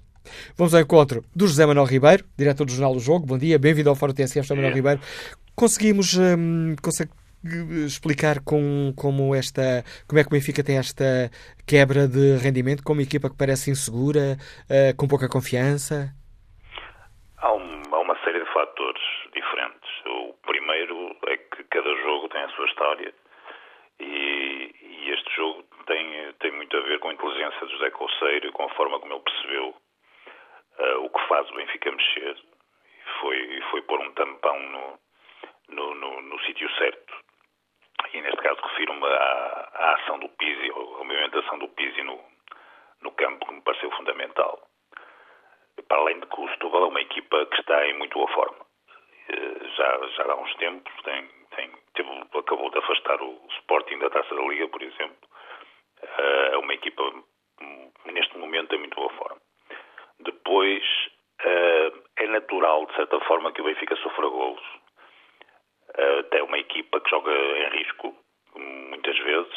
Vamos 0.55 0.73
ao 0.73 0.81
encontro 0.81 1.23
do 1.35 1.47
José 1.47 1.65
Manuel 1.65 1.85
Ribeiro, 1.85 2.25
diretor 2.37 2.65
do 2.65 2.71
Jornal 2.71 2.93
do 2.93 2.99
Jogo. 2.99 3.25
Bom 3.25 3.37
dia, 3.37 3.59
bem-vindo 3.59 3.89
ao 3.89 3.95
Fórum 3.95 4.13
TSF, 4.13 4.41
José 4.41 4.55
Manuel 4.55 4.73
Ribeiro. 4.73 5.01
Conseguimos 5.55 6.15
um, 6.17 6.75
consegue 6.81 7.11
explicar 7.85 8.39
com, 8.43 8.93
como 8.95 9.35
esta 9.35 9.83
como 10.07 10.19
é 10.19 10.23
que 10.23 10.29
o 10.29 10.35
Benfica 10.35 10.63
tem 10.63 10.77
esta 10.77 11.29
quebra 11.67 12.07
de 12.07 12.39
rendimento 12.39 12.83
com 12.83 12.93
uma 12.93 13.03
equipa 13.03 13.29
que 13.29 13.37
parece 13.37 13.71
insegura, 13.71 14.39
uh, 14.71 14.95
com 14.95 15.07
pouca 15.07 15.27
confiança? 15.27 16.15
Há, 17.37 17.51
um, 17.51 17.81
há, 17.91 17.99
uma 17.99 18.17
série 18.23 18.39
de 18.39 18.53
fatores 18.53 19.03
diferentes. 19.35 19.91
O 20.05 20.33
primeiro 20.47 21.15
é 21.27 21.37
que 21.37 21.63
cada 21.65 21.93
jogo 22.03 22.29
tem 22.29 22.41
a 22.41 22.49
sua 22.49 22.65
história 22.65 23.13
e, 23.99 24.71
e 24.79 25.11
este 25.11 25.35
jogo 25.35 25.63
tem, 25.85 26.33
tem 26.39 26.51
muito 26.55 26.75
a 26.77 26.81
ver 26.81 26.99
com 26.99 27.09
a 27.09 27.13
inteligência 27.13 27.67
de 27.67 27.73
José 27.73 27.89
Colseiro 27.91 28.47
e 28.47 28.51
com 28.51 28.63
a 28.63 28.73
forma 28.75 28.99
como 28.99 29.13
ele 29.13 29.23
percebeu 29.23 29.67
uh, 30.79 31.03
o 31.03 31.09
que 31.09 31.27
faz 31.27 31.49
o 31.49 31.55
Benfica 31.55 31.91
mexer. 31.91 32.37
Foi, 33.19 33.61
foi 33.71 33.81
pôr 33.83 33.99
um 33.99 34.11
tampão 34.13 34.59
no, 34.59 34.99
no, 35.75 35.95
no, 35.95 36.21
no 36.21 36.39
sítio 36.45 36.69
certo 36.75 37.13
e 38.14 38.22
neste 38.22 38.41
caso 38.41 38.61
refiro-me 38.61 39.05
à, 39.05 39.70
à, 39.74 39.93
ação 39.95 40.20
do 40.20 40.30
Pizzi, 40.30 40.70
à 40.70 41.03
movimentação 41.03 41.57
do 41.57 41.68
Pizzi 41.70 42.03
no, 42.03 42.20
no 43.01 43.11
campo, 43.11 43.45
que 43.45 43.53
me 43.53 43.61
pareceu 43.61 43.89
fundamental. 43.91 44.59
Para 45.88 45.97
além 45.97 46.20
de 46.20 46.28
que 46.28 46.39
o 46.39 46.49
Setúbal 46.49 46.84
é 46.84 46.88
uma 46.88 47.01
equipa 47.01 47.45
que 47.47 47.59
está 47.59 47.88
em 47.88 47.97
muito 47.97 48.14
boa 48.14 48.28
forma. 48.30 48.66
Eh, 49.30 49.68
já, 49.76 50.07
já 50.07 50.32
há 50.32 50.36
uns 50.36 50.55
tempos, 50.55 50.93
tem, 51.03 51.28
tem, 51.55 51.72
teve, 51.95 52.09
acabou 52.38 52.70
de 52.70 52.78
afastar 52.78 53.22
o 53.22 53.41
Sporting 53.57 53.97
da 53.97 54.09
Taça 54.11 54.36
da 54.36 54.41
Liga, 54.41 54.68
por 54.68 54.82
exemplo. 54.82 55.28
Eh, 56.01 56.49
é 56.53 56.57
uma 56.57 56.74
equipa, 56.74 57.03
hum, 57.61 57.91
neste 58.05 58.38
momento, 58.38 58.76
em 58.76 58.80
muito 58.80 58.95
boa 58.95 59.09
forma. 59.14 59.41
Depois, 60.20 60.84
eh, 61.43 61.91
é 62.18 62.28
natural, 62.28 62.86
de 62.86 62.95
certa 62.95 63.20
forma, 63.22 63.51
que 63.51 63.61
o 63.61 63.66
Benfica 63.66 63.95
sofra 63.97 64.28
golos 64.28 64.82
até 66.19 66.41
uma 66.43 66.57
equipa 66.57 66.99
que 66.99 67.09
joga 67.09 67.31
em 67.31 67.69
risco, 67.77 68.15
muitas 68.55 69.17
vezes, 69.19 69.53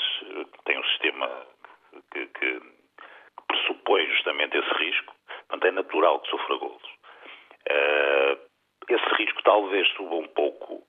tem 0.65 0.79
um 0.79 0.85
sistema 0.85 1.47
que, 2.13 2.27
que, 2.27 2.61
que 2.61 3.47
pressupõe 3.49 4.07
justamente 4.07 4.57
esse 4.57 4.75
risco, 4.75 5.15
portanto 5.49 5.67
é 5.67 5.71
natural 5.71 6.21
que 6.21 6.31
sofra 6.31 6.57
golos. 6.57 6.97
Uh, 7.69 8.39
esse 8.89 9.15
risco 9.17 9.43
talvez 9.43 9.89
suba 9.95 10.15
um 10.15 10.29
pouco 10.29 10.87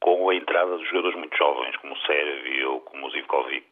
com 0.00 0.30
a 0.30 0.34
entrada 0.34 0.78
de 0.78 0.84
jogadores 0.84 1.18
muito 1.18 1.36
jovens, 1.36 1.76
como 1.78 1.94
o 1.94 1.98
Sérvio, 1.98 2.80
como 2.82 3.06
o 3.06 3.10
Zivkovic. 3.10 3.66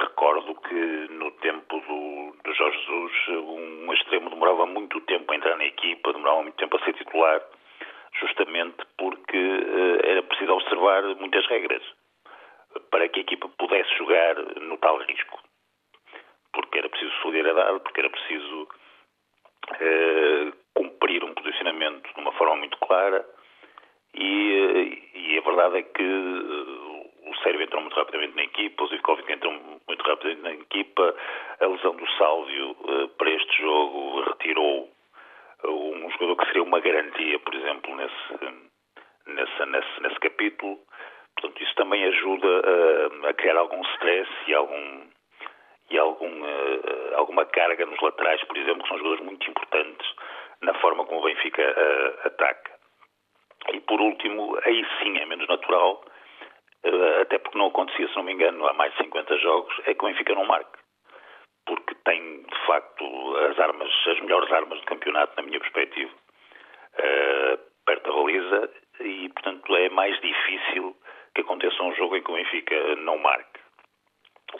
Recordo 0.00 0.54
que 0.56 1.08
no 1.14 1.30
tempo 1.38 1.80
do, 1.80 2.36
do 2.44 2.54
Jorge 2.54 2.78
Jesus, 2.78 3.12
um 3.28 3.92
extremo 3.94 4.28
demorava 4.28 4.66
muito 4.66 5.00
tempo 5.02 5.32
a 5.32 5.36
entrar 5.36 5.56
na 5.56 5.64
equipa, 5.64 6.12
demorava 6.12 6.42
muito 6.42 6.56
tempo 6.56 6.76
a 6.76 6.84
ser 6.84 6.92
titular, 6.94 7.40
justamente 8.20 8.84
porque 8.98 9.38
uh, 9.38 10.00
era 10.04 10.22
preciso 10.22 10.52
observar 10.52 11.02
muitas 11.16 11.46
regras 11.46 11.82
para 12.90 13.08
que 13.08 13.20
a 13.20 13.22
equipa 13.22 13.48
pudesse 13.58 13.94
jogar 13.96 14.36
no 14.60 14.78
tal 14.78 14.98
risco. 14.98 15.38
Porque 16.52 16.78
era 16.78 16.88
preciso 16.88 17.12
solidariedade, 17.22 17.80
porque 17.80 18.00
era 18.00 18.10
preciso 18.10 18.68
uh, 19.70 20.52
cumprir 20.74 21.24
um 21.24 21.34
posicionamento 21.34 22.12
de 22.14 22.20
uma 22.20 22.32
forma 22.32 22.56
muito 22.56 22.78
clara 22.78 23.24
e, 24.14 25.10
e 25.14 25.38
a 25.38 25.40
verdade 25.40 25.78
é 25.78 25.82
que 25.82 26.02
o 26.02 27.34
Sérvio 27.42 27.62
entrou 27.62 27.80
muito 27.80 27.96
rapidamente 27.96 28.36
na 28.36 28.44
equipa, 28.44 28.84
o 28.84 28.88
Zivkovic 28.88 29.32
entrou 29.32 29.52
muito 29.88 30.02
rapidamente 30.04 30.42
na 30.42 30.52
equipa, 30.52 31.14
a 31.60 31.66
lesão 31.66 31.94
do 31.96 32.10
Sálvio 32.12 32.70
uh, 32.72 33.08
para 33.16 33.30
este 33.30 33.62
jogo 33.62 34.20
retirou 34.22 34.90
um 35.64 36.10
jogador 36.10 36.36
que 36.36 36.46
seria 36.46 36.62
uma 36.62 36.80
garantia, 36.80 37.38
por 37.40 37.54
exemplo, 37.54 37.96
nesse, 37.96 38.54
nesse, 39.26 39.66
nesse, 39.66 40.02
nesse 40.02 40.20
capítulo. 40.20 40.78
Portanto, 41.34 41.62
isso 41.62 41.74
também 41.76 42.04
ajuda 42.04 42.48
a, 42.48 43.28
a 43.30 43.34
criar 43.34 43.56
algum 43.56 43.80
stress 43.94 44.30
e 44.46 44.54
algum 44.54 45.12
e 45.90 45.98
algum, 45.98 46.42
uh, 46.42 47.16
alguma 47.16 47.44
carga 47.44 47.84
nos 47.84 48.00
laterais, 48.00 48.42
por 48.44 48.56
exemplo, 48.56 48.82
que 48.82 48.88
são 48.88 48.98
jogadores 48.98 49.24
muito 49.24 49.50
importantes 49.50 50.06
na 50.62 50.72
forma 50.74 51.04
como 51.04 51.20
o 51.20 51.24
Benfica 51.24 51.62
uh, 51.62 52.26
ataca. 52.26 52.72
E 53.74 53.80
por 53.80 54.00
último, 54.00 54.58
aí 54.64 54.86
sim 54.98 55.18
é 55.18 55.26
menos 55.26 55.46
natural, 55.48 56.02
uh, 56.84 57.20
até 57.20 57.38
porque 57.38 57.58
não 57.58 57.66
acontecia, 57.66 58.08
se 58.08 58.16
não 58.16 58.22
me 58.22 58.32
engano, 58.32 58.66
há 58.66 58.72
mais 58.72 58.92
de 58.92 59.04
50 59.04 59.38
jogos, 59.38 59.74
é 59.86 59.94
que 59.94 60.02
o 60.02 60.08
Benfica 60.08 60.34
não 60.34 60.46
marque. 60.46 60.81
Porque 61.66 61.94
tem, 62.04 62.42
de 62.42 62.66
facto, 62.66 63.36
as 63.50 63.58
armas, 63.58 63.90
as 64.06 64.20
melhores 64.20 64.50
armas 64.52 64.80
do 64.80 64.86
campeonato, 64.86 65.34
na 65.36 65.42
minha 65.42 65.60
perspectiva, 65.60 66.10
perto 67.86 68.10
da 68.10 68.16
baliza, 68.16 68.70
e, 69.00 69.28
portanto, 69.30 69.76
é 69.76 69.88
mais 69.90 70.20
difícil 70.20 70.96
que 71.34 71.40
aconteça 71.40 71.82
um 71.82 71.94
jogo 71.94 72.16
em 72.16 72.22
que 72.22 72.30
o 72.30 72.34
Benfica 72.34 72.96
não 72.96 73.18
marque. 73.18 73.60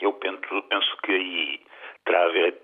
Eu 0.01 0.13
penso, 0.13 0.61
penso 0.69 0.97
que 1.03 1.11
aí 1.11 1.59
terá 2.05 2.23
a 2.23 2.29
ver 2.29 2.61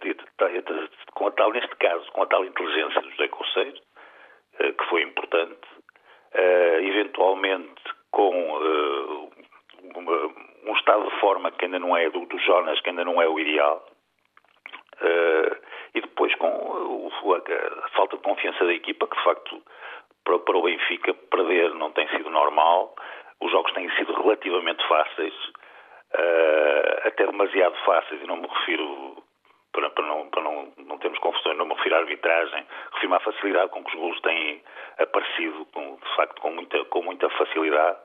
com 1.13 1.27
a 1.27 1.31
tal, 1.31 1.51
neste 1.51 1.75
caso, 1.77 2.11
com 2.11 2.23
a 2.23 2.27
tal 2.27 2.43
inteligência 2.45 3.01
do 3.01 3.11
José 3.11 3.27
Conceiro, 3.27 3.79
eh, 4.59 4.71
que 4.71 4.85
foi 4.85 5.03
importante, 5.03 5.67
uh, 6.33 6.81
eventualmente 6.81 7.81
com 8.11 8.31
uh, 8.31 9.31
uma, 9.95 10.17
um 10.65 10.75
estado 10.75 11.09
de 11.09 11.19
forma 11.19 11.51
que 11.51 11.65
ainda 11.65 11.79
não 11.79 11.95
é 11.95 12.09
do, 12.09 12.25
do 12.25 12.39
Jonas, 12.39 12.81
que 12.81 12.89
ainda 12.89 13.05
não 13.05 13.21
é 13.21 13.27
o 13.27 13.39
ideal, 13.39 13.85
uh, 15.02 15.58
e 15.93 16.02
depois 16.02 16.34
com 16.36 17.10
a, 17.36 17.89
falta 17.89 18.18
de 18.18 18.24
confiança 18.24 18.66
da 18.66 18.74
equipa, 18.74 19.08
que 19.08 19.18
de 19.18 19.24
facto 19.24 19.62
para, 20.24 20.39
para 20.39 20.58
o 20.58 20.64
Benfica 20.64 21.14
perder 21.14 21.74
não 21.76 21.91
tem 21.91 22.08
sido 22.10 22.30
normal, 22.30 22.95
os 23.41 23.52
jogos 23.52 23.72
têm 23.74 23.89
sido 23.95 24.14
relativamente 24.14 24.86
fáceis, 24.88 25.34
uh, 26.14 27.08
até 27.08 27.26
demasiado 27.26 27.76
fáceis, 27.86 28.22
e 28.22 28.28
não 28.28 28.38
me 28.38 28.47
refiro, 28.47 29.24
para, 29.72 29.89
para, 29.89 30.06
não, 30.06 30.30
para 30.30 30.43
não, 30.43 30.74
não 30.78 30.97
termos 30.97 31.20
confusões, 31.20 31.58
não 31.58 31.66
me 31.66 31.74
refiro 31.74 31.95
à 31.95 32.00
arbitragem, 32.00 32.66
refiro-me 32.93 33.16
à 33.16 33.20
facilidade 33.20 33.72
com 33.72 33.84
que 33.84 33.95
os 33.95 34.02
golos 34.02 34.22
têm 34.22 34.62
aparecido, 35.00 35.66
com, 35.74 35.95
de 35.95 36.16
facto, 36.16 36.41
com 36.41 36.52
muita, 36.52 36.84
com 36.86 37.02
muita 37.02 37.30
facilidade. 37.32 37.97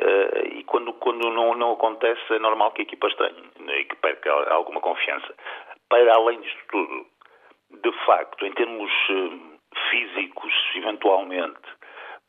Uh, 0.00 0.46
e 0.54 0.64
quando, 0.64 0.92
quando 0.94 1.30
não, 1.30 1.54
não 1.54 1.72
acontece, 1.72 2.22
é 2.30 2.38
normal 2.38 2.70
que 2.72 2.82
a 2.82 2.84
equipa 2.84 3.08
estranhe 3.08 3.50
né, 3.58 3.80
e 3.80 3.84
que 3.84 3.96
perca 3.96 4.32
alguma 4.52 4.80
confiança. 4.80 5.34
Para 5.90 6.14
além 6.14 6.40
disto 6.40 6.60
tudo, 6.70 7.06
de 7.82 7.92
facto, 8.06 8.46
em 8.46 8.52
termos 8.52 8.90
uh, 9.10 9.58
físicos, 9.90 10.52
eventualmente, 10.76 11.60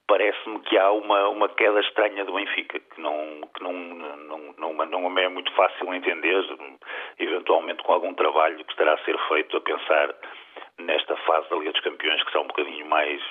parece-me 0.08 0.60
que 0.62 0.78
há 0.78 0.92
uma, 0.92 1.30
uma 1.30 1.48
queda 1.48 1.80
estranha 1.80 2.26
do 2.26 2.34
Benfica, 2.34 2.80
que 2.80 3.00
não, 3.00 3.42
que 3.56 3.64
não, 3.64 3.72
não, 3.72 4.54
não, 4.58 4.74
não 4.74 5.18
é 5.20 5.30
muito 5.30 5.54
fácil 5.54 5.94
entender, 5.94 6.44
eventualmente 7.20 7.84
com 7.84 7.94
algum 7.94 8.14
trabalho 8.14 8.66
que 8.66 8.72
estará 8.72 8.94
a 8.94 9.06
ser 9.06 9.18
feito 9.30 9.56
a 9.56 9.62
pensar 9.62 10.16
nesta 10.80 11.16
fase 11.18 11.50
da 11.50 11.56
Liga 11.58 11.72
dos 11.72 11.82
Campeões, 11.82 12.22
que 12.24 12.30
está 12.30 12.42
um 12.42 12.48
bocadinho 12.48 12.86
mais, 12.88 13.22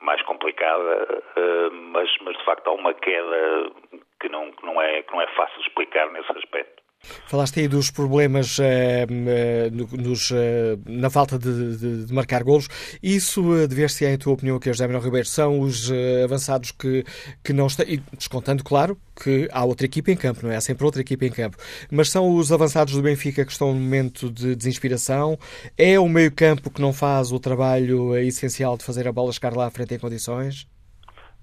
mais 0.00 0.22
complicada, 0.22 1.22
eh, 1.36 1.70
mas, 1.72 2.14
mas 2.20 2.36
de 2.36 2.44
facto 2.44 2.68
há 2.68 2.72
uma 2.72 2.94
queda 2.94 3.72
que 4.20 4.28
não, 4.28 4.52
que 4.52 4.66
não, 4.66 4.80
é, 4.80 5.02
que 5.02 5.12
não 5.12 5.22
é 5.22 5.26
fácil 5.28 5.60
explicar 5.62 6.10
nesse 6.10 6.30
aspecto. 6.32 6.81
Falaste 7.26 7.60
aí 7.60 7.68
dos 7.68 7.90
problemas 7.90 8.58
eh, 8.60 9.06
eh 9.08 9.70
nos, 9.70 10.30
eh, 10.30 10.76
na 10.86 11.10
falta 11.10 11.38
de, 11.38 11.76
de, 11.76 12.06
de, 12.06 12.14
marcar 12.14 12.44
golos. 12.44 12.68
Isso 13.02 13.54
eh, 13.56 13.66
dever-se, 13.66 14.06
em 14.06 14.16
tua 14.16 14.34
opinião, 14.34 14.58
que 14.60 14.68
é 14.68 14.72
José 14.72 14.86
Manuel 14.86 15.04
Ribeiro, 15.04 15.26
são 15.26 15.60
os 15.60 15.90
eh, 15.90 16.22
avançados 16.24 16.70
que, 16.70 17.04
que 17.44 17.52
não 17.52 17.66
estão, 17.66 17.84
e 17.86 17.98
descontando, 18.16 18.62
claro, 18.62 18.96
que 19.20 19.48
há 19.52 19.64
outra 19.64 19.86
equipa 19.86 20.12
em 20.12 20.16
campo, 20.16 20.40
não 20.44 20.52
é? 20.52 20.56
Há 20.56 20.60
sempre 20.60 20.84
outra 20.84 21.00
equipa 21.00 21.24
em 21.24 21.32
campo. 21.32 21.56
Mas 21.90 22.08
são 22.08 22.36
os 22.36 22.52
avançados 22.52 22.94
do 22.94 23.02
Benfica 23.02 23.44
que 23.44 23.52
estão 23.52 23.72
no 23.72 23.80
momento 23.80 24.30
de 24.30 24.54
desinspiração? 24.54 25.36
É 25.76 25.98
o 25.98 26.08
meio 26.08 26.34
campo 26.34 26.70
que 26.70 26.80
não 26.80 26.92
faz 26.92 27.32
o 27.32 27.40
trabalho 27.40 28.14
eh, 28.14 28.24
essencial 28.24 28.76
de 28.76 28.84
fazer 28.84 29.08
a 29.08 29.12
bola 29.12 29.32
chegar 29.32 29.56
lá 29.56 29.66
à 29.66 29.70
frente 29.70 29.94
em 29.94 29.98
condições? 29.98 30.68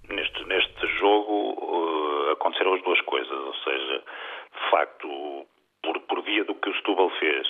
Neste, 0.10 0.46
neste 0.46 0.88
jogo 1.00 1.30
aconteceram 2.32 2.74
as 2.74 2.84
duas 2.84 3.02
coisas, 3.02 3.32
ou 3.32 3.54
seja, 3.56 4.04
de 4.54 4.72
facto 4.72 5.08
por, 5.84 6.00
por 6.02 6.24
via 6.24 6.44
do 6.46 6.56
que 6.70 6.72
o 6.72 6.76
Setúbal 6.76 7.10
fez, 7.20 7.48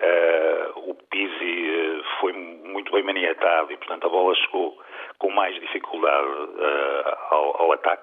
uh, 0.00 0.90
o 0.90 0.94
Pizzi 1.10 1.70
uh, 1.70 2.04
foi 2.20 2.32
muito 2.32 2.90
bem 2.92 3.02
maniatado 3.02 3.72
e, 3.72 3.76
portanto, 3.76 4.06
a 4.06 4.10
bola 4.10 4.34
chegou 4.34 4.78
com 5.18 5.30
mais 5.30 5.54
dificuldade 5.60 6.28
uh, 6.28 7.16
ao, 7.30 7.62
ao, 7.62 7.72
ataque 7.72 8.02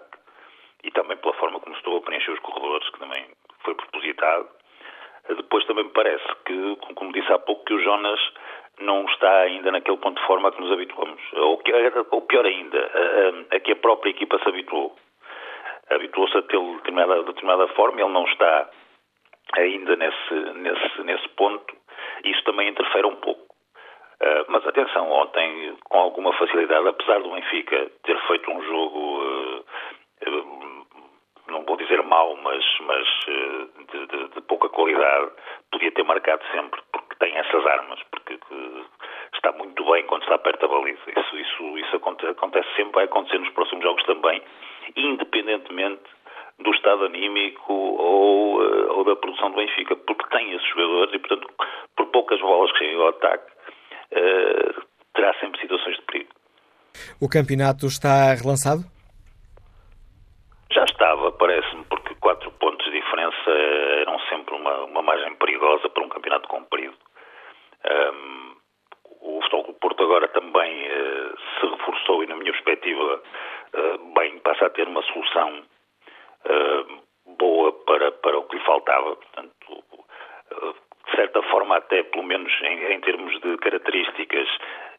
e 0.84 0.92
também 0.92 1.18
pela 1.18 1.34
forma 1.34 1.60
como 1.60 1.76
o 1.76 1.78
Setúbal 1.78 2.02
preencheu 2.02 2.34
os 2.34 2.40
corredores, 2.40 2.90
que 2.90 3.00
também 3.00 3.26
foi 3.64 3.76
propositado. 3.76 4.50
Depois 5.28 5.66
também 5.66 5.84
me 5.84 5.92
parece 5.92 6.26
que, 6.46 6.76
como 6.96 7.12
disse 7.12 7.32
há 7.32 7.38
pouco, 7.38 7.66
que 7.66 7.74
o 7.74 7.84
Jonas 7.84 8.20
não 8.80 9.06
está 9.06 9.42
ainda 9.42 9.72
naquele 9.72 9.98
ponto 9.98 10.20
de 10.20 10.26
forma 10.26 10.50
a 10.50 10.52
que 10.52 10.62
nos 10.62 10.72
habituamos. 10.72 11.22
Ou, 11.34 11.62
ou 12.12 12.22
pior 12.22 12.46
ainda, 12.46 12.80
a, 12.80 13.56
a, 13.56 13.60
que 13.60 13.74
a 13.74 13.76
própria 13.76 14.12
equipa 14.12 14.40
se 14.40 14.48
habituou. 14.48 14.96
Habituou-se 15.90 16.38
a 16.38 16.42
tê-lo 16.44 16.72
de 16.72 16.78
determinada, 16.78 17.20
de 17.20 17.26
determinada 17.26 17.68
forma, 17.70 18.02
ele 18.02 18.10
não 18.10 18.24
está 18.26 18.70
ainda 19.58 19.95
nesse, 19.95 20.34
nesse, 20.34 21.04
nesse 21.04 21.28
ponto, 21.30 21.76
isso 22.24 22.43
também 22.43 22.70
interfere 22.70 23.08
um 23.08 23.16
pouco. 23.16 23.50
Uh, 24.22 24.43
mas 24.50 24.68
atenção, 24.68 25.10
ontem, 25.12 25.78
com 25.86 25.97
alguma 25.97 26.34
facilidade, 26.34 26.88
apesar 26.88 27.20
do 27.22 27.32
Benfica 27.32 27.89
ter 28.04 28.20
feito 28.28 28.52
um 28.52 28.62
jogo, 28.64 29.00
uh, 29.00 29.66
uh, 30.28 30.86
não 31.47 31.64
vou 31.64 31.78
dizer 31.78 32.04
mau, 32.04 32.36
mas, 32.36 32.64
mas 32.82 33.08
de, 33.91 34.08
de, 34.08 34.28
de, 34.28 34.41
pouca 34.41 34.68
qualidade, 34.68 35.32
podia 35.72 35.91
ter 35.91 36.04
marcado 36.04 36.43
sempre, 36.52 36.82
porque 36.91 37.16
tem 37.16 37.36
essas 37.38 37.66
armas, 37.66 38.00
porque 38.12 38.38
está 39.34 39.54
muito 39.54 39.84
bem 39.86 40.06
quando 40.06 40.24
está 40.24 40.38
perto 40.38 40.62
da 40.62 40.68
baliza. 40.68 41.00
Isso, 41.18 41.38
isso, 41.38 41.78
isso 41.78 41.95
acontece, 41.95 42.32
acontece 42.32 42.68
sempre, 42.76 42.93
vai 42.95 43.06
acontecer 43.06 43.39
nos 43.39 43.50
próximos 43.52 43.84
jogos 43.84 44.04
também, 44.04 44.43
independentemente 44.97 46.04
do 46.60 46.72
estado 46.72 47.05
anímico 47.05 47.74
ou, 47.74 48.62
uh, 48.62 48.97
ou 48.97 49.03
da 49.05 49.16
produção 49.16 49.51
do 49.51 49.57
Benfica, 49.57 49.95
porque 49.95 50.30
tem 50.30 50.53
esses 50.53 50.68
jogadores 50.70 51.14
e, 51.14 51.20
portanto, 51.20 51.47
por 51.95 52.05
poucas 52.07 52.39
bolas 52.41 52.72
que 52.74 52.80
cheguem 52.80 52.95
ao 52.95 53.10
ataque, 53.10 53.51
uh, 54.12 54.82
terá 55.14 55.34
sempre 55.39 55.62
situações 55.62 55.95
de 55.95 56.01
perigo. 56.03 56.30
O 57.22 57.30
campeonato 57.30 57.86
está 57.86 58.34
relançado? 58.34 58.84
Já 60.72 60.84
estava, 60.84 61.32
parece-me, 61.32 61.84
porque 61.86 62.14
quatro 62.16 62.51
pontos 62.51 62.86
de 62.86 62.99
diferença 62.99 63.49
eram 64.01 64.20
sempre 64.30 64.55
uma, 64.55 64.84
uma 64.84 65.01
margem 65.01 65.34
perigosa 65.36 65.89
para 65.89 66.03
um 66.03 66.10
campeonato 66.10 66.47
comprido. 66.47 66.95
Um, 67.86 68.55
o 69.22 69.41
Futebol 69.41 69.64
do 69.68 69.74
Porto 69.74 70.03
agora 70.03 70.28
também 70.28 70.88
uh, 70.88 71.36
se 71.60 71.66
reforçou 71.66 72.24
e, 72.24 72.28
na 72.28 72.36
minha 72.36 72.51
perspectiva, 72.51 73.22
uh, 73.74 74.14
bem, 74.14 74.38
passa 74.39 74.68
a 74.68 74.70
ter 74.70 74.88
uma 74.88 75.01
solução 75.03 75.64
uh, 76.46 77.34
boa 77.38 77.72
para, 77.86 78.12
para 78.12 78.38
o 78.38 78.44
que 78.44 78.58
lhe 78.58 78.64
faltava. 78.64 79.16
Portanto, 79.16 79.84
uh, 80.52 80.76
de 81.06 81.16
certa 81.16 81.42
forma, 81.44 81.78
até 81.78 82.04
pelo 82.04 82.24
menos 82.24 82.52
em, 82.62 82.94
em, 82.94 83.00
termos 83.02 83.40
de 83.42 83.58
características, 83.58 84.48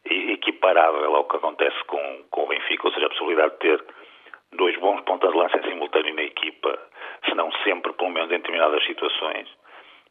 equiparável 0.05 1.15
ao 1.15 1.25
que 1.25 1.37
acontece 1.37 1.83
com, 1.85 2.23
com 2.29 2.43
o 2.43 2.47
Benfica, 2.47 2.87
ou 2.87 2.93
seja, 2.93 3.05
a 3.05 3.09
possibilidade 3.09 3.53
de 3.53 3.59
ter 3.59 3.85
dois 4.53 4.77
bons 4.79 5.01
pontas 5.01 5.31
de 5.31 5.37
lança 5.37 5.57
em 5.57 5.69
simultâneo 5.69 6.15
na 6.15 6.23
equipa, 6.23 6.77
se 7.25 7.35
não 7.35 7.51
sempre, 7.63 7.93
pelo 7.93 8.09
menos 8.09 8.31
em 8.31 8.37
determinadas 8.37 8.83
situações. 8.85 9.47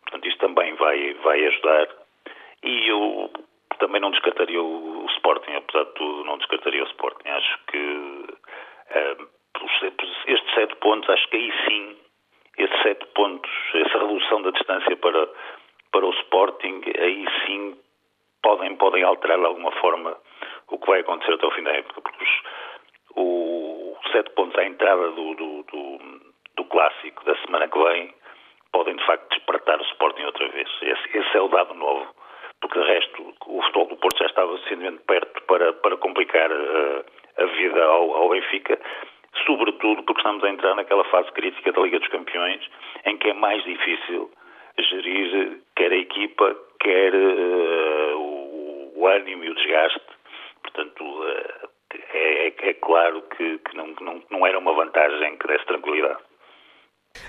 Portanto, 0.03 0.29
isso 0.29 0.39
também 0.39 0.75
vai, 0.75 1.15
vai 1.15 1.45
ajudar. 1.47 1.89
E 2.63 2.89
eu 2.89 3.31
também 3.79 4.01
não 4.01 4.11
descartaria 4.11 4.61
o, 4.61 5.05
o 5.05 5.07
Sporting, 5.17 5.53
apesar 5.55 5.85
de 5.85 5.95
tudo, 5.95 6.25
não 6.25 6.39
descartaria 6.39 6.83
o 6.83 6.87
Sporting. 6.87 7.29
Acho 7.29 7.59
pontos, 10.81 11.09
acho 11.11 11.29
que 11.29 11.37
aí 11.37 11.53
sim, 11.67 11.97
esses 12.59 12.83
sete 12.83 13.07
pontos, 13.15 13.51
essa 13.75 13.99
redução 13.99 14.43
da 14.43 14.51
distância 14.51 14.97
para, 14.97 15.29
para 15.93 16.07
o 16.07 16.11
Sporting, 16.11 16.83
aí 16.99 17.27
sim 17.47 17.79
podem, 18.43 18.75
podem 18.77 19.05
alterar 19.05 19.39
de 19.39 19.47
alguma 19.47 19.71
forma 19.73 20.17
o 20.69 20.79
que 20.79 20.87
vai 20.87 21.01
acontecer 21.01 21.35
até 21.35 21.47
o 21.47 21.51
fim 21.53 21.63
da 21.63 21.73
época, 21.73 22.01
porque 22.01 22.25
os, 22.25 22.43
o 23.17 23.97
sete 24.11 24.31
pontos 24.31 24.59
à 24.59 24.65
entrada 24.65 25.11
do, 25.13 25.35
do, 25.35 25.63
do, 25.63 25.99
do, 26.57 26.65
clássico 26.65 27.25
da 27.25 27.37
semana 27.45 27.69
que 27.69 27.79
vem 27.79 28.15
podem 28.73 28.97
de 28.97 29.05
facto 29.05 29.29
despertar 29.35 29.81
o 29.81 29.85
Sporting 29.85 30.23
outra 30.25 30.49
vez. 30.49 30.69
Esse, 30.83 31.19
esse 31.19 31.37
é 31.37 31.41
o 31.41 31.49
dado 31.49 31.75
novo, 31.75 32.15
porque 32.61 32.81
de 32.81 32.87
resto 32.87 33.35
o 33.47 33.63
futebol 33.63 33.87
do 33.87 33.97
Porto 33.97 34.19
já 34.19 34.27
estava 34.27 34.57
suficientemente 34.57 35.03
perto 35.05 35.43
para, 35.43 35.73
para 35.75 35.97
complicar 35.99 36.51
uh, 36.51 37.05
a 37.39 37.45
vida 37.45 37.85
ao, 37.85 38.15
ao 38.15 38.29
Benfica, 38.31 38.79
sobretudo 39.47 40.03
porque 40.03 40.21
estamos 40.21 40.45
a 40.45 40.51
entrar 40.51 40.75
naquela 40.75 41.05
fase 41.05 41.31
crítica 41.33 41.73
da 41.73 41.83
Liga 41.83 41.99
dos 41.99 42.09
Campeões, 42.09 42.61
em 43.05 43.17
que 43.17 43.31
é 43.31 43.35
mais 43.35 43.63
difícil 43.65 44.31
gerir 44.79 45.61
quer 45.77 45.93
a 45.93 45.97
equipa, 45.97 46.57
quer 46.81 47.15
uh, 47.15 48.19
o, 48.19 48.93
o, 48.97 49.07
ânimo 49.07 49.45
e 49.45 49.51
o 49.51 49.55
desgaste. 49.55 50.01
Portanto, 50.63 51.05
uh, 51.05 51.69
é, 52.13 52.47
é, 52.49 52.75
claro 52.75 53.23
que, 53.37 53.59
que 53.59 53.77
não, 53.77 53.89
não, 54.01 54.23
não 54.31 54.47
era 54.47 54.59
uma 54.59 54.73
vantagem 54.73 55.37
que 55.37 55.47
desse 55.47 55.67
tranquilidade. 55.67 56.21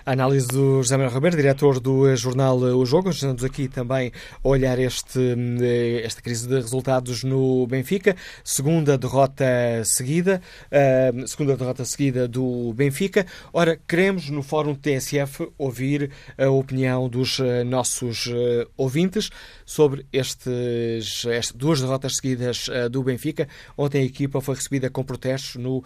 A 0.05 0.11
análise 0.11 0.47
do 0.47 0.83
José 0.83 0.95
Manuel 0.95 1.15
Ribeiro, 1.15 1.37
diretor 1.37 1.79
do 1.79 2.15
jornal 2.15 2.57
O 2.57 2.85
Jogo. 2.85 3.09
Estamos 3.09 3.43
aqui 3.43 3.67
também 3.67 4.11
a 4.43 4.47
olhar 4.47 4.77
este, 4.77 5.19
eh, 5.59 6.03
esta 6.05 6.21
crise 6.21 6.47
de 6.47 6.55
resultados 6.55 7.23
no 7.23 7.65
Benfica. 7.65 8.15
Segunda 8.43 8.95
derrota 8.95 9.43
seguida, 9.83 10.39
uh, 10.71 11.27
segunda 11.27 11.57
derrota 11.57 11.83
seguida 11.83 12.27
do 12.27 12.73
Benfica. 12.73 13.25
Ora, 13.51 13.79
queremos 13.87 14.29
no 14.29 14.43
Fórum 14.43 14.75
TSF 14.75 15.51
ouvir 15.57 16.11
a 16.37 16.47
opinião 16.49 17.09
dos 17.09 17.39
eh, 17.39 17.63
nossos 17.63 18.29
ouvintes 18.77 19.29
sobre 19.71 20.05
estes, 20.11 21.25
estas 21.25 21.55
duas 21.55 21.81
derrotas 21.81 22.17
seguidas 22.17 22.67
uh, 22.67 22.89
do 22.89 23.03
Benfica. 23.03 23.47
Ontem 23.77 24.01
a 24.01 24.05
equipa 24.05 24.41
foi 24.41 24.55
recebida 24.55 24.89
com 24.89 25.03
protestos 25.03 25.55
no 25.55 25.81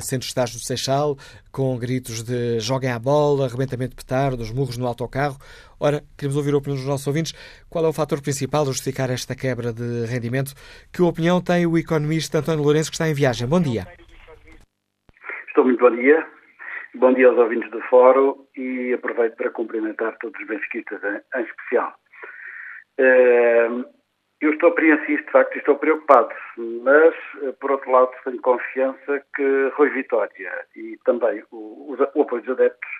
Centro 0.00 0.26
de 0.26 0.32
Estágio 0.32 0.58
do 0.58 0.64
Seixal, 0.64 1.16
com 1.52 1.78
gritos 1.78 2.22
de 2.22 2.58
joguem 2.60 2.90
a 2.90 2.98
bola, 2.98 3.46
arrebentamento 3.46 3.90
de 3.90 4.02
petardos, 4.02 4.52
murros 4.52 4.76
no 4.76 4.86
autocarro. 4.86 5.36
Ora, 5.78 6.02
queremos 6.18 6.36
ouvir 6.36 6.54
a 6.54 6.58
opinião 6.58 6.76
dos 6.76 6.86
nossos 6.86 7.06
ouvintes. 7.06 7.32
Qual 7.68 7.84
é 7.84 7.88
o 7.88 7.92
fator 7.92 8.20
principal 8.20 8.62
a 8.62 8.66
justificar 8.66 9.10
esta 9.10 9.34
quebra 9.34 9.72
de 9.72 10.06
rendimento? 10.06 10.52
Que 10.92 11.02
opinião 11.02 11.40
tem 11.40 11.66
o 11.66 11.78
economista 11.78 12.38
António 12.38 12.64
Lourenço, 12.64 12.90
que 12.90 12.96
está 12.96 13.08
em 13.08 13.14
viagem? 13.14 13.48
Bom 13.48 13.60
dia. 13.60 13.86
Estou 15.48 15.64
muito 15.64 15.80
bom 15.80 15.94
dia. 15.94 16.26
Bom 16.94 17.14
dia 17.14 17.28
aos 17.28 17.38
ouvintes 17.38 17.70
do 17.70 17.80
Fórum 17.82 18.34
e 18.56 18.92
aproveito 18.92 19.36
para 19.36 19.50
cumprimentar 19.50 20.16
todos 20.20 20.38
os 20.40 20.46
benfiquistas 20.48 21.00
em, 21.04 21.42
especial. 21.42 21.94
Uh, 23.00 23.84
eu 24.40 24.52
estou 24.52 24.70
apreensivo, 24.70 25.22
de 25.22 25.30
facto, 25.30 25.56
estou 25.58 25.76
preocupado, 25.76 26.34
mas, 26.56 27.14
eh, 27.42 27.52
por 27.60 27.72
outro 27.72 27.90
lado, 27.90 28.10
tenho 28.24 28.40
confiança 28.40 29.22
que 29.36 29.70
Rui 29.74 29.90
Vitória 29.90 30.66
e 30.74 30.98
também 31.04 31.42
o, 31.50 31.94
o 32.14 32.22
apoio 32.22 32.42
dos 32.42 32.52
adeptos, 32.52 32.90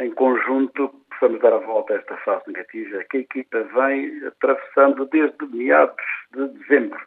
em 0.00 0.10
conjunto, 0.12 0.88
possamos 1.10 1.40
dar 1.42 1.52
a 1.52 1.58
volta 1.58 1.92
a 1.92 1.96
esta 1.96 2.16
fase 2.18 2.44
negativa 2.46 3.04
que 3.10 3.18
a 3.18 3.20
equipa 3.20 3.62
vem 3.64 4.24
atravessando 4.26 5.04
desde 5.06 5.46
meados 5.54 6.04
de 6.34 6.48
dezembro. 6.48 7.00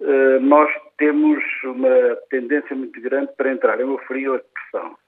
Uh, 0.00 0.40
nós 0.40 0.68
temos 0.98 1.42
uma 1.62 2.16
tendência 2.30 2.74
muito 2.74 3.00
grande 3.00 3.32
para 3.36 3.52
entrar 3.52 3.78
em 3.78 3.88
euforia 3.88 4.32
ou 4.32 4.38
depressão, 4.38 4.98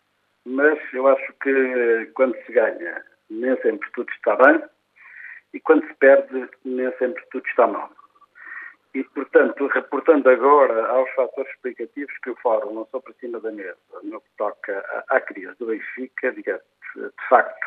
mas 0.44 0.78
eu 0.92 1.08
acho 1.08 1.32
que 1.42 2.08
quando 2.14 2.36
se 2.44 2.52
ganha, 2.52 3.02
nem 3.28 3.56
sempre 3.62 3.90
tudo 3.92 4.08
está 4.12 4.36
bem, 4.36 4.62
e 5.56 5.60
quando 5.60 5.86
se 5.86 5.94
perde, 5.94 6.50
nem 6.66 6.92
sempre 6.98 7.24
tudo 7.30 7.46
está 7.46 7.66
mal. 7.66 7.90
E, 8.94 9.02
portanto, 9.04 9.66
reportando 9.68 10.28
agora 10.28 10.86
aos 10.88 11.10
fatores 11.12 11.50
explicativos 11.52 12.12
que 12.22 12.28
o 12.28 12.36
Fórum 12.36 12.80
lançou 12.80 13.00
para 13.00 13.14
cima 13.14 13.40
da 13.40 13.50
mesa 13.50 13.78
no 14.02 14.20
que 14.20 14.28
toca 14.36 14.84
à, 15.08 15.18
crise 15.18 15.54
do 15.58 15.66
Benfica, 15.66 16.30
digamos, 16.32 16.62
de 16.94 17.28
facto, 17.30 17.66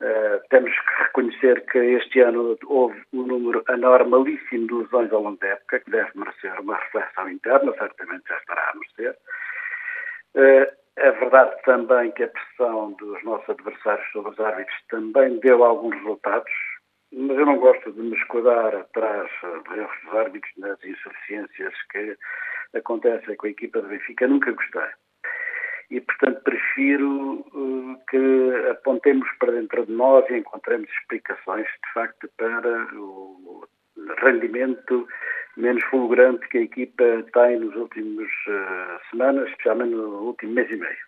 uh, 0.00 0.48
temos 0.48 0.72
que 0.72 1.02
reconhecer 1.02 1.66
que 1.66 1.78
este 1.78 2.20
ano 2.20 2.58
houve 2.64 3.02
um 3.12 3.26
número 3.26 3.62
anormalíssimo 3.68 4.66
de 4.66 4.74
lesões 4.74 5.12
ao 5.12 5.22
longo 5.22 5.38
da 5.38 5.48
época, 5.48 5.80
que 5.80 5.90
deve 5.90 6.10
merecer 6.14 6.58
uma 6.62 6.76
reflexão 6.76 7.28
interna, 7.28 7.74
certamente 7.74 8.24
já 8.26 8.38
estará 8.38 8.70
a 8.70 8.74
merecer. 8.74 9.18
É 10.96 11.10
verdade 11.10 11.54
também 11.64 12.10
que 12.12 12.22
a 12.22 12.28
pressão 12.28 12.92
dos 12.92 13.22
nossos 13.22 13.50
adversários 13.50 14.10
sobre 14.12 14.32
os 14.32 14.40
árbitros 14.40 14.76
também 14.88 15.38
deu 15.40 15.62
alguns 15.62 15.94
resultados, 15.96 16.50
mas 17.12 17.38
eu 17.38 17.46
não 17.46 17.58
gosto 17.58 17.92
de 17.92 18.00
me 18.00 18.16
escudar 18.16 18.74
atrás 18.74 19.30
de 19.40 19.78
erros 19.78 19.96
dos 20.04 20.14
árbitros 20.14 20.52
nas 20.58 20.84
insuficiências 20.84 21.74
que 21.90 22.16
acontecem 22.74 23.36
com 23.36 23.46
a 23.46 23.50
equipa 23.50 23.80
do 23.80 23.88
Benfica. 23.88 24.26
Nunca 24.26 24.52
gostei. 24.52 24.88
E, 25.90 26.00
portanto, 26.00 26.42
prefiro 26.42 27.46
uh, 27.54 27.96
que 28.10 28.70
apontemos 28.70 29.28
para 29.38 29.52
dentro 29.52 29.86
de 29.86 29.92
nós 29.92 30.28
e 30.30 30.38
encontremos 30.38 30.90
explicações, 30.90 31.66
de 31.66 31.92
facto, 31.94 32.28
para 32.36 32.86
o 32.94 33.64
rendimento 34.20 35.06
menos 35.56 35.82
fulgurante 35.84 36.46
que 36.48 36.58
a 36.58 36.62
equipa 36.62 37.04
tem 37.32 37.60
nos 37.60 37.74
últimos 37.76 38.28
uh, 38.48 39.10
semanas, 39.10 39.48
especialmente 39.48 39.94
no 39.94 40.24
último 40.24 40.54
mês 40.54 40.70
e 40.70 40.76
meio. 40.76 41.06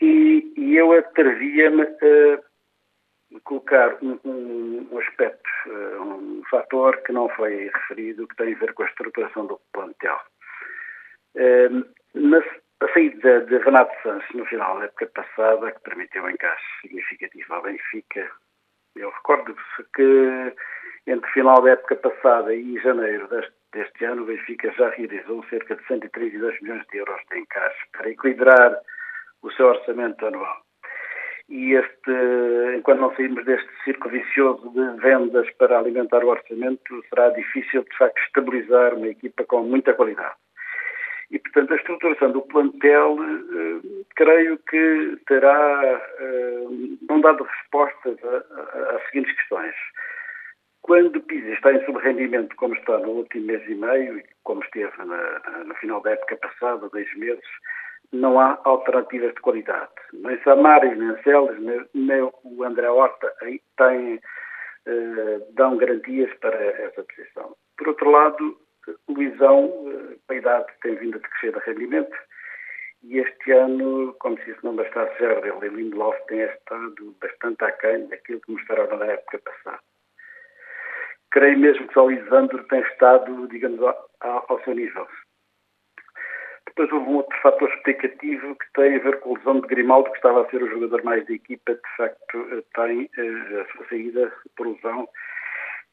E, 0.00 0.52
e 0.56 0.76
eu 0.76 0.92
atrevia-me 0.92 1.82
a 1.82 2.40
colocar 3.44 3.96
um, 4.02 4.18
um, 4.24 4.88
um 4.90 4.98
aspecto, 4.98 5.48
uh, 5.66 6.02
um 6.02 6.42
fator 6.50 6.96
que 7.02 7.12
não 7.12 7.28
foi 7.30 7.70
referido, 7.74 8.26
que 8.28 8.36
tem 8.36 8.54
a 8.54 8.58
ver 8.58 8.72
com 8.74 8.82
a 8.82 8.86
estruturação 8.86 9.46
do 9.46 9.60
plantel. 9.72 10.18
Na 12.14 12.40
a 12.80 12.92
saída 12.92 13.40
de 13.46 13.56
Renato 13.58 13.94
Sanches 14.02 14.34
no 14.34 14.44
final 14.44 14.78
da 14.78 14.84
época 14.84 15.06
passada, 15.06 15.72
que 15.72 15.80
permitiu 15.80 16.24
um 16.24 16.28
encaixe 16.28 16.64
significativo 16.82 17.54
ao 17.54 17.62
Benfica, 17.62 18.30
eu 18.94 19.10
recordo-se 19.10 19.84
que 19.94 20.54
entre 21.06 21.30
final 21.30 21.62
da 21.62 21.70
época 21.70 21.96
passada 21.96 22.54
e 22.54 22.78
janeiro 22.80 23.28
deste, 23.28 23.54
deste 23.72 24.04
ano, 24.04 24.22
o 24.22 24.26
Benfica 24.26 24.70
já 24.72 24.90
realizou 24.90 25.42
cerca 25.44 25.74
de 25.74 25.86
132 25.86 26.60
milhões 26.60 26.86
de 26.88 26.98
euros 26.98 27.20
de 27.30 27.38
encaixe 27.38 27.86
para 27.92 28.10
equilibrar 28.10 28.78
o 29.42 29.50
seu 29.52 29.66
orçamento 29.68 30.26
anual 30.26 30.65
e 31.48 31.74
este, 31.74 32.10
enquanto 32.76 33.00
não 33.00 33.14
sairmos 33.14 33.44
deste 33.44 33.68
círculo 33.84 34.10
vicioso 34.10 34.68
de 34.70 35.00
vendas 35.00 35.48
para 35.58 35.78
alimentar 35.78 36.24
o 36.24 36.28
orçamento, 36.28 37.04
será 37.08 37.30
difícil, 37.30 37.84
de 37.84 37.96
facto, 37.96 38.18
estabilizar 38.18 38.94
uma 38.94 39.08
equipa 39.08 39.44
com 39.44 39.62
muita 39.62 39.94
qualidade. 39.94 40.34
E, 41.30 41.38
portanto, 41.38 41.72
a 41.72 41.76
estruturação 41.76 42.32
do 42.32 42.42
plantel, 42.42 43.18
eh, 43.20 44.04
creio 44.14 44.58
que 44.58 45.18
terá 45.26 46.00
eh, 46.18 46.64
não 47.08 47.20
dado 47.20 47.42
respostas 47.44 48.16
às 48.24 49.04
seguintes 49.06 49.34
questões. 49.36 49.74
Quando 50.82 51.20
Pisa 51.20 51.50
está 51.50 51.72
em 51.72 51.84
subrendimento, 51.84 52.54
como 52.54 52.74
está 52.74 52.98
no 52.98 53.08
último 53.08 53.46
mês 53.46 53.62
e 53.68 53.74
meio, 53.74 54.18
e 54.18 54.24
como 54.44 54.62
esteve 54.62 54.96
na, 54.98 55.64
no 55.64 55.74
final 55.74 56.00
da 56.00 56.12
época 56.12 56.36
passada, 56.36 56.88
dois 56.88 57.12
meses, 57.16 57.42
não 58.12 58.38
há 58.38 58.58
alternativas 58.64 59.34
de 59.34 59.40
qualidade. 59.40 59.90
Nem 60.12 60.38
Samaris, 60.42 60.96
nem 60.96 61.16
Celes, 61.22 61.58
nem, 61.60 61.84
nem 61.94 62.22
o 62.22 62.64
André 62.64 62.88
Horta 62.88 63.32
têm, 63.76 64.20
eh, 64.86 65.40
dão 65.54 65.76
garantias 65.76 66.32
para 66.38 66.56
essa 66.56 67.02
posição. 67.02 67.56
Por 67.76 67.88
outro 67.88 68.10
lado, 68.10 68.58
o 69.08 69.12
Luizão, 69.12 69.72
eh, 69.88 70.16
a 70.28 70.34
idade 70.34 70.66
tem 70.82 70.94
vindo 70.96 71.16
a 71.16 71.20
crescer 71.20 71.52
de 71.52 71.64
rendimento 71.66 72.16
e 73.02 73.18
este 73.18 73.52
ano, 73.52 74.14
como 74.18 74.36
se 74.38 74.50
isso 74.50 74.60
não 74.64 74.74
bastasse, 74.74 75.18
Jardel 75.20 75.62
e 75.62 75.68
Lindelof 75.68 76.18
têm 76.26 76.40
estado 76.40 77.14
bastante 77.20 77.64
aquém 77.64 78.06
daquilo 78.08 78.40
que 78.40 78.52
mostraram 78.52 78.96
na 78.96 79.06
época 79.06 79.38
passada. 79.38 79.80
Creio 81.30 81.58
mesmo 81.58 81.86
que 81.86 81.98
o 81.98 82.08
Lisandro 82.08 82.64
tem 82.64 82.80
estado, 82.80 83.46
digamos, 83.48 83.80
ao, 83.80 84.46
ao 84.48 84.60
seu 84.64 84.74
nível. 84.74 85.06
Depois 86.76 86.92
houve 86.92 87.10
um 87.10 87.16
outro 87.16 87.40
fator 87.40 87.70
explicativo 87.70 88.54
que 88.54 88.72
tem 88.74 88.96
a 88.96 88.98
ver 88.98 89.18
com 89.20 89.34
a 89.34 89.38
lesão 89.38 89.60
de 89.60 89.66
Grimaldo, 89.66 90.10
que 90.10 90.16
estava 90.16 90.42
a 90.42 90.50
ser 90.50 90.62
o 90.62 90.68
jogador 90.68 91.02
mais 91.04 91.26
da 91.26 91.32
equipa, 91.32 91.72
de 91.72 91.96
facto 91.96 92.36
eh, 92.52 92.62
tem 92.74 93.08
eh, 93.16 93.60
a 93.62 93.72
sua 93.72 93.88
saída 93.88 94.30
por 94.54 94.66
lesão, 94.66 95.08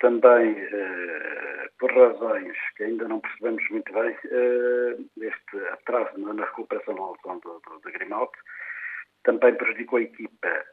também 0.01 0.57
eh, 0.59 1.69
por 1.79 1.89
razões 1.89 2.57
que 2.75 2.83
ainda 2.83 3.07
não 3.07 3.21
percebemos 3.21 3.63
muito 3.69 3.93
bem, 3.93 4.13
este 5.21 5.57
atraso 5.71 6.17
na 6.17 6.43
recuperação 6.43 6.95
da 6.95 7.31
lesão 7.31 7.79
de 7.85 7.91
Grimaldo, 7.93 8.33
também 9.23 9.55
prejudicou 9.55 9.99
a 9.99 10.01
equipa. 10.01 10.65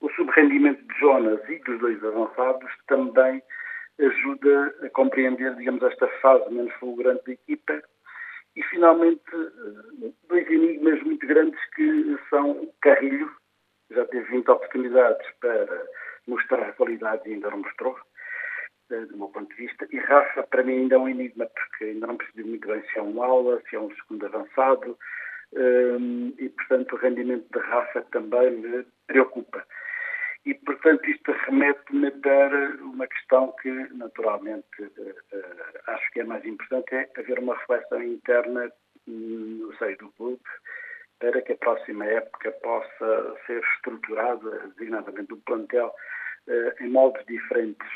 o 0.00 0.10
subrendimento 0.16 0.82
de 0.82 0.98
Jonas 0.98 1.48
e 1.48 1.60
dos 1.60 1.78
dois 1.78 2.02
avançados 2.02 2.72
também 2.88 3.40
ajuda 4.00 4.74
a 4.82 4.90
compreender, 4.90 5.54
digamos, 5.54 5.84
esta 5.84 6.08
fase 6.20 6.52
menos 6.52 6.74
fulgurante 6.74 7.24
da 7.24 7.32
equipa, 7.32 7.82
e 8.56 8.62
finalmente 8.64 9.22
dois 10.28 10.48
enigmas 10.50 11.02
muito 11.02 11.26
grandes 11.26 11.60
Carrilho 12.86 13.30
já 13.90 14.04
teve 14.06 14.30
20 14.30 14.48
oportunidades 14.48 15.26
para 15.40 15.86
mostrar 16.26 16.72
qualidade 16.74 17.28
e 17.28 17.34
ainda 17.34 17.50
não 17.50 17.58
mostrou, 17.58 17.96
eh, 18.90 19.04
do 19.06 19.16
meu 19.16 19.28
ponto 19.28 19.48
de 19.54 19.66
vista. 19.66 19.86
E 19.90 19.98
Rafa, 19.98 20.42
para 20.44 20.62
mim, 20.62 20.82
ainda 20.82 20.94
é 20.94 20.98
um 20.98 21.08
enigma, 21.08 21.46
porque 21.46 21.84
ainda 21.84 22.06
não 22.06 22.16
percebi 22.16 22.44
muito 22.44 22.66
bem 22.66 22.82
se 22.82 22.98
é 22.98 23.02
um 23.02 23.22
aula, 23.22 23.60
se 23.68 23.76
é 23.76 23.80
um 23.80 23.94
segundo 23.94 24.26
avançado, 24.26 24.98
um, 25.52 26.34
e, 26.38 26.48
portanto, 26.48 26.92
o 26.92 26.98
rendimento 26.98 27.46
de 27.52 27.58
Rafa 27.58 28.02
também 28.12 28.50
me 28.52 28.86
preocupa. 29.06 29.64
E, 30.46 30.54
portanto, 30.54 31.10
isto 31.10 31.32
remete-me 31.32 32.08
para 32.12 32.76
uma 32.80 33.06
questão 33.08 33.52
que, 33.60 33.68
naturalmente, 33.94 34.80
uh, 34.80 34.84
uh, 34.84 35.80
acho 35.88 36.10
que 36.12 36.20
é 36.20 36.24
mais 36.24 36.44
importante, 36.44 36.94
é 36.94 37.10
haver 37.18 37.40
uma 37.40 37.56
reflexão 37.56 38.00
interna 38.00 38.70
no 39.08 39.76
seio 39.76 39.98
do 39.98 40.08
clube 40.12 40.40
para 41.18 41.42
que 41.42 41.52
a 41.52 41.56
próxima 41.56 42.04
época 42.04 42.52
possa 42.62 43.36
ser 43.46 43.60
estruturada, 43.74 44.68
designadamente 44.76 45.28
do 45.28 45.36
plantel, 45.38 45.92
uh, 46.46 46.84
em 46.84 46.90
moldes 46.90 47.26
diferentes. 47.26 47.88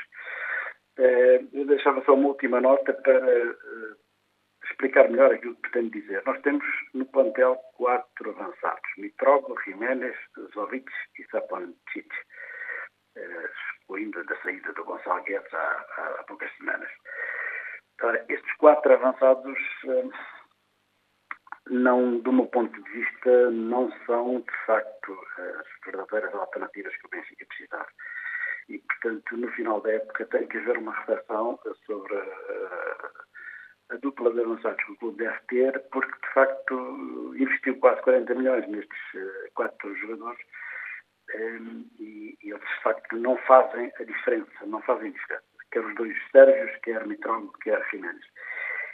eu 1.52 1.66
deixava 1.66 2.02
só 2.04 2.14
uma 2.14 2.28
última 2.30 2.60
nota 2.60 2.92
para 2.92 3.56
explicar 4.70 5.08
melhor 5.08 5.32
aquilo 5.32 5.54
que 5.56 5.62
pretendo 5.62 5.90
dizer. 5.90 6.22
Nós 6.24 6.40
temos 6.42 6.64
no 6.94 7.04
plantel 7.06 7.56
quatro 7.76 8.30
avançados: 8.30 8.90
Mitrogo, 8.96 9.60
Jiménez, 9.64 10.16
Zovic 10.54 10.90
e 11.18 11.24
Saponcic, 11.30 12.08
eh, 13.16 13.50
excluindo 13.78 14.24
da 14.24 14.36
saída 14.42 14.72
do 14.72 14.84
Gonçalo 14.84 15.22
Guedes 15.24 15.52
há, 15.52 15.86
há, 16.18 16.24
poucas 16.26 16.50
semanas. 16.56 16.90
Ora, 18.02 18.24
estes 18.28 18.56
quatro 18.56 18.92
avançados, 18.94 19.58
eh, 19.84 20.08
não, 21.68 22.18
do 22.20 22.32
meu 22.32 22.46
ponto 22.46 22.82
de 22.82 22.90
vista, 22.90 23.50
não 23.50 23.92
são, 24.06 24.40
de 24.40 24.66
facto, 24.66 25.18
as 25.38 25.66
verdadeiras 25.84 26.34
alternativas 26.34 26.96
que 26.96 27.06
o 27.06 27.10
Benfica 27.10 27.46
precisava. 27.46 27.88
E, 28.68 28.78
portanto, 28.78 29.36
no 29.36 29.50
final 29.52 29.80
da 29.80 29.92
época 29.92 30.26
tem 30.26 30.46
que 30.46 30.56
haver 30.58 30.78
uma 30.78 30.94
reflexão 30.94 31.58
sobre 31.84 32.14
uh, 32.14 33.29
a 33.90 33.96
dupla 33.96 34.32
de 34.32 34.40
avançados 34.40 34.82
que 34.84 34.92
o 34.92 34.96
clube 34.96 35.18
deve 35.18 35.38
ter, 35.48 35.80
porque 35.90 36.12
de 36.12 36.32
facto 36.32 37.34
investiu 37.36 37.76
quase 37.78 38.00
40 38.02 38.34
milhões 38.34 38.68
nestes 38.68 38.98
uh, 39.14 39.52
quatro 39.54 39.94
jogadores 39.96 40.40
ehm, 41.34 41.84
e, 41.98 42.38
eles 42.42 42.60
de 42.60 42.82
facto 42.82 43.16
não 43.16 43.36
fazem 43.38 43.90
a 43.98 44.04
diferença, 44.04 44.66
não 44.66 44.80
fazem 44.82 45.10
diferença, 45.10 45.44
quer 45.72 45.84
os 45.84 45.94
dois 45.96 46.16
Sérgios, 46.30 46.78
quer 46.82 47.06
Mitron, 47.06 47.48
quer 47.62 47.84
Jiménez. 47.90 48.24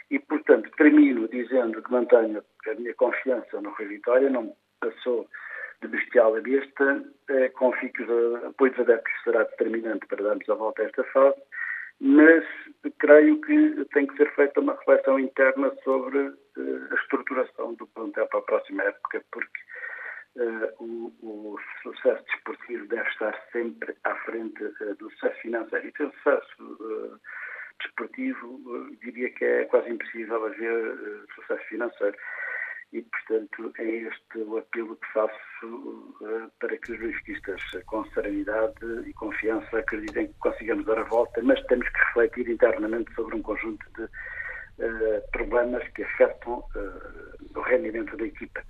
E 0.09 0.19
portanto 0.19 0.69
termino 0.77 1.27
dizendo 1.27 1.81
que 1.81 1.91
mantenho 1.91 2.43
a 2.67 2.73
minha 2.75 2.93
confiança 2.95 3.61
no 3.61 3.71
Rui 3.71 3.87
Vitória, 3.87 4.29
não 4.29 4.55
passou 4.79 5.27
de 5.81 5.87
bestial 5.89 6.35
a 6.35 6.41
besta, 6.41 7.03
eh, 7.29 7.49
confio 7.49 7.91
que 7.93 8.03
o 8.03 8.47
apoio 8.47 8.71
dos 8.71 8.79
adeptos 8.81 9.13
será 9.23 9.43
determinante 9.43 10.07
para 10.07 10.23
darmos 10.23 10.49
a 10.49 10.55
volta 10.55 10.81
a 10.81 10.85
esta 10.85 11.03
fase 11.05 11.39
mas 11.99 12.43
creio 12.99 13.39
que 13.41 13.85
tem 13.93 14.07
que 14.07 14.15
ser 14.17 14.33
feita 14.35 14.59
uma 14.59 14.73
reflexão 14.73 15.19
interna 15.19 15.73
sobre 15.83 16.17
uh, 16.19 16.87
a 16.91 16.95
estruturação 16.95 17.73
do 17.73 17.87
plantel 17.87 18.27
para 18.27 18.39
a 18.39 18.43
próxima 18.43 18.83
época, 18.83 19.23
porque 19.31 19.59
uh, 20.35 20.83
o, 20.83 21.13
o, 21.21 21.59
sucesso 21.81 22.23
desportivo 22.25 22.87
deve 22.87 23.09
estar 23.09 23.35
sempre 23.51 23.95
à 24.03 24.15
frente 24.17 24.63
uh, 24.63 24.95
do 24.95 25.09
sucesso 25.11 25.41
financeiro. 25.41 25.87
E 25.87 25.93
sem 25.97 26.11
sucesso 26.11 27.19
desportivo, 27.79 28.89
diria 29.01 29.29
que 29.31 29.45
é 29.45 29.65
quase 29.65 29.89
impossível 29.89 30.45
haver 30.45 30.97
sucesso 31.35 31.63
financeiro 31.65 32.17
e, 32.93 33.01
portanto, 33.01 33.73
é 33.79 33.83
este 33.83 34.37
o 34.39 34.57
apelo 34.57 34.95
que 34.95 35.13
faço 35.13 35.65
uh, 35.65 36.49
para 36.59 36.77
que 36.77 36.93
os 36.93 36.99
benfiquistas, 36.99 37.61
com 37.85 38.05
serenidade 38.11 38.75
e 39.05 39.13
confiança, 39.13 39.79
acreditem 39.79 40.27
que 40.27 40.39
consigamos 40.39 40.85
dar 40.85 40.99
a 40.99 41.03
volta, 41.03 41.41
mas 41.43 41.61
temos 41.65 41.87
que 41.89 41.99
refletir 41.99 42.49
internamente 42.49 43.13
sobre 43.13 43.35
um 43.35 43.41
conjunto 43.41 43.85
de 43.97 44.03
uh, 44.03 45.31
problemas 45.31 45.87
que 45.89 46.03
afetam 46.03 46.59
uh, 46.59 47.59
o 47.59 47.61
rendimento 47.61 48.15
da 48.15 48.25
equipa 48.25 48.63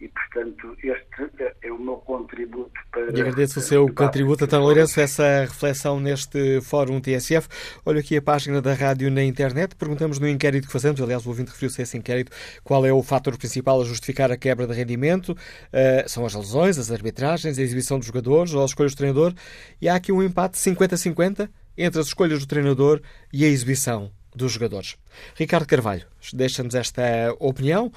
e, 0.00 0.08
portanto, 0.08 0.76
este 0.82 1.52
é 1.62 1.70
o 1.70 1.78
meu 1.78 1.96
contributo 1.96 2.72
para. 2.90 3.16
E 3.16 3.20
agradeço 3.20 3.58
o 3.58 3.62
seu 3.62 3.92
contributo, 3.92 4.44
António 4.44 4.66
Lourenço, 4.66 5.00
essa 5.00 5.42
reflexão 5.42 6.00
neste 6.00 6.60
Fórum 6.60 7.00
TSF. 7.00 7.48
Olho 7.84 8.00
aqui 8.00 8.16
a 8.16 8.22
página 8.22 8.60
da 8.60 8.74
rádio 8.74 9.10
na 9.10 9.22
internet. 9.22 9.76
Perguntamos 9.76 10.18
no 10.18 10.28
inquérito 10.28 10.66
que 10.66 10.72
fazemos, 10.72 11.00
aliás, 11.00 11.24
o 11.24 11.28
ouvinte 11.28 11.50
referiu-se 11.50 11.80
a 11.80 11.84
esse 11.84 11.96
inquérito, 11.96 12.32
qual 12.64 12.84
é 12.84 12.92
o 12.92 13.02
fator 13.02 13.36
principal 13.36 13.80
a 13.80 13.84
justificar 13.84 14.30
a 14.32 14.36
quebra 14.36 14.66
de 14.66 14.74
rendimento. 14.74 15.30
Uh, 15.30 16.08
são 16.08 16.26
as 16.26 16.34
lesões, 16.34 16.78
as 16.78 16.90
arbitragens, 16.90 17.58
a 17.58 17.62
exibição 17.62 17.98
dos 17.98 18.06
jogadores 18.06 18.54
ou 18.54 18.64
as 18.64 18.70
escolhas 18.70 18.94
do 18.94 18.98
treinador. 18.98 19.32
E 19.80 19.88
há 19.88 19.94
aqui 19.94 20.10
um 20.10 20.22
empate 20.22 20.58
50-50 20.58 21.48
entre 21.76 22.00
as 22.00 22.08
escolhas 22.08 22.40
do 22.40 22.46
treinador 22.46 23.00
e 23.32 23.44
a 23.44 23.48
exibição 23.48 24.10
dos 24.34 24.52
jogadores. 24.52 24.96
Ricardo 25.36 25.66
Carvalho, 25.66 26.06
deixa-nos 26.32 26.74
esta 26.74 27.02
opinião. 27.38 27.92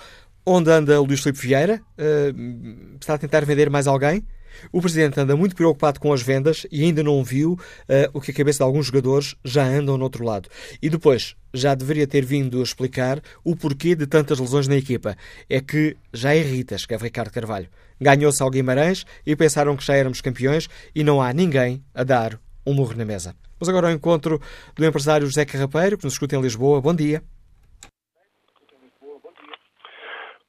Onde 0.48 0.70
anda 0.70 1.02
o 1.02 1.06
Luís 1.06 1.22
Filipe 1.22 1.40
Vieira? 1.40 1.82
Uh, 1.98 2.98
está 3.00 3.16
a 3.16 3.18
tentar 3.18 3.44
vender 3.46 3.68
mais 3.68 3.88
alguém? 3.88 4.24
O 4.72 4.80
Presidente 4.80 5.20
anda 5.20 5.36
muito 5.36 5.56
preocupado 5.56 6.00
com 6.00 6.14
as 6.14 6.22
vendas 6.22 6.68
e 6.72 6.84
ainda 6.84 7.02
não 7.02 7.24
viu 7.24 7.54
uh, 7.54 7.58
o 8.14 8.22
que 8.22 8.30
a 8.30 8.34
cabeça 8.34 8.58
de 8.58 8.64
alguns 8.64 8.86
jogadores 8.86 9.36
já 9.44 9.64
andam 9.66 9.98
no 9.98 10.04
outro 10.04 10.24
lado. 10.24 10.48
E 10.80 10.88
depois, 10.88 11.36
já 11.52 11.74
deveria 11.74 12.06
ter 12.06 12.24
vindo 12.24 12.62
explicar 12.62 13.22
o 13.44 13.56
porquê 13.56 13.96
de 13.96 14.06
tantas 14.06 14.40
lesões 14.40 14.68
na 14.68 14.76
equipa. 14.76 15.18
É 15.50 15.60
que 15.60 15.98
já 16.14 16.36
irrita, 16.36 16.76
escreve 16.76 17.06
Ricardo 17.06 17.32
Carvalho. 17.32 17.68
Ganhou-se 18.00 18.44
ao 18.44 18.52
Guimarães 18.52 19.04
e 19.26 19.36
pensaram 19.36 19.76
que 19.76 19.84
já 19.84 19.96
éramos 19.96 20.22
campeões 20.22 20.70
e 20.94 21.04
não 21.04 21.24
há 21.24 21.34
ninguém 21.34 21.84
a 21.92 22.04
dar 22.04 22.40
um 22.64 22.74
murro 22.76 22.96
na 22.96 23.04
mesa. 23.04 23.36
Mas 23.60 23.68
agora 23.68 23.88
ao 23.88 23.94
encontro 23.94 24.40
do 24.76 24.86
empresário 24.86 25.26
José 25.26 25.44
Carrapeiro, 25.44 25.98
que 25.98 26.04
nos 26.04 26.14
escuta 26.14 26.36
em 26.36 26.42
Lisboa. 26.42 26.80
Bom 26.80 26.94
dia. 26.94 27.24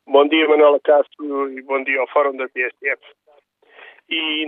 Bom 0.09 0.29
dia, 0.29 0.47
Manuela 0.47 0.79
Castro, 0.85 1.51
e 1.51 1.61
bom 1.63 1.83
dia 1.83 2.01
ao 2.01 2.07
Fórum 2.07 2.37
da 2.37 2.49
PSF. 2.49 3.03
E 4.09 4.47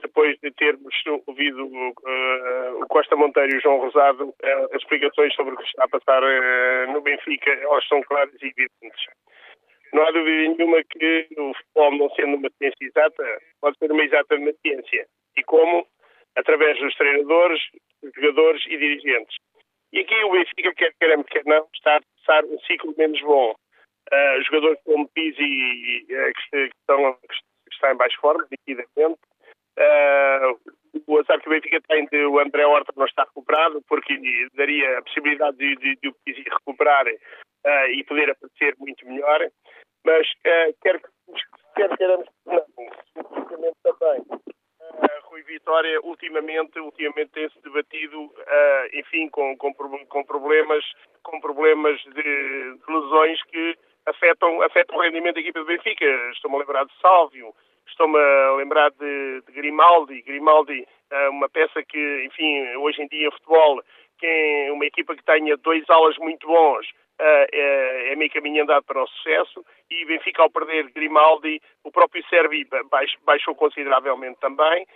depois 0.00 0.34
de 0.42 0.50
termos 0.52 0.94
ouvido 1.26 1.66
uh, 1.66 2.82
o 2.82 2.86
Costa 2.88 3.14
Monteiro 3.16 3.52
e 3.52 3.58
o 3.58 3.60
João 3.60 3.80
Rosado, 3.80 4.28
uh, 4.28 4.64
as 4.72 4.80
explicações 4.80 5.34
sobre 5.34 5.52
o 5.52 5.58
que 5.58 5.62
está 5.62 5.84
a 5.84 5.88
passar 5.88 6.22
uh, 6.22 6.90
no 6.90 7.02
Benfica, 7.02 7.50
elas 7.50 7.86
são 7.86 8.00
claras 8.04 8.32
e 8.40 8.46
evidentes. 8.46 9.04
Não 9.92 10.02
há 10.04 10.10
dúvida 10.10 10.48
nenhuma 10.48 10.82
que 10.84 11.28
o 11.36 11.52
futebol, 11.52 11.98
não 11.98 12.10
sendo 12.14 12.36
uma 12.38 12.50
ciência 12.56 12.86
exata, 12.86 13.38
pode 13.60 13.76
ser 13.76 13.92
uma 13.92 14.04
exata 14.04 14.36
ciência. 14.64 15.06
E 15.36 15.44
como? 15.44 15.86
Através 16.34 16.78
dos 16.78 16.94
treinadores, 16.96 17.60
jogadores 18.02 18.64
e 18.68 18.78
dirigentes. 18.78 19.36
E 19.92 20.00
aqui 20.00 20.14
o 20.24 20.30
Benfica, 20.30 20.74
quer 20.74 20.94
queremos, 20.98 21.26
quer 21.26 21.44
não, 21.44 21.68
está 21.74 21.98
a 21.98 22.00
passar 22.00 22.44
um 22.46 22.58
ciclo 22.60 22.94
menos 22.96 23.20
bom 23.20 23.54
Uh, 24.12 24.42
jogadores 24.44 24.78
como 24.84 25.08
Pizzi, 25.08 25.42
uh, 25.42 26.32
que, 26.34 26.68
que, 26.68 26.76
estão, 26.80 27.12
que 27.14 27.74
está 27.74 27.92
em 27.92 27.96
baixo 27.96 28.20
forma, 28.20 28.46
liquidamente. 28.50 29.18
Uh, 29.78 30.58
o 31.06 31.18
azar 31.18 31.40
que 31.40 31.48
o 31.48 31.50
Benfica 31.50 31.80
tem 31.82 32.06
de 32.06 32.24
o 32.24 32.38
André 32.38 32.64
Horta 32.64 32.92
não 32.96 33.04
estar 33.04 33.24
recuperado, 33.24 33.82
porque 33.86 34.18
daria 34.54 34.98
a 34.98 35.02
possibilidade 35.02 35.56
de, 35.58 35.76
de, 35.76 35.96
de 35.96 36.08
o 36.08 36.14
Pizzi 36.24 36.42
recuperar 36.48 37.06
uh, 37.06 37.86
e 37.90 38.02
poder 38.04 38.30
aparecer 38.30 38.74
muito 38.78 39.06
melhor. 39.06 39.50
Mas 40.04 40.26
uh, 40.30 40.74
quer, 40.82 41.00
quer 41.74 41.96
queremos 41.96 42.26
não, 42.46 42.64
também. 43.82 44.24
Rui 45.24 45.42
Vitória 45.42 46.00
ultimamente, 46.02 46.78
ultimamente 46.78 47.32
tem-se 47.32 47.60
debatido, 47.60 48.32
enfim, 48.94 49.28
com, 49.28 49.54
com, 49.58 49.74
com, 49.74 50.24
problemas, 50.24 50.84
com 51.22 51.40
problemas 51.40 52.00
de, 52.00 52.22
de 52.78 52.84
lesões 52.88 53.42
que 53.42 53.76
afetam, 54.06 54.62
afetam 54.62 54.96
o 54.96 55.02
rendimento 55.02 55.34
da 55.34 55.40
equipa 55.40 55.60
do 55.60 55.66
Benfica. 55.66 56.04
Estou-me 56.32 56.56
a 56.56 56.60
lembrar 56.60 56.84
de 56.84 56.92
Sálvio, 57.00 57.54
estou-me 57.86 58.18
a 58.18 58.52
lembrar 58.56 58.90
de, 58.92 59.42
de 59.46 59.52
Grimaldi. 59.52 60.22
Grimaldi, 60.22 60.86
é 61.10 61.28
uma 61.28 61.48
peça 61.48 61.82
que, 61.82 62.24
enfim, 62.24 62.76
hoje 62.76 63.02
em 63.02 63.08
dia 63.08 63.30
futebol, 63.32 63.82
que 64.18 64.26
é 64.26 64.72
uma 64.72 64.86
equipa 64.86 65.14
que 65.14 65.24
tenha 65.24 65.56
dois 65.56 65.88
alas 65.90 66.16
muito 66.18 66.46
bons, 66.46 66.86
é, 67.18 67.46
é, 67.52 68.12
é 68.12 68.16
meio 68.16 68.30
caminho 68.30 68.62
andado 68.62 68.84
para 68.84 69.02
o 69.02 69.06
sucesso 69.06 69.64
e 69.90 70.04
Benfica 70.04 70.42
ao 70.42 70.50
perder 70.50 70.90
Grimaldi, 70.90 71.60
o 71.82 71.90
próprio 71.90 72.24
Servi 72.28 72.66
baixou 73.24 73.54
consideravelmente 73.54 74.38
também. 74.40 74.86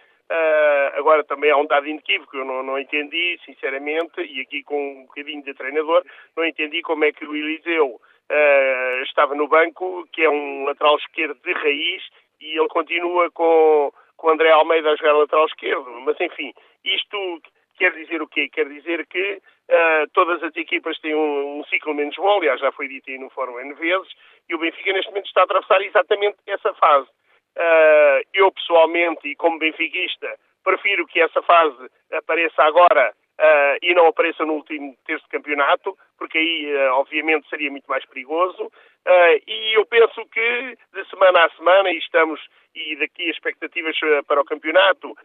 Agora 0.95 1.25
também 1.25 1.51
há 1.51 1.57
um 1.57 1.67
dado 1.67 1.89
inequívoco, 1.89 2.37
eu 2.37 2.45
não, 2.45 2.63
não, 2.63 2.79
entendi, 2.79 3.41
sinceramente, 3.45 4.21
e 4.21 4.41
aqui 4.43 4.63
com 4.63 5.01
um 5.01 5.03
bocadinho 5.07 5.43
de 5.43 5.55
treinador, 5.55 6.05
não 6.37 6.45
entendi 6.45 6.83
como 6.83 7.05
é 7.05 7.11
que 7.13 7.25
o 7.25 7.35
Eliseu 7.35 8.01
uh, 8.31 9.03
estava 9.03 9.35
no 9.35 9.49
banco, 9.49 10.07
que 10.12 10.22
é 10.22 10.31
um 10.31 10.64
lateral 10.64 10.97
esquerdo 10.97 11.39
de 11.43 11.53
raiz, 11.53 12.03
e 12.41 12.59
ele 12.59 12.68
continua 12.68 13.31
com, 13.33 13.93
com 14.16 14.31
André 14.31 14.51
Almeida 14.51 14.91
a 14.91 14.97
jogar 14.97 15.12
lateral 15.12 15.47
esquerdo. 15.47 15.91
Mas, 16.03 16.18
enfim, 16.20 16.53
isto 16.85 17.43
quer 17.76 17.93
dizer 17.93 18.22
o 18.22 18.28
quê? 18.28 18.49
Quer 18.49 18.68
dizer 18.68 19.07
que 19.07 19.35
uh, 19.35 20.11
todas 20.12 20.43
as 20.43 20.55
equipas 20.57 20.99
têm 21.01 21.14
um, 21.14 21.61
um, 21.61 21.64
ciclo 21.64 21.95
menos 21.95 22.16
bom, 22.16 22.37
aliás, 22.39 22.61
já 22.61 22.70
foi 22.72 22.89
dito 22.89 23.11
aí 23.11 23.18
no 23.18 23.31
Fórum 23.31 23.59
N 23.59 23.74
vezes, 23.74 24.09
e 24.49 24.55
o 24.55 24.59
Benfica 24.59 24.93
neste 24.93 25.11
momento 25.11 25.26
está 25.26 25.43
a 25.43 25.45
atravessar 25.45 25.83
exatamente 25.83 26.37
essa 26.47 26.72
fase. 26.74 27.09
Uh, 27.57 28.22
eu, 28.33 28.53
pessoalmente, 28.53 29.28
e 29.28 29.35
como 29.35 29.59
benfiquista, 29.59 30.39
prefiro 30.62 31.07
que 31.07 31.20
essa 31.20 31.43
fase 31.43 31.91
apareça 32.12 32.62
agora 32.62 33.12
uh, 33.12 33.78
e 33.83 33.95
não 33.95 34.07
apareça 34.07 34.45
no 34.45 34.55
último 34.55 34.97
terço 35.05 35.24
de 35.24 35.31
campeonato, 35.31 35.97
porque 36.21 36.37
aí, 36.37 36.77
uh, 36.77 36.93
obviamente, 36.97 37.49
seria 37.49 37.71
muito 37.71 37.87
mais 37.87 38.05
perigoso. 38.05 38.64
Uh, 38.64 39.41
e 39.47 39.73
eu 39.75 39.87
penso 39.87 40.23
que, 40.27 40.77
de 40.93 41.09
semana 41.09 41.47
a 41.47 41.51
semana, 41.57 41.91
e 41.91 41.97
estamos, 41.97 42.39
e 42.75 42.95
daqui 42.97 43.31
as 43.31 43.37
expectativas 43.37 43.97
para 44.27 44.43
o 44.43 44.45
campeonato, 44.45 45.16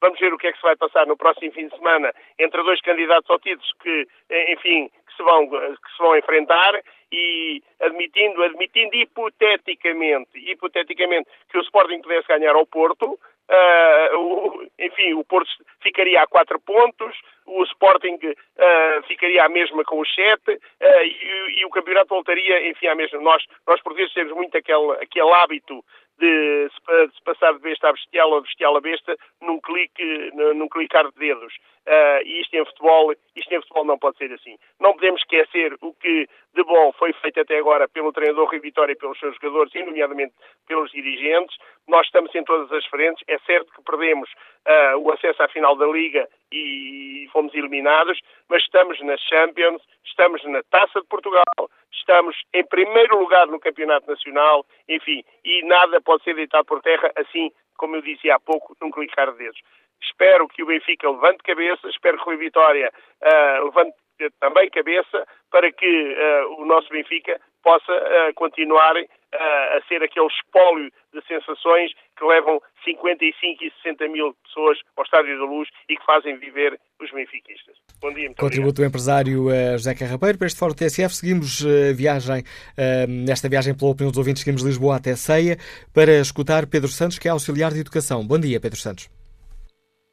vamos 0.00 0.18
ver 0.18 0.34
o 0.34 0.36
que 0.36 0.48
é 0.48 0.52
que 0.52 0.58
se 0.58 0.64
vai 0.64 0.76
passar 0.76 1.06
no 1.06 1.16
próximo 1.16 1.52
fim 1.52 1.68
de 1.68 1.76
semana 1.76 2.12
entre 2.38 2.62
dois 2.62 2.80
candidatos 2.82 3.30
ao 3.30 3.38
título 3.38 3.62
que, 3.80 4.06
enfim, 4.48 4.90
que 5.06 5.16
se 5.16 5.22
vão, 5.22 5.48
que 5.48 5.92
se 5.96 5.98
vão 5.98 6.16
enfrentar 6.16 6.82
e 7.10 7.62
admitindo, 7.80 8.42
admitindo 8.42 8.96
hipoteticamente, 8.96 10.30
hipoteticamente 10.34 11.30
que 11.50 11.58
o 11.58 11.62
Sporting 11.62 12.02
pudesse 12.02 12.28
ganhar 12.28 12.54
ao 12.54 12.66
Porto, 12.66 13.18
Uh, 13.50 14.18
o, 14.18 14.66
enfim, 14.78 15.14
o 15.14 15.24
Porto 15.24 15.50
ficaria 15.82 16.22
a 16.22 16.26
quatro 16.26 16.60
pontos, 16.60 17.14
o 17.44 17.62
Sporting 17.64 18.14
uh, 18.14 19.02
ficaria 19.06 19.44
à 19.44 19.48
mesma 19.48 19.84
com 19.84 20.00
os 20.00 20.14
sete 20.14 20.52
uh, 20.52 21.02
e, 21.02 21.60
e, 21.60 21.64
o 21.66 21.70
campeonato 21.70 22.08
voltaria, 22.08 22.68
enfim, 22.68 22.86
à 22.86 22.94
mesma. 22.94 23.20
Nós, 23.20 23.44
nós 23.66 23.82
portugueses 23.82 24.14
temos 24.14 24.32
muito 24.32 24.56
aquele, 24.56 24.92
aquele 24.92 25.32
hábito 25.32 25.84
de, 26.18 26.70
se 26.70 27.22
passar 27.24 27.52
de 27.54 27.60
besta 27.60 27.88
a 27.88 27.92
bestial 27.92 28.30
ou 28.30 28.42
bestial 28.42 28.76
a 28.76 28.80
besta 28.80 29.16
num 29.40 29.60
clique, 29.60 30.30
num 30.34 30.68
clicar 30.68 31.10
de 31.10 31.18
dedos. 31.18 31.54
Uh, 31.84 32.22
e 32.24 32.40
isto 32.40 32.54
em 32.54 32.64
futebol, 32.64 33.12
isto 33.34 33.52
em 33.52 33.60
futebol 33.60 33.84
não 33.84 33.98
pode 33.98 34.16
ser 34.18 34.32
assim. 34.32 34.56
Não 34.78 34.94
podemos 34.94 35.20
esquecer 35.20 35.76
o 35.80 35.92
que 35.94 36.28
de 36.54 36.62
bom 36.64 36.92
foi 36.92 37.12
feito 37.14 37.40
até 37.40 37.58
agora 37.58 37.88
pelo 37.88 38.12
treinador 38.12 38.48
Rui 38.48 38.60
Vitória 38.60 38.92
e 38.92 38.96
pelos 38.96 39.18
seus 39.18 39.34
jogadores, 39.36 39.74
e 39.74 39.82
nomeadamente 39.82 40.34
pelos 40.66 40.90
dirigentes. 40.90 41.56
Nós 41.88 42.06
estamos 42.06 42.34
em 42.34 42.44
todas 42.44 42.70
as 42.72 42.84
frentes. 42.86 43.24
É 43.26 43.38
certo 43.40 43.72
que 43.72 43.82
perdemos 43.82 44.28
uh, 44.30 44.98
o 44.98 45.10
acesso 45.12 45.42
à 45.42 45.48
final 45.48 45.76
da 45.76 45.86
Liga 45.86 46.28
e 46.52 47.28
fomos 47.32 47.54
eliminados, 47.54 48.20
mas 48.48 48.62
estamos 48.62 49.00
na 49.00 49.16
Champions, 49.16 49.82
estamos 50.04 50.44
na 50.44 50.62
Taça 50.64 51.00
de 51.00 51.06
Portugal, 51.06 51.44
estamos 51.92 52.36
em 52.52 52.64
primeiro 52.66 53.18
lugar 53.18 53.46
no 53.46 53.58
Campeonato 53.58 54.10
Nacional, 54.10 54.66
enfim, 54.88 55.24
e 55.44 55.64
nada 55.64 56.00
pode 56.00 56.22
ser 56.24 56.34
deitado 56.34 56.66
por 56.66 56.82
terra 56.82 57.10
assim, 57.16 57.50
como 57.76 57.96
eu 57.96 58.02
disse 58.02 58.30
há 58.30 58.38
pouco, 58.38 58.76
num 58.80 58.90
clicar 58.90 59.32
de 59.32 59.38
dedos. 59.38 59.60
Espero 60.02 60.48
que 60.48 60.62
o 60.62 60.66
Benfica 60.66 61.10
levante 61.10 61.42
cabeça, 61.42 61.88
espero 61.88 62.22
que 62.22 62.30
o 62.30 62.36
Vitória 62.36 62.92
uh, 63.22 63.64
levante 63.64 63.96
também 64.40 64.70
cabeça 64.70 65.26
para 65.50 65.70
que 65.72 65.86
uh, 65.86 66.60
o 66.60 66.64
nosso 66.64 66.88
Benfica 66.90 67.40
possa 67.62 67.92
uh, 67.92 68.34
continuar 68.34 68.96
a 69.34 69.80
ser 69.88 70.02
aquele 70.02 70.26
espólio 70.26 70.90
de 71.12 71.26
sensações 71.26 71.90
que 72.18 72.24
levam 72.24 72.60
55 72.84 73.64
e 73.64 73.72
60 73.82 74.08
mil 74.08 74.34
pessoas 74.44 74.78
ao 74.96 75.04
Estádio 75.04 75.38
da 75.38 75.44
Luz 75.44 75.68
e 75.88 75.96
que 75.96 76.04
fazem 76.04 76.36
viver 76.36 76.78
os 77.00 77.10
benfiquistas. 77.10 77.76
Bom 78.00 78.12
dia, 78.12 78.26
muito 78.26 78.40
Contributo 78.40 78.82
o 78.82 78.84
empresário 78.84 79.46
uh, 79.46 79.72
José 79.72 79.94
Carrapeiro 79.94 80.38
para 80.38 80.46
este 80.46 80.58
Fórum 80.58 80.74
TSF. 80.74 81.14
Seguimos 81.14 81.64
a 81.64 81.68
uh, 81.68 81.94
viagem, 81.94 82.40
uh, 82.40 83.06
nesta 83.08 83.48
viagem 83.48 83.76
pela 83.76 83.90
opinião 83.90 84.10
dos 84.10 84.18
ouvintes, 84.18 84.42
seguimos 84.42 84.62
Lisboa 84.62 84.96
até 84.96 85.16
Ceia 85.16 85.56
para 85.94 86.20
escutar 86.20 86.66
Pedro 86.66 86.88
Santos, 86.88 87.18
que 87.18 87.28
é 87.28 87.30
auxiliar 87.30 87.72
de 87.72 87.80
educação. 87.80 88.26
Bom 88.26 88.38
dia, 88.38 88.60
Pedro 88.60 88.78
Santos. 88.78 89.08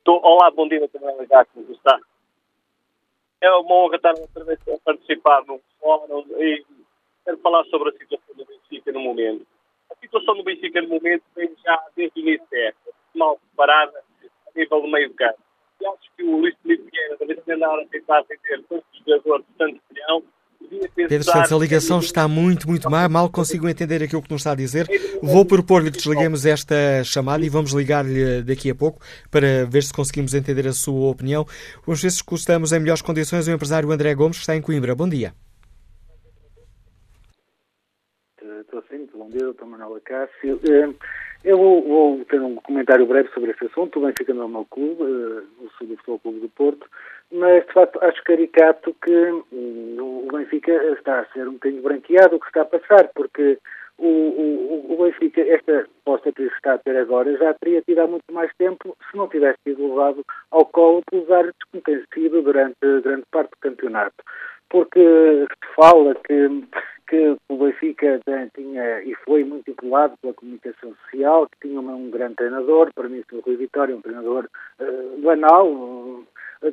Olá, 0.07 0.49
bom 0.49 0.68
dia, 0.68 0.88
também, 0.89 1.16
como 1.53 1.72
está? 1.72 1.99
É 3.42 3.50
uma 3.52 3.74
honra 3.74 3.96
estar 3.96 4.14
outra 4.20 4.44
vez 4.44 4.60
a 4.68 4.78
participar 4.84 5.46
no 5.46 5.62
fórum 5.80 6.26
e 6.38 6.66
quero 7.24 7.38
falar 7.38 7.64
sobre 7.66 7.90
a 7.90 7.94
situação 7.94 8.36
do 8.36 8.46
Benfica 8.46 8.92
no 8.92 9.00
momento. 9.00 9.48
A 9.90 9.96
situação 9.96 10.36
do 10.36 10.44
Benfica 10.44 10.82
no 10.82 10.90
momento 10.90 11.24
vem 11.36 11.56
já 11.64 11.82
desde 11.96 12.20
o 12.20 12.22
início 12.22 12.46
da 12.52 12.58
época, 12.58 12.92
mal 13.16 13.38
preparada 13.38 14.04
a 14.48 14.60
nível 14.60 14.82
do 14.82 14.88
meio 14.90 15.14
campo. 15.14 15.40
E 15.80 15.88
acho 15.88 16.12
que 16.18 16.24
o 16.24 16.38
Luís 16.38 16.56
Felipe 16.62 16.90
Vieira 16.92 17.18
deve 17.18 17.54
andar 17.54 17.80
a 17.80 17.86
tentar 17.86 18.20
atender 18.20 18.66
os 18.70 18.84
jogadores 19.06 19.46
de 19.48 19.58
Santo 19.58 19.82
Milhão 19.90 20.24
Pedro 20.95 21.24
Santos, 21.24 21.51
a 21.51 21.57
ligação 21.57 21.99
está 21.99 22.28
muito, 22.28 22.68
muito 22.68 22.89
má, 22.89 23.07
mal 23.07 23.30
consigo 23.30 23.68
entender 23.68 24.03
aquilo 24.03 24.22
que 24.22 24.30
nos 24.30 24.41
está 24.41 24.51
a 24.51 24.55
dizer. 24.55 24.88
Vou 25.22 25.45
propor-lhe 25.45 25.89
que 25.89 25.97
desliguemos 25.97 26.45
esta 26.45 27.03
chamada 27.03 27.43
e 27.43 27.49
vamos 27.49 27.72
ligar-lhe 27.72 28.43
daqui 28.43 28.70
a 28.70 28.76
pouco 28.76 29.01
para 29.32 29.66
ver 29.66 29.84
se 29.84 29.93
conseguimos 29.93 30.34
entender 30.34 30.68
a 30.68 30.74
sua 30.74 31.10
opinião. 31.10 31.45
Vamos 31.86 32.01
ver 32.01 32.12
se 32.12 32.18
escutamos 32.18 32.72
em 32.72 32.80
melhores 32.80 33.01
condições 33.01 33.47
o 33.47 33.51
empresário 33.51 33.91
André 33.91 34.14
Gomes, 34.14 34.38
que 34.38 34.41
está 34.41 34.55
em 34.55 34.62
Coimbra. 34.62 34.93
Bom 34.93 35.07
dia. 35.07 35.34
Estou 38.41 38.84
sim, 38.89 39.07
bom 39.14 39.30
dia, 39.30 39.39
doutor 39.39 39.66
Manuel 39.66 39.99
Cássio. 40.01 40.60
Eu 41.44 41.58
vou, 41.58 41.82
vou, 41.84 42.26
ter 42.26 42.42
um 42.42 42.56
comentário 42.56 43.06
breve 43.06 43.30
sobre 43.30 43.52
este 43.52 43.66
assunto. 43.66 44.00
O 44.00 44.06
Benfica 44.06 44.34
não 44.34 44.44
é 44.44 44.46
o 44.46 44.50
meu 44.50 44.66
clube, 44.66 45.02
o 45.04 45.70
Sul 45.78 45.88
do 45.88 45.96
Futebol 45.98 46.20
Clube 46.20 46.40
do 46.40 46.50
Porto 46.50 46.86
mas 47.32 47.66
de 47.66 47.74
facto 47.74 48.00
acho 48.04 48.24
caricato 48.24 48.96
que 49.04 49.44
hum, 49.52 50.26
o 50.28 50.28
Benfica 50.32 50.72
está 50.94 51.20
a 51.20 51.26
ser 51.26 51.48
um 51.48 51.54
bocadinho 51.54 51.82
branqueado 51.82 52.36
o 52.36 52.40
que 52.40 52.48
está 52.48 52.62
a 52.62 52.66
passar, 52.66 53.10
porque 53.14 53.60
o, 53.98 54.08
o, 54.08 54.94
o 54.94 55.04
Benfica, 55.04 55.42
esta 55.42 55.80
resposta 55.80 56.32
que 56.32 56.44
está 56.44 56.74
a 56.74 56.78
ter 56.78 56.96
agora, 56.98 57.38
já 57.38 57.54
teria 57.56 57.82
tido 57.82 58.00
há 58.00 58.08
muito 58.08 58.32
mais 58.32 58.52
tempo 58.58 58.98
se 59.10 59.18
não 59.18 59.28
tivesse 59.28 59.60
sido 59.64 59.90
levado 59.90 60.26
ao 60.52 60.66
colo 60.66 61.04
pelos 61.10 61.30
árbitros 61.30 61.70
como 61.72 61.84
tem 61.84 62.04
sido 62.14 62.42
durante 62.42 62.78
grande 63.04 63.26
parte 63.32 63.52
do 63.52 63.58
campeonato. 63.60 64.24
Porque 64.70 65.00
se 65.00 65.76
fala 65.76 66.16
que, 66.16 66.64
que 67.10 67.36
o 67.49 67.57
Benfica 67.57 68.22
tinha 68.53 69.01
e 69.01 69.16
foi 69.26 69.43
muito 69.43 69.70
empolado 69.70 70.16
pela 70.22 70.34
comunicação 70.34 70.93
social, 71.03 71.47
que 71.47 71.68
tinha 71.68 71.82
um 71.82 72.10
grande 72.12 72.36
treinador, 72.36 72.93
para 72.93 73.10
mim 73.10 73.24
o 73.32 73.39
Rui 73.39 73.57
Vitória, 73.57 73.95
um 73.95 74.01
treinador 74.01 74.47
uh, 74.80 75.22
banal, 75.22 76.24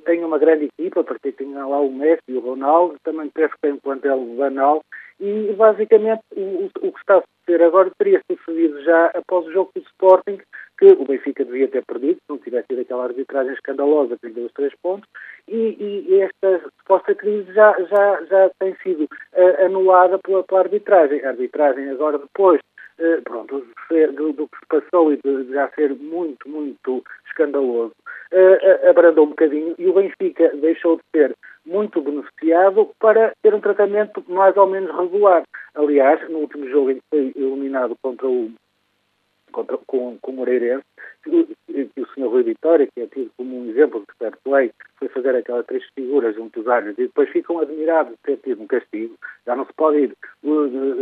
tem 0.05 0.23
uma 0.25 0.39
grande 0.39 0.67
equipa, 0.67 1.03
porque 1.03 1.33
tem 1.33 1.55
lá 1.55 1.81
o 1.81 1.91
Messi 1.91 2.23
e 2.29 2.35
o 2.35 2.41
Ronaldo, 2.41 2.97
também 3.03 3.31
penso 3.31 3.55
que 3.55 3.61
tem 3.63 3.73
um 3.73 3.79
plantel 3.79 4.21
banal, 4.37 4.85
e 5.19 5.53
basicamente 5.55 6.23
o, 6.37 6.67
o 6.83 6.93
que 6.93 6.99
está 6.99 7.17
a 7.17 7.23
suceder 7.23 7.67
agora 7.67 7.91
teria 7.97 8.21
sucedido 8.31 8.83
já 8.83 9.07
após 9.15 9.47
o 9.47 9.53
jogo 9.53 9.71
do 9.75 9.81
Sporting, 9.83 10.39
que 10.79 10.87
o 10.87 11.05
Benfica 11.07 11.45
devia 11.45 11.69
ter 11.69 11.85
perdido, 11.87 12.17
se 12.17 12.29
não 12.29 12.39
tivesse 12.39 12.69
tido 12.69 12.83
aquela 12.83 13.05
arbitragem 13.05 13.55
escandalosa 13.55 14.19
que 14.19 14.29
deu 14.29 14.47
os 14.47 14.53
três 14.53 14.75
pontos, 14.83 15.09
e, 15.49 16.05
e 16.09 16.21
esta 16.21 16.69
suposta 16.87 17.15
crise 17.15 17.53
já, 17.53 17.75
já, 17.91 18.25
já 18.25 18.51
tem 18.61 18.75
sido 18.83 19.05
uh, 19.05 19.65
anulada 19.65 20.19
pela, 20.21 20.45
pela 20.45 20.61
arbitragem. 20.61 21.25
A 21.25 21.31
arbitragem 21.31 21.91
agora 21.91 22.19
depois 22.19 22.61
Uh, 22.99 23.21
pronto, 23.25 23.63
do, 24.15 24.33
do, 24.33 24.49
que 24.49 24.59
se 24.59 24.67
passou 24.71 25.13
e 25.13 25.19
de, 25.23 25.45
de 25.45 25.53
já 25.53 25.69
ser 25.73 25.95
muito, 25.97 26.49
muito 26.49 27.05
escandaloso, 27.27 27.93
uh, 28.33 28.89
abrandou 28.89 29.27
um 29.27 29.29
bocadinho 29.29 29.75
e 29.79 29.87
o 29.87 29.93
Benfica 29.93 30.49
deixou 30.57 30.97
de 30.97 31.03
ser 31.15 31.35
muito 31.67 32.01
beneficiado 32.01 32.89
para 32.99 33.35
ter 33.43 33.53
um 33.53 33.61
tratamento 33.61 34.25
mais 34.29 34.57
ou 34.57 34.67
menos 34.67 34.97
regular. 34.97 35.43
Aliás, 35.75 36.27
no 36.31 36.39
último 36.39 36.67
jogo 36.71 36.93
em 36.93 36.95
que 36.95 37.03
foi 37.11 37.33
eliminado 37.37 37.95
contra 38.01 38.27
o 38.27 38.51
contra, 39.57 39.79
com, 39.87 40.19
com 40.21 40.33
o 40.33 40.35
Moreirense, 40.35 40.85
que, 41.25 41.49
o 41.97 42.07
Sr. 42.09 42.29
Rui 42.29 42.43
Vitória, 42.43 42.87
que 42.95 43.01
é 43.01 43.07
tido 43.07 43.31
como 43.39 43.59
um 43.59 43.71
exemplo 43.71 44.01
de 44.01 44.19
fair 44.19 44.37
play, 44.45 44.71
foi 44.99 45.09
fazer 45.09 45.35
aquelas 45.35 45.65
três 45.67 45.83
figuras 45.95 46.35
junto 46.35 46.59
aos 46.61 46.69
árbitros 46.69 46.99
e 46.99 47.09
depois 47.09 47.31
ficam 47.31 47.59
admirados 47.59 48.13
de 48.13 48.19
ter 48.23 48.37
tido 48.39 48.63
um 48.63 48.67
castigo. 48.67 49.15
Já 49.47 49.57
não 49.57 49.65
se 49.65 49.73
pode 49.75 49.99
ir 49.99 50.17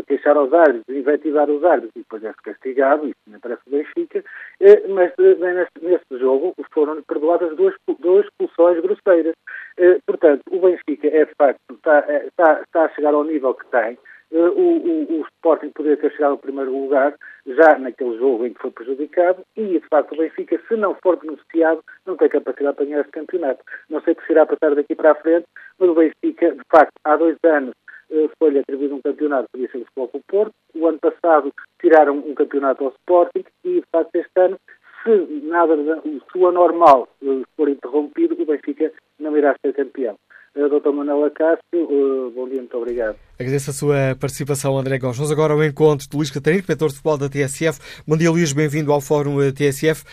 queixar 0.07 0.37
aos 0.37 0.53
árbitros, 0.53 0.97
invetivar 0.97 1.51
os 1.51 1.65
árbitros 1.65 1.93
e 1.97 1.99
depois 2.01 2.25
é-se 2.25 2.43
castigado, 2.43 3.07
isso 3.07 3.17
não 3.27 3.41
parece 3.41 3.63
o 3.67 3.71
Benfica, 3.71 4.21
uh, 4.21 4.95
mas 4.95 5.13
uh, 5.19 5.83
neste, 5.83 6.19
jogo 6.19 6.55
foram 6.73 7.03
perdoadas 7.03 7.57
duas, 7.57 7.75
duas 7.99 8.25
expulsões 8.25 8.81
grosseiras. 8.81 9.35
Uh, 9.79 10.01
portanto, 10.07 10.43
o 10.51 10.61
Benfica 10.61 11.09
é 11.09 11.25
de 11.25 11.35
facto, 11.37 11.61
está, 11.73 12.01
está, 12.25 12.61
está 12.63 12.85
a 12.85 12.89
chegar 12.91 13.15
ao 13.15 13.25
nível 13.25 13.55
que 13.55 13.67
tem, 13.67 13.99
o, 14.39 15.18
o, 15.18 15.20
o 15.20 15.26
Sporting 15.37 15.70
poderia 15.70 15.97
ter 15.97 16.11
chegado 16.12 16.32
ao 16.32 16.39
primeiro 16.39 16.72
lugar 16.72 17.14
já 17.47 17.78
naquele 17.78 18.18
jogo 18.18 18.47
em 18.47 18.53
que 18.53 18.61
foi 18.61 18.70
prejudicado 18.70 19.43
e, 19.57 19.78
de 19.78 19.89
facto, 19.89 20.12
o 20.12 20.18
Benfica, 20.18 20.61
se 20.66 20.76
não 20.76 20.97
for 21.03 21.16
beneficiado, 21.16 21.82
não 22.05 22.16
tem 22.16 22.28
capacidade 22.28 22.76
para 22.76 22.85
ganhar 22.85 23.01
esse 23.01 23.11
campeonato. 23.11 23.62
Não 23.89 24.01
sei 24.03 24.12
o 24.12 24.16
que 24.16 24.26
se 24.26 24.32
irá 24.32 24.45
passar 24.47 24.74
daqui 24.74 24.95
para 24.95 25.12
a 25.12 25.14
frente, 25.14 25.47
mas 25.78 25.89
o 25.89 25.95
Benfica, 25.95 26.53
de 26.53 26.62
facto, 26.70 26.95
há 27.05 27.16
dois 27.16 27.37
anos 27.45 27.74
eh, 28.11 28.28
foi-lhe 28.39 28.59
atribuído 28.59 28.97
um 28.97 29.03
campeonato, 29.03 29.49
podia 29.53 29.70
ser 29.70 29.78
o 29.78 29.85
Futebol 29.85 30.11
do 30.12 30.20
Porto. 30.26 30.55
O 30.74 30.87
ano 30.87 30.99
passado 30.99 31.53
tiraram 31.80 32.18
um 32.18 32.35
campeonato 32.35 32.85
ao 32.85 32.91
Sporting 32.91 33.45
e, 33.64 33.80
de 33.80 33.85
facto, 33.93 34.14
este 34.16 34.41
ano, 34.41 34.59
se 35.05 35.11
nada, 35.45 35.76
se 36.03 36.39
o 36.39 36.49
anormal 36.49 37.09
eh, 37.22 37.43
for 37.57 37.68
interrompido, 37.68 38.35
o 38.41 38.47
Benfica 38.47 38.93
não 39.18 39.37
irá 39.37 39.55
ser 39.61 39.72
campeão. 39.74 40.16
Dr. 40.55 40.91
Manuela 40.93 41.31
Cássio, 41.31 41.59
eh, 41.75 42.31
bom 42.35 42.49
dia, 42.49 42.59
muito 42.59 42.77
obrigado. 42.77 43.17
Agradeço 43.39 43.71
a 43.71 43.73
sua 43.73 44.17
participação, 44.19 44.79
André 44.79 44.99
Gomes. 44.99 45.17
Vamos 45.17 45.33
agora 45.33 45.53
ao 45.53 45.65
encontro 45.65 46.09
de 46.09 46.17
Luís 46.17 46.31
Catarino, 46.31 46.63
diretor 46.63 46.89
de 46.89 46.95
futebol 46.95 47.19
da 47.19 47.29
TSF. 47.29 47.81
Bom 48.07 48.17
dia, 48.17 48.31
Luís, 48.31 48.53
bem-vindo 48.53 48.93
ao 48.93 49.01
Fórum 49.01 49.43
eh, 49.43 49.51
TSF. 49.51 50.05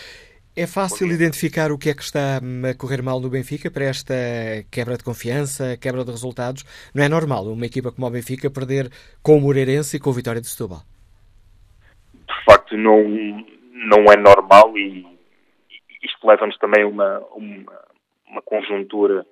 É 0.56 0.68
fácil 0.68 1.08
identificar 1.08 1.72
o 1.72 1.78
que 1.78 1.90
é 1.90 1.94
que 1.94 2.02
está 2.02 2.42
hum, 2.44 2.64
a 2.70 2.74
correr 2.74 3.02
mal 3.02 3.22
no 3.22 3.30
Benfica 3.30 3.70
para 3.72 3.86
esta 3.86 4.14
quebra 4.72 4.98
de 4.98 5.04
confiança, 5.04 5.78
quebra 5.78 6.04
de 6.04 6.12
resultados? 6.12 6.64
Não 6.94 7.04
é 7.04 7.08
normal 7.08 7.46
uma 7.46 7.66
equipa 7.66 7.92
como 7.92 8.08
o 8.08 8.10
Benfica 8.10 8.50
perder 8.50 8.90
com 9.24 9.38
o 9.38 9.42
Moreirense 9.42 9.98
e 9.98 10.00
com 10.00 10.10
o 10.10 10.14
Vitória 10.14 10.42
de 10.42 10.48
Setúbal? 10.48 10.82
De 12.14 12.46
facto, 12.46 12.62
facto 12.72 12.78
não, 12.78 13.04
não 13.04 14.12
é 14.12 14.18
normal 14.18 14.78
e 14.78 15.06
isto 16.04 16.28
leva-nos 16.28 16.58
também 16.58 16.84
a 16.84 16.88
uma, 16.88 17.20
uma, 17.36 17.80
uma 18.30 18.42
conjuntura 18.42 19.26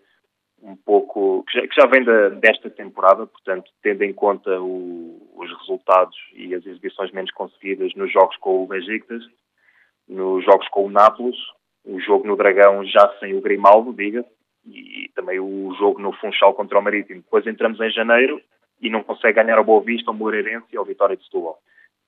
um 0.62 0.76
pouco 0.76 1.43
que 1.43 1.60
já, 1.60 1.68
que 1.68 1.76
já 1.76 1.88
vem 1.88 2.03
da, 2.03 2.30
desta 2.30 2.70
temporada, 2.70 3.26
portanto, 3.26 3.72
tendo 3.82 4.03
em 4.03 4.14
conta 4.14 4.60
o, 4.62 5.32
os 5.36 5.51
resultados 5.60 6.18
e 6.34 6.53
as 6.53 6.66
exibições 6.66 7.12
menos 7.12 7.32
conseguidas 7.32 7.93
nos 7.95 8.12
jogos 8.12 8.36
com 8.38 8.64
o 8.64 8.68
Besiktas, 8.68 9.24
nos 10.07 10.43
jogos 10.43 10.68
com 10.70 10.86
o 10.86 10.89
Nápoles, 10.89 11.38
o 11.86 11.99
jogo 11.99 12.28
no 12.28 12.36
Dragão 12.36 12.84
já 12.86 13.16
sem 13.20 13.36
o 13.36 13.41
Grimaldo, 13.41 13.93
diga 13.93 14.26
e 14.66 15.10
também 15.16 15.39
o 15.39 15.74
jogo 15.78 15.99
no 15.99 16.14
Funchal 16.14 16.53
contra 16.53 16.78
o 16.78 16.82
Marítimo. 16.82 17.22
Depois 17.22 17.45
entramos 17.47 17.80
em 17.80 17.89
janeiro 17.89 18.41
e 18.82 18.89
não 18.89 19.03
consegue 19.03 19.41
ganhar 19.41 19.57
ao 19.57 19.64
Boa 19.64 19.82
Vista, 19.82 20.12
ao 20.12 20.16
Moreirense 20.16 20.68
e 20.72 20.78
ao 20.78 20.86
Vitória 20.86 21.16
de 21.16 21.24
Setúbal. 21.24 21.57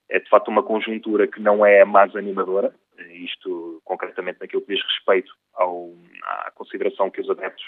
É 0.09 0.19
de 0.19 0.29
facto 0.29 0.49
uma 0.49 0.63
conjuntura 0.63 1.27
que 1.27 1.39
não 1.39 1.65
é 1.65 1.81
a 1.81 1.85
mais 1.85 2.15
animadora, 2.15 2.73
isto 3.13 3.81
concretamente 3.83 4.39
naquilo 4.41 4.61
que 4.61 4.75
diz 4.75 4.83
respeito 4.85 5.31
ao, 5.53 5.91
à 6.23 6.51
consideração 6.51 7.09
que 7.09 7.21
os 7.21 7.29
adeptos 7.29 7.63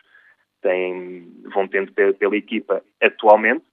têm, 0.63 1.27
vão 1.53 1.67
tendo 1.67 1.91
pela, 1.91 2.35
equipa 2.35 2.81
atualmente. 3.01 3.65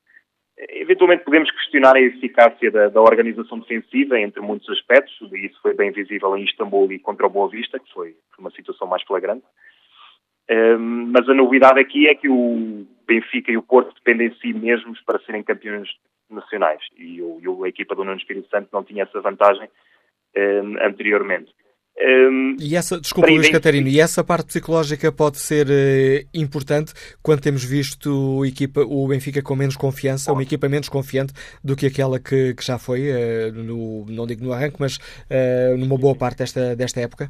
Eventualmente 0.68 1.24
podemos 1.24 1.50
questionar 1.50 1.96
a 1.96 2.00
eficácia 2.00 2.70
da, 2.70 2.88
da, 2.88 3.00
organização 3.00 3.60
defensiva 3.60 4.20
entre 4.20 4.42
muitos 4.42 4.68
aspectos, 4.68 5.32
e 5.32 5.46
isso 5.46 5.58
foi 5.62 5.72
bem 5.72 5.90
visível 5.90 6.36
em 6.36 6.44
Istambul 6.44 6.92
e 6.92 6.98
contra 6.98 7.26
o 7.26 7.30
Boa 7.30 7.48
Vista, 7.48 7.78
que 7.78 7.90
foi 7.92 8.14
uma 8.38 8.50
situação 8.50 8.86
mais 8.86 9.02
flagrante. 9.04 9.44
Um, 10.50 11.12
mas 11.12 11.26
a 11.28 11.34
novidade 11.34 11.80
aqui 11.80 12.08
é 12.08 12.14
que 12.14 12.28
o 12.28 12.84
Benfica 13.06 13.50
e 13.50 13.56
o 13.56 13.62
Porto 13.62 13.94
dependem 13.94 14.28
de 14.28 14.38
si 14.40 14.52
mesmos 14.52 15.00
para 15.02 15.20
serem 15.20 15.42
campeões 15.42 15.88
nacionais, 16.28 16.82
e, 16.96 17.22
o, 17.22 17.64
a 17.64 17.68
equipa 17.68 17.94
do 17.94 18.04
Nuno 18.04 18.18
Espírito 18.18 18.48
Santo 18.50 18.68
não 18.72 18.84
tinha 18.84 19.04
essa 19.04 19.20
vantagem 19.20 19.68
um, 20.36 20.84
anteriormente. 20.84 21.52
Um, 22.02 22.56
e 22.58 22.76
essa, 22.76 22.98
desculpa, 22.98 23.30
Luís 23.30 23.50
Catarino, 23.50 23.86
e 23.86 24.00
essa 24.00 24.24
parte 24.24 24.46
psicológica 24.46 25.12
pode 25.12 25.38
ser 25.38 25.66
uh, 25.66 26.28
importante 26.32 26.94
quando 27.22 27.42
temos 27.42 27.62
visto 27.62 28.38
o, 28.38 28.46
equipa, 28.46 28.80
o 28.80 29.06
Benfica 29.06 29.42
com 29.42 29.54
menos 29.54 29.76
confiança, 29.76 30.32
uma 30.32 30.42
equipa 30.42 30.66
menos 30.66 30.88
confiante 30.88 31.34
do 31.62 31.76
que 31.76 31.86
aquela 31.86 32.18
que, 32.18 32.54
que 32.54 32.64
já 32.64 32.78
foi, 32.78 33.10
uh, 33.10 33.52
no, 33.52 34.06
não 34.06 34.26
digo 34.26 34.42
no 34.42 34.52
arranque, 34.52 34.76
mas 34.80 34.96
uh, 34.96 35.76
numa 35.76 35.98
boa 35.98 36.16
parte 36.16 36.38
desta, 36.38 36.74
desta 36.74 37.00
época? 37.00 37.28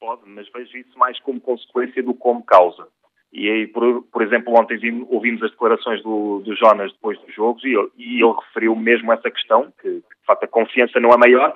Pode, 0.00 0.22
mas 0.30 0.46
vejo 0.50 0.78
isso 0.78 0.98
mais 0.98 1.20
como 1.20 1.38
consequência 1.38 2.02
do 2.02 2.14
como 2.14 2.42
causa. 2.42 2.86
E 3.34 3.50
aí, 3.50 3.66
por, 3.66 4.02
por 4.04 4.22
exemplo, 4.22 4.54
ontem 4.58 4.78
vimos, 4.78 5.06
ouvimos 5.10 5.42
as 5.42 5.50
declarações 5.50 6.02
do, 6.02 6.40
do 6.40 6.56
Jonas 6.56 6.90
depois 6.92 7.20
dos 7.20 7.34
jogos 7.34 7.62
e, 7.64 7.74
e 7.98 8.22
ele 8.22 8.34
referiu 8.46 8.74
mesmo 8.76 9.12
essa 9.12 9.30
questão, 9.30 9.70
que, 9.82 9.88
que 9.88 9.98
de 9.98 10.26
facto 10.26 10.44
a 10.44 10.48
confiança 10.48 10.98
não 11.00 11.10
é 11.10 11.18
maior, 11.18 11.54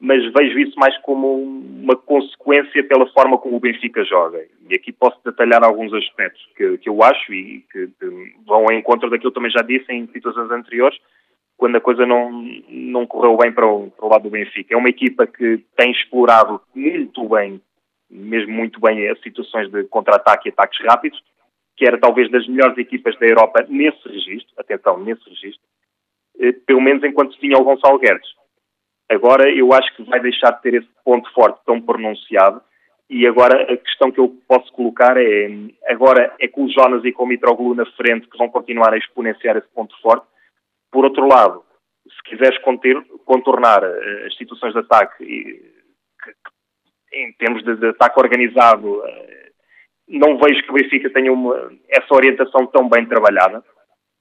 mas 0.00 0.24
vejo 0.32 0.58
isso 0.58 0.78
mais 0.78 0.96
como 1.02 1.42
uma 1.42 1.94
consequência 1.94 2.82
pela 2.84 3.06
forma 3.12 3.36
como 3.36 3.56
o 3.56 3.60
Benfica 3.60 4.02
joga. 4.02 4.42
E 4.66 4.74
aqui 4.74 4.90
posso 4.90 5.20
detalhar 5.22 5.62
alguns 5.62 5.92
aspectos 5.92 6.42
que, 6.56 6.78
que 6.78 6.88
eu 6.88 7.02
acho 7.02 7.34
e 7.34 7.62
que, 7.70 7.90
vão 8.46 8.64
ao 8.64 8.72
encontro 8.72 9.10
daquilo 9.10 9.30
que 9.30 9.34
também 9.34 9.50
já 9.50 9.60
disse 9.60 9.92
em 9.92 10.06
situações 10.06 10.50
anteriores, 10.50 10.98
quando 11.58 11.76
a 11.76 11.80
coisa 11.82 12.06
não, 12.06 12.32
não 12.70 13.06
correu 13.06 13.36
bem 13.36 13.52
para 13.52 13.66
o, 13.66 13.90
para 13.90 14.06
o 14.06 14.08
lado 14.08 14.22
do 14.22 14.30
Benfica. 14.30 14.72
É 14.72 14.76
uma 14.76 14.88
equipa 14.88 15.26
que 15.26 15.62
tem 15.76 15.90
explorado 15.90 16.62
muito 16.74 17.28
bem, 17.28 17.60
mesmo 18.10 18.54
muito 18.54 18.80
bem, 18.80 19.06
as 19.06 19.20
situações 19.20 19.70
de 19.70 19.84
contra-ataque 19.84 20.48
e 20.48 20.52
ataques 20.52 20.80
rápidos, 20.82 21.22
que 21.76 21.86
era 21.86 21.98
talvez 21.98 22.30
das 22.30 22.48
melhores 22.48 22.78
equipas 22.78 23.18
da 23.18 23.26
Europa 23.26 23.66
nesse 23.68 24.08
registro, 24.08 24.54
atenção, 24.56 24.98
nesse 24.98 25.28
registro, 25.28 25.60
eh, 26.40 26.52
pelo 26.66 26.80
menos 26.80 27.04
enquanto 27.04 27.38
tinha 27.38 27.58
o 27.58 27.64
Gonçalo 27.64 27.98
Guedes 27.98 28.39
Agora 29.10 29.50
eu 29.50 29.72
acho 29.72 29.92
que 29.96 30.04
vai 30.04 30.20
deixar 30.20 30.52
de 30.52 30.62
ter 30.62 30.74
esse 30.74 30.88
ponto 31.04 31.28
forte 31.32 31.58
tão 31.66 31.80
pronunciado 31.80 32.62
e 33.10 33.26
agora 33.26 33.60
a 33.62 33.76
questão 33.76 34.12
que 34.12 34.20
eu 34.20 34.28
posso 34.46 34.72
colocar 34.72 35.16
é 35.16 35.48
agora 35.88 36.32
é 36.38 36.46
com 36.46 36.64
o 36.64 36.70
Jonas 36.70 37.04
e 37.04 37.10
com 37.10 37.24
o 37.24 37.26
Mitroglou 37.26 37.74
na 37.74 37.84
frente 37.96 38.28
que 38.28 38.38
vão 38.38 38.48
continuar 38.48 38.94
a 38.94 38.96
exponenciar 38.96 39.56
esse 39.56 39.66
ponto 39.74 40.00
forte. 40.00 40.24
Por 40.92 41.04
outro 41.04 41.26
lado, 41.26 41.64
se 42.08 42.22
quiseres 42.30 42.56
conter, 42.58 42.96
contornar 43.24 43.82
uh, 43.82 44.26
as 44.26 44.36
situações 44.36 44.72
de 44.72 44.78
ataque 44.78 45.24
que, 45.24 46.32
que, 46.32 47.18
em 47.18 47.32
termos 47.32 47.64
de, 47.64 47.74
de, 47.74 47.88
ataque 47.88 48.20
organizado, 48.20 49.00
uh, 49.00 49.04
não 50.06 50.38
vejo 50.38 50.62
que 50.62 50.70
o 50.70 50.74
Benfica 50.74 51.10
tenha 51.10 51.32
uma, 51.32 51.72
essa 51.88 52.14
orientação 52.14 52.64
tão 52.66 52.88
bem 52.88 53.06
trabalhada. 53.06 53.64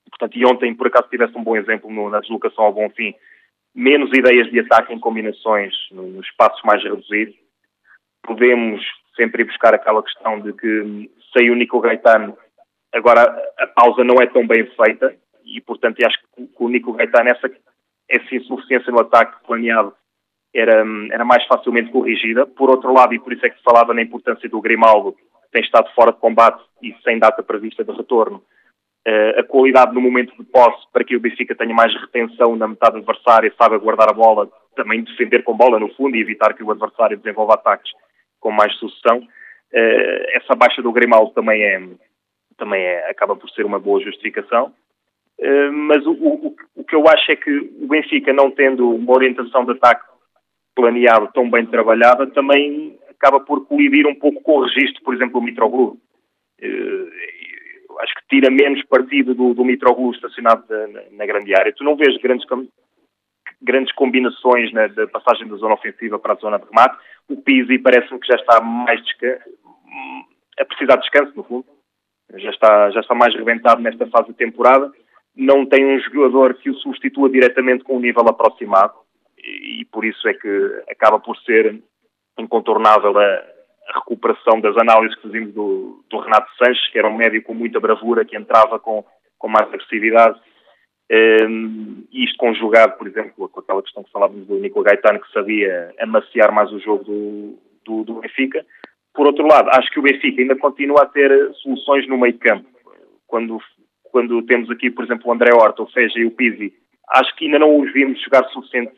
Portanto, 0.10 0.36
e 0.36 0.46
ontem, 0.46 0.74
por 0.74 0.88
acaso, 0.88 1.10
tivesse 1.10 1.38
um 1.38 1.44
bom 1.44 1.56
exemplo 1.56 1.92
no, 1.92 2.10
na 2.10 2.22
deslocação 2.22 2.66
ao 2.66 2.74
Bonfim, 2.74 3.14
menos 3.80 4.10
ideias 4.12 4.52
de 4.52 4.60
ataque 4.60 4.94
em 4.94 5.00
combinações 5.00 5.74
nos 5.92 6.26
espaços 6.26 6.62
mais 6.64 6.84
reduzidos. 6.84 7.34
Podemos 8.22 8.84
sempre 9.16 9.44
ir 9.44 9.46
buscar 9.46 9.74
aquela 9.74 10.04
questão 10.04 10.42
de 10.42 10.52
que 10.52 11.10
sem 11.34 11.50
o 11.50 11.56
Nico 11.56 11.80
Gaetano, 11.80 12.38
agora 12.94 13.22
a 13.58 13.68
pausa 13.68 14.04
não 14.04 14.16
é 14.22 14.28
tão 14.28 14.46
bem 14.46 14.66
feita 14.76 15.16
e, 15.46 15.62
portanto, 15.62 16.06
acho 16.06 16.18
que 16.20 16.50
o 16.60 16.68
Nico 16.68 16.92
Gaetano, 16.92 17.30
essa, 17.30 17.50
essa 18.10 18.36
insuficiência 18.36 18.92
no 18.92 19.00
ataque 19.00 19.42
planeado 19.48 19.94
era, 20.54 20.84
era 21.12 21.24
mais 21.24 21.46
facilmente 21.46 21.90
corrigida. 21.90 22.46
Por 22.46 22.70
outro 22.70 22.94
lado, 22.94 23.14
e 23.14 23.20
por 23.20 23.32
isso 23.32 23.46
é 23.46 23.50
que 23.50 23.58
se 23.58 23.64
falava 23.64 23.94
na 23.94 24.02
importância 24.02 24.50
do 24.50 24.60
Grimaldo, 24.60 25.14
que 25.14 25.52
tem 25.54 25.62
estado 25.62 25.90
fora 25.96 26.12
de 26.12 26.20
combate 26.20 26.62
e 26.84 26.94
sem 27.02 27.18
data 27.18 27.42
prevista 27.42 27.82
de 27.86 27.94
retorno, 27.94 28.44
a 29.38 29.44
qualidade 29.44 29.94
no 29.94 30.02
momento 30.02 30.36
de 30.38 30.44
posse 30.44 30.86
para 30.92 31.04
que 31.04 31.16
o 31.16 31.20
Benfica 31.20 31.56
tenha 31.56 31.74
mais 31.74 31.94
retenção 32.00 32.56
na 32.56 32.68
metade 32.68 32.98
adversária, 32.98 33.54
saiba 33.58 33.78
guardar 33.78 34.10
a 34.10 34.14
bola, 34.14 34.50
também 34.76 35.04
defender 35.04 35.44
com 35.44 35.56
bola 35.56 35.80
no 35.80 35.94
fundo 35.96 36.16
e 36.16 36.22
evitar 36.22 36.54
que 36.54 36.64
o 36.64 36.72
adversário 36.72 37.18
desenvolva 37.18 37.54
ataques 37.54 37.92
com 38.40 38.52
mais 38.52 38.74
sucessão. 38.76 39.20
Uh, 39.20 40.24
essa 40.34 40.56
baixa 40.56 40.82
do 40.82 40.92
Grimaldo 40.92 41.32
também 41.32 41.62
é, 41.64 41.82
também 42.58 42.82
é, 42.82 43.10
acaba 43.10 43.36
por 43.36 43.50
ser 43.52 43.66
uma 43.66 43.80
boa 43.80 44.02
justificação. 44.02 44.74
Uh, 45.40 45.72
mas 45.72 46.06
o, 46.06 46.12
o, 46.12 46.56
o 46.76 46.84
que 46.84 46.96
eu 46.96 47.08
acho 47.08 47.32
é 47.32 47.36
que 47.36 47.52
o 47.52 47.88
Benfica, 47.88 48.34
não 48.34 48.52
tendo 48.52 48.90
uma 48.96 49.14
orientação 49.14 49.66
de 49.66 49.72
ataque 49.72 50.04
planeado 50.76 51.30
tão 51.34 51.50
bem 51.50 51.66
trabalhada, 51.66 52.28
também 52.28 52.98
acaba 53.10 53.40
por 53.40 53.66
colidir 53.68 54.08
um 54.08 54.16
pouco 54.16 54.42
com 54.42 54.58
o 54.58 54.64
registro, 54.64 55.04
por 55.04 55.14
exemplo, 55.14 55.40
do 55.40 55.46
Mitroglou. 55.46 55.98
Acho 58.00 58.14
que 58.16 58.28
tira 58.30 58.50
menos 58.50 58.82
partido 58.86 59.36
do, 59.36 59.54
do 59.54 59.66
Mitroglou 59.66 60.12
estacionado 60.12 60.64
na, 60.70 61.02
na, 61.12 61.26
grande 61.26 61.54
área. 61.54 61.74
Tu 61.74 61.84
não 61.84 61.98
vês 61.98 62.16
grandes, 62.18 62.46
grandes 63.62 63.94
combinações 63.94 64.72
na, 64.72 64.88
da 64.88 65.08
passagem 65.08 65.48
da 65.48 65.58
zona 65.58 65.74
ofensiva 65.74 66.18
para 66.18 66.34
a 66.34 66.38
zona 66.38 66.58
de 66.58 66.66
remate. 66.66 66.98
O 67.28 67.42
Pizzi 67.42 67.78
parece-me 67.78 68.20
que 68.20 68.28
já 68.28 68.36
está 68.36 68.62
mais 68.62 69.02
a 70.60 70.66
precisar 70.66 70.96
de 70.96 71.02
descanso, 71.02 71.34
no 71.36 71.44
fundo. 71.44 71.66
Já 72.36 72.50
está, 72.52 72.92
já 72.92 73.00
está 73.02 73.16
mais 73.16 73.36
reventado 73.36 73.82
nesta 73.82 74.08
fase 74.08 74.28
de 74.30 74.34
temporada. 74.36 74.92
Não 75.36 75.66
tem 75.66 75.86
um 75.86 76.00
jogador 76.00 76.54
que 76.56 76.70
o 76.70 76.76
substitua 76.76 77.30
diretamente 77.30 77.84
com 77.84 77.98
um 77.98 78.02
nível 78.02 78.28
aproximado 78.28 78.94
e, 79.38 79.82
e 79.82 79.86
por 79.86 80.06
isso 80.06 80.28
é 80.28 80.34
que 80.34 80.84
acaba 80.90 81.20
por 81.20 81.36
ser 81.40 81.82
incontornável 82.38 83.18
a, 83.18 83.44
a 83.90 84.00
recuperação 84.00 84.60
das 84.62 84.78
análises 84.78 85.16
que 85.16 85.24
fazíamos 85.24 85.54
do, 85.54 86.04
do, 86.10 86.20
Renato 86.20 86.50
Sanches, 86.58 86.92
que 86.92 87.00
era 87.00 87.10
um 87.10 87.18
médico 87.18 87.48
com 87.48 87.54
muita 87.54 87.80
bravura, 87.80 88.24
que 88.24 88.38
entrava 88.38 88.80
com, 88.80 89.04
com 89.38 89.48
mais 89.48 89.68
agressividade. 89.68 90.40
Um, 91.12 92.06
isto 92.12 92.38
conjugado, 92.38 92.98
por 92.98 93.08
exemplo, 93.08 93.50
com 93.50 93.60
aquela 93.60 93.82
questão 93.82 94.04
que 94.04 94.12
falávamos 94.12 94.46
do 94.46 94.60
Nico 94.60 94.84
Gaetano, 94.84 95.20
que 95.20 95.32
sabia 95.32 95.92
amaciar 96.00 96.54
mais 96.54 96.72
o 96.72 96.80
jogo 96.80 97.04
do, 97.04 97.60
do, 97.84 98.04
do, 98.04 98.22
Benfica. 98.22 98.64
Por 99.14 99.26
outro 99.26 99.48
lado, 99.48 99.70
acho 99.72 99.90
que 99.90 100.00
o 100.00 100.04
Benfica 100.04 100.42
ainda 100.42 100.56
continua 100.56 101.04
a 101.04 101.08
ter 101.08 101.52
soluções 101.56 102.08
no 102.08 102.18
meio 102.18 102.38
campo. 102.38 102.70
Quando, 103.26 103.60
quando 104.04 104.44
temos 104.44 104.70
aqui, 104.70 104.92
por 104.92 105.04
exemplo, 105.04 105.28
o 105.28 105.34
André 105.34 105.52
Horta, 105.52 105.82
o 105.82 105.88
Feja 105.88 106.20
e 106.20 106.26
o 106.26 106.32
Pizzi, 106.32 106.74
acho 107.10 107.36
que 107.36 107.46
ainda 107.46 107.58
não 107.58 107.80
os 107.80 107.92
vimos 107.92 108.22
jogar 108.22 108.48
suficiente, 108.50 108.94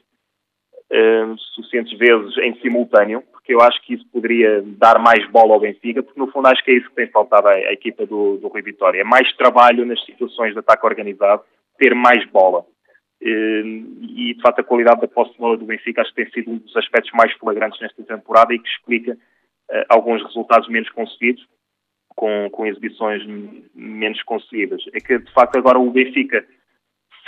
uh, 0.91 1.37
suficientes 1.55 1.97
vezes 1.97 2.37
em 2.39 2.59
simultâneo 2.59 3.23
porque 3.41 3.55
eu 3.55 3.61
acho 3.61 3.81
que 3.81 3.95
isso 3.95 4.05
poderia 4.11 4.61
dar 4.63 4.99
mais 4.99 5.27
bola 5.31 5.53
ao 5.53 5.59
Benfica, 5.59 6.03
porque 6.03 6.19
no 6.19 6.31
fundo 6.31 6.47
acho 6.47 6.63
que 6.63 6.71
é 6.71 6.75
isso 6.75 6.87
que 6.89 6.95
tem 6.95 7.07
faltado 7.07 7.47
à, 7.47 7.53
à 7.53 7.73
equipa 7.73 8.05
do, 8.05 8.37
do 8.37 8.47
Rui 8.47 8.61
Vitória. 8.61 9.01
É 9.01 9.03
mais 9.03 9.31
trabalho 9.35 9.85
nas 9.85 10.03
situações 10.05 10.53
de 10.53 10.59
ataque 10.59 10.85
organizado, 10.85 11.43
ter 11.77 11.95
mais 11.95 12.23
bola. 12.29 12.63
E, 13.19 14.33
de 14.35 14.41
facto, 14.41 14.59
a 14.59 14.63
qualidade 14.63 15.01
da 15.01 15.07
posse 15.07 15.33
de 15.33 15.39
bola 15.39 15.57
do 15.57 15.65
Benfica 15.65 16.01
acho 16.01 16.13
que 16.13 16.23
tem 16.23 16.31
sido 16.31 16.51
um 16.51 16.57
dos 16.57 16.75
aspectos 16.77 17.11
mais 17.13 17.31
flagrantes 17.33 17.79
nesta 17.81 18.03
temporada 18.03 18.53
e 18.53 18.59
que 18.59 18.69
explica 18.69 19.13
uh, 19.13 19.85
alguns 19.89 20.23
resultados 20.23 20.67
menos 20.69 20.89
conseguidos, 20.89 21.43
com, 22.09 22.49
com 22.51 22.65
exibições 22.65 23.23
menos 23.73 24.21
conseguidas. 24.23 24.83
É 24.93 24.99
que, 24.99 25.17
de 25.17 25.33
facto, 25.33 25.57
agora 25.57 25.79
o 25.79 25.91
Benfica 25.91 26.45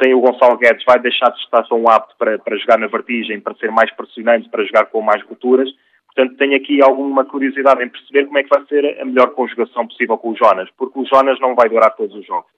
sem 0.02 0.14
o 0.14 0.22
Gonçalo 0.22 0.58
Guedes 0.58 0.84
vai 0.86 1.00
deixar 1.00 1.30
de 1.30 1.40
estar 1.40 1.64
tão 1.64 1.88
apto 1.88 2.16
para, 2.18 2.40
para 2.40 2.58
jogar 2.58 2.80
na 2.80 2.88
vertigem, 2.88 3.40
para 3.40 3.56
ser 3.56 3.72
mais 3.72 3.92
pressionante, 3.96 4.50
para 4.50 4.66
jogar 4.66 4.86
com 4.88 5.02
mais 5.02 5.24
rupturas 5.24 5.70
Portanto, 6.16 6.38
tenho 6.38 6.56
aqui 6.56 6.82
alguma 6.82 7.26
curiosidade 7.26 7.84
em 7.84 7.90
perceber 7.90 8.26
como 8.26 8.38
é 8.38 8.44
que 8.44 8.50
vai 8.50 8.64
ser 8.68 9.02
a 9.02 9.06
melhor 9.06 9.34
conjugação 9.34 9.88
possível 9.88 10.18
com 10.18 10.32
o 10.32 10.36
Jonas, 10.36 10.70
porque 10.78 11.00
o 11.00 11.06
Jonas 11.06 11.40
não 11.40 11.56
vai 11.56 11.68
durar 11.70 11.96
todos 11.96 12.16
os 12.16 12.26
jogos. 12.26 12.52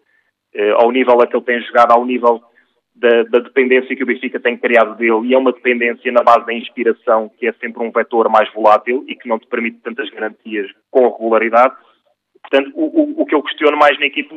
Uh, 0.53 0.75
ao 0.75 0.91
nível 0.91 1.21
a 1.21 1.27
que 1.27 1.35
ele 1.35 1.45
tem 1.45 1.61
jogado, 1.61 1.91
ao 1.91 2.05
nível 2.05 2.41
da, 2.95 3.23
da, 3.23 3.39
dependência 3.39 3.95
que 3.95 4.03
o 4.03 4.05
Benfica 4.05 4.39
tem 4.39 4.57
criado 4.57 4.95
dele, 4.97 5.27
e 5.27 5.33
é 5.33 5.37
uma 5.37 5.51
dependência 5.51 6.11
na 6.11 6.23
base 6.23 6.45
da 6.45 6.53
inspiração, 6.53 7.29
que 7.37 7.47
é 7.47 7.53
sempre 7.53 7.81
um 7.81 7.91
vetor 7.91 8.29
mais 8.29 8.51
volátil 8.53 9.03
e 9.07 9.15
que 9.15 9.27
não 9.27 9.39
te 9.39 9.47
permite 9.47 9.79
tantas 9.81 10.09
garantias 10.09 10.69
com 10.91 11.09
regularidade. 11.09 11.75
Portanto, 12.41 12.71
o, 12.75 13.01
o, 13.01 13.21
o 13.21 13.25
que 13.25 13.35
eu 13.35 13.43
questiono 13.43 13.77
mais 13.77 13.97
na 13.99 14.05
equipa, 14.05 14.35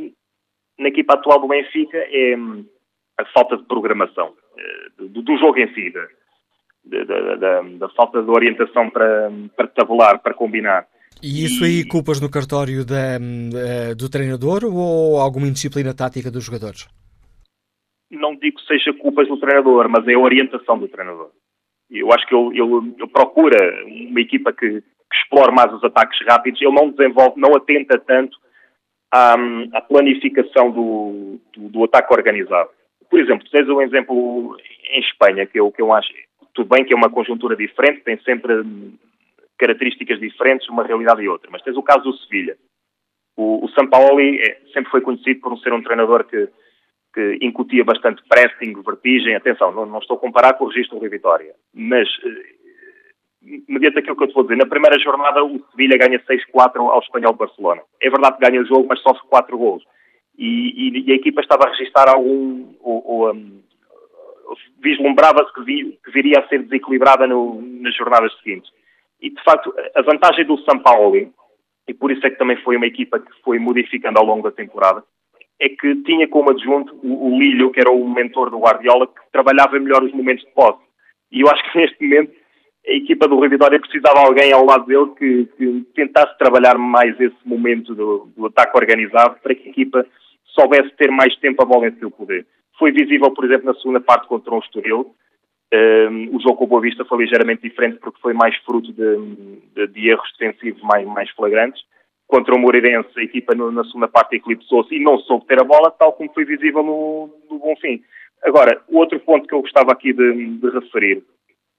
na 0.79 0.89
equipa 0.89 1.15
atual 1.15 1.41
do 1.41 1.49
Benfica 1.49 1.99
é 1.99 2.37
hum, 2.37 2.65
a 3.19 3.25
falta 3.27 3.57
de 3.57 3.65
programação 3.65 4.35
eh, 4.57 4.89
do, 4.97 5.23
do 5.23 5.37
jogo 5.39 5.59
em 5.59 5.73
si, 5.75 5.93
da, 6.89 7.89
falta 7.91 8.23
de 8.23 8.31
orientação 8.31 8.89
para, 8.91 9.31
para 9.57 9.67
tabular, 9.69 10.19
para 10.21 10.35
combinar. 10.35 10.87
E 11.23 11.45
isso 11.45 11.65
aí 11.65 11.85
culpas 11.85 12.21
no 12.21 12.31
cartório 12.31 12.85
da, 12.85 13.19
uh, 13.19 13.95
do 13.97 14.09
treinador 14.09 14.65
ou 14.65 15.19
alguma 15.19 15.49
indisciplina 15.49 15.95
tática 15.95 16.31
dos 16.31 16.45
jogadores? 16.45 16.89
Não 18.11 18.37
digo 18.37 18.57
que 18.59 18.67
seja 18.67 18.93
culpas 18.95 19.29
do 19.29 19.39
treinador, 19.39 19.89
mas 19.89 20.07
é 20.07 20.15
a 20.15 20.19
orientação 20.19 20.79
do 20.79 20.89
treinador. 20.89 21.31
Eu 21.91 22.13
acho 22.13 22.27
que 22.27 22.35
ele, 22.35 22.61
ele, 22.61 22.95
ele 22.99 23.07
procura 23.09 23.85
uma 23.87 24.21
equipa 24.21 24.53
que, 24.53 24.81
que, 24.81 25.17
explore 25.23 25.53
mais 25.53 25.73
os 25.73 25.83
ataques 25.83 26.19
rápidos. 26.27 26.61
Ele 26.61 26.73
não 26.73 26.91
desenvolve, 26.91 27.41
não 27.41 27.55
atenta 27.57 27.99
tanto 27.99 28.39
à, 29.13 29.35
à 29.73 29.81
planificação 29.81 30.71
do, 30.71 31.41
do, 31.55 31.69
do, 31.69 31.85
ataque 31.85 32.13
organizado. 32.13 32.71
Por 33.11 33.19
exemplo, 33.19 33.49
tens 33.51 33.69
um 33.69 33.81
exemplo 33.81 34.57
em 34.91 35.01
Espanha 35.01 35.47
que 35.47 35.59
eu, 35.59 35.73
que 35.73 35.83
eu 35.83 35.93
acho, 35.93 36.13
tudo 36.59 36.75
bem 36.75 36.85
que 36.85 36.93
é 36.93 36.97
uma 36.97 37.09
conjuntura 37.09 37.55
diferente, 37.55 38.03
tem 38.03 38.19
sempre 38.23 38.65
características 39.57 40.19
diferentes, 40.19 40.69
uma 40.69 40.83
realidade 40.83 41.23
e 41.23 41.29
outra. 41.29 41.49
Mas 41.53 41.63
tens 41.63 41.77
o 41.77 41.83
caso 41.85 42.03
do 42.03 42.17
Sevilha. 42.19 42.57
O, 43.37 43.65
o 43.65 43.69
Sampaoli 43.71 44.41
é, 44.41 44.61
sempre 44.73 44.91
foi 44.91 45.01
conhecido 45.01 45.41
por 45.41 45.57
ser 45.61 45.73
um 45.73 45.83
treinador 45.83 46.25
que, 46.25 46.49
que 47.15 47.39
incutia 47.41 47.85
bastante 47.85 48.23
pressing, 48.29 48.75
vertigem. 48.83 49.37
Atenção, 49.37 49.71
não, 49.71 49.87
não 49.87 50.01
estou 50.01 50.17
a 50.17 50.21
comparar 50.21 50.55
com 50.55 50.65
o 50.65 50.69
registro 50.69 50.99
do 50.99 51.09
Vitória. 51.09 51.55
Mas, 51.73 52.09
eh, 52.25 53.63
mediante 53.69 54.01
aquilo 54.01 54.17
que 54.17 54.25
eu 54.25 54.29
te 54.29 54.35
vou 54.35 54.43
dizer, 54.43 54.57
na 54.57 54.67
primeira 54.67 54.99
jornada 54.99 55.45
o 55.45 55.65
Sevilha 55.71 55.97
ganha 55.97 56.19
6-4 56.19 56.81
ao 56.81 56.99
Espanhol 56.99 57.35
Barcelona. 57.35 57.83
É 58.03 58.11
verdade 58.11 58.37
que 58.37 58.51
ganha 58.51 58.63
o 58.63 58.67
jogo, 58.67 58.87
mas 58.89 59.01
sofre 59.01 59.23
4 59.29 59.57
gols. 59.57 59.85
E, 60.37 60.89
e, 60.89 61.09
e, 61.09 61.13
a 61.13 61.15
equipa 61.15 61.41
estava 61.41 61.67
a 61.67 61.71
registrar 61.71 62.09
algum... 62.09 62.75
Um, 62.83 63.68
vislumbrava-se 64.83 65.53
que, 65.53 65.63
vi, 65.63 65.99
que, 66.05 66.11
viria 66.11 66.41
a 66.41 66.49
ser 66.49 66.63
desequilibrada 66.63 67.27
no, 67.27 67.61
nas 67.63 67.95
jornadas 67.95 68.33
seguintes. 68.39 68.71
E, 69.21 69.31
de 69.31 69.43
facto, 69.43 69.75
a 69.95 70.03
vantagem 70.03 70.45
do 70.45 70.59
São 70.59 70.79
Paulo, 70.79 71.17
e 71.89 71.95
por 71.95 72.11
isso 72.11 72.27
é 72.27 72.31
que 72.31 72.39
também 72.39 72.57
foi 72.59 72.77
uma 72.77 72.87
equipa 72.87 73.19
que 73.19 73.31
foi 73.43 73.59
modificando 73.59 74.19
ao 74.19 74.25
longo 74.25 74.43
da 74.43 74.55
temporada, 74.55 75.03
é 75.61 75.69
que 75.69 75.97
tinha 76.03 76.29
como 76.29 76.51
adjunto 76.51 76.95
o, 77.03 77.29
o 77.29 77.39
Lilho, 77.39 77.71
que 77.73 77.81
era 77.81 77.91
o 77.91 78.09
mentor 78.09 78.51
do 78.51 78.61
Guardiola, 78.61 79.07
que 79.07 79.33
trabalhava 79.33 79.79
melhor 79.79 80.03
os 80.05 80.13
momentos 80.13 80.45
de 80.45 80.53
posse. 80.53 80.81
E 81.33 81.41
eu 81.41 81.49
acho 81.49 81.63
que 81.71 81.79
neste 81.79 82.03
momento 82.03 82.33
a 82.87 82.93
equipa 82.93 83.29
do 83.29 83.39
Rio 83.39 83.51
Vitória 83.51 83.81
precisava 83.81 84.21
de 84.21 84.27
alguém 84.27 84.53
ao 84.53 84.65
lado 84.65 84.87
dele 84.87 85.11
que, 85.19 85.45
que 85.57 85.87
tentasse 85.95 86.39
trabalhar 86.39 86.79
mais 86.79 87.19
esse 87.21 87.37
momento 87.45 87.95
do, 87.95 88.31
do, 88.37 88.47
ataque 88.47 88.77
organizado 88.77 89.37
para 89.43 89.55
que 89.55 89.69
a 89.69 89.71
equipa 89.71 90.07
soubesse 90.47 90.95
ter 90.97 91.11
mais 91.11 91.37
tempo 91.37 91.63
a 91.63 91.67
bola 91.67 91.89
em 91.89 91.99
seu 91.99 92.11
poder. 92.11 92.47
Foi 92.79 92.93
visível, 92.93 93.31
por 93.33 93.45
exemplo, 93.45 93.67
na 93.67 93.75
segunda 93.75 94.01
parte 94.01 94.29
contra 94.29 94.55
o 94.55 94.59
Estoril, 94.59 95.15
um, 95.73 96.37
o 96.37 96.41
jogo 96.41 96.57
com 96.57 96.65
o 96.65 96.67
Boa 96.67 96.81
Vista 96.81 97.05
foi 97.05 97.19
ligeiramente 97.19 97.63
diferente 97.63 97.99
porque 97.99 98.21
foi 98.21 98.33
mais 98.33 98.57
fruto 98.59 98.91
de, 98.93 99.17
de, 99.75 99.87
de 99.89 100.09
erros 100.09 100.33
defensivos 100.39 100.81
mais, 100.83 101.07
mais 101.07 101.31
flagrantes. 101.31 101.83
Contra 102.27 102.55
o 102.55 102.59
Moreirense, 102.59 103.09
a 103.17 103.23
equipa 103.23 103.55
no, 103.55 103.71
na 103.71 103.85
segunda 103.85 104.09
parte 104.09 104.37
eclipsou-se 104.37 104.95
e 104.95 105.01
não 105.01 105.19
soube 105.19 105.47
ter 105.47 105.61
a 105.61 105.65
bola, 105.65 105.91
tal 105.91 106.13
como 106.13 106.33
foi 106.33 106.45
visível 106.45 106.83
no, 106.83 107.31
no 107.51 107.59
Bonfim. 107.59 108.03
Agora, 108.43 108.83
outro 108.89 109.19
ponto 109.21 109.47
que 109.47 109.55
eu 109.55 109.63
gostava 109.63 109.93
aqui 109.93 110.13
de, 110.13 110.59
de 110.59 110.71
referir, 110.71 111.23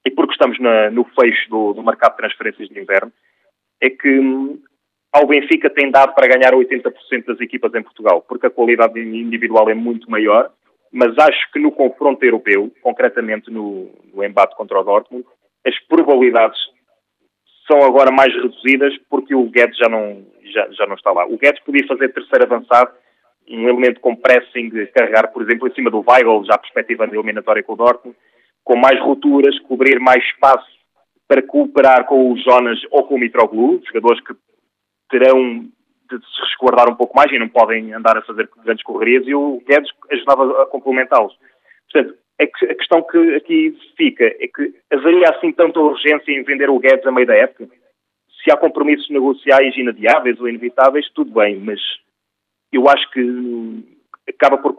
e 0.05 0.11
porque 0.11 0.33
estamos 0.33 0.59
na, 0.59 0.89
no 0.91 1.03
fecho 1.05 1.49
do, 1.49 1.73
do 1.73 1.83
mercado 1.83 2.11
de 2.11 2.17
transferências 2.17 2.69
de 2.69 2.79
inverno, 2.79 3.11
é 3.81 3.89
que 3.89 4.19
hum, 4.19 4.59
ao 5.13 5.27
Benfica 5.27 5.69
tem 5.69 5.89
dado 5.89 6.13
para 6.13 6.27
ganhar 6.27 6.53
80% 6.53 7.25
das 7.25 7.39
equipas 7.39 7.73
em 7.73 7.83
Portugal, 7.83 8.23
porque 8.27 8.47
a 8.47 8.51
qualidade 8.51 8.99
individual 8.99 9.69
é 9.69 9.73
muito 9.73 10.09
maior 10.09 10.51
mas 10.91 11.17
acho 11.17 11.51
que 11.51 11.59
no 11.59 11.71
confronto 11.71 12.23
europeu, 12.23 12.71
concretamente 12.81 13.51
no, 13.51 13.89
no 14.13 14.23
embate 14.23 14.55
contra 14.55 14.79
o 14.79 14.83
Dortmund, 14.83 15.25
as 15.65 15.77
probabilidades 15.87 16.59
são 17.67 17.83
agora 17.83 18.11
mais 18.11 18.33
reduzidas 18.33 18.93
porque 19.09 19.35
o 19.35 19.49
Guedes 19.49 19.77
já 19.77 19.87
não, 19.87 20.25
já, 20.51 20.67
já 20.71 20.87
não 20.87 20.95
está 20.95 21.11
lá. 21.11 21.25
O 21.27 21.37
Guedes 21.37 21.61
podia 21.63 21.85
fazer 21.87 22.09
terceiro 22.09 22.45
avançado, 22.45 22.91
um 23.47 23.67
elemento 23.67 23.99
com 23.99 24.15
pressing, 24.15 24.69
carregar, 24.93 25.31
por 25.31 25.41
exemplo, 25.43 25.67
em 25.67 25.73
cima 25.73 25.89
do 25.91 26.03
Weigl, 26.07 26.43
já 26.45 26.55
a 26.55 27.15
eliminatória 27.15 27.63
com 27.63 27.73
o 27.73 27.77
Dortmund, 27.77 28.17
com 28.63 28.75
mais 28.75 28.99
rupturas, 28.99 29.57
cobrir 29.61 29.99
mais 29.99 30.23
espaço 30.23 30.67
para 31.27 31.43
cooperar 31.43 32.05
com 32.05 32.31
o 32.31 32.37
Jonas 32.37 32.79
ou 32.91 33.03
com 33.03 33.15
o 33.15 33.19
Mitroglou, 33.19 33.79
jogadores 33.85 34.21
que 34.23 34.33
terão 35.09 35.69
de 36.17 36.25
se 36.25 36.41
resguardar 36.41 36.89
um 36.89 36.95
pouco 36.95 37.15
mais 37.15 37.31
e 37.31 37.39
não 37.39 37.49
podem 37.49 37.93
andar 37.93 38.17
a 38.17 38.21
fazer 38.21 38.49
grandes 38.63 38.83
correrias 38.83 39.27
e 39.27 39.35
o 39.35 39.61
Guedes 39.67 39.91
ajudava 40.11 40.63
a 40.63 40.65
complementá-los. 40.65 41.37
Portanto, 41.91 42.17
a 42.41 42.75
questão 42.75 43.01
que 43.03 43.35
aqui 43.35 43.77
fica 43.97 44.25
é 44.25 44.47
que 44.47 44.73
haveria 44.91 45.29
assim 45.29 45.51
tanta 45.51 45.79
urgência 45.79 46.31
em 46.31 46.43
vender 46.43 46.69
o 46.69 46.79
Guedes 46.79 47.05
a 47.05 47.11
meio 47.11 47.27
da 47.27 47.35
época? 47.35 47.67
Se 48.43 48.51
há 48.51 48.57
compromissos 48.57 49.09
negociais 49.09 49.75
inadiáveis 49.75 50.39
ou 50.39 50.47
inevitáveis, 50.47 51.09
tudo 51.13 51.33
bem, 51.33 51.59
mas 51.59 51.79
eu 52.71 52.87
acho 52.87 53.09
que 53.11 53.83
acaba 54.27 54.57
por 54.57 54.75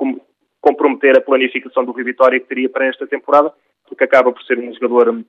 comprometer 0.60 1.16
a 1.18 1.20
planificação 1.20 1.84
do 1.84 1.92
Rio 1.92 2.04
Vitória 2.04 2.40
que 2.40 2.46
teria 2.46 2.68
para 2.70 2.86
esta 2.86 3.06
temporada, 3.06 3.52
porque 3.86 4.04
acaba 4.04 4.32
por 4.32 4.42
ser 4.44 4.58
um 4.58 4.72
jogador 4.72 5.22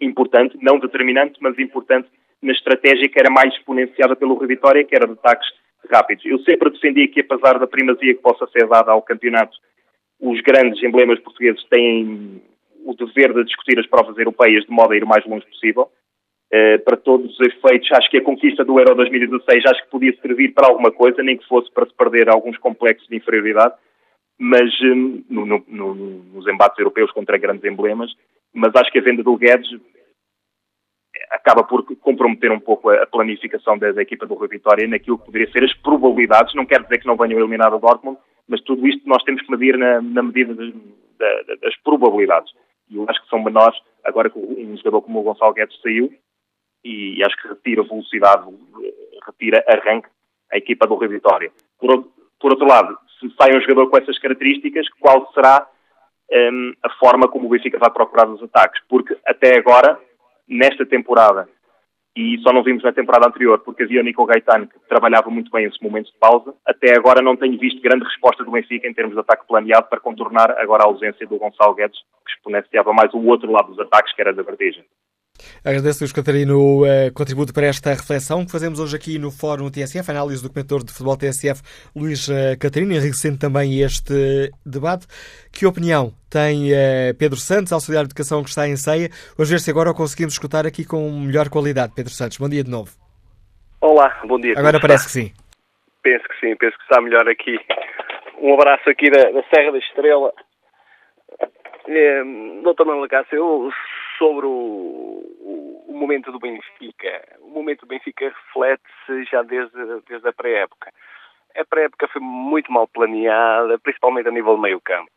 importante, 0.00 0.56
não 0.60 0.78
determinante, 0.78 1.38
mas 1.40 1.58
importante 1.58 2.08
na 2.42 2.52
estratégia 2.52 3.08
que 3.08 3.18
era 3.18 3.30
mais 3.30 3.54
exponenciada 3.54 4.16
pelo 4.16 4.36
Rio 4.36 4.48
Vitória, 4.48 4.84
que 4.84 4.94
era 4.94 5.06
de 5.06 5.12
ataques 5.12 5.48
rápidos. 5.88 6.24
Eu 6.26 6.38
sempre 6.40 6.70
defendi 6.70 7.06
que, 7.08 7.20
apesar 7.20 7.58
da 7.58 7.66
primazia 7.66 8.14
que 8.14 8.20
possa 8.20 8.46
ser 8.48 8.66
dada 8.66 8.90
ao 8.90 9.02
campeonato, 9.02 9.56
os 10.20 10.40
grandes 10.40 10.82
emblemas 10.82 11.20
portugueses 11.20 11.64
têm 11.68 12.42
o 12.84 12.94
dever 12.94 13.32
de 13.32 13.44
discutir 13.44 13.78
as 13.78 13.86
provas 13.86 14.16
europeias 14.18 14.64
de 14.64 14.70
modo 14.70 14.92
a 14.92 14.96
ir 14.96 15.04
o 15.04 15.06
mais 15.06 15.24
longe 15.24 15.46
possível. 15.46 15.88
Uh, 16.52 16.78
para 16.84 16.98
todos 16.98 17.32
os 17.32 17.40
efeitos, 17.40 17.90
acho 17.92 18.10
que 18.10 18.18
a 18.18 18.22
conquista 18.22 18.62
do 18.64 18.78
Euro 18.78 18.94
2016 18.94 19.64
acho 19.64 19.84
que 19.84 19.90
podia 19.90 20.14
servir 20.20 20.52
para 20.52 20.68
alguma 20.68 20.92
coisa, 20.92 21.22
nem 21.22 21.36
que 21.36 21.48
fosse 21.48 21.72
para 21.72 21.86
se 21.86 21.94
perder 21.94 22.28
alguns 22.28 22.58
complexos 22.58 23.08
de 23.08 23.16
inferioridade, 23.16 23.74
mas 24.38 24.70
um, 24.82 25.24
no, 25.30 25.46
no, 25.46 25.64
no, 25.66 25.94
nos 25.94 26.46
embates 26.46 26.78
europeus 26.78 27.10
contra 27.12 27.38
grandes 27.38 27.64
emblemas, 27.64 28.12
mas 28.52 28.74
acho 28.76 28.92
que 28.92 28.98
a 28.98 29.02
venda 29.02 29.22
do 29.22 29.36
Guedes 29.36 29.70
acaba 31.32 31.64
por 31.64 31.84
comprometer 31.96 32.52
um 32.52 32.60
pouco 32.60 32.90
a 32.90 33.06
planificação 33.06 33.78
da, 33.78 33.88
equipa 34.02 34.26
do 34.26 34.34
Rui 34.34 34.48
Vitória 34.48 34.86
naquilo 34.86 35.18
que 35.18 35.24
poderia 35.24 35.50
ser 35.50 35.64
as 35.64 35.74
probabilidades, 35.78 36.54
não 36.54 36.66
quer 36.66 36.82
dizer 36.82 36.98
que 36.98 37.06
não 37.06 37.16
venham 37.16 37.40
eliminar 37.40 37.74
o 37.74 37.78
Dortmund, 37.78 38.18
mas 38.46 38.60
tudo 38.62 38.86
isto 38.86 39.08
nós 39.08 39.22
temos 39.24 39.40
que 39.42 39.50
medir 39.50 39.78
na, 39.78 40.02
na 40.02 40.22
medida 40.22 40.54
de, 40.54 40.74
das 41.60 41.76
probabilidades. 41.82 42.52
E 42.90 42.96
eu 42.96 43.06
acho 43.08 43.22
que 43.22 43.28
são 43.28 43.42
menores, 43.42 43.78
agora 44.04 44.28
que 44.28 44.38
um 44.38 44.76
jogador 44.76 45.02
como 45.02 45.20
o 45.20 45.22
Gonçalo 45.22 45.54
Guedes 45.54 45.80
saiu, 45.80 46.12
e 46.84 47.22
acho 47.24 47.36
que 47.40 47.48
retira 47.48 47.82
velocidade, 47.82 48.44
retira 49.26 49.64
arranque 49.66 50.08
a 50.52 50.58
equipa 50.58 50.86
do 50.86 50.94
Rui 50.94 51.08
Vitória. 51.08 51.50
Por, 51.78 52.08
por 52.38 52.52
outro 52.52 52.66
lado, 52.66 52.98
se 53.18 53.32
sai 53.40 53.56
um 53.56 53.60
jogador 53.60 53.88
com 53.88 53.96
essas 53.96 54.18
características, 54.18 54.86
qual 55.00 55.32
será 55.32 55.66
um, 56.30 56.74
a 56.82 56.90
forma 56.90 57.28
como 57.28 57.46
o 57.46 57.48
Benfica 57.48 57.78
vai 57.78 57.90
procurar 57.90 58.28
os 58.28 58.42
ataques? 58.42 58.82
Porque 58.88 59.16
até 59.26 59.56
agora 59.56 59.98
nesta 60.48 60.84
temporada, 60.84 61.48
e 62.14 62.38
só 62.42 62.52
não 62.52 62.62
vimos 62.62 62.82
na 62.82 62.92
temporada 62.92 63.26
anterior, 63.26 63.58
porque 63.60 63.84
havia 63.84 64.00
o 64.00 64.04
Nico 64.04 64.26
Gaetano 64.26 64.68
que 64.68 64.78
trabalhava 64.86 65.30
muito 65.30 65.50
bem 65.50 65.64
esses 65.64 65.80
momentos 65.80 66.12
de 66.12 66.18
pausa. 66.18 66.54
Até 66.66 66.94
agora 66.94 67.22
não 67.22 67.36
tenho 67.36 67.58
visto 67.58 67.80
grande 67.80 68.04
resposta 68.04 68.44
do 68.44 68.50
Benfica 68.50 68.86
em 68.86 68.92
termos 68.92 69.14
de 69.14 69.20
ataque 69.20 69.46
planeado 69.46 69.88
para 69.88 70.00
contornar 70.00 70.50
agora 70.58 70.84
a 70.84 70.86
ausência 70.86 71.26
do 71.26 71.38
Gonçalo 71.38 71.74
Guedes, 71.74 71.98
que 72.26 72.32
exponenciava 72.32 72.92
mais 72.92 73.12
o 73.14 73.24
outro 73.24 73.50
lado 73.50 73.68
dos 73.68 73.80
ataques, 73.80 74.14
que 74.14 74.20
era 74.20 74.34
da 74.34 74.42
vertigem. 74.42 74.84
Agradeço-lhes, 75.64 76.12
Catarina, 76.12 76.54
o 76.54 76.84
uh, 76.84 77.12
contributo 77.14 77.52
para 77.52 77.66
esta 77.66 77.90
reflexão 77.90 78.44
que 78.44 78.52
fazemos 78.52 78.80
hoje 78.80 78.96
aqui 78.96 79.18
no 79.18 79.30
Fórum 79.30 79.70
TSF, 79.70 80.10
análise 80.10 80.42
do 80.42 80.50
comentador 80.50 80.84
de 80.84 80.92
futebol 80.92 81.16
TSF, 81.16 81.62
Luís 81.94 82.28
uh, 82.28 82.58
Catarina, 82.58 82.94
enriquecendo 82.94 83.38
também 83.38 83.80
este 83.80 84.50
debate. 84.64 85.06
Que 85.52 85.66
opinião 85.66 86.12
tem 86.30 86.72
uh, 86.72 87.14
Pedro 87.18 87.38
Santos, 87.38 87.72
auxiliar 87.72 88.04
de 88.04 88.08
educação 88.08 88.42
que 88.42 88.48
está 88.48 88.66
em 88.68 88.76
ceia? 88.76 89.08
Vamos 89.36 89.50
ver 89.50 89.60
se 89.60 89.70
agora 89.70 89.90
o 89.90 89.94
conseguimos 89.94 90.34
escutar 90.34 90.66
aqui 90.66 90.84
com 90.84 91.10
melhor 91.10 91.48
qualidade. 91.48 91.92
Pedro 91.94 92.12
Santos, 92.12 92.38
bom 92.38 92.48
dia 92.48 92.64
de 92.64 92.70
novo. 92.70 92.90
Olá, 93.80 94.20
bom 94.24 94.38
dia. 94.38 94.54
Agora 94.56 94.80
parece 94.80 95.06
que 95.06 95.12
sim. 95.12 95.32
Penso 96.02 96.24
que 96.28 96.40
sim, 96.40 96.56
penso 96.56 96.76
que 96.76 96.82
está 96.84 97.00
melhor 97.00 97.28
aqui. 97.28 97.58
Um 98.40 98.54
abraço 98.54 98.88
aqui 98.90 99.10
da, 99.10 99.30
da 99.30 99.42
Serra 99.44 99.72
da 99.72 99.78
Estrela. 99.78 100.32
É, 101.88 102.22
doutor 102.62 102.86
Manuel 102.86 103.08
Cássio, 103.08 103.36
eu 103.36 103.70
sobre 104.22 104.46
o, 104.46 104.50
o, 104.50 105.84
o, 105.88 105.92
momento 105.92 106.30
do 106.30 106.38
Benfica. 106.38 107.24
O 107.40 107.50
momento 107.50 107.80
do 107.80 107.88
Benfica 107.88 108.28
reflete-se 108.28 109.24
já 109.24 109.42
desde, 109.42 109.76
desde 110.08 110.28
a 110.28 110.32
pré-época. 110.32 110.92
A 111.56 111.64
pré-época 111.64 112.06
foi 112.06 112.22
muito 112.22 112.70
mal 112.70 112.86
planeada, 112.86 113.80
principalmente 113.80 114.28
a 114.28 114.30
nível 114.30 114.54
do 114.54 114.62
meio 114.62 114.80
campo. 114.80 115.10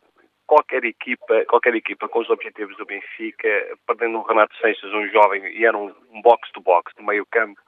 qualquer 0.44 0.84
equipa, 0.84 1.44
qualquer 1.44 1.76
equipa 1.76 2.08
com 2.08 2.18
os 2.18 2.30
objetivos 2.30 2.76
do 2.78 2.84
Benfica, 2.84 3.48
perdendo 3.86 4.18
o 4.18 4.22
Renato 4.22 4.56
Seixas, 4.56 4.92
um 4.92 5.06
jovem, 5.08 5.46
e 5.56 5.64
era 5.64 5.78
um, 5.78 5.94
box-to-box 6.22 6.92
no 6.98 7.06
meio 7.06 7.24
campo, 7.30 7.60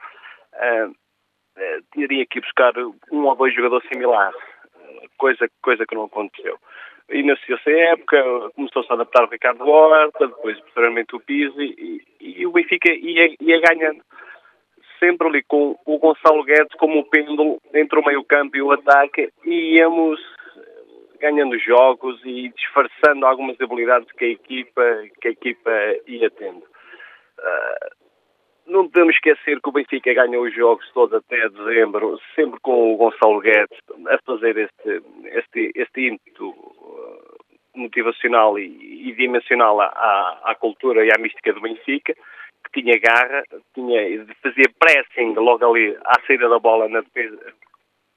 uh, 0.55 0.91
uh, 0.91 1.83
teria 1.93 2.27
que 2.27 2.41
buscar 2.41 2.73
um 3.13 3.27
ou 3.27 3.37
dois 3.37 3.55
jogadores 3.55 3.87
similares, 3.87 4.37
coisa, 5.17 5.49
coisa 5.63 5.87
que 5.87 5.95
não 5.95 6.07
aconteceu. 6.07 6.59
Iniciou-se 7.11 7.71
a 7.71 7.93
época, 7.93 8.23
começou-se 8.55 8.91
a 8.91 8.95
adaptar 8.95 9.25
o 9.25 9.31
Ricardo 9.31 9.67
Horta, 9.67 10.27
depois 10.27 10.61
posteriormente 10.61 11.17
o 11.17 11.21
Pizzi, 11.21 11.75
e, 11.79 12.03
e 12.21 12.47
o 12.47 12.53
Benfica 12.53 12.93
ia, 12.93 13.35
ia 13.41 13.61
ganhando 13.61 14.03
sempre 14.99 15.29
ali 15.29 15.43
com 15.43 15.79
o 15.87 15.99
Gonçalo 15.99 16.45
Guedes 16.45 16.75
como 16.77 16.99
o 16.99 17.05
pêndulo 17.09 17.61
entre 17.73 17.99
o 17.99 18.05
meio 18.05 18.25
campo 18.25 18.57
e 18.57 18.63
o 18.63 18.73
ataque 18.73 19.31
e 19.45 19.77
íamos 19.77 20.21
ganhando 21.21 21.59
jogos 21.59 22.21
e 22.25 22.51
disfarçando 22.51 23.27
algumas 23.27 23.57
debilidades 23.57 24.11
que 24.13 24.25
a 24.25 24.29
equipa, 24.29 24.83
que 25.21 25.29
a 25.29 25.31
equipa 25.31 25.71
ia 26.07 26.31
tendo. 26.31 26.63
Uh, 27.39 28.08
não 28.69 28.89
podemos 28.89 29.15
esquecer 29.15 29.61
que 29.61 29.69
o 29.69 29.73
Benfica 29.73 30.13
ganhou 30.15 30.45
os 30.45 30.55
jogos 30.55 30.89
todos 30.93 31.15
até 31.15 31.49
dezembro, 31.49 32.19
sempre 32.35 32.61
com 32.61 32.95
o 32.95 32.97
Gonçalo 32.97 33.41
Guedes 33.41 33.79
a 34.09 34.19
fazer 34.25 34.57
este, 34.59 35.03
este, 35.25 35.73
este 35.75 36.09
ímpeto 36.09 36.55
ah, 36.55 37.37
motivacional 37.75 38.59
e, 38.59 39.09
e 39.09 39.13
dimensional 39.15 39.81
à, 39.81 40.41
à 40.45 40.55
cultura 40.55 41.05
e 41.05 41.11
à 41.11 41.19
mística 41.19 41.53
do 41.53 41.61
Benfica 41.61 42.15
que 42.65 42.83
tinha 42.83 42.99
garra, 42.99 43.43
tinha, 43.75 44.27
fazia 44.43 44.65
pressing 44.79 45.35
logo 45.35 45.65
ali 45.65 45.97
à 46.05 46.21
saída 46.27 46.49
da 46.49 46.59
bola 46.59 46.89
na 46.89 47.01
defesa, 47.01 47.55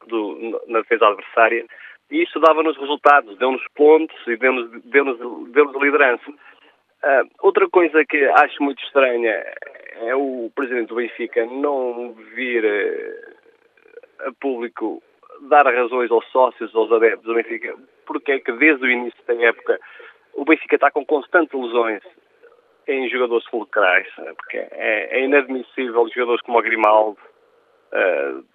do, 0.08 0.60
na 0.68 0.80
defesa 0.80 1.08
adversária 1.08 1.66
e 2.10 2.24
isso 2.24 2.40
dava-nos 2.40 2.78
resultados, 2.78 3.38
deu-nos 3.38 3.64
pontos 3.74 4.16
e 4.28 4.36
deu-nos 4.36 4.70
deu 4.84 5.48
deu 5.48 5.66
liderança. 5.82 6.30
Uh, 6.30 7.28
outra 7.40 7.68
coisa 7.70 8.04
que 8.06 8.18
acho 8.26 8.62
muito 8.62 8.84
estranha 8.84 9.44
é 9.92 10.16
o 10.16 10.52
presidente 10.56 10.90
do 10.90 10.96
Benfica 10.96 11.46
não 11.46 12.14
vir 12.36 12.64
uh, 12.64 14.28
a 14.28 14.32
público 14.40 15.02
dar 15.50 15.66
razões 15.66 16.12
aos 16.12 16.26
sócios, 16.32 16.74
aos 16.76 16.92
adeptos 16.92 17.26
do 17.26 17.34
Benfica, 17.34 17.76
porque 18.06 18.34
é 18.34 18.40
que 18.40 18.52
desde 18.54 18.86
o 18.86 18.90
início 18.92 19.20
da 19.26 19.34
época 19.36 19.80
o 20.34 20.46
Benfica 20.46 20.76
está 20.76 20.92
com 20.92 21.06
constantes 21.06 21.60
lesões 21.60 22.02
em 22.88 23.10
jogadores 23.10 23.46
fulcrais, 23.48 24.08
porque 24.38 24.58
é, 24.58 25.20
é 25.20 25.24
inadmissível 25.24 26.08
jogadores 26.10 26.42
como 26.42 26.60
o 26.60 26.62
Grimaldo, 26.62 27.18
uh, 27.94 28.46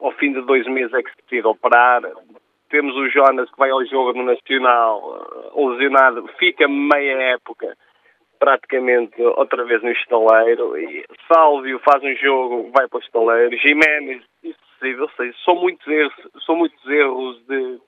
ao 0.00 0.12
fim 0.12 0.32
de 0.32 0.40
dois 0.42 0.66
meses 0.66 0.92
é 0.94 1.02
que 1.02 1.10
se 1.10 1.16
decide 1.22 1.46
operar. 1.46 2.02
Temos 2.70 2.94
o 2.96 3.08
Jonas 3.08 3.50
que 3.50 3.58
vai 3.58 3.70
ao 3.70 3.84
jogo 3.86 4.12
no 4.12 4.24
Nacional, 4.24 5.50
uh, 5.54 5.70
lesionado, 5.70 6.28
fica 6.38 6.68
meia 6.68 7.34
época 7.34 7.76
praticamente 8.38 9.20
outra 9.22 9.64
vez 9.64 9.82
no 9.82 9.90
estaleiro. 9.90 10.76
E 10.78 11.04
Sálvio 11.26 11.78
faz 11.80 12.02
um 12.02 12.14
jogo, 12.16 12.70
vai 12.74 12.88
para 12.88 12.98
o 12.98 13.02
estaleiro. 13.02 13.56
Jiménez, 13.56 14.22
isso 14.42 14.68
ou 15.00 15.10
seja, 15.10 15.36
são 15.44 15.56
muitos 15.56 15.86
erros, 15.86 16.14
são 16.46 16.56
muitos 16.56 16.86
erros 16.88 17.44
de, 17.46 17.80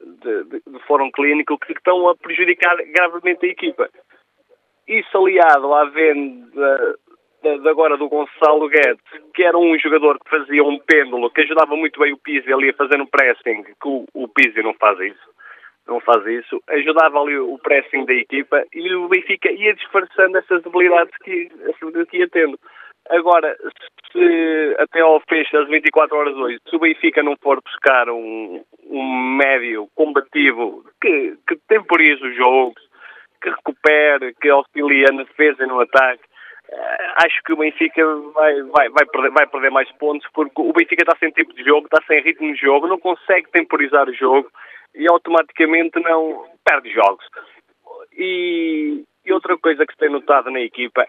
de, 0.00 0.44
de, 0.44 0.62
de 0.66 0.78
fórum 0.86 1.10
clínico 1.10 1.58
que 1.58 1.72
estão 1.72 2.08
a 2.08 2.16
prejudicar 2.16 2.76
gravemente 2.86 3.46
a 3.46 3.48
equipa. 3.48 3.88
Isso 4.88 5.16
aliado 5.16 5.72
à 5.72 5.84
venda 5.84 6.96
de 7.42 7.68
agora 7.68 7.96
do 7.96 8.08
Gonçalo 8.08 8.68
Guedes, 8.68 9.00
que 9.34 9.44
era 9.44 9.56
um 9.56 9.78
jogador 9.78 10.18
que 10.18 10.30
fazia 10.30 10.64
um 10.64 10.78
pêndulo, 10.78 11.30
que 11.30 11.42
ajudava 11.42 11.76
muito 11.76 12.00
bem 12.00 12.12
o 12.12 12.18
Pizzi 12.18 12.52
ali 12.52 12.70
a 12.70 12.74
fazer 12.74 13.00
um 13.00 13.06
pressing, 13.06 13.62
que 13.62 13.88
o, 13.88 14.04
o 14.14 14.28
Pizzi 14.28 14.62
não 14.62 14.74
faz 14.74 14.98
isso. 15.00 15.35
Não 15.86 16.00
faz 16.00 16.26
isso. 16.26 16.60
Ajudava 16.68 17.20
ali 17.20 17.38
o 17.38 17.58
pressing 17.58 18.04
da 18.04 18.14
equipa 18.14 18.64
e 18.74 18.94
o 18.94 19.08
Benfica 19.08 19.50
ia 19.52 19.74
disfarçando 19.74 20.36
essas 20.38 20.62
debilidades 20.62 21.14
que, 21.22 21.48
que 22.10 22.18
ia 22.18 22.28
tendo. 22.28 22.58
Agora, 23.08 23.56
se 24.10 24.76
até 24.78 25.00
ao 25.00 25.20
fecho 25.28 25.52
das 25.52 25.68
24 25.68 26.16
horas 26.16 26.34
hoje, 26.34 26.58
se 26.68 26.74
o 26.74 26.80
Benfica 26.80 27.22
não 27.22 27.36
for 27.40 27.60
buscar 27.62 28.08
um, 28.10 28.64
um 28.84 29.36
médio 29.36 29.88
combativo 29.94 30.84
que, 31.00 31.36
que 31.46 31.56
temporize 31.68 32.22
os 32.24 32.36
jogos, 32.36 32.82
que 33.40 33.50
recupere, 33.50 34.34
que 34.40 34.48
auxilia 34.48 35.06
na 35.12 35.22
defesa 35.22 35.62
e 35.62 35.66
no 35.66 35.80
ataque, 35.80 36.22
uh, 36.68 37.24
acho 37.24 37.40
que 37.44 37.52
o 37.52 37.56
Benfica 37.56 38.04
vai, 38.34 38.62
vai, 38.62 38.88
vai, 38.88 39.06
perder, 39.06 39.30
vai 39.30 39.46
perder 39.46 39.70
mais 39.70 39.92
pontos 39.92 40.26
porque 40.34 40.60
o 40.60 40.72
Benfica 40.72 41.02
está 41.02 41.16
sem 41.18 41.30
tempo 41.30 41.54
de 41.54 41.62
jogo, 41.62 41.86
está 41.86 42.02
sem 42.08 42.22
ritmo 42.22 42.52
de 42.52 42.60
jogo, 42.60 42.88
não 42.88 42.98
consegue 42.98 43.48
temporizar 43.52 44.08
o 44.08 44.14
jogo 44.14 44.50
e 44.96 45.06
automaticamente 45.08 46.00
não 46.00 46.44
perde 46.64 46.90
jogos. 46.92 47.24
E, 48.12 49.04
e 49.24 49.32
outra 49.32 49.56
coisa 49.58 49.86
que 49.86 49.92
se 49.92 49.98
tem 49.98 50.10
notado 50.10 50.50
na 50.50 50.60
equipa, 50.60 51.06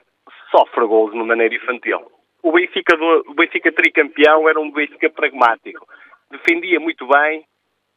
sofre 0.52 0.86
gols 0.86 1.12
de 1.12 1.18
maneira 1.18 1.56
infantil. 1.56 2.12
O 2.44 2.52
Benfica, 2.52 2.96
do, 2.96 3.24
o 3.28 3.34
Benfica 3.34 3.72
tricampeão 3.72 4.48
era 4.48 4.60
um 4.60 4.72
Benfica 4.72 5.10
pragmático. 5.10 5.88
Defendia 6.30 6.80
muito 6.80 7.08
bem, 7.08 7.46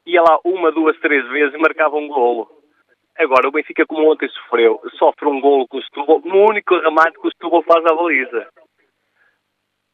ia 0.07 0.23
lá 0.23 0.39
uma, 0.45 0.73
duas, 0.73 0.99
três 1.01 1.27
vezes 1.29 1.55
e 1.55 1.59
marcava 1.59 1.97
um 1.97 2.09
golo 2.09 2.61
Agora, 3.21 3.49
o 3.49 3.53
Benfica, 3.53 3.85
como 3.85 4.11
ontem 4.11 4.31
sofreu, 4.31 4.81
sofre 4.99 5.29
um 5.29 5.43
golo 5.43 5.69
com 5.69 5.77
o 5.77 5.83
Setúbal, 5.83 6.23
no 6.25 6.47
único 6.49 6.79
remate 6.79 7.21
que 7.21 7.27
o 7.27 7.31
Setúbal 7.31 7.63
faz 7.65 7.85
à 7.85 7.95
baliza. 7.95 8.47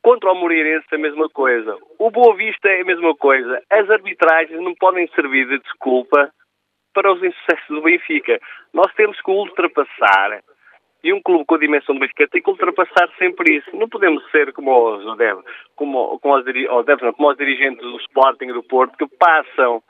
Contra 0.06 0.30
o 0.30 0.36
Moreirense, 0.36 0.86
a 0.92 0.98
mesma 0.98 1.28
coisa. 1.28 1.76
O 1.98 2.12
Boa 2.12 2.36
Vista 2.36 2.68
é 2.68 2.80
a 2.80 2.84
mesma 2.84 3.12
coisa. 3.16 3.60
As 3.68 3.90
arbitragens 3.90 4.62
não 4.62 4.72
podem 4.76 5.08
servir 5.08 5.48
de 5.48 5.58
desculpa 5.58 6.30
para 6.94 7.12
os 7.12 7.20
insucessos 7.20 7.66
do 7.66 7.82
Benfica. 7.82 8.38
Nós 8.72 8.94
temos 8.94 9.20
que 9.20 9.28
ultrapassar, 9.32 10.44
e 11.02 11.12
um 11.12 11.20
clube 11.20 11.44
com 11.44 11.56
a 11.56 11.58
dimensão 11.58 11.92
do 11.92 11.98
Benfica 11.98 12.28
tem 12.28 12.40
que 12.40 12.48
ultrapassar 12.48 13.10
sempre 13.18 13.56
isso. 13.56 13.76
Não 13.76 13.88
podemos 13.88 14.22
ser 14.30 14.52
como 14.52 14.94
os, 14.94 15.02
como, 15.74 16.20
como 16.20 16.36
os, 16.36 16.44
como 17.16 17.28
os 17.28 17.36
dirigentes 17.36 17.82
do 17.82 17.96
Sporting 17.96 18.44
e 18.44 18.52
do 18.52 18.62
Porto, 18.62 18.96
que 18.96 19.08
passam 19.18 19.82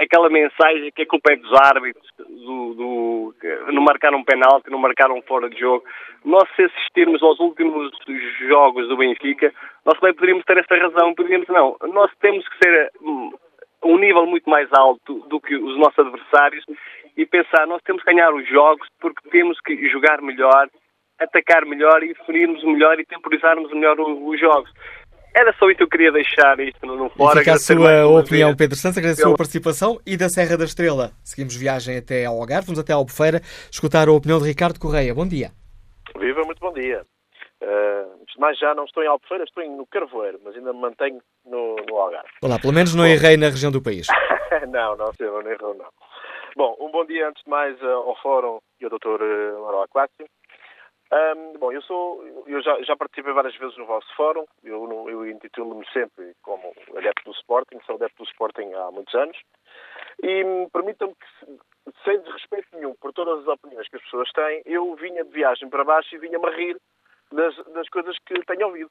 aquela 0.00 0.28
mensagem 0.28 0.90
que 0.92 1.02
a 1.02 1.06
culpa 1.06 1.32
é 1.32 1.36
dos 1.36 1.52
árbitros, 1.52 2.06
do, 2.18 2.74
do, 2.74 3.34
não 3.72 3.82
marcaram 3.82 4.18
um 4.18 4.24
penalti, 4.24 4.70
não 4.70 4.78
marcaram 4.78 5.20
fora 5.22 5.48
de 5.48 5.58
jogo. 5.58 5.84
Nós, 6.24 6.48
se 6.56 6.62
assistirmos 6.62 7.22
aos 7.22 7.38
últimos 7.38 7.92
jogos 8.48 8.88
do 8.88 8.96
Benfica, 8.96 9.52
nós 9.84 9.98
também 9.98 10.14
poderíamos 10.14 10.44
ter 10.44 10.58
essa 10.58 10.76
razão. 10.76 11.14
Poderíamos, 11.14 11.48
não. 11.48 11.76
Nós 11.92 12.10
temos 12.20 12.46
que 12.48 12.58
ser 12.64 12.90
hum, 13.00 13.32
um 13.84 13.98
nível 13.98 14.26
muito 14.26 14.50
mais 14.50 14.68
alto 14.72 15.20
do 15.28 15.40
que 15.40 15.54
os 15.54 15.78
nossos 15.78 15.98
adversários 15.98 16.64
e 17.16 17.24
pensar, 17.24 17.66
nós 17.66 17.80
temos 17.82 18.02
que 18.02 18.12
ganhar 18.12 18.32
os 18.34 18.46
jogos 18.48 18.86
porque 19.00 19.28
temos 19.30 19.58
que 19.60 19.88
jogar 19.88 20.20
melhor, 20.20 20.68
atacar 21.18 21.64
melhor 21.64 22.02
e 22.02 22.12
definirmos 22.12 22.62
melhor 22.64 23.00
e 23.00 23.06
temporizarmos 23.06 23.72
melhor 23.72 23.98
os 23.98 24.38
jogos. 24.38 24.70
Era 25.36 25.52
só 25.58 25.68
isso 25.68 25.76
que 25.76 25.82
eu 25.82 25.88
queria 25.88 26.10
deixar 26.10 26.58
isto 26.60 26.86
no 26.86 27.10
fora. 27.10 27.40
Fica 27.40 27.52
a 27.52 27.58
sua 27.58 28.06
opinião, 28.06 28.48
vez. 28.48 28.56
Pedro 28.56 28.76
Santos, 28.76 28.96
agradeço 28.96 29.20
a 29.20 29.28
sua 29.28 29.36
participação 29.36 30.00
e 30.06 30.16
da 30.16 30.30
Serra 30.30 30.56
da 30.56 30.64
Estrela. 30.64 31.10
Seguimos 31.22 31.54
viagem 31.54 31.98
até 31.98 32.24
ao 32.24 32.40
Algarve, 32.40 32.68
vamos 32.68 32.80
até 32.80 32.94
Albufeira, 32.94 33.42
escutar 33.70 34.08
a 34.08 34.12
opinião 34.12 34.38
de 34.40 34.46
Ricardo 34.46 34.80
Correia. 34.80 35.14
Bom 35.14 35.28
dia. 35.28 35.50
Viva, 36.18 36.40
muito 36.42 36.58
bom 36.58 36.72
dia. 36.72 37.02
Uh, 37.62 38.16
mais 38.38 38.58
já 38.58 38.74
não 38.74 38.84
estou 38.84 39.02
em 39.02 39.08
Albufeira, 39.08 39.44
estou 39.44 39.62
no 39.68 39.86
Carvoeiro, 39.86 40.40
mas 40.42 40.56
ainda 40.56 40.72
me 40.72 40.80
mantenho 40.80 41.20
no, 41.44 41.76
no 41.86 41.96
Algarve. 41.96 42.28
Olá, 42.42 42.58
pelo 42.58 42.72
menos 42.72 42.94
não 42.94 43.04
bom. 43.04 43.10
errei 43.10 43.36
na 43.36 43.50
região 43.50 43.70
do 43.70 43.82
país. 43.82 44.06
não, 44.72 44.96
não, 44.96 45.12
senhor, 45.12 45.44
não 45.44 45.50
errou, 45.50 45.74
não. 45.74 45.88
Bom, 46.56 46.74
um 46.80 46.90
bom 46.90 47.04
dia 47.04 47.28
antes 47.28 47.44
de 47.44 47.50
mais 47.50 47.78
uh, 47.82 48.08
ao 48.08 48.16
Fórum 48.22 48.58
e 48.80 48.86
ao 48.86 48.90
Dr. 48.90 49.20
Manuel 49.60 49.82
Aquácio. 49.82 50.26
Bom, 51.58 51.72
eu 51.72 51.80
sou, 51.82 52.24
eu 52.46 52.60
já, 52.62 52.80
já, 52.82 52.96
participei 52.96 53.32
várias 53.32 53.56
vezes 53.56 53.76
no 53.76 53.86
vosso 53.86 54.06
fórum. 54.14 54.44
Eu, 54.62 55.08
eu 55.08 55.28
intitulo-me 55.28 55.86
sempre 55.92 56.34
como 56.42 56.72
adepto 56.96 57.24
do 57.24 57.36
Sporting, 57.36 57.78
sou 57.86 57.96
adepto 57.96 58.22
do 58.22 58.28
Sporting 58.28 58.72
há 58.74 58.90
muitos 58.90 59.14
anos. 59.14 59.36
E 60.22 60.44
permitam-me 60.72 61.14
que, 61.14 61.58
sem 62.04 62.20
desrespeito 62.20 62.68
nenhum 62.74 62.94
por 62.94 63.12
todas 63.12 63.40
as 63.40 63.46
opiniões 63.48 63.88
que 63.88 63.96
as 63.96 64.02
pessoas 64.02 64.30
têm, 64.32 64.62
eu 64.64 64.94
vinha 64.96 65.24
de 65.24 65.30
viagem 65.30 65.68
para 65.68 65.84
baixo 65.84 66.14
e 66.14 66.18
vinha-me 66.18 66.50
rir 66.50 66.80
das, 67.32 67.56
das 67.72 67.88
coisas 67.88 68.16
que 68.26 68.34
tenho 68.44 68.66
ouvido. 68.66 68.90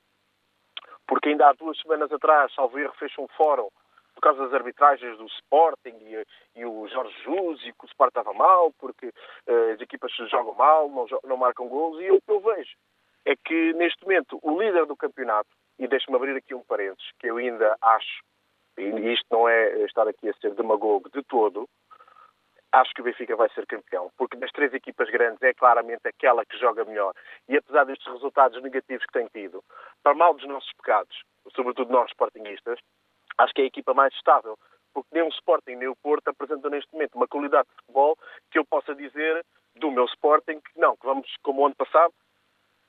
Porque 1.08 1.30
ainda 1.30 1.50
há 1.50 1.54
duas 1.54 1.80
semanas 1.80 2.12
atrás, 2.12 2.54
salvo 2.54 2.80
erro, 2.80 2.94
fez 2.98 3.12
um 3.20 3.28
fórum 3.30 3.70
por 4.16 4.22
causa 4.22 4.44
das 4.44 4.54
arbitragens 4.54 5.18
do 5.18 5.26
Sporting 5.26 5.98
e, 6.02 6.26
e 6.56 6.66
o 6.66 6.88
Jorge 6.88 7.16
Jus 7.24 7.62
e 7.66 7.74
que 7.74 7.84
o 7.84 7.88
Sporting 7.88 8.20
estava 8.20 8.34
mal, 8.34 8.72
porque 8.80 9.08
uh, 9.08 9.74
as 9.74 9.82
equipas 9.82 10.12
jogam 10.30 10.56
mal, 10.56 10.90
não, 10.90 11.06
não 11.24 11.38
marcam 11.38 11.68
gols, 11.68 12.02
e 12.02 12.10
o 12.10 12.22
que 12.22 12.32
eu 12.32 12.40
vejo 12.40 12.76
é 13.26 13.36
que 13.36 13.74
neste 13.74 14.02
momento 14.04 14.40
o 14.42 14.60
líder 14.60 14.86
do 14.86 14.96
campeonato, 14.96 15.50
e 15.78 15.88
deixe-me 15.88 16.16
abrir 16.16 16.36
aqui 16.38 16.56
um 16.56 16.64
parênteses, 16.64 17.12
que 17.20 17.28
eu 17.28 17.38
ainda 17.38 17.76
acho, 17.82 18.24
e 18.78 19.14
isto 19.14 19.26
não 19.30 19.50
é 19.50 19.84
estar 19.84 20.08
aqui 20.08 20.30
a 20.30 20.34
ser 20.36 20.54
demagogo 20.54 21.10
de 21.10 21.22
todo, 21.24 21.68
acho 22.72 22.94
que 22.94 23.02
o 23.02 23.04
Benfica 23.04 23.36
vai 23.36 23.50
ser 23.50 23.66
campeão, 23.66 24.12
porque 24.18 24.38
das 24.38 24.52
três 24.52 24.74
equipas 24.74 25.10
grandes 25.10 25.42
é 25.42 25.54
claramente 25.54 26.08
aquela 26.08 26.46
que 26.46 26.58
joga 26.58 26.84
melhor. 26.86 27.14
E 27.48 27.58
apesar 27.58 27.86
destes 27.86 28.08
resultados 28.12 28.62
negativos 28.62 29.06
que 29.06 29.14
tem 29.14 29.28
tido, 29.28 29.64
para 30.04 30.14
mal 30.14 30.34
dos 30.34 30.48
nossos 30.48 30.72
pecados, 30.74 31.24
sobretudo 31.56 31.92
nós 31.92 32.10
sportinguistas, 32.12 32.80
acho 33.38 33.54
que 33.54 33.62
é 33.62 33.64
a 33.66 33.68
equipa 33.68 33.94
mais 33.94 34.14
estável. 34.14 34.58
porque 34.94 35.10
nem 35.12 35.24
o 35.24 35.30
Sporting 35.30 35.76
nem 35.76 35.90
o 35.90 35.96
Porto 35.96 36.30
apresentam 36.30 36.72
neste 36.72 36.92
momento 36.94 37.16
uma 37.16 37.28
qualidade 37.28 37.68
de 37.68 37.76
futebol 37.76 38.18
que 38.50 38.60
eu 38.60 38.66
possa 38.66 38.96
dizer 38.96 39.46
do 39.76 39.92
meu 39.92 40.06
Sporting 40.06 40.62
que 40.62 40.80
não, 40.80 40.96
que 40.96 41.06
vamos, 41.06 41.30
como 41.44 41.62
o 41.62 41.66
ano 41.66 41.76
passado, 41.76 42.14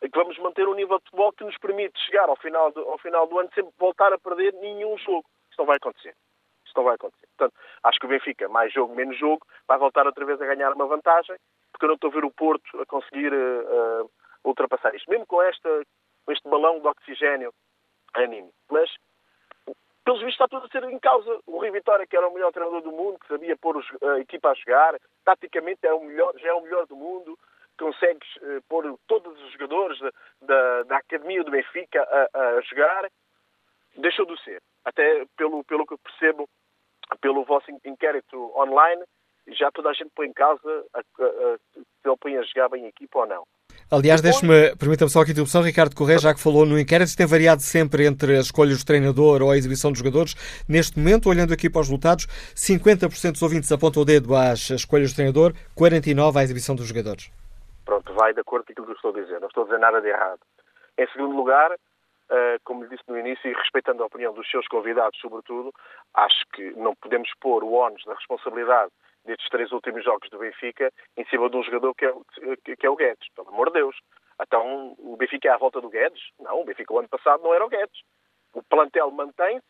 que 0.00 0.18
vamos 0.18 0.38
manter 0.38 0.68
um 0.68 0.74
nível 0.74 0.98
de 0.98 1.04
futebol 1.04 1.32
que 1.32 1.44
nos 1.44 1.56
permite 1.58 1.98
chegar 2.00 2.28
ao 2.28 2.36
final 2.36 2.70
do, 2.70 2.80
ao 2.80 2.98
final 2.98 3.26
do 3.26 3.38
ano 3.38 3.50
sem 3.54 3.66
voltar 3.78 4.12
a 4.12 4.18
perder 4.18 4.52
nenhum 4.54 4.96
jogo. 4.98 5.24
Isso 5.50 5.58
não 5.58 5.66
vai 5.66 5.76
acontecer. 5.76 6.14
Isso 6.64 6.74
não 6.76 6.84
vai 6.84 6.94
acontecer. 6.94 7.26
Portanto, 7.36 7.58
acho 7.82 7.98
que 7.98 8.06
o 8.06 8.08
Benfica, 8.08 8.48
mais 8.48 8.72
jogo, 8.72 8.94
menos 8.94 9.18
jogo, 9.18 9.46
vai 9.66 9.78
voltar 9.78 10.06
outra 10.06 10.24
vez 10.24 10.40
a 10.40 10.46
ganhar 10.46 10.72
uma 10.72 10.86
vantagem, 10.86 11.36
porque 11.72 11.84
eu 11.84 11.88
não 11.88 11.94
estou 11.94 12.10
a 12.10 12.12
ver 12.12 12.24
o 12.24 12.30
Porto 12.30 12.80
a 12.80 12.86
conseguir 12.86 13.32
uh, 13.32 14.04
uh, 14.04 14.10
ultrapassar 14.44 14.94
isto. 14.94 15.10
Mesmo 15.10 15.26
com, 15.26 15.42
esta, 15.42 15.82
com 16.24 16.32
este 16.32 16.48
balão 16.48 16.80
de 16.80 16.86
oxigênio 16.86 17.52
anime. 18.14 18.50
Mas, 18.70 18.90
pelos 20.06 20.20
vistos, 20.20 20.34
está 20.34 20.46
tudo 20.46 20.66
a 20.66 20.68
ser 20.68 20.84
em 20.84 20.98
causa. 21.00 21.40
O 21.46 21.58
Rui 21.58 21.70
Vitória, 21.72 22.06
que 22.06 22.16
era 22.16 22.28
o 22.28 22.32
melhor 22.32 22.52
treinador 22.52 22.80
do 22.80 22.92
mundo, 22.92 23.18
que 23.18 23.26
sabia 23.26 23.56
pôr 23.56 23.84
a 24.02 24.20
equipa 24.20 24.50
a 24.50 24.54
jogar, 24.54 24.96
taticamente 25.24 25.84
é 25.84 25.92
o 25.92 26.00
melhor, 26.00 26.32
já 26.38 26.48
é 26.50 26.52
o 26.54 26.62
melhor 26.62 26.86
do 26.86 26.94
mundo, 26.94 27.36
consegues 27.76 28.36
uh, 28.36 28.62
pôr 28.68 28.96
todos 29.08 29.38
os 29.42 29.52
jogadores 29.52 29.98
da, 29.98 30.12
da, 30.42 30.82
da 30.84 30.96
Academia 30.98 31.42
do 31.42 31.50
Benfica 31.50 32.02
a, 32.02 32.38
a, 32.38 32.60
jogar, 32.62 33.10
deixou 33.96 34.24
de 34.24 34.40
ser. 34.44 34.62
Até 34.84 35.26
pelo, 35.36 35.64
pelo 35.64 35.84
que 35.84 35.96
percebo, 35.98 36.48
pelo 37.20 37.44
vosso 37.44 37.66
inquérito 37.84 38.56
online, 38.56 39.02
já 39.48 39.72
toda 39.72 39.90
a 39.90 39.92
gente 39.92 40.10
põe 40.14 40.28
em 40.28 40.32
causa 40.32 40.86
a, 40.94 41.00
a, 41.00 41.02
se 41.02 41.84
ele 42.04 42.16
põe 42.20 42.36
a 42.36 42.42
jogar 42.42 42.68
bem 42.68 42.84
a 42.84 42.88
equipa 42.88 43.18
ou 43.18 43.26
não. 43.26 43.44
Aliás, 43.88 44.20
deixe-me, 44.20 44.74
permita-me 44.74 45.08
só 45.08 45.20
aqui 45.20 45.30
a 45.30 45.32
interrupção, 45.32 45.62
Ricardo 45.62 45.94
Correia, 45.94 46.18
já 46.18 46.34
que 46.34 46.42
falou 46.42 46.66
no 46.66 46.76
inquérito, 46.76 47.16
tem 47.16 47.24
variado 47.24 47.62
sempre 47.62 48.04
entre 48.04 48.36
as 48.36 48.46
escolhas 48.46 48.78
do 48.78 48.84
treinador 48.84 49.42
ou 49.42 49.50
a 49.52 49.56
exibição 49.56 49.92
dos 49.92 50.00
jogadores. 50.00 50.34
Neste 50.68 50.98
momento, 50.98 51.28
olhando 51.28 51.54
aqui 51.54 51.70
para 51.70 51.82
os 51.82 51.86
resultados, 51.86 52.26
50% 52.56 53.32
dos 53.32 53.42
ouvintes 53.42 53.70
apontam 53.70 54.02
o 54.02 54.04
dedo 54.04 54.34
às 54.34 54.70
escolhas 54.70 55.12
do 55.12 55.14
treinador, 55.14 55.52
49% 55.78 56.36
à 56.36 56.42
exibição 56.42 56.74
dos 56.74 56.88
jogadores. 56.88 57.30
Pronto, 57.84 58.12
vai 58.12 58.34
de 58.34 58.40
acordo 58.40 58.66
com 58.66 58.72
aquilo 58.72 58.86
que 58.86 58.92
eu 58.92 58.96
estou 58.96 59.10
a 59.12 59.22
dizer, 59.22 59.40
não 59.40 59.46
estou 59.46 59.62
a 59.62 59.66
dizer 59.66 59.78
nada 59.78 60.00
de 60.00 60.08
errado. 60.08 60.40
Em 60.98 61.06
segundo 61.12 61.36
lugar, 61.36 61.70
Uh, 62.28 62.58
como 62.64 62.82
lhe 62.82 62.90
disse 62.90 63.04
no 63.06 63.16
início, 63.16 63.48
e 63.48 63.54
respeitando 63.54 64.02
a 64.02 64.06
opinião 64.06 64.34
dos 64.34 64.50
seus 64.50 64.66
convidados, 64.66 65.16
sobretudo, 65.20 65.72
acho 66.12 66.44
que 66.52 66.72
não 66.72 66.92
podemos 66.96 67.30
pôr 67.40 67.62
o 67.62 67.72
ónus 67.72 68.04
da 68.04 68.14
responsabilidade 68.14 68.90
destes 69.26 69.48
três 69.50 69.70
últimos 69.72 70.04
jogos 70.04 70.30
do 70.30 70.38
Benfica 70.38 70.90
em 71.16 71.24
cima 71.26 71.50
de 71.50 71.56
um 71.56 71.62
jogador 71.62 71.94
que 71.94 72.06
é, 72.06 72.76
que 72.76 72.86
é 72.86 72.90
o 72.90 72.96
Guedes. 72.96 73.28
Pelo 73.34 73.48
amor 73.48 73.68
de 73.68 73.74
Deus. 73.74 73.96
Então, 74.40 74.94
o 74.98 75.16
Benfica 75.16 75.48
é 75.48 75.52
à 75.52 75.56
volta 75.56 75.80
do 75.80 75.90
Guedes? 75.90 76.22
Não, 76.40 76.60
o 76.60 76.64
Benfica 76.64 76.92
o 76.92 76.98
ano 76.98 77.08
passado 77.08 77.42
não 77.42 77.54
era 77.54 77.64
o 77.64 77.68
Guedes. 77.68 78.02
O 78.54 78.62
plantel 78.62 79.10
mantém 79.10 79.60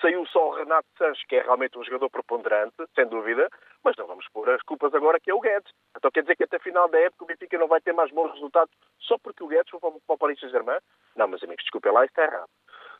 Saiu 0.00 0.26
só 0.26 0.48
o 0.48 0.54
Renato 0.54 0.88
Sanches, 0.98 1.24
que 1.26 1.36
é 1.36 1.42
realmente 1.42 1.78
um 1.78 1.84
jogador 1.84 2.10
preponderante, 2.10 2.74
sem 2.94 3.06
dúvida, 3.06 3.48
mas 3.84 3.96
não 3.96 4.06
vamos 4.06 4.26
pôr 4.30 4.48
as 4.50 4.62
culpas 4.62 4.92
agora 4.94 5.20
que 5.20 5.30
é 5.30 5.34
o 5.34 5.40
Guedes. 5.40 5.72
Então 5.96 6.10
quer 6.10 6.22
dizer 6.22 6.36
que 6.36 6.42
até 6.44 6.58
final 6.58 6.88
da 6.88 6.98
época 6.98 7.24
o 7.24 7.26
Benfica 7.26 7.58
não 7.58 7.68
vai 7.68 7.80
ter 7.80 7.92
mais 7.92 8.10
bons 8.10 8.32
resultados 8.32 8.74
só 8.98 9.16
porque 9.18 9.44
o 9.44 9.46
Guedes 9.46 9.70
foi 9.70 9.78
para 9.78 9.90
o 9.90 10.18
Paris 10.18 10.40
Saint-Germain? 10.40 10.80
Não, 11.14 11.28
meus 11.28 11.42
amigos, 11.44 11.62
desculpem 11.62 11.92
lá, 11.92 12.04
isso 12.04 12.12
está 12.12 12.24
errado. 12.24 12.48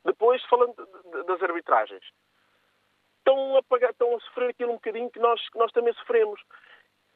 Depois, 0.04 0.44
falando 0.44 0.74
das 1.26 1.42
arbitragens, 1.42 2.04
estão 3.22 3.56
a, 3.56 3.62
pagar, 3.62 3.90
estão 3.90 4.14
a 4.14 4.20
sofrer 4.20 4.50
aquilo 4.50 4.72
um 4.72 4.74
bocadinho 4.74 5.10
que 5.10 5.18
nós, 5.18 5.48
que 5.48 5.58
nós 5.58 5.72
também 5.72 5.92
sofremos. 5.94 6.40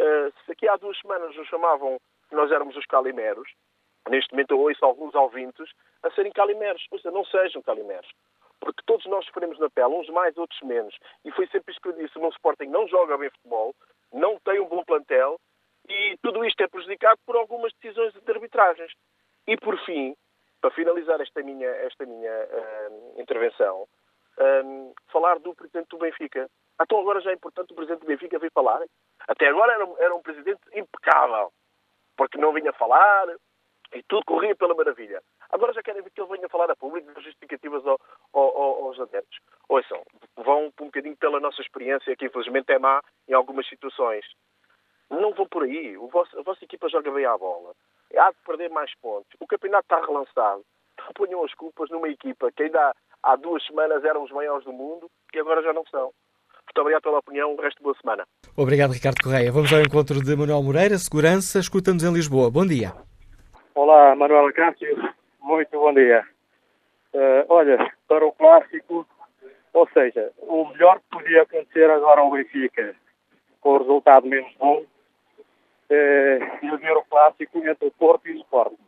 Uh, 0.01 0.33
se 0.45 0.53
aqui 0.53 0.69
há 0.69 0.77
duas 0.77 0.99
semanas 1.01 1.35
nos 1.37 1.49
chamavam 1.49 1.99
que 2.29 2.35
nós 2.35 2.51
éramos 2.51 2.77
os 2.77 2.87
calimeros, 2.87 3.49
neste 4.09 4.33
momento 4.33 4.53
eu 4.53 4.61
ouço 4.61 4.85
alguns 4.85 5.15
ouvintes 5.15 5.69
a 6.03 6.11
serem 6.13 6.33
calimeros. 6.33 6.87
Ou 6.91 6.99
seja, 6.99 7.11
não 7.11 7.25
sejam 7.25 7.63
calimeros. 7.63 8.09
Porque 8.61 8.83
todos 8.87 9.05
nós 9.07 9.27
sofremos 9.27 9.59
na 9.59 9.69
pele, 9.69 9.95
uns 9.95 10.09
mais, 10.09 10.37
outros 10.37 10.61
menos. 10.63 10.97
E 11.25 11.31
foi 11.33 11.47
sempre 11.49 11.73
isso 11.73 11.81
que 11.81 11.89
eu 11.89 11.93
disse. 11.93 12.17
O 12.17 12.21
meu 12.21 12.31
Sporting 12.31 12.67
não 12.67 12.89
joga 12.89 13.19
bem 13.19 13.31
futebol, 13.31 13.75
não 14.13 14.39
tem 14.41 14.61
um 14.61 14.67
bom 14.67 14.83
plantel 14.85 15.39
e 15.89 16.17
tudo 16.23 16.45
isto 16.45 16.61
é 16.63 16.69
prejudicado 16.69 17.19
por 17.25 17.37
algumas 17.37 17.73
decisões 17.75 18.13
de 18.13 18.33
arbitragens. 18.33 18.93
E 19.47 19.57
por 19.57 19.79
fim, 19.85 20.17
para 20.61 20.71
finalizar 20.71 21.21
esta 21.21 21.43
minha, 21.43 21.69
esta 21.69 22.05
minha 22.05 22.33
uh, 22.33 23.21
intervenção, 23.21 23.87
um, 24.39 24.93
falar 25.13 25.39
do 25.39 25.55
presidente 25.55 25.89
do 25.89 25.99
Benfica. 25.99 26.49
Então 26.81 27.01
agora 27.01 27.21
já 27.21 27.31
é 27.31 27.35
importante 27.35 27.73
o 27.73 27.77
presidente 27.77 28.01
do 28.01 28.07
Benfica 28.07 28.39
vir 28.39 28.53
falar. 28.53 28.83
Até 29.27 29.49
agora 29.49 29.73
era, 29.73 29.87
era 29.99 30.15
um 30.15 30.23
presidente 30.23 30.61
impecável, 30.75 31.53
porque 32.17 32.39
não 32.39 32.53
vinha 32.53 32.73
falar 32.73 33.29
e 33.93 34.03
tudo 34.03 34.25
corria 34.25 34.55
pela 34.55 34.75
maravilha. 34.75 35.23
Agora 35.51 35.73
já 35.73 35.83
querem 35.83 36.03
ver 36.03 36.11
que 36.11 36.21
ele 36.21 36.31
venha 36.31 36.49
falar 36.49 36.71
a 36.71 36.77
público 36.77 37.13
das 37.13 37.25
justificativas 37.25 37.87
ao, 37.87 37.99
ao, 38.33 38.85
aos 38.85 39.01
adeptos. 39.01 39.39
Ouçam, 39.69 40.03
vão 40.37 40.67
um 40.67 40.87
bocadinho 40.87 41.17
pela 41.17 41.41
nossa 41.41 41.63
experiência, 41.63 42.17
que 42.17 42.27
infelizmente 42.27 42.73
é 42.73 42.79
má 42.79 43.01
em 43.29 43.33
algumas 43.33 43.67
situações. 43.69 44.25
Não 45.09 45.33
vão 45.33 45.47
por 45.47 45.63
aí. 45.63 45.97
Vosso, 45.97 46.39
a 46.39 46.43
vossa 46.43 46.65
equipa 46.65 46.89
joga 46.89 47.11
bem 47.11 47.25
à 47.25 47.37
bola. 47.39 47.75
Há 48.17 48.31
de 48.31 48.37
perder 48.45 48.71
mais 48.71 48.93
pontos. 48.97 49.31
O 49.41 49.47
campeonato 49.47 49.85
está 49.85 50.05
relançado. 50.05 50.65
Não 50.99 51.13
ponham 51.15 51.45
as 51.45 51.55
culpas 51.55 51.91
numa 51.91 52.09
equipa 52.09 52.51
que 52.51 52.65
ainda 52.65 52.91
há, 52.91 52.95
há 53.27 53.37
duas 53.37 53.65
semanas 53.67 54.05
eram 54.05 54.23
os 54.23 54.31
maiores 54.31 54.65
do 54.65 54.73
mundo 54.73 55.11
e 55.35 55.39
agora 55.41 55.63
já 55.63 55.73
não 55.73 55.85
são. 55.91 56.13
Muito 56.67 56.81
obrigado 56.81 57.03
pela 57.03 57.19
opinião. 57.19 57.55
O 57.55 57.61
resto 57.61 57.79
de 57.79 57.83
boa 57.83 57.97
semana. 58.01 58.25
Obrigado, 58.57 58.93
Ricardo 58.93 59.23
Correia. 59.23 59.53
Vamos 59.53 59.73
ao 59.73 59.81
encontro 59.81 60.23
de 60.23 60.37
Manuel 60.37 60.63
Moreira, 60.63 60.97
Segurança. 60.99 61.59
Escuta-nos 61.59 62.05
em 62.05 62.13
Lisboa. 62.13 62.51
Bom 62.51 62.67
dia. 62.67 62.93
Olá, 63.75 64.15
Manuel 64.15 64.53
Cássio. 64.53 64.97
Muito 65.43 65.71
bom 65.71 65.93
dia. 65.93 66.27
Uh, 67.13 67.45
olha, 67.49 67.93
para 68.09 68.27
o 68.27 68.33
clássico, 68.33 69.07
ou 69.73 69.89
seja, 69.89 70.33
o 70.39 70.69
melhor 70.69 70.99
que 70.99 71.19
podia 71.19 71.43
acontecer 71.43 71.91
agora 71.91 72.21
ao 72.21 72.31
Benfica, 72.31 72.95
com 73.61 73.75
o 73.75 73.79
resultado 73.79 74.27
menos 74.27 74.53
bom, 74.59 74.85
é 75.89 76.39
ver 76.81 76.97
o 76.97 77.05
clássico 77.05 77.59
entre 77.59 77.89
o 77.89 77.93
Porto 77.93 78.29
e 78.29 78.33
o 78.33 78.41
Sporting. 78.41 78.86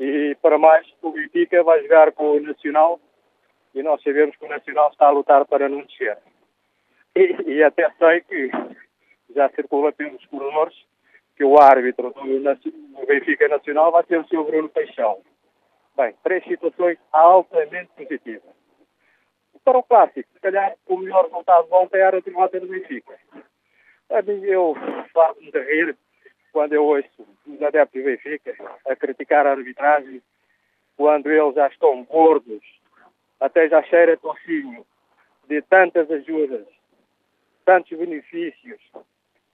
E 0.00 0.34
para 0.36 0.56
mais, 0.56 0.90
o 1.02 1.12
Benfica 1.12 1.62
vai 1.62 1.82
jogar 1.82 2.10
com 2.12 2.30
o 2.30 2.40
Nacional 2.40 2.98
e 3.74 3.82
nós 3.82 4.02
sabemos 4.02 4.34
que 4.34 4.46
o 4.46 4.48
Nacional 4.48 4.88
está 4.90 5.08
a 5.08 5.10
lutar 5.10 5.44
para 5.44 5.68
não 5.68 5.82
descer. 5.82 6.16
E, 7.14 7.36
e 7.46 7.62
até 7.62 7.90
sei 7.98 8.22
que 8.22 8.50
já 9.34 9.50
circula 9.50 9.92
pelos 9.92 10.24
corredores 10.24 10.74
que 11.36 11.44
o 11.44 11.60
árbitro 11.60 12.14
do, 12.14 13.06
Benfica 13.06 13.46
Nacional 13.48 13.92
vai 13.92 14.02
ser 14.04 14.20
o 14.20 14.26
Sr. 14.26 14.42
Bruno 14.44 14.70
Peixão. 14.70 15.20
Bem, 15.94 16.14
três 16.22 16.44
situações 16.44 16.96
altamente 17.12 17.90
positivas. 17.94 18.54
Para 19.62 19.78
o 19.78 19.82
clássico, 19.82 20.32
se 20.32 20.40
calhar 20.40 20.76
o 20.86 20.96
melhor 20.96 21.24
resultado 21.24 21.66
de 21.66 21.74
ontem 21.74 22.00
era 22.00 22.16
a 22.16 22.20
derrota 22.20 22.58
do 22.58 22.68
Benfica. 22.68 23.18
Eu 24.24 24.74
faço-me 25.12 25.52
de 25.52 25.60
rir 25.60 25.96
quando 26.52 26.72
eu 26.72 26.84
ouço 26.84 27.26
os 27.46 27.62
adeptos 27.62 28.00
do 28.00 28.04
Benfica 28.04 28.54
a 28.88 28.96
criticar 28.96 29.46
a 29.46 29.52
arbitragem, 29.52 30.22
quando 30.96 31.30
eles 31.30 31.54
já 31.54 31.68
estão 31.68 32.04
gordos, 32.04 32.62
até 33.40 33.68
já 33.68 33.82
cheira 33.84 34.16
tocinho, 34.16 34.84
de 35.48 35.62
tantas 35.62 36.10
ajudas, 36.10 36.66
tantos 37.64 37.98
benefícios, 37.98 38.80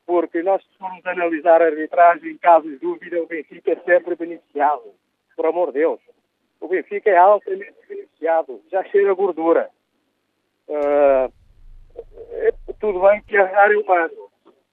porque 0.05 0.43
nós, 0.43 0.63
formos 0.79 1.05
analisar 1.07 1.61
a 1.61 1.67
arbitragem, 1.67 2.33
em 2.33 2.39
caso 2.39 2.69
de 2.69 2.77
dúvida, 2.77 3.21
o 3.21 3.27
Benfica 3.27 3.73
é 3.73 3.77
sempre 3.77 4.15
beneficiado. 4.15 4.95
Por 5.35 5.47
amor 5.47 5.69
de 5.69 5.81
Deus. 5.81 6.01
O 6.61 6.69
Benfica 6.69 7.11
é 7.11 7.17
altamente 7.17 7.75
beneficiado. 7.89 8.63
Já 8.71 8.85
cheira 8.85 9.13
gordura. 9.15 9.69
Uh, 10.69 11.33
é, 12.31 12.55
tudo 12.79 13.01
bem 13.01 13.23
que 13.23 13.37
errar 13.37 13.73
é 13.73 13.77
humano, 13.77 14.31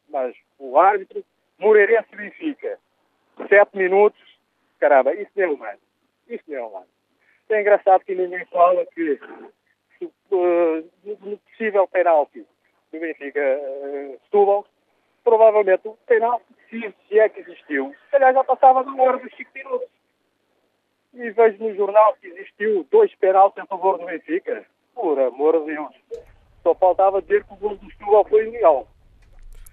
mas 0.10 0.36
o 0.60 0.78
árbitro, 0.80 1.24
Moreirense 1.64 2.14
Benfica, 2.14 2.78
sete 3.48 3.78
minutos, 3.78 4.22
caramba, 4.80 5.14
isso 5.14 5.32
não 5.34 5.44
é 5.44 5.48
humano. 5.48 5.80
Isso 6.28 6.44
não 6.48 6.58
é 6.58 6.62
humano. 6.62 6.88
É 7.50 7.62
engraçado 7.62 8.04
que 8.04 8.14
ninguém 8.14 8.46
fala 8.48 8.86
que 8.88 9.18
uh, 10.32 10.90
no 11.06 11.38
possível 11.38 11.88
penalti 11.88 12.46
do 12.92 13.00
Benfica 13.00 13.40
uh, 13.40 14.66
provavelmente 15.24 15.88
o 15.88 15.98
penalti, 16.06 16.44
se, 16.70 17.20
é 17.20 17.30
que 17.30 17.40
existiu, 17.40 17.96
se 18.04 18.12
calhar 18.12 18.34
já 18.34 18.44
passava 18.44 18.84
na 18.84 19.02
hora 19.02 19.18
dos 19.18 19.34
5 19.34 19.50
minutos. 19.56 19.88
E 21.14 21.30
vejo 21.30 21.64
no 21.64 21.74
jornal 21.76 22.18
que 22.20 22.28
existiu 22.28 22.86
dois 22.92 23.14
penaltis 23.16 23.64
a 23.64 23.68
favor 23.68 24.00
do 24.00 24.06
Benfica. 24.06 24.66
Por 24.96 25.18
amor 25.18 25.60
de 25.60 25.74
Deus. 25.74 25.96
Só 26.62 26.76
faltava 26.76 27.22
dizer 27.22 27.46
que 27.46 27.54
o 27.54 27.58
gol 27.58 27.76
do 27.78 27.92
Setúbal 27.92 28.26
foi 28.26 28.48
ilegal. 28.48 28.88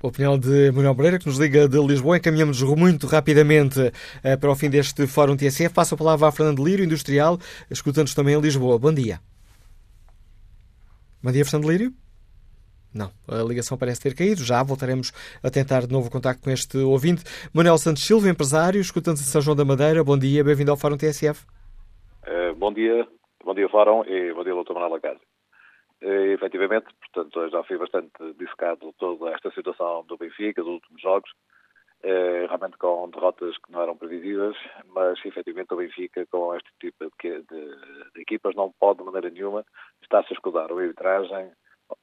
Opinião 0.03 0.39
de 0.39 0.73
Manuel 0.73 0.95
Moreira, 0.95 1.19
que 1.19 1.27
nos 1.27 1.39
liga 1.39 1.69
de 1.69 1.79
Lisboa. 1.79 2.17
Encaminhamos 2.17 2.63
muito 2.63 3.07
rapidamente 3.07 3.79
uh, 3.79 4.41
para 4.41 4.51
o 4.51 4.57
fim 4.57 4.71
deste 4.71 5.07
Fórum 5.07 5.37
TSF. 5.37 5.75
Passo 5.75 5.95
a 5.95 5.99
palavra 5.99 6.27
a 6.27 6.33
Fernando 6.33 6.65
Lírio, 6.65 6.85
industrial, 6.85 7.39
escutando-nos 7.71 8.15
também 8.15 8.35
em 8.35 8.41
Lisboa. 8.41 8.79
Bom 8.79 8.95
dia. 8.95 9.21
Bom 11.23 11.31
dia, 11.31 11.45
Fernando 11.45 11.71
Lírio. 11.71 11.93
Não, 12.95 13.11
a 13.29 13.43
ligação 13.43 13.77
parece 13.77 14.01
ter 14.01 14.15
caído. 14.15 14.43
Já 14.43 14.63
voltaremos 14.63 15.13
a 15.43 15.51
tentar 15.51 15.87
de 15.87 15.93
novo 15.93 16.11
contacto 16.11 16.43
com 16.43 16.51
este 16.51 16.79
ouvinte. 16.79 17.23
Manuel 17.53 17.77
Santos 17.77 18.03
Silva, 18.03 18.29
empresário, 18.31 18.81
escutando-se 18.81 19.25
em 19.25 19.27
São 19.27 19.43
João 19.43 19.55
da 19.55 19.67
Madeira. 19.67 20.03
Bom 20.03 20.19
dia, 20.19 20.43
bem-vindo 20.43 20.71
ao 20.71 20.79
Fórum 20.79 20.97
TSF. 20.97 21.45
Uh, 22.27 22.55
bom 22.57 22.73
dia, 22.73 23.07
bom 23.45 23.55
dia, 23.55 23.69
Fórum, 23.69 24.03
e 24.07 24.33
bom 24.33 24.43
dia, 24.43 24.55
Dr. 24.55 24.73
Manuel 24.73 24.95
Acácio. 24.95 25.21
E, 26.03 26.33
efetivamente, 26.33 26.87
portanto, 27.13 27.49
já 27.49 27.63
fui 27.65 27.79
bastante 27.79 28.33
dissecado 28.39 28.95
toda 28.99 29.31
esta 29.31 29.51
situação 29.51 30.05
do 30.05 30.17
Benfica, 30.17 30.63
dos 30.63 30.75
últimos 30.75 31.01
jogos, 31.01 31.31
eh, 32.03 32.47
realmente 32.47 32.79
com 32.79 33.11
derrotas 33.11 33.57
que 33.59 33.71
não 33.71 33.83
eram 33.83 33.97
previsíveis, 33.97 34.57
mas 34.87 35.19
efetivamente 35.25 35.75
o 35.75 35.77
Benfica, 35.77 36.25
com 36.27 36.55
este 36.55 36.71
tipo 36.81 37.05
de, 37.23 37.43
de, 37.43 37.77
de 38.15 38.21
equipas, 38.23 38.55
não 38.55 38.73
pode 38.73 39.01
de 39.01 39.05
maneira 39.05 39.29
nenhuma 39.29 39.65
estar-se 40.03 40.33
a 40.33 40.35
escudar 40.35 40.73
ou 40.73 40.79
a 40.79 40.83
arbitragem 40.83 41.53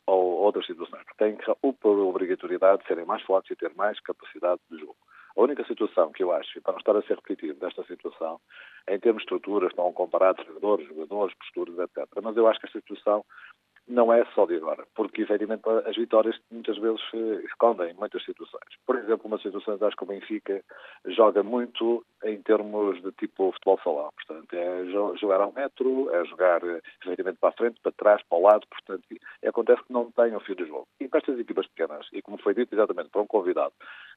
ou 0.05 0.39
outras 0.39 0.65
situações, 0.65 1.03
porque 1.03 1.23
têm 1.23 1.37
por 1.79 1.97
obrigatoriedade 1.99 2.81
de 2.81 2.87
serem 2.87 3.05
mais 3.05 3.21
fortes 3.23 3.51
e 3.51 3.55
ter 3.55 3.73
mais 3.75 3.99
capacidade 4.01 4.61
de 4.69 4.79
jogo. 4.79 4.97
A 5.35 5.41
única 5.41 5.63
situação 5.65 6.11
que 6.11 6.23
eu 6.23 6.31
acho, 6.31 6.57
e 6.57 6.61
para 6.61 6.73
não 6.73 6.79
estar 6.79 6.95
a 6.95 7.01
ser 7.03 7.15
repetitivo 7.15 7.59
desta 7.59 7.83
situação, 7.83 8.39
em 8.87 8.99
termos 8.99 9.21
de 9.21 9.25
estruturas, 9.25 9.69
estão 9.69 9.87
a 9.87 9.93
comparar 9.93 10.33
treinadores, 10.33 10.87
jogadores, 10.87 11.35
posturas, 11.35 11.77
etc. 11.77 12.07
Mas 12.23 12.35
eu 12.35 12.47
acho 12.47 12.59
que 12.59 12.65
esta 12.65 12.79
situação 12.79 13.23
não 13.87 14.11
é 14.11 14.25
só 14.35 14.45
de 14.45 14.55
agora, 14.55 14.85
porque 14.95 15.21
efetivamente 15.21 15.63
as 15.85 15.95
vitórias 15.95 16.37
muitas 16.51 16.77
vezes 16.77 17.01
eh, 17.13 17.45
escondem 17.45 17.93
muitas 17.93 18.23
situações. 18.25 18.63
Por 18.85 18.97
exemplo, 18.97 19.27
uma 19.27 19.39
situação 19.39 19.77
acho 19.79 19.95
que 19.95 20.03
o 20.03 20.07
Benfica 20.07 20.61
joga 21.05 21.41
muito 21.41 22.05
em 22.23 22.41
termos 22.41 23.01
de 23.01 23.11
tipo 23.13 23.51
futebol 23.53 23.79
salão, 23.83 24.09
portanto 24.13 24.53
é 24.53 24.85
jogar 25.17 25.39
ao 25.39 25.53
metro, 25.53 26.13
é 26.13 26.25
jogar 26.25 26.63
eh, 26.63 26.81
efetivamente 27.01 27.39
para 27.39 27.49
a 27.49 27.53
frente, 27.53 27.79
para 27.81 27.91
trás, 27.93 28.21
para 28.23 28.37
o 28.37 28.41
lado, 28.41 28.67
portanto 28.67 29.03
acontece 29.45 29.83
que 29.83 29.93
não 29.93 30.11
tem 30.11 30.35
o 30.35 30.39
fio 30.41 30.55
de 30.55 30.65
jogo. 30.65 30.87
E 30.99 31.07
para 31.07 31.19
estas 31.19 31.39
equipas 31.39 31.67
pequenas, 31.67 32.05
e 32.11 32.21
como 32.21 32.37
foi 32.41 32.53
dito 32.53 32.75
exatamente 32.75 33.09
para 33.09 33.21
um 33.21 33.27
convidado 33.27 33.73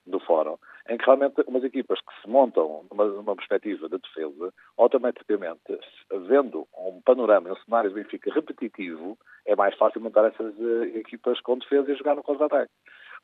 do 0.07 0.19
fórum, 0.21 0.57
em 0.89 0.97
que 0.97 1.05
realmente 1.05 1.43
umas 1.47 1.63
equipas 1.63 2.01
que 2.01 2.23
se 2.23 2.29
montam 2.29 2.85
numa, 2.91 3.05
numa 3.05 3.37
perspectiva 3.37 3.89
de 3.89 3.99
defesa, 3.99 4.53
automaticamente, 4.79 5.79
vendo 6.27 6.67
um 6.77 7.01
panorama, 7.03 7.53
um 7.53 7.57
cenário 7.65 7.91
do 7.91 7.95
Benfica 7.95 8.33
repetitivo, 8.33 9.19
é 9.47 9.55
mais 9.61 9.77
fácil 9.77 10.01
montar 10.01 10.25
essas 10.25 10.59
uh, 10.59 10.85
equipas 10.97 11.39
com 11.43 11.59
defesa 11.59 11.93
e 11.93 11.95
jogar 11.95 12.17
no 12.17 12.23
contra-ataque. 12.23 12.73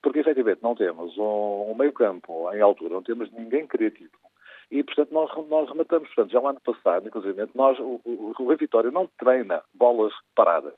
Porque, 0.03 0.19
efetivamente, 0.19 0.63
não 0.63 0.75
temos 0.75 1.17
um, 1.17 1.71
um 1.71 1.75
meio-campo 1.75 2.53
em 2.53 2.61
altura, 2.61 2.93
não 2.95 3.03
temos 3.03 3.33
ninguém 3.33 3.67
criativo. 3.67 4.13
E, 4.71 4.85
portanto, 4.85 5.13
nós, 5.13 5.31
nós 5.49 5.67
rematamos. 5.71 6.09
Portanto, 6.09 6.33
já 6.33 6.41
o 6.41 6.47
ano 6.47 6.61
passado, 6.61 7.07
inclusive, 7.07 7.49
nós, 7.55 7.79
o, 7.79 8.03
o, 8.05 8.35
o 8.39 8.57
Vitória 8.57 8.91
não 8.91 9.09
treina 9.19 9.63
bolas 9.73 10.13
paradas. 10.35 10.75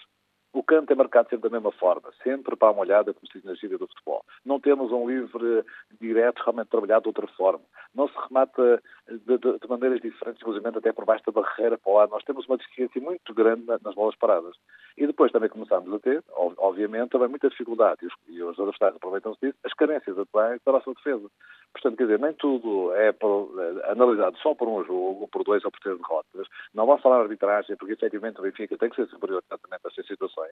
O 0.59 0.63
canto 0.65 0.93
é 0.93 0.97
marcado 0.97 1.29
sempre 1.31 1.49
da 1.49 1.57
mesma 1.57 1.71
forma, 1.71 2.11
sempre 2.21 2.57
para 2.57 2.71
a 2.71 2.73
molhada, 2.73 3.15
como 3.15 3.25
se 3.29 3.35
diz 3.35 3.45
na 3.45 3.55
gíria 3.55 3.79
do 3.79 3.87
futebol. 3.87 4.25
Não 4.45 4.59
temos 4.59 4.91
um 4.91 5.09
livre 5.09 5.65
direto 6.01 6.43
realmente 6.43 6.67
trabalhado 6.67 7.03
de 7.03 7.09
outra 7.11 7.29
forma. 7.29 7.61
Não 7.95 8.09
se 8.09 8.15
remata 8.19 8.83
de, 9.09 9.39
de, 9.39 9.59
de 9.61 9.69
maneiras 9.69 10.01
diferentes, 10.01 10.43
inclusive 10.43 10.67
até 10.67 10.93
por 10.93 11.05
baixo 11.05 11.25
da 11.25 11.31
barreira 11.31 11.79
para 11.79 11.93
lá. 11.93 12.07
Nós 12.09 12.25
temos 12.25 12.45
uma 12.49 12.57
deficiência 12.57 13.01
muito 13.01 13.33
grande 13.33 13.67
nas 13.69 13.95
bolas 13.95 14.17
paradas. 14.17 14.57
E 14.97 15.07
depois 15.07 15.31
também 15.31 15.49
começamos 15.49 15.95
a 15.95 15.99
ter, 16.01 16.25
obviamente, 16.35 17.11
também 17.11 17.29
muita 17.29 17.49
dificuldade, 17.49 18.01
e 18.03 18.07
os, 18.07 18.15
e 18.27 18.43
os 18.43 18.59
adversários 18.59 18.97
aproveitam-se 18.97 19.39
disso, 19.41 19.59
as 19.65 19.73
carências 19.75 20.19
atuais 20.19 20.61
para 20.65 20.79
a 20.79 20.81
sua 20.81 20.95
defesa. 20.95 21.31
Portanto, 21.73 21.97
quer 21.97 22.05
dizer, 22.05 22.19
nem 22.19 22.33
tudo 22.33 22.93
é, 22.95 23.11
é 23.11 23.93
analisado 23.93 24.37
só 24.39 24.57
por 24.57 24.67
um 24.67 24.83
jogo, 24.85 25.29
por 25.29 25.45
dois 25.45 25.65
ou 25.65 25.71
por 25.71 25.79
três 25.79 25.97
derrotas. 25.97 26.49
Não 26.75 26.85
vamos 26.85 27.01
falar 27.01 27.19
de 27.19 27.23
arbitragem, 27.23 27.77
porque 27.77 27.93
efetivamente 27.93 28.41
o 28.41 28.43
Benfica 28.43 28.77
tem 28.77 28.91
que 28.91 28.97
ser 28.97 29.07
superior 29.07 29.41
exatamente 29.47 29.83
a 29.85 29.89
estas 29.89 30.07
situações. 30.07 30.48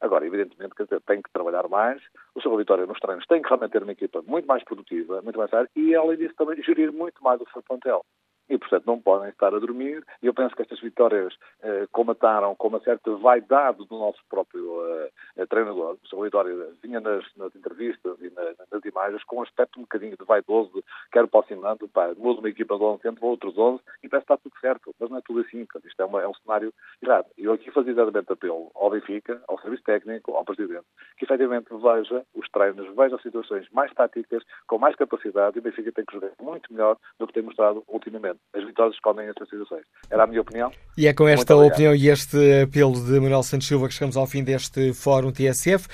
Agora, 0.00 0.26
evidentemente, 0.26 0.74
dizer, 0.84 1.00
tem 1.02 1.20
que 1.20 1.30
trabalhar 1.32 1.68
mais. 1.68 2.00
O 2.34 2.40
seu 2.40 2.56
Vitória 2.56 2.86
nos 2.86 3.00
treinos 3.00 3.26
tem 3.26 3.42
que 3.42 3.48
realmente 3.48 3.72
ter 3.72 3.82
uma 3.82 3.92
equipa 3.92 4.22
muito 4.22 4.46
mais 4.46 4.62
produtiva, 4.62 5.20
muito 5.22 5.38
mais 5.38 5.52
área, 5.52 5.68
e, 5.74 5.94
além 5.94 6.16
disso, 6.16 6.34
também 6.36 6.62
gerir 6.62 6.92
muito 6.92 7.22
mais 7.22 7.40
o 7.40 7.46
seu 7.52 7.62
plantel 7.62 8.04
e, 8.48 8.58
portanto, 8.58 8.86
não 8.86 9.00
podem 9.00 9.28
estar 9.28 9.54
a 9.54 9.58
dormir. 9.58 10.04
E 10.22 10.26
eu 10.26 10.34
penso 10.34 10.54
que 10.54 10.62
estas 10.62 10.80
vitórias 10.80 11.34
eh, 11.62 11.86
comataram 11.92 12.54
com 12.54 12.68
uma 12.68 12.80
certa 12.80 13.14
vaidade 13.16 13.84
do 13.86 13.98
nosso 13.98 14.18
próprio 14.28 14.82
eh, 15.36 15.46
treinador. 15.46 15.96
O 16.12 16.22
Vitória 16.22 16.54
vinha 16.82 17.00
nas, 17.00 17.24
nas 17.36 17.54
entrevistas 17.54 18.18
e 18.20 18.30
nas, 18.30 18.56
nas, 18.70 18.84
imagens 18.84 19.22
com 19.24 19.36
um 19.36 19.42
aspecto 19.42 19.78
um 19.78 19.82
bocadinho 19.82 20.16
de 20.16 20.24
vaidoso, 20.24 20.82
quero 21.12 21.26
aproximando, 21.26 21.88
pá, 21.88 22.12
mudo 22.16 22.40
uma 22.40 22.48
equipa 22.48 22.76
de 22.76 22.82
11, 22.82 23.08
entre 23.08 23.24
outros 23.24 23.56
11 23.56 23.82
e 24.02 24.08
parece 24.08 24.26
que 24.26 24.32
está 24.32 24.36
tudo 24.36 24.60
certo. 24.60 24.94
Mas 24.98 25.10
não 25.10 25.18
é 25.18 25.20
tudo 25.20 25.40
assim, 25.40 25.64
portanto, 25.66 25.86
isto 25.86 26.00
é, 26.00 26.04
uma, 26.04 26.22
é 26.22 26.28
um 26.28 26.34
cenário 26.34 26.72
errado. 27.02 27.26
Eu 27.36 27.52
aqui 27.52 27.70
fazia 27.70 27.92
exatamente 27.92 28.32
apelo 28.32 28.70
ao 28.74 28.90
Benfica, 28.90 29.42
ao 29.46 29.60
Serviço 29.60 29.84
Técnico, 29.84 30.34
ao 30.34 30.44
Presidente, 30.44 30.86
que 31.16 31.24
efetivamente 31.24 31.68
veja 31.70 32.24
os 32.34 32.48
treinos, 32.48 32.94
veja 32.96 33.16
as 33.16 33.22
situações 33.22 33.68
mais 33.70 33.92
táticas, 33.92 34.42
com 34.66 34.78
mais 34.78 34.96
capacidade, 34.96 35.56
e 35.56 35.60
o 35.60 35.62
Benfica 35.62 35.92
tem 35.92 36.04
que 36.04 36.14
jogar 36.14 36.30
muito 36.40 36.72
melhor 36.72 36.96
do 37.18 37.26
que 37.26 37.32
tem 37.32 37.42
mostrado 37.42 37.84
ultimamente 37.88 38.37
as 38.54 38.64
vitórias 38.64 38.94
escondem 38.94 39.28
estas 39.28 39.48
situações. 39.48 39.82
Era 40.10 40.24
a 40.24 40.26
minha 40.26 40.40
opinião. 40.40 40.70
E 40.96 41.06
é 41.06 41.12
com 41.12 41.28
esta 41.28 41.54
opinião 41.56 41.94
e 41.94 42.08
este 42.08 42.62
apelo 42.62 42.94
de 42.94 43.20
Manuel 43.20 43.42
Santos 43.42 43.68
Silva 43.68 43.88
que 43.88 43.94
chegamos 43.94 44.16
ao 44.16 44.26
fim 44.26 44.42
deste 44.42 44.92
Fórum 44.92 45.30
TSF. 45.30 45.86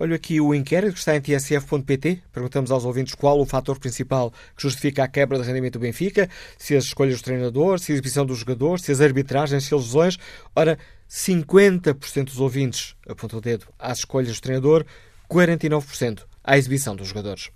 Olho 0.00 0.14
aqui 0.14 0.40
o 0.40 0.54
inquérito 0.54 0.92
que 0.92 0.98
está 1.00 1.16
em 1.16 1.20
tsf.pt. 1.20 2.22
Perguntamos 2.32 2.70
aos 2.70 2.84
ouvintes 2.84 3.14
qual 3.14 3.40
o 3.40 3.44
fator 3.44 3.80
principal 3.80 4.30
que 4.56 4.62
justifica 4.62 5.02
a 5.02 5.08
quebra 5.08 5.38
de 5.38 5.44
rendimento 5.44 5.72
do 5.72 5.80
Benfica, 5.80 6.28
se 6.56 6.76
as 6.76 6.84
escolhas 6.84 7.20
do 7.20 7.24
treinador, 7.24 7.80
se 7.80 7.90
a 7.90 7.94
exibição 7.94 8.24
dos 8.24 8.38
jogadores, 8.38 8.84
se 8.84 8.92
as 8.92 9.00
arbitragens, 9.00 9.64
se 9.64 9.74
as 9.74 9.80
lesões. 9.80 10.16
Ora, 10.54 10.78
50% 11.08 12.26
dos 12.26 12.38
ouvintes 12.38 12.94
apontam 13.08 13.40
o 13.40 13.42
dedo 13.42 13.66
às 13.76 13.98
escolhas 13.98 14.36
do 14.36 14.40
treinador, 14.40 14.84
49% 15.28 16.24
à 16.44 16.56
exibição 16.56 16.94
dos 16.94 17.08
jogadores. 17.08 17.50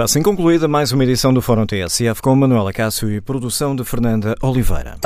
Está 0.00 0.06
assim 0.06 0.22
concluída 0.22 0.66
mais 0.66 0.92
uma 0.92 1.04
edição 1.04 1.30
do 1.30 1.42
Fórum 1.42 1.66
TSF 1.66 2.22
com 2.22 2.34
Manuela 2.34 2.72
Cássio 2.72 3.10
e 3.10 3.20
produção 3.20 3.76
de 3.76 3.84
Fernanda 3.84 4.34
Oliveira. 4.40 4.96